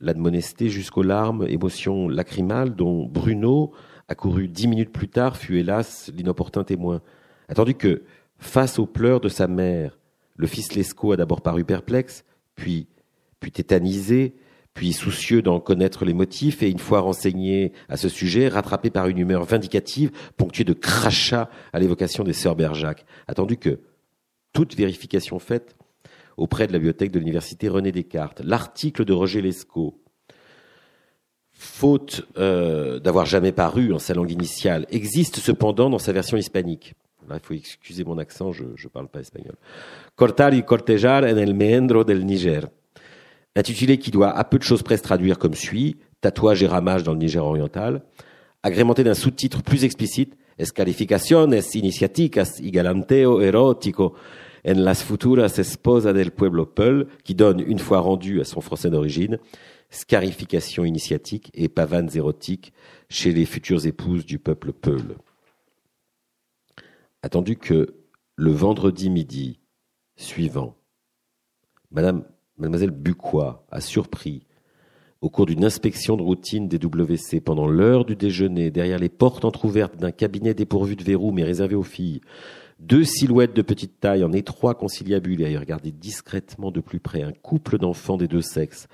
l'admonesté 0.00 0.68
jusqu'aux 0.68 1.02
larmes, 1.02 1.46
émotion 1.48 2.08
lacrymale 2.08 2.74
dont 2.74 3.06
Bruno, 3.06 3.72
accouru 4.08 4.48
dix 4.48 4.68
minutes 4.68 4.92
plus 4.92 5.08
tard, 5.08 5.36
fut 5.36 5.58
hélas 5.58 6.10
l'inopportun 6.14 6.64
témoin. 6.64 7.00
Attendu 7.48 7.74
que, 7.74 8.02
face 8.38 8.78
aux 8.78 8.86
pleurs 8.86 9.20
de 9.20 9.28
sa 9.28 9.48
mère, 9.48 9.98
le 10.36 10.46
fils 10.46 10.74
Lescaut 10.74 11.12
a 11.12 11.16
d'abord 11.16 11.40
paru 11.40 11.64
perplexe, 11.64 12.24
puis, 12.54 12.88
puis 13.40 13.50
tétanisé, 13.50 14.34
puis 14.74 14.92
soucieux 14.92 15.40
d'en 15.40 15.58
connaître 15.58 16.04
les 16.04 16.12
motifs, 16.12 16.62
et 16.62 16.70
une 16.70 16.78
fois 16.78 17.00
renseigné 17.00 17.72
à 17.88 17.96
ce 17.96 18.08
sujet, 18.08 18.48
rattrapé 18.48 18.90
par 18.90 19.08
une 19.08 19.18
humeur 19.18 19.44
vindicative, 19.44 20.10
ponctuée 20.36 20.64
de 20.64 20.74
crachats 20.74 21.48
à 21.72 21.78
l'évocation 21.78 22.24
des 22.24 22.34
sœurs 22.34 22.56
Berjac. 22.56 23.06
Attendu 23.26 23.56
que, 23.56 23.80
toute 24.52 24.76
vérification 24.76 25.38
faite, 25.38 25.75
auprès 26.36 26.66
de 26.66 26.72
la 26.72 26.78
bibliothèque 26.78 27.10
de 27.10 27.18
l'université 27.18 27.68
René 27.68 27.92
Descartes. 27.92 28.40
L'article 28.44 29.04
de 29.04 29.12
Roger 29.12 29.40
Lescaut, 29.42 30.00
faute 31.52 32.22
euh, 32.36 32.98
d'avoir 32.98 33.26
jamais 33.26 33.52
paru 33.52 33.92
en 33.92 33.98
sa 33.98 34.14
langue 34.14 34.30
initiale, 34.30 34.86
existe 34.90 35.36
cependant 35.36 35.88
dans 35.90 35.98
sa 35.98 36.12
version 36.12 36.36
hispanique. 36.36 36.94
Là, 37.28 37.38
il 37.42 37.46
faut 37.46 37.54
excuser 37.54 38.04
mon 38.04 38.18
accent, 38.18 38.52
je 38.52 38.64
ne 38.64 38.88
parle 38.92 39.08
pas 39.08 39.20
espagnol. 39.20 39.54
Cortar 40.14 40.54
y 40.54 40.62
cortejar 40.62 41.24
en 41.24 41.36
el 41.36 41.54
meandro 41.54 42.04
del 42.04 42.24
Niger. 42.24 42.68
Intitulé 43.56 43.98
qui 43.98 44.10
doit 44.10 44.30
à 44.30 44.44
peu 44.44 44.58
de 44.58 44.62
choses 44.62 44.82
près 44.82 44.96
se 44.96 45.02
traduire 45.02 45.38
comme 45.38 45.54
suit, 45.54 45.96
tatouage 46.20 46.62
et 46.62 46.66
ramage 46.68 47.02
dans 47.02 47.12
le 47.12 47.18
Niger 47.18 47.44
oriental, 47.44 48.02
agrémenté 48.62 49.02
d'un 49.02 49.14
sous-titre 49.14 49.62
plus 49.62 49.84
explicite, 49.84 50.36
Escalificaciones 50.58 51.74
iniciaticas 51.74 52.60
y 52.60 52.70
galanteo 52.70 53.42
erótico 53.42 54.14
en 54.66 54.84
las 54.84 55.04
futuras 55.04 55.58
esposas 55.60 56.12
del 56.12 56.32
pueblo 56.32 56.66
Peul, 56.66 57.06
qui 57.22 57.36
donne, 57.36 57.60
une 57.60 57.78
fois 57.78 58.00
rendu 58.00 58.40
à 58.40 58.44
son 58.44 58.60
français 58.60 58.90
d'origine, 58.90 59.38
scarification 59.90 60.84
initiatique 60.84 61.50
et 61.54 61.68
pavanes 61.68 62.10
érotiques 62.14 62.72
chez 63.08 63.32
les 63.32 63.46
futures 63.46 63.86
épouses 63.86 64.26
du 64.26 64.40
peuple 64.40 64.72
Peul. 64.72 65.16
Attendu 67.22 67.56
que 67.56 67.94
le 68.34 68.50
vendredi 68.50 69.08
midi 69.08 69.60
suivant, 70.16 70.74
Madame, 71.92 72.24
Mademoiselle 72.58 72.90
Bucois 72.90 73.64
a 73.70 73.80
surpris, 73.80 74.42
au 75.20 75.30
cours 75.30 75.46
d'une 75.46 75.64
inspection 75.64 76.16
de 76.16 76.22
routine 76.22 76.66
des 76.66 76.78
WC 76.78 77.40
pendant 77.40 77.68
l'heure 77.68 78.04
du 78.04 78.16
déjeuner, 78.16 78.72
derrière 78.72 78.98
les 78.98 79.08
portes 79.08 79.44
entr'ouvertes 79.44 79.96
d'un 79.96 80.10
cabinet 80.10 80.54
dépourvu 80.54 80.96
de 80.96 81.04
verrou 81.04 81.30
mais 81.30 81.44
réservé 81.44 81.76
aux 81.76 81.84
filles, 81.84 82.20
deux 82.78 83.04
silhouettes 83.04 83.54
de 83.54 83.62
petite 83.62 84.00
taille 84.00 84.24
en 84.24 84.32
étroit 84.32 84.74
conciliabule 84.74 85.42
et 85.42 85.56
à 85.56 85.60
regarder 85.60 85.92
discrètement 85.92 86.70
de 86.70 86.80
plus 86.80 87.00
près 87.00 87.22
un 87.22 87.32
couple 87.32 87.78
d'enfants 87.78 88.16
des 88.16 88.28
deux 88.28 88.42
sexes 88.42 88.88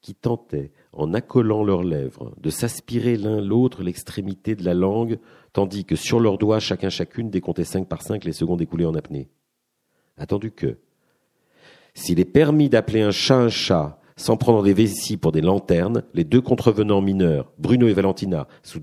qui 0.00 0.14
tentaient, 0.14 0.72
en 0.92 1.12
accolant 1.14 1.64
leurs 1.64 1.82
lèvres, 1.82 2.34
de 2.40 2.50
s'aspirer 2.50 3.16
l'un 3.16 3.40
l'autre 3.40 3.82
l'extrémité 3.82 4.54
de 4.54 4.64
la 4.64 4.74
langue, 4.74 5.18
tandis 5.52 5.84
que 5.84 5.96
sur 5.96 6.20
leurs 6.20 6.38
doigts, 6.38 6.60
chacun 6.60 6.88
chacune 6.88 7.30
décomptait 7.30 7.64
cinq 7.64 7.88
par 7.88 8.02
cinq 8.02 8.24
les 8.24 8.32
secondes 8.32 8.62
écoulées 8.62 8.86
en 8.86 8.94
apnée. 8.94 9.28
Attendu 10.16 10.50
que, 10.50 10.78
s'il 11.94 12.20
est 12.20 12.24
permis 12.24 12.68
d'appeler 12.68 13.02
un 13.02 13.10
chat 13.10 13.38
un 13.38 13.48
chat, 13.48 14.00
sans 14.16 14.36
prendre 14.36 14.62
des 14.62 14.72
vessies 14.72 15.16
pour 15.16 15.32
des 15.32 15.40
lanternes, 15.40 16.02
les 16.14 16.24
deux 16.24 16.40
contrevenants 16.40 17.00
mineurs, 17.00 17.52
Bruno 17.58 17.86
et 17.86 17.92
Valentina, 17.92 18.48
sous 18.62 18.80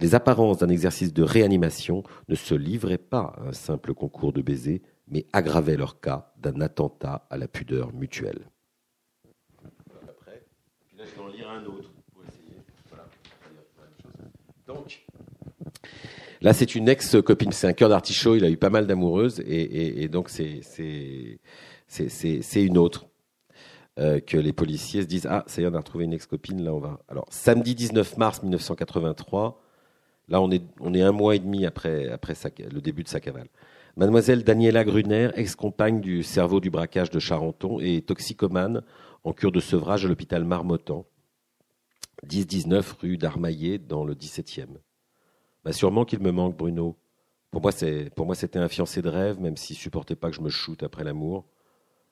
les 0.00 0.14
apparences 0.14 0.58
d'un 0.58 0.68
exercice 0.68 1.12
de 1.12 1.22
réanimation 1.22 2.02
ne 2.28 2.34
se 2.34 2.54
livraient 2.54 2.98
pas 2.98 3.34
à 3.36 3.48
un 3.48 3.52
simple 3.52 3.94
concours 3.94 4.32
de 4.32 4.42
baisers, 4.42 4.80
mais 5.08 5.26
aggravait 5.32 5.76
leur 5.76 6.00
cas 6.00 6.32
d'un 6.38 6.60
attentat 6.60 7.26
à 7.30 7.36
la 7.36 7.48
pudeur 7.48 7.92
mutuelle. 7.92 8.48
Après, 10.08 10.42
là, 10.96 11.04
je 11.04 11.14
vais 11.14 11.20
en 11.20 11.28
lire 11.28 11.50
un 11.50 11.64
autre 11.66 11.90
pour 12.12 12.22
essayer. 12.22 12.62
Voilà. 12.88 13.04
Donc, 14.66 15.04
là, 16.40 16.52
c'est 16.52 16.74
une 16.74 16.88
ex-copine, 16.88 17.52
c'est 17.52 17.66
un 17.66 17.72
cœur 17.72 17.88
d'artichaut, 17.88 18.36
il 18.36 18.44
a 18.44 18.50
eu 18.50 18.56
pas 18.56 18.70
mal 18.70 18.86
d'amoureuses, 18.86 19.42
et, 19.46 20.08
donc 20.08 20.30
c'est 20.30 21.40
une 22.56 22.78
autre. 22.78 23.06
Euh, 23.98 24.20
que 24.20 24.36
les 24.36 24.52
policiers 24.52 25.02
se 25.02 25.06
disent 25.08 25.26
ah 25.28 25.42
ça 25.48 25.60
y 25.60 25.64
est 25.64 25.68
on 25.68 25.74
a 25.74 25.78
retrouvé 25.78 26.04
une 26.04 26.12
ex-copine 26.12 26.62
là 26.62 26.72
on 26.72 26.78
va 26.78 27.00
alors 27.08 27.26
samedi 27.28 27.74
19 27.74 28.18
mars 28.18 28.40
1983 28.40 29.60
là 30.30 30.40
on 30.40 30.50
est 30.50 31.02
un 31.02 31.12
mois 31.12 31.36
et 31.36 31.38
demi 31.40 31.66
après 31.66 32.06
le 32.06 32.80
début 32.80 33.02
de 33.02 33.08
sa 33.08 33.20
cavale 33.20 33.48
Mademoiselle 33.96 34.44
Daniela 34.44 34.84
Gruner, 34.84 35.30
ex-compagne 35.34 36.00
du 36.00 36.22
cerveau 36.22 36.60
du 36.60 36.70
braquage 36.70 37.10
de 37.10 37.18
Charenton 37.18 37.80
et 37.80 38.02
toxicomane 38.02 38.82
en 39.24 39.32
cure 39.32 39.50
de 39.50 39.60
sevrage 39.60 40.04
à 40.04 40.08
l'hôpital 40.08 40.44
Marmottan, 40.44 41.04
10-19 42.26 42.94
rue 43.00 43.18
d'Armaillé 43.18 43.78
dans 43.78 44.04
le 44.04 44.14
17e. 44.14 44.68
Bah 45.64 45.72
sûrement 45.72 46.04
qu'il 46.04 46.20
me 46.20 46.30
manque, 46.30 46.56
Bruno. 46.56 46.96
Pour 47.50 47.62
moi, 47.62 47.72
c'est, 47.72 48.10
pour 48.14 48.26
moi, 48.26 48.34
c'était 48.34 48.60
un 48.60 48.68
fiancé 48.68 49.02
de 49.02 49.08
rêve, 49.08 49.40
même 49.40 49.56
s'il 49.56 49.76
supportait 49.76 50.16
pas 50.16 50.30
que 50.30 50.36
je 50.36 50.40
me 50.40 50.48
shoote 50.50 50.84
après 50.84 51.02
l'amour. 51.02 51.44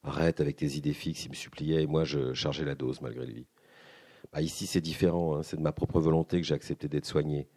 Arrête 0.03 0.41
avec 0.41 0.57
tes 0.57 0.77
idées 0.77 0.93
fixes, 0.93 1.27
il 1.27 1.31
me 1.31 1.35
suppliait, 1.35 1.83
et 1.85 1.87
moi, 1.87 2.05
je 2.05 2.35
chargeais 2.35 2.65
la 2.65 2.75
dose 2.75 3.01
malgré 3.01 3.25
lui. 3.25 3.47
Bah 4.33 4.43
ici, 4.43 4.67
c'est 4.67 4.81
différent, 4.81 5.37
hein. 5.37 5.43
c'est 5.43 5.57
de 5.57 5.63
ma 5.63 5.73
propre 5.73 6.01
volonté 6.01 6.41
que 6.41 6.47
j'ai 6.47 6.55
accepté 6.55 6.89
d'être 6.89 7.07
soigné. 7.07 7.49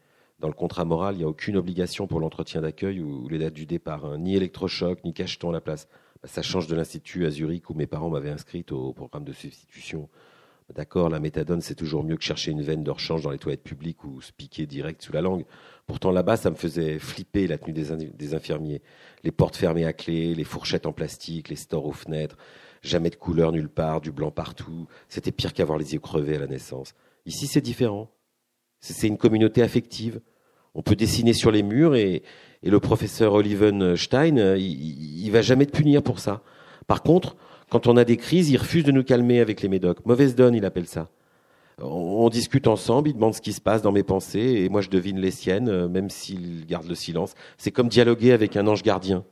Dans 0.42 0.48
le 0.48 0.56
contrat 0.56 0.86
moral, 0.86 1.14
il 1.14 1.20
n'y 1.20 1.24
a 1.24 1.28
aucune 1.28 1.56
obligation 1.56 2.08
pour 2.08 2.20
l'entretien 2.20 2.62
d'accueil 2.62 3.00
ou, 3.00 3.30
les 3.30 3.38
dates 3.38 3.54
du 3.54 3.68
départ, 3.68 4.06
hein. 4.06 4.18
ni 4.18 4.36
électrochoc, 4.36 5.04
ni 5.06 5.14
cacheton 5.14 5.52
la 5.52 5.62
place. 5.62 5.88
Bah, 6.24 6.28
ça 6.28 6.42
change 6.42 6.66
de 6.66 6.76
l'institut 6.76 7.28
à 7.28 7.30
Zurich 7.30 7.70
où 7.70 7.76
mes 7.76 7.86
parents 7.86 8.10
m'avaient 8.10 8.32
inscrite 8.32 8.72
au 8.72 8.92
programme 8.92 9.24
de 9.24 9.34
substitution. 9.34 10.10
Bah, 10.68 10.74
d'accord, 10.76 11.10
la 11.10 11.20
méthadone, 11.20 11.62
c'est 11.62 11.76
toujours 11.76 12.04
mieux 12.04 12.18
que 12.18 12.24
chercher 12.24 12.50
une 12.50 12.64
veine 12.64 12.84
de 12.84 12.90
rechange 12.90 13.22
dans 13.22 13.30
les 13.30 13.38
toilettes 13.38 13.62
publiques 13.62 14.04
ou 14.04 14.20
se 14.20 14.32
piquer 14.32 14.66
direct 14.66 15.04
sous 15.04 15.14
la 15.14 15.22
langue. 15.22 15.46
Pourtant, 15.86 16.10
là-bas, 16.10 16.38
ça 16.38 16.50
me 16.50 16.56
faisait 16.56 16.98
flipper 16.98 17.46
la 17.46 17.60
tenue 17.60 17.74
des, 17.74 17.96
des, 18.08 18.34
infirmiers. 18.34 18.82
Les 19.24 19.32
portes 19.32 19.56
fermées 19.56 19.86
à 19.86 19.94
clé, 19.94 20.34
les 20.34 20.44
fourchettes 20.44 20.88
en 20.88 20.92
plastique, 20.92 21.50
les 21.50 21.56
stores 21.56 21.86
aux 21.86 21.92
fenêtres, 21.92 22.38
jamais 22.82 23.12
de 23.12 23.16
couleur 23.16 23.52
nulle 23.52 23.70
part, 23.70 24.02
du 24.02 24.12
blanc 24.12 24.32
partout. 24.32 24.88
C'était 25.08 25.32
pire 25.32 25.54
qu'avoir 25.54 25.78
les 25.78 25.94
yeux 25.94 26.00
crevés 26.00 26.38
à 26.38 26.40
la 26.40 26.48
naissance. 26.48 26.96
Ici, 27.28 27.46
c'est 27.46 27.62
différent. 27.62 28.10
C'est 28.82 29.08
une 29.08 29.18
communauté 29.18 29.62
affective 29.62 30.20
on 30.74 30.82
peut 30.82 30.96
dessiner 30.96 31.34
sur 31.34 31.52
les 31.52 31.64
murs 31.64 31.96
et, 31.96 32.24
le 32.64 32.80
professeur 32.80 33.34
Olivenstein, 33.34 34.38
euh, 34.38 34.56
il, 34.56 35.26
il 35.26 35.32
va 35.32 35.42
jamais 35.42 35.66
te 35.66 35.76
punir 35.76 36.04
pour 36.04 36.20
ça. 36.20 36.42
Par 36.86 37.02
contre, 37.02 37.36
quand 37.72 37.88
on 37.88 37.98
a 37.98 38.04
des 38.04 38.18
crises, 38.18 38.52
il 38.52 38.58
refuse 38.58 38.84
de 38.84 38.92
nous 38.92 39.04
calmer 39.04 39.40
avec 39.40 39.64
les 39.64 39.68
médocs. 39.68 40.06
Mauvaise 40.06 40.36
donne, 40.36 40.54
il 40.54 40.64
appelle 40.64 40.86
ça. 40.86 41.10
On, 41.82 42.30
discute 42.30 42.68
ensemble, 42.68 43.10
il 43.10 43.14
demande 43.16 43.34
ce 43.34 43.42
qui 43.42 43.54
se 43.54 43.62
passe 43.62 43.82
dans 43.82 43.92
mes 43.92 44.04
pensées 44.04 44.62
et 44.64 44.70
moi 44.70 44.82
je 44.82 44.90
devine 44.90 45.20
les 45.20 45.32
siennes, 45.32 45.70
euh, 45.70 45.88
même 45.88 46.12
s'il 46.12 46.68
garde 46.68 46.88
le 46.88 46.94
silence. 46.94 47.34
C'est 47.58 47.72
comme 47.72 47.88
dialoguer 47.88 48.32
avec 48.32 48.56
un 48.56 48.68
ange 48.68 48.84
gardien. 48.84 49.24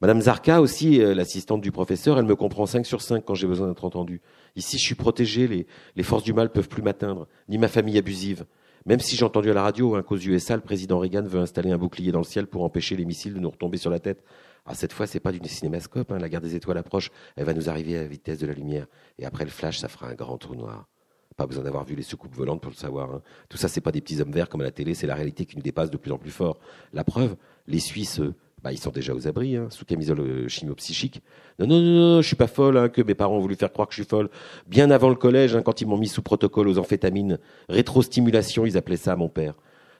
Madame 0.00 0.20
Zarka 0.20 0.60
aussi, 0.60 1.00
euh, 1.00 1.14
l'assistante 1.14 1.62
du 1.62 1.72
professeur, 1.72 2.18
elle 2.18 2.26
me 2.26 2.36
comprend 2.36 2.66
5 2.66 2.84
sur 2.84 3.00
5 3.00 3.24
quand 3.24 3.34
j'ai 3.34 3.46
besoin 3.46 3.68
d'être 3.68 3.84
entendu. 3.84 4.20
Ici, 4.54 4.78
je 4.78 4.82
suis 4.82 4.94
protégé, 4.94 5.66
les, 5.96 6.02
forces 6.02 6.22
du 6.22 6.34
mal 6.34 6.50
peuvent 6.50 6.68
plus 6.68 6.82
m'atteindre, 6.82 7.26
ni 7.48 7.56
ma 7.56 7.68
famille 7.68 7.96
abusive. 7.96 8.44
Même 8.84 9.00
si 9.00 9.16
j'ai 9.16 9.24
entendu 9.24 9.50
à 9.50 9.54
la 9.54 9.62
radio, 9.62 9.94
hein, 9.94 10.02
qu'aux 10.02 10.18
USA, 10.18 10.54
le 10.54 10.62
président 10.62 10.98
Reagan 10.98 11.22
veut 11.22 11.40
installer 11.40 11.70
un 11.70 11.78
bouclier 11.78 12.12
dans 12.12 12.20
le 12.20 12.24
ciel 12.24 12.46
pour 12.46 12.62
empêcher 12.62 12.94
les 12.94 13.04
missiles 13.04 13.34
de 13.34 13.40
nous 13.40 13.50
retomber 13.50 13.78
sur 13.78 13.90
la 13.90 13.98
tête. 13.98 14.22
Ah, 14.66 14.74
cette 14.74 14.92
fois, 14.92 15.06
c'est 15.06 15.20
pas 15.20 15.32
du 15.32 15.40
cinémascope. 15.48 16.12
Hein. 16.12 16.18
La 16.18 16.28
guerre 16.28 16.40
des 16.40 16.54
étoiles 16.54 16.78
approche. 16.78 17.10
Elle 17.34 17.44
va 17.44 17.54
nous 17.54 17.68
arriver 17.68 17.96
à 17.96 18.02
la 18.02 18.08
vitesse 18.08 18.38
de 18.38 18.46
la 18.46 18.52
lumière. 18.52 18.86
Et 19.18 19.24
après 19.24 19.44
le 19.44 19.50
flash, 19.50 19.78
ça 19.78 19.88
fera 19.88 20.08
un 20.08 20.14
grand 20.14 20.38
trou 20.38 20.54
noir. 20.54 20.88
Pas 21.36 21.46
besoin 21.46 21.64
d'avoir 21.64 21.84
vu 21.84 21.94
les 21.94 22.02
soucoupes 22.02 22.34
volantes 22.34 22.60
pour 22.60 22.70
le 22.70 22.76
savoir. 22.76 23.12
Hein. 23.12 23.22
Tout 23.48 23.56
ça, 23.56 23.68
c'est 23.68 23.80
pas 23.80 23.92
des 23.92 24.00
petits 24.00 24.20
hommes 24.20 24.32
verts 24.32 24.48
comme 24.48 24.60
à 24.60 24.64
la 24.64 24.70
télé. 24.70 24.94
C'est 24.94 25.06
la 25.06 25.14
réalité 25.14 25.46
qui 25.46 25.56
nous 25.56 25.62
dépasse 25.62 25.90
de 25.90 25.96
plus 25.96 26.12
en 26.12 26.18
plus 26.18 26.30
fort. 26.30 26.58
La 26.92 27.04
preuve, 27.04 27.36
les 27.66 27.80
Suisses, 27.80 28.20
bah, 28.62 28.72
ils 28.72 28.78
sont 28.78 28.90
déjà 28.90 29.14
aux 29.14 29.28
abris, 29.28 29.56
hein, 29.56 29.68
sous 29.70 29.84
camisole 29.84 30.20
euh, 30.20 30.48
chimio-psychique. 30.48 31.22
Non, 31.58 31.66
non, 31.66 31.80
non, 31.80 32.14
non, 32.14 32.22
je 32.22 32.26
suis 32.26 32.36
pas 32.36 32.46
folle, 32.46 32.76
hein, 32.76 32.88
que 32.88 33.02
mes 33.02 33.14
parents 33.14 33.36
ont 33.36 33.40
voulu 33.40 33.54
faire 33.54 33.72
croire 33.72 33.86
que 33.86 33.94
je 33.94 34.02
suis 34.02 34.08
folle. 34.08 34.28
Bien 34.66 34.90
avant 34.90 35.08
le 35.08 35.14
collège, 35.14 35.54
hein, 35.54 35.62
quand 35.62 35.80
ils 35.80 35.86
m'ont 35.86 35.98
mis 35.98 36.08
sous 36.08 36.22
protocole 36.22 36.68
aux 36.68 36.78
amphétamines, 36.78 37.38
rétrostimulation, 37.68 38.66
ils 38.66 38.76
appelaient 38.76 38.96
ça 38.96 39.14
mon 39.14 39.28
père. 39.28 39.54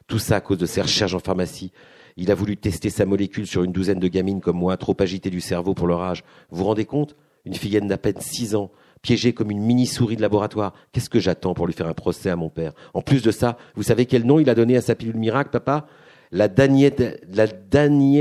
Tout 0.07 0.19
ça 0.19 0.37
à 0.37 0.41
cause 0.41 0.59
de 0.59 0.67
ses 0.67 0.83
recherches 0.83 1.15
en 1.15 1.19
pharmacie. 1.19 1.73
Il 2.17 2.31
a 2.31 2.35
voulu 2.35 2.57
tester 2.57 2.91
sa 2.91 3.05
molécule 3.05 3.47
sur 3.47 3.63
une 3.63 3.73
douzaine 3.73 3.99
de 3.99 4.09
gamines 4.09 4.41
comme 4.41 4.57
moi, 4.57 4.77
trop 4.77 4.97
agitées 4.99 5.31
du 5.31 5.41
cerveau 5.41 5.75
pour 5.75 5.87
leur 5.87 6.01
âge. 6.01 6.25
Vous 6.51 6.59
vous 6.59 6.65
rendez 6.65 6.87
compte? 6.87 7.15
Une 7.45 7.55
fillette 7.55 7.87
d'à 7.87 7.99
peine 7.99 8.21
six 8.21 8.57
ans, 8.57 8.73
piégée 9.03 9.33
comme 9.33 9.53
une 9.53 9.61
mini-souris 9.61 10.17
de 10.17 10.23
laboratoire. 10.23 10.73
Qu'est-ce 10.91 11.11
que 11.11 11.21
j'attends 11.21 11.55
pour 11.55 11.67
lui 11.67 11.75
faire 11.75 11.87
un 11.87 11.95
procès 11.95 12.31
à 12.31 12.37
mon 12.37 12.49
père? 12.49 12.73
En 12.95 13.03
plus 13.03 13.23
de 13.23 13.31
ça, 13.31 13.57
vous 13.77 13.85
savez 13.85 14.07
quel 14.07 14.25
nom 14.25 14.41
il 14.41 14.51
a 14.51 14.55
donné 14.55 14.77
à 14.77 14.81
sa 14.81 14.95
pilule 14.97 15.17
miracle, 15.17 15.51
papa? 15.51 15.87
La, 16.33 16.49
Danielle, 16.49 17.21
la 17.33 17.47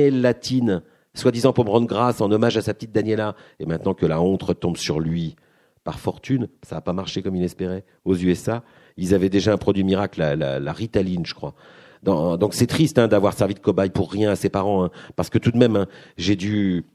latine, 0.09 0.81
soi-disant 1.13 1.53
pour 1.53 1.65
me 1.65 1.69
rendre 1.69 1.87
grâce 1.87 2.21
en 2.21 2.31
hommage 2.31 2.57
à 2.57 2.61
sa 2.61 2.73
petite 2.73 2.91
Daniela. 2.91 3.35
Et 3.59 3.65
maintenant 3.65 3.93
que 3.93 4.05
la 4.05 4.21
honte 4.21 4.43
retombe 4.43 4.77
sur 4.77 4.99
lui, 4.99 5.35
par 5.83 5.99
fortune, 5.99 6.49
ça 6.63 6.75
n'a 6.75 6.81
pas 6.81 6.93
marché 6.93 7.21
comme 7.21 7.35
il 7.35 7.43
espérait. 7.43 7.85
Aux 8.03 8.15
USA, 8.15 8.63
ils 8.97 9.13
avaient 9.13 9.29
déjà 9.29 9.53
un 9.53 9.57
produit 9.57 9.83
miracle, 9.83 10.19
la, 10.19 10.73
Ritaline, 10.73 11.25
je 11.25 11.33
crois. 11.33 11.53
donc 12.03 12.53
c'est 12.53 12.67
triste 12.67 12.97
hein, 12.97 13.07
d'avoir 13.07 13.33
servi 13.33 13.53
de 13.53 13.59
cobaye 13.59 13.89
pour 13.89 14.11
rien 14.11 14.31
à 14.31 14.35
ses 14.35 14.49
parents, 14.49 14.85
hein, 14.85 14.91
parce 15.15 15.29
que 15.29 15.37
tout 15.37 15.51
de 15.51 15.57
même, 15.57 15.75
hein, 15.75 15.87
j'ai 16.17 16.35
dû 16.35 16.85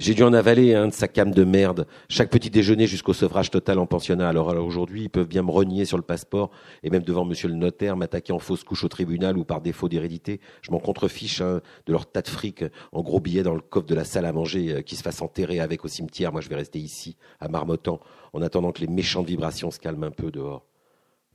j'ai 0.00 0.14
dû 0.14 0.22
en 0.22 0.32
avaler 0.32 0.74
un 0.74 0.88
de 0.88 0.94
sa 0.94 1.08
cam 1.08 1.30
de 1.30 1.44
merde. 1.44 1.86
Chaque 2.08 2.30
petit 2.30 2.48
déjeuner 2.48 2.86
jusqu'au 2.86 3.12
sevrage 3.12 3.50
total 3.50 3.78
en 3.78 3.86
pensionnat. 3.86 4.30
Alors, 4.30 4.48
aujourd'hui, 4.56 5.02
ils 5.02 5.10
peuvent 5.10 5.28
bien 5.28 5.42
me 5.42 5.50
renier 5.50 5.84
sur 5.84 5.98
le 5.98 6.02
passeport 6.02 6.50
et 6.82 6.88
même 6.88 7.02
devant 7.02 7.26
monsieur 7.26 7.48
le 7.48 7.54
notaire 7.54 7.98
m'attaquer 7.98 8.32
en 8.32 8.38
fausse 8.38 8.64
couche 8.64 8.82
au 8.82 8.88
tribunal 8.88 9.36
ou 9.36 9.44
par 9.44 9.60
défaut 9.60 9.90
d'hérédité. 9.90 10.40
Je 10.62 10.70
m'en 10.70 10.78
contrefiche 10.78 11.42
hein, 11.42 11.60
de 11.84 11.92
leur 11.92 12.10
tas 12.10 12.22
de 12.22 12.28
fric 12.28 12.64
en 12.92 13.02
gros 13.02 13.20
billets 13.20 13.42
dans 13.42 13.54
le 13.54 13.60
coffre 13.60 13.88
de 13.88 13.94
la 13.94 14.04
salle 14.04 14.24
à 14.24 14.32
manger 14.32 14.72
euh, 14.72 14.80
qui 14.80 14.96
se 14.96 15.02
fasse 15.02 15.20
enterrer 15.20 15.60
avec 15.60 15.84
au 15.84 15.88
cimetière. 15.88 16.32
Moi, 16.32 16.40
je 16.40 16.48
vais 16.48 16.56
rester 16.56 16.78
ici, 16.78 17.18
à 17.38 17.48
Marmottan, 17.48 18.00
en 18.32 18.40
attendant 18.40 18.72
que 18.72 18.80
les 18.80 18.88
méchantes 18.88 19.26
vibrations 19.26 19.70
se 19.70 19.80
calment 19.80 20.04
un 20.04 20.10
peu 20.10 20.30
dehors. 20.30 20.64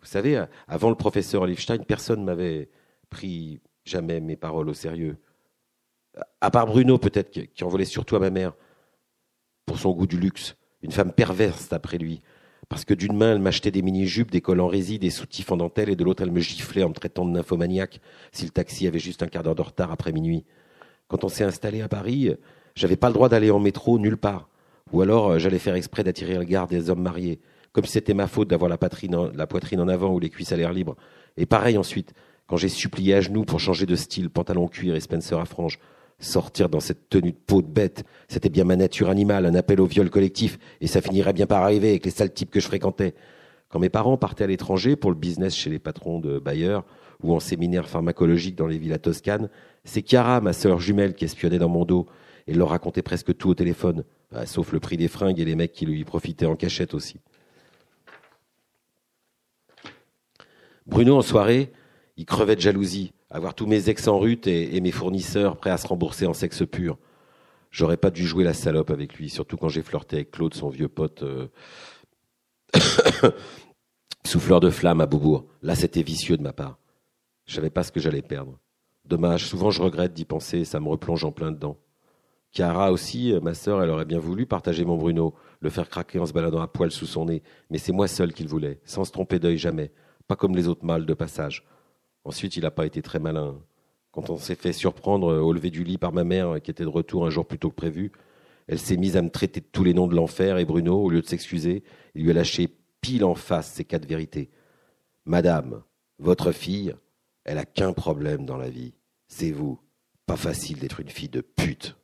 Vous 0.02 0.08
savez, 0.08 0.44
avant 0.68 0.90
le 0.90 0.96
professeur 0.96 1.44
Olifstein, 1.44 1.78
personne 1.78 2.24
m'avait 2.24 2.70
pris 3.12 3.60
jamais 3.86 4.20
mes 4.22 4.36
paroles 4.36 4.70
au 4.70 4.74
sérieux 4.74 5.18
à 6.42 6.52
part 6.52 6.66
Bruno 6.68 6.98
peut-être, 6.98 7.30
qui 7.30 7.64
en 7.64 7.68
volait 7.68 7.86
surtout 7.86 8.16
à 8.16 8.20
ma 8.20 8.30
mère, 8.30 8.54
pour 9.66 9.80
son 9.80 9.92
goût 9.92 10.08
du 10.08 10.20
luxe, 10.20 10.56
une 10.82 10.92
femme 10.92 11.12
perverse 11.12 11.70
d'après 11.70 11.98
lui, 11.98 12.22
parce 12.70 12.86
que 12.86 12.94
d'une 12.94 13.16
main 13.16 13.34
elle 13.34 13.40
m'achetait 13.40 13.72
des 13.72 13.82
mini-jupes, 13.82 14.32
des 14.32 14.42
collants 14.42 14.68
réside, 14.68 15.02
des 15.02 15.10
soutifs 15.10 15.52
en 15.52 15.58
dentelle, 15.58 15.90
et 15.90 15.96
de 15.96 16.04
l'autre 16.04 16.24
elle 16.24 16.32
me 16.32 16.40
giflait 16.40 16.84
en 16.84 16.90
me 16.90 16.94
traitant 16.94 17.26
de 17.26 17.32
nymphomaniaque 17.32 18.00
si 18.32 18.46
le 18.46 18.52
taxi 18.52 18.88
avait 18.88 19.00
juste 19.00 19.24
un 19.24 19.28
quart 19.28 19.44
d'heure 19.44 19.56
de 19.56 19.62
retard 19.62 19.92
après 19.92 20.12
minuit. 20.12 20.46
Quand 21.08 21.24
on 21.24 21.30
s'est 21.30 21.44
installé 21.44 21.82
à 21.82 21.88
Paris, 21.88 22.32
j'avais 22.76 22.96
pas 22.96 23.08
le 23.08 23.14
droit 23.14 23.30
d'aller 23.30 23.52
en 23.52 23.60
métro 23.60 24.00
nulle 24.00 24.18
part, 24.18 24.50
ou 24.92 25.02
alors 25.02 25.32
euh, 25.32 25.40
j'allais 25.40 25.60
faire 25.60 25.76
exprès 25.76 26.04
d'attirer 26.04 26.34
le 26.34 26.40
regard 26.40 26.68
des 26.68 26.90
hommes 26.90 27.02
mariés, 27.02 27.40
comme 27.72 27.86
si 27.86 27.92
c'était 27.92 28.14
ma 28.14 28.28
faute 28.28 28.48
d'avoir 28.48 28.70
la, 28.70 28.78
la 29.34 29.48
poitrine 29.48 29.82
en 29.82 29.88
avant 29.88 30.14
ou 30.14 30.20
les 30.20 30.30
cuisses 30.30 30.52
à 30.52 30.58
l'air 30.58 30.74
libre. 30.74 30.96
Et 31.38 31.46
pareil 31.46 31.78
ensuite, 31.78 32.14
quand 32.48 32.58
j'ai 32.58 32.70
supplié 32.70 33.16
à 33.16 33.22
genoux 33.22 33.44
pour 33.44 33.60
changer 33.60 33.86
de 33.86 33.96
style, 33.96 34.30
pantalon 34.30 34.68
cuir 34.68 34.96
et 34.96 35.00
Spencer 35.00 35.40
à 35.40 35.46
franges, 35.46 35.80
sortir 36.20 36.70
dans 36.70 36.80
cette 36.80 37.10
tenue 37.10 37.32
de 37.32 37.38
peau 37.38 37.62
de 37.62 37.68
bête. 37.68 38.04
C'était 38.28 38.50
bien 38.50 38.64
ma 38.64 38.76
nature 38.76 39.10
animale, 39.10 39.46
un 39.46 39.56
appel 39.56 39.82
au 39.82 39.86
viol 39.86 40.10
collectif, 40.10 40.58
et 40.82 40.88
ça 40.88 41.02
finirait 41.02 41.34
bien 41.34 41.46
par 41.46 41.64
arriver 41.64 41.90
avec 41.90 42.06
les 42.06 42.12
sales 42.12 42.34
types 42.34 42.52
que 42.52 42.60
je 42.60 42.68
fréquentais. 42.68 43.14
Quand 43.70 43.80
mes 43.80 43.90
parents 43.90 44.18
partaient 44.18 44.44
à 44.44 44.48
l'étranger 44.48 44.96
pour 44.96 45.12
le 45.12 45.18
business 45.18 45.56
chez 45.56 45.70
les 45.70 45.80
patrons 45.80 46.20
de 46.20 46.40
Bayer 46.40 46.80
ou 47.24 47.34
en 47.34 47.40
séminaire 47.40 47.90
pharmacologique 47.90 48.56
dans 48.56 48.68
les 48.68 48.78
villas 48.78 49.00
toscanes, 49.00 49.50
c'est 49.84 50.08
Chiara, 50.08 50.42
ma 50.42 50.54
sœur 50.54 50.80
jumelle, 50.80 51.14
qui 51.14 51.26
espionnait 51.26 51.60
dans 51.60 51.70
mon 51.70 51.86
dos 51.86 52.08
et 52.48 52.54
leur 52.54 52.70
racontait 52.70 53.02
presque 53.02 53.36
tout 53.36 53.50
au 53.50 53.56
téléphone, 53.56 54.04
ah, 54.34 54.46
sauf 54.46 54.72
le 54.72 54.80
prix 54.80 54.98
des 54.98 55.08
fringues 55.08 55.40
et 55.40 55.46
les 55.46 55.56
mecs 55.56 55.72
qui 55.72 55.86
lui 55.86 56.04
profitaient 56.04 56.46
en 56.46 56.56
cachette 56.56 56.94
aussi. 56.94 57.20
Bruno, 60.86 61.18
en 61.18 61.22
soirée, 61.24 61.72
il 62.18 62.26
crevait 62.26 62.56
de 62.56 62.62
jalousie 62.62 63.12
avoir 63.36 63.54
tous 63.54 63.66
mes 63.66 63.90
ex 63.90 64.08
en 64.08 64.18
rute 64.18 64.48
et, 64.48 64.80
mes 64.80 64.92
fournisseurs 64.92 65.58
prêts 65.58 65.70
à 65.70 65.78
se 65.78 65.88
rembourser 65.88 66.26
en 66.26 66.34
sexe 66.34 66.64
pur. 66.66 66.98
J'aurais 67.70 67.98
pas 67.98 68.10
dû 68.10 68.26
jouer 68.26 68.46
la 68.46 68.54
salope 68.54 68.90
avec 68.90 69.16
lui, 69.16 69.30
surtout 69.30 69.58
quand 69.58 69.68
j'ai 69.68 69.82
flirté 69.82 70.16
avec 70.18 70.32
Claude, 70.32 70.54
son 70.54 70.70
vieux 70.70 70.88
pote, 70.88 71.24
euh... 71.24 71.48
souffleur 74.26 74.62
de 74.62 74.70
flamme 74.70 75.02
à 75.02 75.06
Beaubourg. 75.06 75.46
Là, 75.62 75.76
c'était 75.76 76.02
vicieux 76.02 76.38
de 76.38 76.44
ma 76.44 76.54
part. 76.54 76.80
Je 77.46 77.56
savais 77.56 77.70
pas 77.70 77.84
ce 77.84 77.92
que 77.92 78.00
j'allais 78.00 78.22
perdre. 78.22 78.58
Dommage, 79.04 79.46
souvent 79.46 79.70
je 79.70 79.82
regrette 79.82 80.14
d'y 80.14 80.26
penser, 80.26 80.64
ça 80.64 80.80
me 80.80 80.88
replonge 80.88 81.26
en 81.26 81.32
plein 81.32 81.52
dedans. 81.52 81.78
Chiara 82.52 82.94
aussi, 82.94 83.34
ma 83.44 83.54
sœur, 83.54 83.84
elle 83.84 83.90
aurait 83.90 84.06
bien 84.06 84.18
voulu 84.18 84.46
partager 84.46 84.86
mon 84.86 84.96
Bruno, 84.96 85.36
le 85.60 85.70
faire 85.70 85.90
craquer 85.90 86.20
en 86.20 86.26
se 86.26 86.32
baladant 86.32 86.62
à 86.62 86.68
poil 86.68 86.90
sous 86.90 87.06
son 87.06 87.26
nez, 87.26 87.44
mais 87.70 87.78
c'est 87.78 87.92
moi 87.92 88.08
seul 88.08 88.32
qu'il 88.32 88.48
voulait, 88.48 88.80
sans 88.86 89.04
se 89.04 89.12
tromper 89.12 89.40
d'œil 89.40 89.58
jamais, 89.58 89.92
pas 90.26 90.38
comme 90.38 90.56
les 90.56 90.70
autres 90.70 90.86
mâles 90.86 91.06
de 91.06 91.14
passage. 91.14 91.66
Ensuite, 92.26 92.58
il 92.58 92.64
n'a 92.64 92.72
pas 92.72 92.88
été 92.88 93.02
très 93.02 93.20
malin. 93.20 93.56
quand 94.12 94.30
on 94.30 94.38
s'est 94.38 94.56
fait 94.56 94.74
surprendre 94.74 95.28
au 95.28 95.54
lever 95.54 95.70
du 95.70 95.84
lit 95.84 95.98
par 95.98 96.12
ma 96.14 96.24
mère, 96.24 96.62
qui 96.62 96.72
était 96.72 96.84
de 96.84 96.90
retour 96.90 97.26
un 97.26 97.30
jour 97.30 97.46
plus 97.46 97.60
tôt 97.60 97.70
que 97.70 97.76
prévu, 97.76 98.12
elle 98.68 98.80
s'est 98.80 98.98
mise 98.98 99.18
à 99.18 99.22
me 99.22 99.30
traiter 99.30 99.60
de 99.60 99.66
tous 99.72 99.84
les 99.84 99.94
noms 99.94 100.08
de 100.08 100.16
l'enfer 100.16 100.58
et 100.58 100.66
Bruno, 100.66 101.04
au 101.04 101.10
lieu 101.10 101.22
de 101.22 101.28
s'excuser, 101.28 101.84
il 102.16 102.24
lui 102.24 102.32
a 102.32 102.34
lâché 102.34 102.70
pile 103.02 103.26
en 103.26 103.36
face 103.36 103.72
ces 103.74 103.86
quatre 103.86 104.08
vérités. 104.08 104.50
Madame, 105.26 105.84
votre 106.18 106.52
fille, 106.52 106.96
elle 107.44 107.58
a 107.58 107.66
qu'un 107.66 107.94
problème 107.94 108.46
dans 108.46 108.58
la 108.58 108.70
vie, 108.70 108.94
c'est 109.28 109.52
vous. 109.52 109.80
Pas 110.26 110.38
facile 110.38 110.80
d'être 110.80 111.02
une 111.02 111.10
fille 111.10 111.30
de 111.30 111.42
pute. 111.42 111.96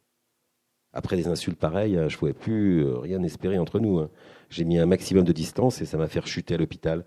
Après 0.93 1.15
des 1.15 1.27
insultes 1.27 1.57
pareilles, 1.57 1.95
je 1.95 2.15
ne 2.15 2.19
pouvais 2.19 2.33
plus 2.33 2.85
euh, 2.85 2.99
rien 2.99 3.23
espérer 3.23 3.57
entre 3.57 3.79
nous. 3.79 3.97
Hein. 3.99 4.11
J'ai 4.49 4.65
mis 4.65 4.77
un 4.77 4.85
maximum 4.85 5.23
de 5.23 5.31
distance 5.31 5.81
et 5.81 5.85
ça 5.85 5.97
m'a 5.97 6.07
fait 6.07 6.23
chuter 6.27 6.53
à 6.53 6.57
l'hôpital. 6.57 7.05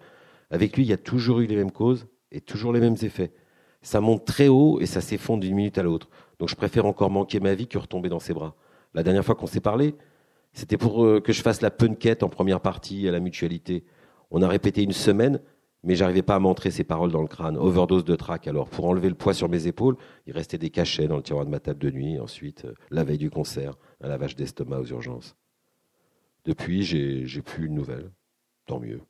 Avec 0.51 0.77
lui, 0.77 0.85
il 0.85 0.89
y 0.89 0.93
a 0.93 0.99
toujours 0.99 1.41
eu 1.41 1.47
les 1.47 1.57
mêmes 1.57 1.71
causes 1.71 2.09
et 2.35 2.41
toujours 2.41 2.73
les 2.73 2.81
mêmes 2.81 2.97
effets. 3.03 3.33
Ça 3.81 4.01
monte 4.01 4.25
très 4.25 4.49
haut 4.49 4.81
et 4.81 4.87
ça 4.87 5.01
s'effondre 5.01 5.41
d'une 5.41 5.55
minute 5.55 5.79
à 5.79 5.83
l'autre. 5.83 6.09
Donc 6.39 6.49
je 6.49 6.57
préfère 6.57 6.85
encore 6.85 7.11
manquer 7.11 7.41
ma 7.41 7.55
vie 7.55 7.69
que 7.69 7.79
retomber 7.79 8.09
dans 8.09 8.19
ses 8.19 8.35
bras. 8.35 8.57
La 8.93 9.03
dernière 9.03 9.25
fois 9.25 9.35
qu'on 9.35 9.47
s'est 9.47 9.61
parlé, 9.61 9.95
c'était 10.53 10.77
pour 10.77 11.05
euh, 11.05 11.21
que 11.21 11.33
je 11.33 11.43
fasse 11.43 11.61
la 11.61 11.71
punquette 11.71 12.23
en 12.23 12.29
première 12.29 12.61
partie 12.61 13.09
à 13.09 13.13
la 13.13 13.21
mutualité. 13.21 13.85
On 14.31 14.43
a 14.43 14.49
répété 14.49 14.83
une 14.83 14.93
semaine, 14.93 15.41
mais 15.85 15.95
j'arrivais 15.95 16.23
pas 16.23 16.35
à 16.35 16.39
m'entrer 16.39 16.71
ces 16.71 16.85
paroles 16.85 17.13
dans 17.13 17.23
le 17.23 17.29
crâne. 17.29 17.57
Overdose 17.57 18.05
de 18.05 18.17
trac. 18.17 18.49
Alors, 18.49 18.69
pour 18.69 18.87
enlever 18.87 19.09
le 19.09 19.15
poids 19.15 19.35
sur 19.35 19.49
mes 19.49 19.67
épaules, 19.67 19.97
il 20.27 20.33
restait 20.33 20.59
des 20.59 20.71
cachets 20.71 21.07
dans 21.07 21.17
le 21.17 21.23
tiroir 21.23 21.45
de 21.45 21.51
ma 21.51 21.61
table 21.61 21.79
de 21.79 21.91
nuit. 21.91 22.19
Ensuite, 22.19 22.65
euh, 22.65 22.75
la 22.91 23.05
veille 23.05 23.19
du 23.19 23.31
concert, 23.31 23.77
un 24.01 24.09
lavage 24.09 24.35
d'estomac 24.35 24.81
aux 24.81 24.87
urgences. 24.87 25.37
Depuis, 26.45 26.83
j'ai 26.83 27.43
plus 27.43 27.67
une 27.67 27.75
nouvelle. 27.75 28.11
Tant 28.67 28.81
mieux. 28.81 29.01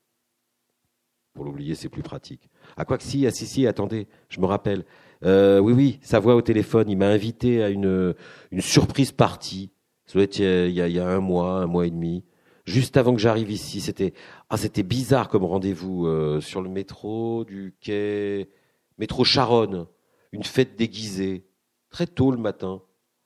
Pour 1.35 1.45
l'oublier, 1.45 1.75
c'est 1.75 1.89
plus 1.89 2.03
pratique. 2.03 2.49
Ah, 2.77 2.85
quoi 2.85 2.99
que 2.99 3.05
si, 3.05 3.27
ah, 3.27 3.31
si, 3.31 3.47
si, 3.47 3.66
attendez, 3.66 4.09
je 4.29 4.41
me 4.41 4.47
rappelle. 4.47 4.85
Euh, 5.25 5.59
oui, 5.59 5.72
oui, 5.72 5.99
sa 6.03 6.18
voix 6.18 6.35
au 6.35 6.43
téléphone, 6.43 6.89
il 6.89 6.97
m'a 6.97 7.09
invité 7.09 7.62
à 7.62 7.70
une, 7.70 8.14
surprise 8.59 9.12
partie 9.12 9.70
ça 10.07 10.14
doit 10.14 10.25
être 10.25 10.39
il 10.39 10.70
y, 10.70 10.99
a, 11.01 11.09
un 11.09 11.20
mois, 11.20 11.62
un 11.62 11.66
mois 11.66 11.87
et 11.87 11.91
demi. 11.91 12.25
Juste 12.66 12.97
avant 12.97 13.14
que 13.14 13.20
j'arrive 13.20 13.51
ici, 13.51 13.81
c'était 13.81 14.14
ah 14.49 14.57
c'était 14.57 14.83
bizarre 14.83 15.29
comme 15.29 15.45
rendez-vous 15.45 16.07
euh, 16.07 16.41
sur 16.41 16.62
le 16.62 16.68
métro 16.70 17.45
du 17.45 17.75
quai 17.81 18.51
métro 18.99 19.25
Charonne, 19.25 19.87
une 20.33 20.45
fête 20.45 20.77
déguisée, 20.77 21.47
très 21.91 22.07
tôt 22.07 22.31
le 22.31 22.39
matin. 22.39 22.83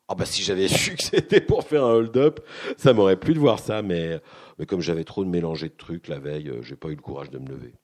Ah 0.08 0.14
bah 0.14 0.24
si 0.24 0.42
j'avais 0.42 0.68
su 0.68 0.96
que 0.96 1.02
c'était 1.02 1.40
pour 1.40 1.64
faire 1.64 1.84
un 1.84 1.94
hold-up, 1.94 2.40
ça 2.76 2.92
m'aurait 2.92 3.18
plu 3.18 3.34
de 3.34 3.38
voir 3.38 3.60
ça, 3.60 3.82
mais 3.82 4.20
mais 4.58 4.66
comme 4.66 4.80
j'avais 4.80 5.04
trop 5.04 5.24
de 5.24 5.30
mélangé 5.30 5.68
de 5.68 5.74
trucs 5.74 6.08
la 6.08 6.18
veille, 6.18 6.48
euh, 6.48 6.62
j'ai 6.62 6.76
pas 6.76 6.88
eu 6.88 6.96
le 6.96 7.02
courage 7.02 7.30
de 7.30 7.38
me 7.38 7.48
lever. 7.48 7.74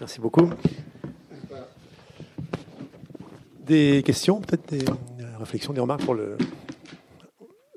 Merci 0.00 0.20
beaucoup. 0.20 0.48
Des 3.66 4.02
questions, 4.04 4.40
peut-être 4.40 4.70
des 4.70 4.84
réflexions, 5.38 5.72
des 5.72 5.80
remarques 5.80 6.04
pour 6.04 6.14
le 6.14 6.38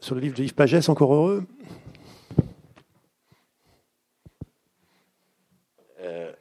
sur 0.01 0.15
le 0.15 0.21
livre 0.21 0.35
de 0.35 0.43
Yves 0.43 0.53
Pagès, 0.53 0.87
encore 0.89 1.13
heureux? 1.13 1.43
Euh, 6.01 6.31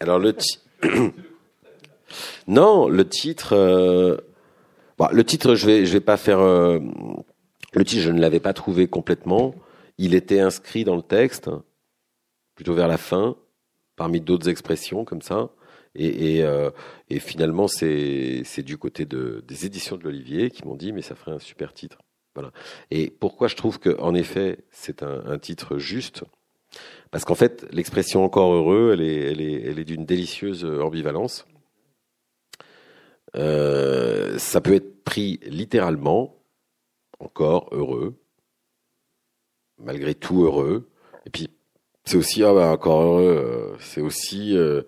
Alors 0.00 0.20
le 0.20 0.36
non, 2.46 2.88
le 2.88 3.08
titre, 3.08 3.54
euh, 3.56 4.16
bah, 4.98 5.10
le 5.12 5.24
titre, 5.24 5.56
je 5.56 5.66
vais, 5.66 5.84
je 5.84 5.92
vais 5.92 6.00
pas 6.00 6.16
faire. 6.16 6.38
Euh, 6.38 6.78
le 7.72 7.84
titre, 7.84 8.02
je 8.02 8.10
ne 8.10 8.20
l'avais 8.20 8.40
pas 8.40 8.52
trouvé 8.52 8.86
complètement. 8.86 9.54
Il 9.98 10.14
était 10.14 10.40
inscrit 10.40 10.84
dans 10.84 10.96
le 10.96 11.02
texte, 11.02 11.50
plutôt 12.54 12.74
vers 12.74 12.88
la 12.88 12.98
fin, 12.98 13.36
parmi 13.96 14.20
d'autres 14.20 14.48
expressions 14.48 15.04
comme 15.04 15.22
ça. 15.22 15.50
Et, 15.96 16.42
et 17.08 17.18
finalement, 17.20 17.68
c'est 17.68 18.62
du 18.64 18.78
côté 18.78 19.04
de, 19.06 19.44
des 19.46 19.64
éditions 19.64 19.96
de 19.96 20.02
l'Olivier 20.02 20.50
qui 20.50 20.66
m'ont 20.66 20.74
dit, 20.74 20.92
mais 20.92 21.02
ça 21.02 21.14
ferait 21.14 21.32
un 21.32 21.38
super 21.38 21.72
titre. 21.72 21.98
Voilà. 22.34 22.50
Et 22.90 23.10
pourquoi 23.10 23.48
je 23.48 23.56
trouve 23.56 23.78
que, 23.78 23.96
en 24.00 24.14
effet, 24.14 24.58
c'est 24.70 25.02
un, 25.02 25.38
titre 25.38 25.78
juste? 25.78 26.24
Parce 27.10 27.24
qu'en 27.24 27.36
fait, 27.36 27.66
l'expression 27.70 28.24
encore 28.24 28.52
heureux, 28.52 28.90
elle 28.92 29.00
est 29.78 29.84
d'une 29.84 30.04
délicieuse 30.04 30.64
ambivalence. 30.64 31.46
Euh, 33.36 34.38
ça 34.38 34.60
peut 34.60 34.74
être 34.74 35.04
pris 35.04 35.40
littéralement, 35.44 36.36
encore 37.20 37.68
heureux, 37.72 38.14
malgré 39.78 40.14
tout 40.14 40.42
heureux. 40.42 40.90
Et 41.26 41.30
puis, 41.30 41.50
c'est 42.04 42.16
aussi, 42.16 42.42
ah 42.44 42.52
bah, 42.52 42.70
encore 42.70 43.00
heureux, 43.02 43.74
euh, 43.74 43.76
c'est 43.80 44.00
aussi 44.00 44.56
euh, 44.56 44.82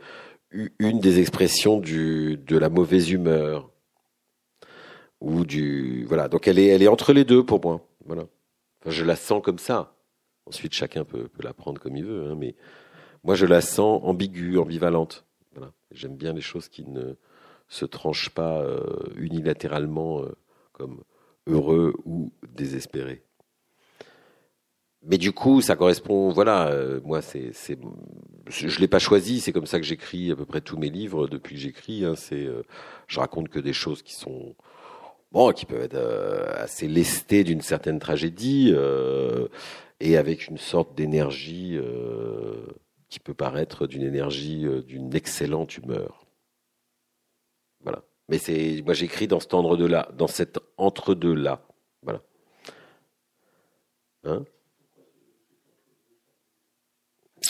une 0.79 1.01
des 1.01 1.19
expressions 1.19 1.81
de 1.81 2.59
la 2.59 2.69
mauvaise 2.69 3.11
humeur, 3.11 3.71
ou 5.21 5.45
du 5.45 6.05
voilà. 6.07 6.29
Donc 6.29 6.47
elle 6.47 6.59
est 6.59 6.67
elle 6.67 6.83
est 6.83 6.89
entre 6.89 7.13
les 7.13 7.25
deux 7.25 7.45
pour 7.45 7.61
moi. 7.63 7.81
Voilà. 8.05 8.27
je 8.87 9.05
la 9.05 9.17
sens 9.17 9.43
comme 9.43 9.59
ça. 9.59 9.95
Ensuite, 10.47 10.75
chacun 10.75 11.05
peut, 11.05 11.29
peut 11.29 11.43
la 11.43 11.55
prendre 11.55 11.81
comme 11.81 11.97
il 11.97 12.05
veut, 12.05 12.31
hein, 12.31 12.37
mais 12.37 12.55
moi 13.25 13.35
je 13.35 13.47
la 13.47 13.61
sens 13.61 14.01
ambiguë, 14.05 14.59
ambivalente. 14.59 15.25
Voilà. 15.55 15.73
J'aime 15.91 16.17
bien 16.17 16.33
les 16.35 16.43
choses 16.43 16.69
qui 16.69 16.85
ne 16.87 17.15
se 17.69 17.85
tranchent 17.85 18.31
pas 18.31 18.61
euh, 18.61 18.85
unilatéralement 19.17 20.23
comme 20.73 21.03
heureux 21.47 21.95
ou 22.05 22.33
désespéré. 22.47 23.26
Mais 25.07 25.19
du 25.19 25.33
coup, 25.33 25.61
ça 25.61 25.77
correspond. 25.77 26.31
Voilà, 26.31 26.69
euh, 26.69 27.01
moi, 27.05 27.23
c'est, 27.23 27.51
c'est, 27.53 27.79
je 28.49 28.81
l'ai 28.81 28.89
pas 28.89 28.99
choisi. 28.99 29.41
C'est 29.41 29.53
comme 29.53 29.67
ça 29.67 29.79
que 29.79 29.87
j'écris 29.87 30.33
à 30.33 30.37
peu 30.37 30.45
près 30.45 30.61
tous 30.61 30.77
mes 30.77 30.91
livres 30.91 31.29
depuis 31.29 31.55
que 31.55 31.61
j'écris. 31.61 32.05
Hein, 32.05 32.15
c'est, 32.17 32.49
je 33.07 33.21
raconte 33.21 33.49
que 33.49 33.61
des 33.61 33.73
choses 33.73 34.03
qui 34.03 34.15
sont 34.15 34.55
bon, 35.33 35.53
qui 35.53 35.67
peuvent 35.67 35.83
être 35.83 35.95
euh, 35.95 36.63
assez 36.63 36.89
lestés 36.89 37.45
d'une 37.45 37.61
certaine 37.61 37.99
tragédie 37.99 38.73
euh, 38.75 39.49
et 40.01 40.17
avec 40.17 40.49
une 40.49 40.59
sorte 40.59 40.95
d'énergie 40.95 41.77
euh, 41.77 42.67
qui 43.09 43.21
peut 43.21 43.35
paraître 43.35 43.87
d'une 43.87 44.03
énergie 44.03 44.67
d'une 44.87 45.15
excellente 45.15 45.77
humeur. 45.77 46.27
Voilà. 47.83 48.03
Mais 48.29 48.39
c'est 48.39 48.83
moi 48.85 48.95
j'écris 48.95 49.29
dans 49.29 49.41
cet 49.41 49.55
entre-deux 49.55 49.87
là, 49.87 50.09
dans 50.17 50.27
cet 50.27 50.59
entre-deux 50.77 51.35
là. 51.35 51.67
Voilà. 52.03 52.23
Hein? 54.25 54.45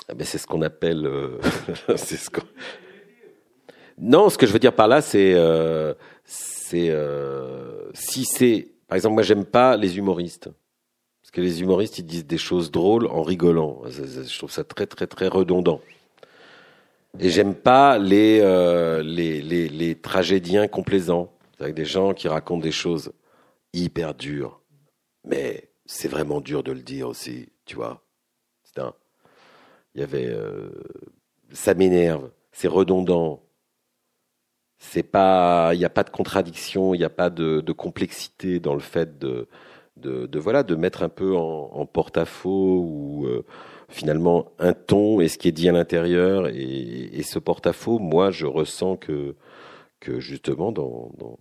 Ah 0.08 0.14
ben 0.14 0.24
c'est 0.24 0.38
ce 0.38 0.46
qu'on 0.46 0.62
appelle. 0.62 1.08
c'est 1.96 2.16
ce 2.16 2.30
non, 3.98 4.28
ce 4.28 4.36
que 4.36 4.46
je 4.46 4.52
veux 4.52 4.58
dire 4.58 4.74
par 4.74 4.88
là, 4.88 5.00
c'est 5.00 5.34
c'est 6.66 6.90
euh, 6.90 7.90
si 7.94 8.24
c'est 8.24 8.68
par 8.88 8.96
exemple 8.96 9.14
moi 9.14 9.22
j'aime 9.22 9.44
pas 9.44 9.76
les 9.76 9.98
humoristes. 9.98 10.50
Parce 11.22 11.30
que 11.30 11.40
les 11.40 11.60
humoristes 11.60 11.98
ils 11.98 12.04
disent 12.04 12.26
des 12.26 12.38
choses 12.38 12.70
drôles 12.70 13.06
en 13.06 13.22
rigolant. 13.22 13.82
Je 13.88 14.38
trouve 14.38 14.50
ça 14.50 14.64
très 14.64 14.86
très 14.86 15.06
très 15.06 15.28
redondant. 15.28 15.80
Et 17.18 17.30
j'aime 17.30 17.54
pas 17.54 17.98
les, 17.98 18.40
euh, 18.42 19.02
les, 19.02 19.40
les 19.40 19.68
les 19.68 19.94
tragédiens 19.94 20.68
complaisants. 20.68 21.32
Avec 21.58 21.74
des 21.74 21.86
gens 21.86 22.12
qui 22.12 22.28
racontent 22.28 22.60
des 22.60 22.72
choses 22.72 23.12
hyper 23.72 24.14
dures. 24.14 24.60
Mais 25.24 25.70
c'est 25.86 26.08
vraiment 26.08 26.42
dur 26.42 26.62
de 26.62 26.72
le 26.72 26.82
dire 26.82 27.08
aussi 27.08 27.48
tu 27.64 27.76
vois 27.76 28.05
il 29.96 30.00
y 30.00 30.04
avait 30.04 30.28
euh, 30.28 30.70
ça 31.50 31.74
m'énerve 31.74 32.30
c'est 32.52 32.68
redondant 32.68 33.42
c'est 34.78 35.02
pas, 35.02 35.70
il 35.74 35.78
n'y 35.78 35.84
a 35.84 35.90
pas 35.90 36.04
de 36.04 36.10
contradiction, 36.10 36.94
il 36.94 36.98
n'y 36.98 37.04
a 37.04 37.10
pas 37.10 37.30
de, 37.30 37.60
complexité 37.72 38.60
dans 38.60 38.74
le 38.74 38.80
fait 38.80 39.18
de, 39.18 39.48
de, 39.96 40.38
voilà, 40.38 40.62
de 40.62 40.74
mettre 40.74 41.02
un 41.02 41.08
peu 41.08 41.34
en, 41.36 41.86
porte-à-faux 41.86 42.80
ou 42.84 43.26
euh, 43.26 43.44
finalement 43.88 44.52
un 44.58 44.74
ton 44.74 45.20
et 45.20 45.28
ce 45.28 45.38
qui 45.38 45.48
est 45.48 45.52
dit 45.52 45.68
à 45.68 45.72
l'intérieur 45.72 46.48
et, 46.48 47.22
ce 47.22 47.38
porte-à-faux, 47.38 47.98
moi 47.98 48.30
je 48.30 48.46
ressens 48.46 48.96
que 48.96 49.36
que 50.00 50.20
justement 50.20 50.72
dans, 50.72 51.10
dans 51.18 51.38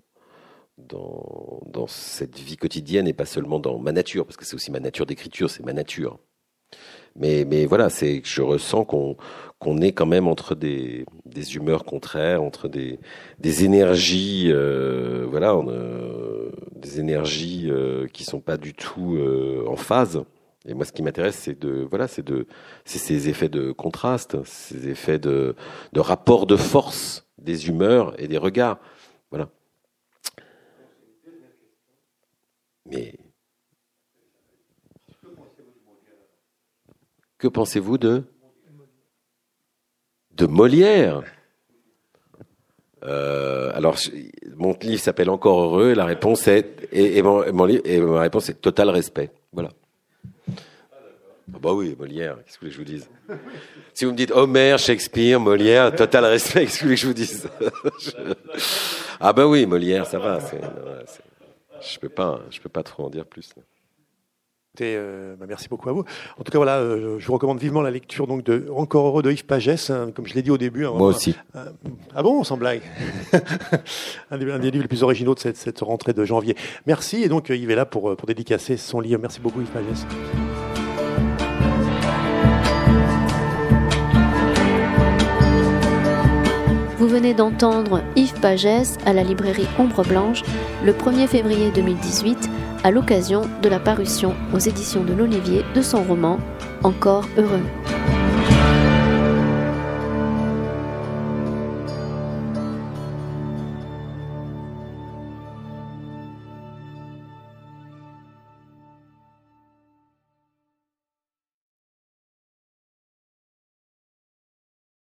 dans, 0.78 1.62
dans 1.68 1.88
cette 1.88 2.38
vie 2.38 2.58
quotidienne 2.58 3.08
et 3.08 3.14
pas 3.14 3.26
seulement 3.26 3.60
dans 3.60 3.80
ma 3.80 3.94
nature, 3.94 4.26
parce 4.26 4.36
que 4.38 4.46
c'est 4.46 4.56
aussi 4.56 4.72
ma 4.72 4.82
nature 4.82 5.06
d'écriture, 5.06 5.50
c'est 5.50 5.64
ma 5.64 5.74
nature. 5.74 6.20
Mais, 7.18 7.46
mais 7.46 7.66
voilà, 7.66 7.90
c'est 7.90 8.22
je 8.24 8.42
ressens 8.42 8.86
qu'on 8.86 9.16
qu'on 9.60 9.78
est 9.80 9.94
quand 9.94 10.06
même 10.06 10.28
entre 10.28 10.54
des, 10.54 11.06
des 11.26 11.56
humeurs 11.56 11.86
contraires, 11.86 12.44
entre 12.44 12.68
des, 12.68 13.00
des 13.40 13.64
énergies, 13.64 14.52
euh, 14.52 15.26
voilà, 15.30 15.54
euh, 15.56 16.52
des 16.76 17.00
énergies 17.00 17.68
euh, 17.72 18.06
qui 18.08 18.26
sont 18.26 18.42
pas 18.42 18.58
du 18.58 18.74
tout 18.74 19.16
euh, 19.16 19.66
en 19.68 19.78
phase. 19.78 20.24
Et 20.68 20.74
moi, 20.74 20.84
ce 20.84 20.92
qui 20.92 21.04
m'intéresse, 21.04 21.36
c'est 21.36 21.60
de, 21.60 21.88
voilà, 21.90 22.08
c'est 22.08 22.26
de, 22.26 22.48
c'est 22.84 23.00
ces 23.00 23.30
effets 23.30 23.50
de 23.50 23.72
contraste, 23.72 24.44
ces 24.44 24.90
effets 24.90 25.20
de, 25.20 25.56
de 25.94 26.00
rapport 26.00 26.46
de 26.48 26.58
force 26.58 27.26
des 27.38 27.70
humeurs 27.70 28.14
et 28.20 28.28
des 28.28 28.38
regards, 28.38 28.80
voilà. 29.32 29.50
Mais 32.86 33.16
Que 37.46 37.50
pensez-vous 37.50 38.00
de 38.00 38.24
de 40.32 40.48
Molière? 40.48 41.22
Euh, 43.04 43.72
Alors 43.76 44.00
mon 44.56 44.76
livre 44.82 45.00
s'appelle 45.00 45.30
Encore 45.30 45.62
heureux. 45.62 45.92
Et 45.92 45.94
la 45.94 46.06
réponse 46.06 46.48
est 46.48 46.90
et, 46.92 47.22
mon, 47.22 47.44
et 47.44 48.02
ma 48.02 48.20
réponse 48.22 48.50
est 48.50 48.60
total 48.60 48.90
respect. 48.90 49.30
Voilà. 49.54 49.70
Ah 50.50 51.60
bah 51.62 51.74
oui, 51.74 51.96
Molière, 52.00 52.38
qu'est-ce 52.44 52.58
que 52.58 52.68
je 52.68 52.80
vous 52.80 52.84
dise? 52.84 53.08
Si 53.94 54.06
vous 54.06 54.14
me 54.14 54.18
dites 54.18 54.32
Homer, 54.32 54.78
Shakespeare, 54.80 55.40
Molière, 55.40 55.96
total 55.96 56.26
respect, 56.26 56.66
qu'est-ce 56.66 56.84
que 56.84 56.96
je 56.96 57.06
vous 57.06 57.14
dise? 57.14 57.48
Ah 59.20 59.34
bah 59.34 59.46
oui, 59.46 59.68
Molière, 59.68 60.08
ça 60.08 60.18
va. 60.18 60.40
Je 61.80 62.00
peux 62.00 62.10
pas, 62.10 62.42
je 62.50 62.60
peux 62.60 62.70
pas 62.70 62.82
trop 62.82 63.06
en 63.06 63.12
dire 63.12 63.28
plus. 63.28 63.54
Euh, 64.82 65.36
bah, 65.40 65.46
merci 65.48 65.70
beaucoup 65.70 65.90
à 65.90 65.94
vous. 65.94 66.04
En 66.40 66.44
tout 66.44 66.52
cas, 66.52 66.58
voilà, 66.58 66.78
euh, 66.78 67.18
je 67.20 67.28
vous 67.28 67.34
recommande 67.34 67.60
vivement 67.60 67.82
la 67.82 67.92
lecture 67.92 68.28
donc 68.28 68.44
de 68.44 68.68
Encore 68.74 69.08
heureux 69.08 69.24
de 69.24 69.32
Yves 69.32 69.46
Pagès, 69.46 69.90
hein, 69.90 70.12
comme 70.14 70.28
je 70.28 70.34
l'ai 70.34 70.42
dit 70.42 70.52
au 70.52 70.58
début. 70.58 70.86
Hein, 70.86 70.94
Moi 70.96 71.08
aussi. 71.08 71.36
Euh, 71.56 71.66
ah 72.16 72.24
bon, 72.24 72.44
sans 72.44 72.58
blague? 72.58 72.82
un, 74.32 74.38
des, 74.38 74.72
livres 74.72 74.84
les 74.84 74.88
plus 74.88 75.04
originaux 75.04 75.36
de 75.36 75.40
cette, 75.40 75.58
cette, 75.58 75.80
rentrée 75.82 76.14
de 76.14 76.26
janvier. 76.26 76.56
Merci. 76.86 77.24
Et 77.24 77.30
donc, 77.30 77.50
Yves 77.50 77.72
est 77.72 77.76
là 77.76 77.86
pour, 77.86 78.16
pour 78.16 78.28
dédicacer 78.28 78.78
son 78.78 79.00
livre. 79.00 79.20
Merci 79.22 79.40
beaucoup, 79.40 79.62
Yves 79.62 79.68
Pagès. 79.70 80.06
Vous 86.98 87.08
venez 87.08 87.34
d'entendre 87.34 88.02
Yves 88.16 88.40
Pagès 88.40 88.98
à 89.06 89.14
la 89.14 89.22
librairie 89.22 89.68
Ombre 89.78 90.04
Blanche 90.04 90.42
le 90.84 90.92
1er 90.92 91.28
février 91.28 91.70
2018 91.72 92.50
à 92.86 92.92
l'occasion 92.92 93.42
de 93.64 93.68
la 93.68 93.80
parution 93.80 94.36
aux 94.54 94.60
éditions 94.60 95.04
de 95.04 95.14
l'Olivier 95.14 95.66
de 95.74 95.82
son 95.82 96.04
roman 96.04 96.38
Encore 96.84 97.28
heureux. 97.36 97.64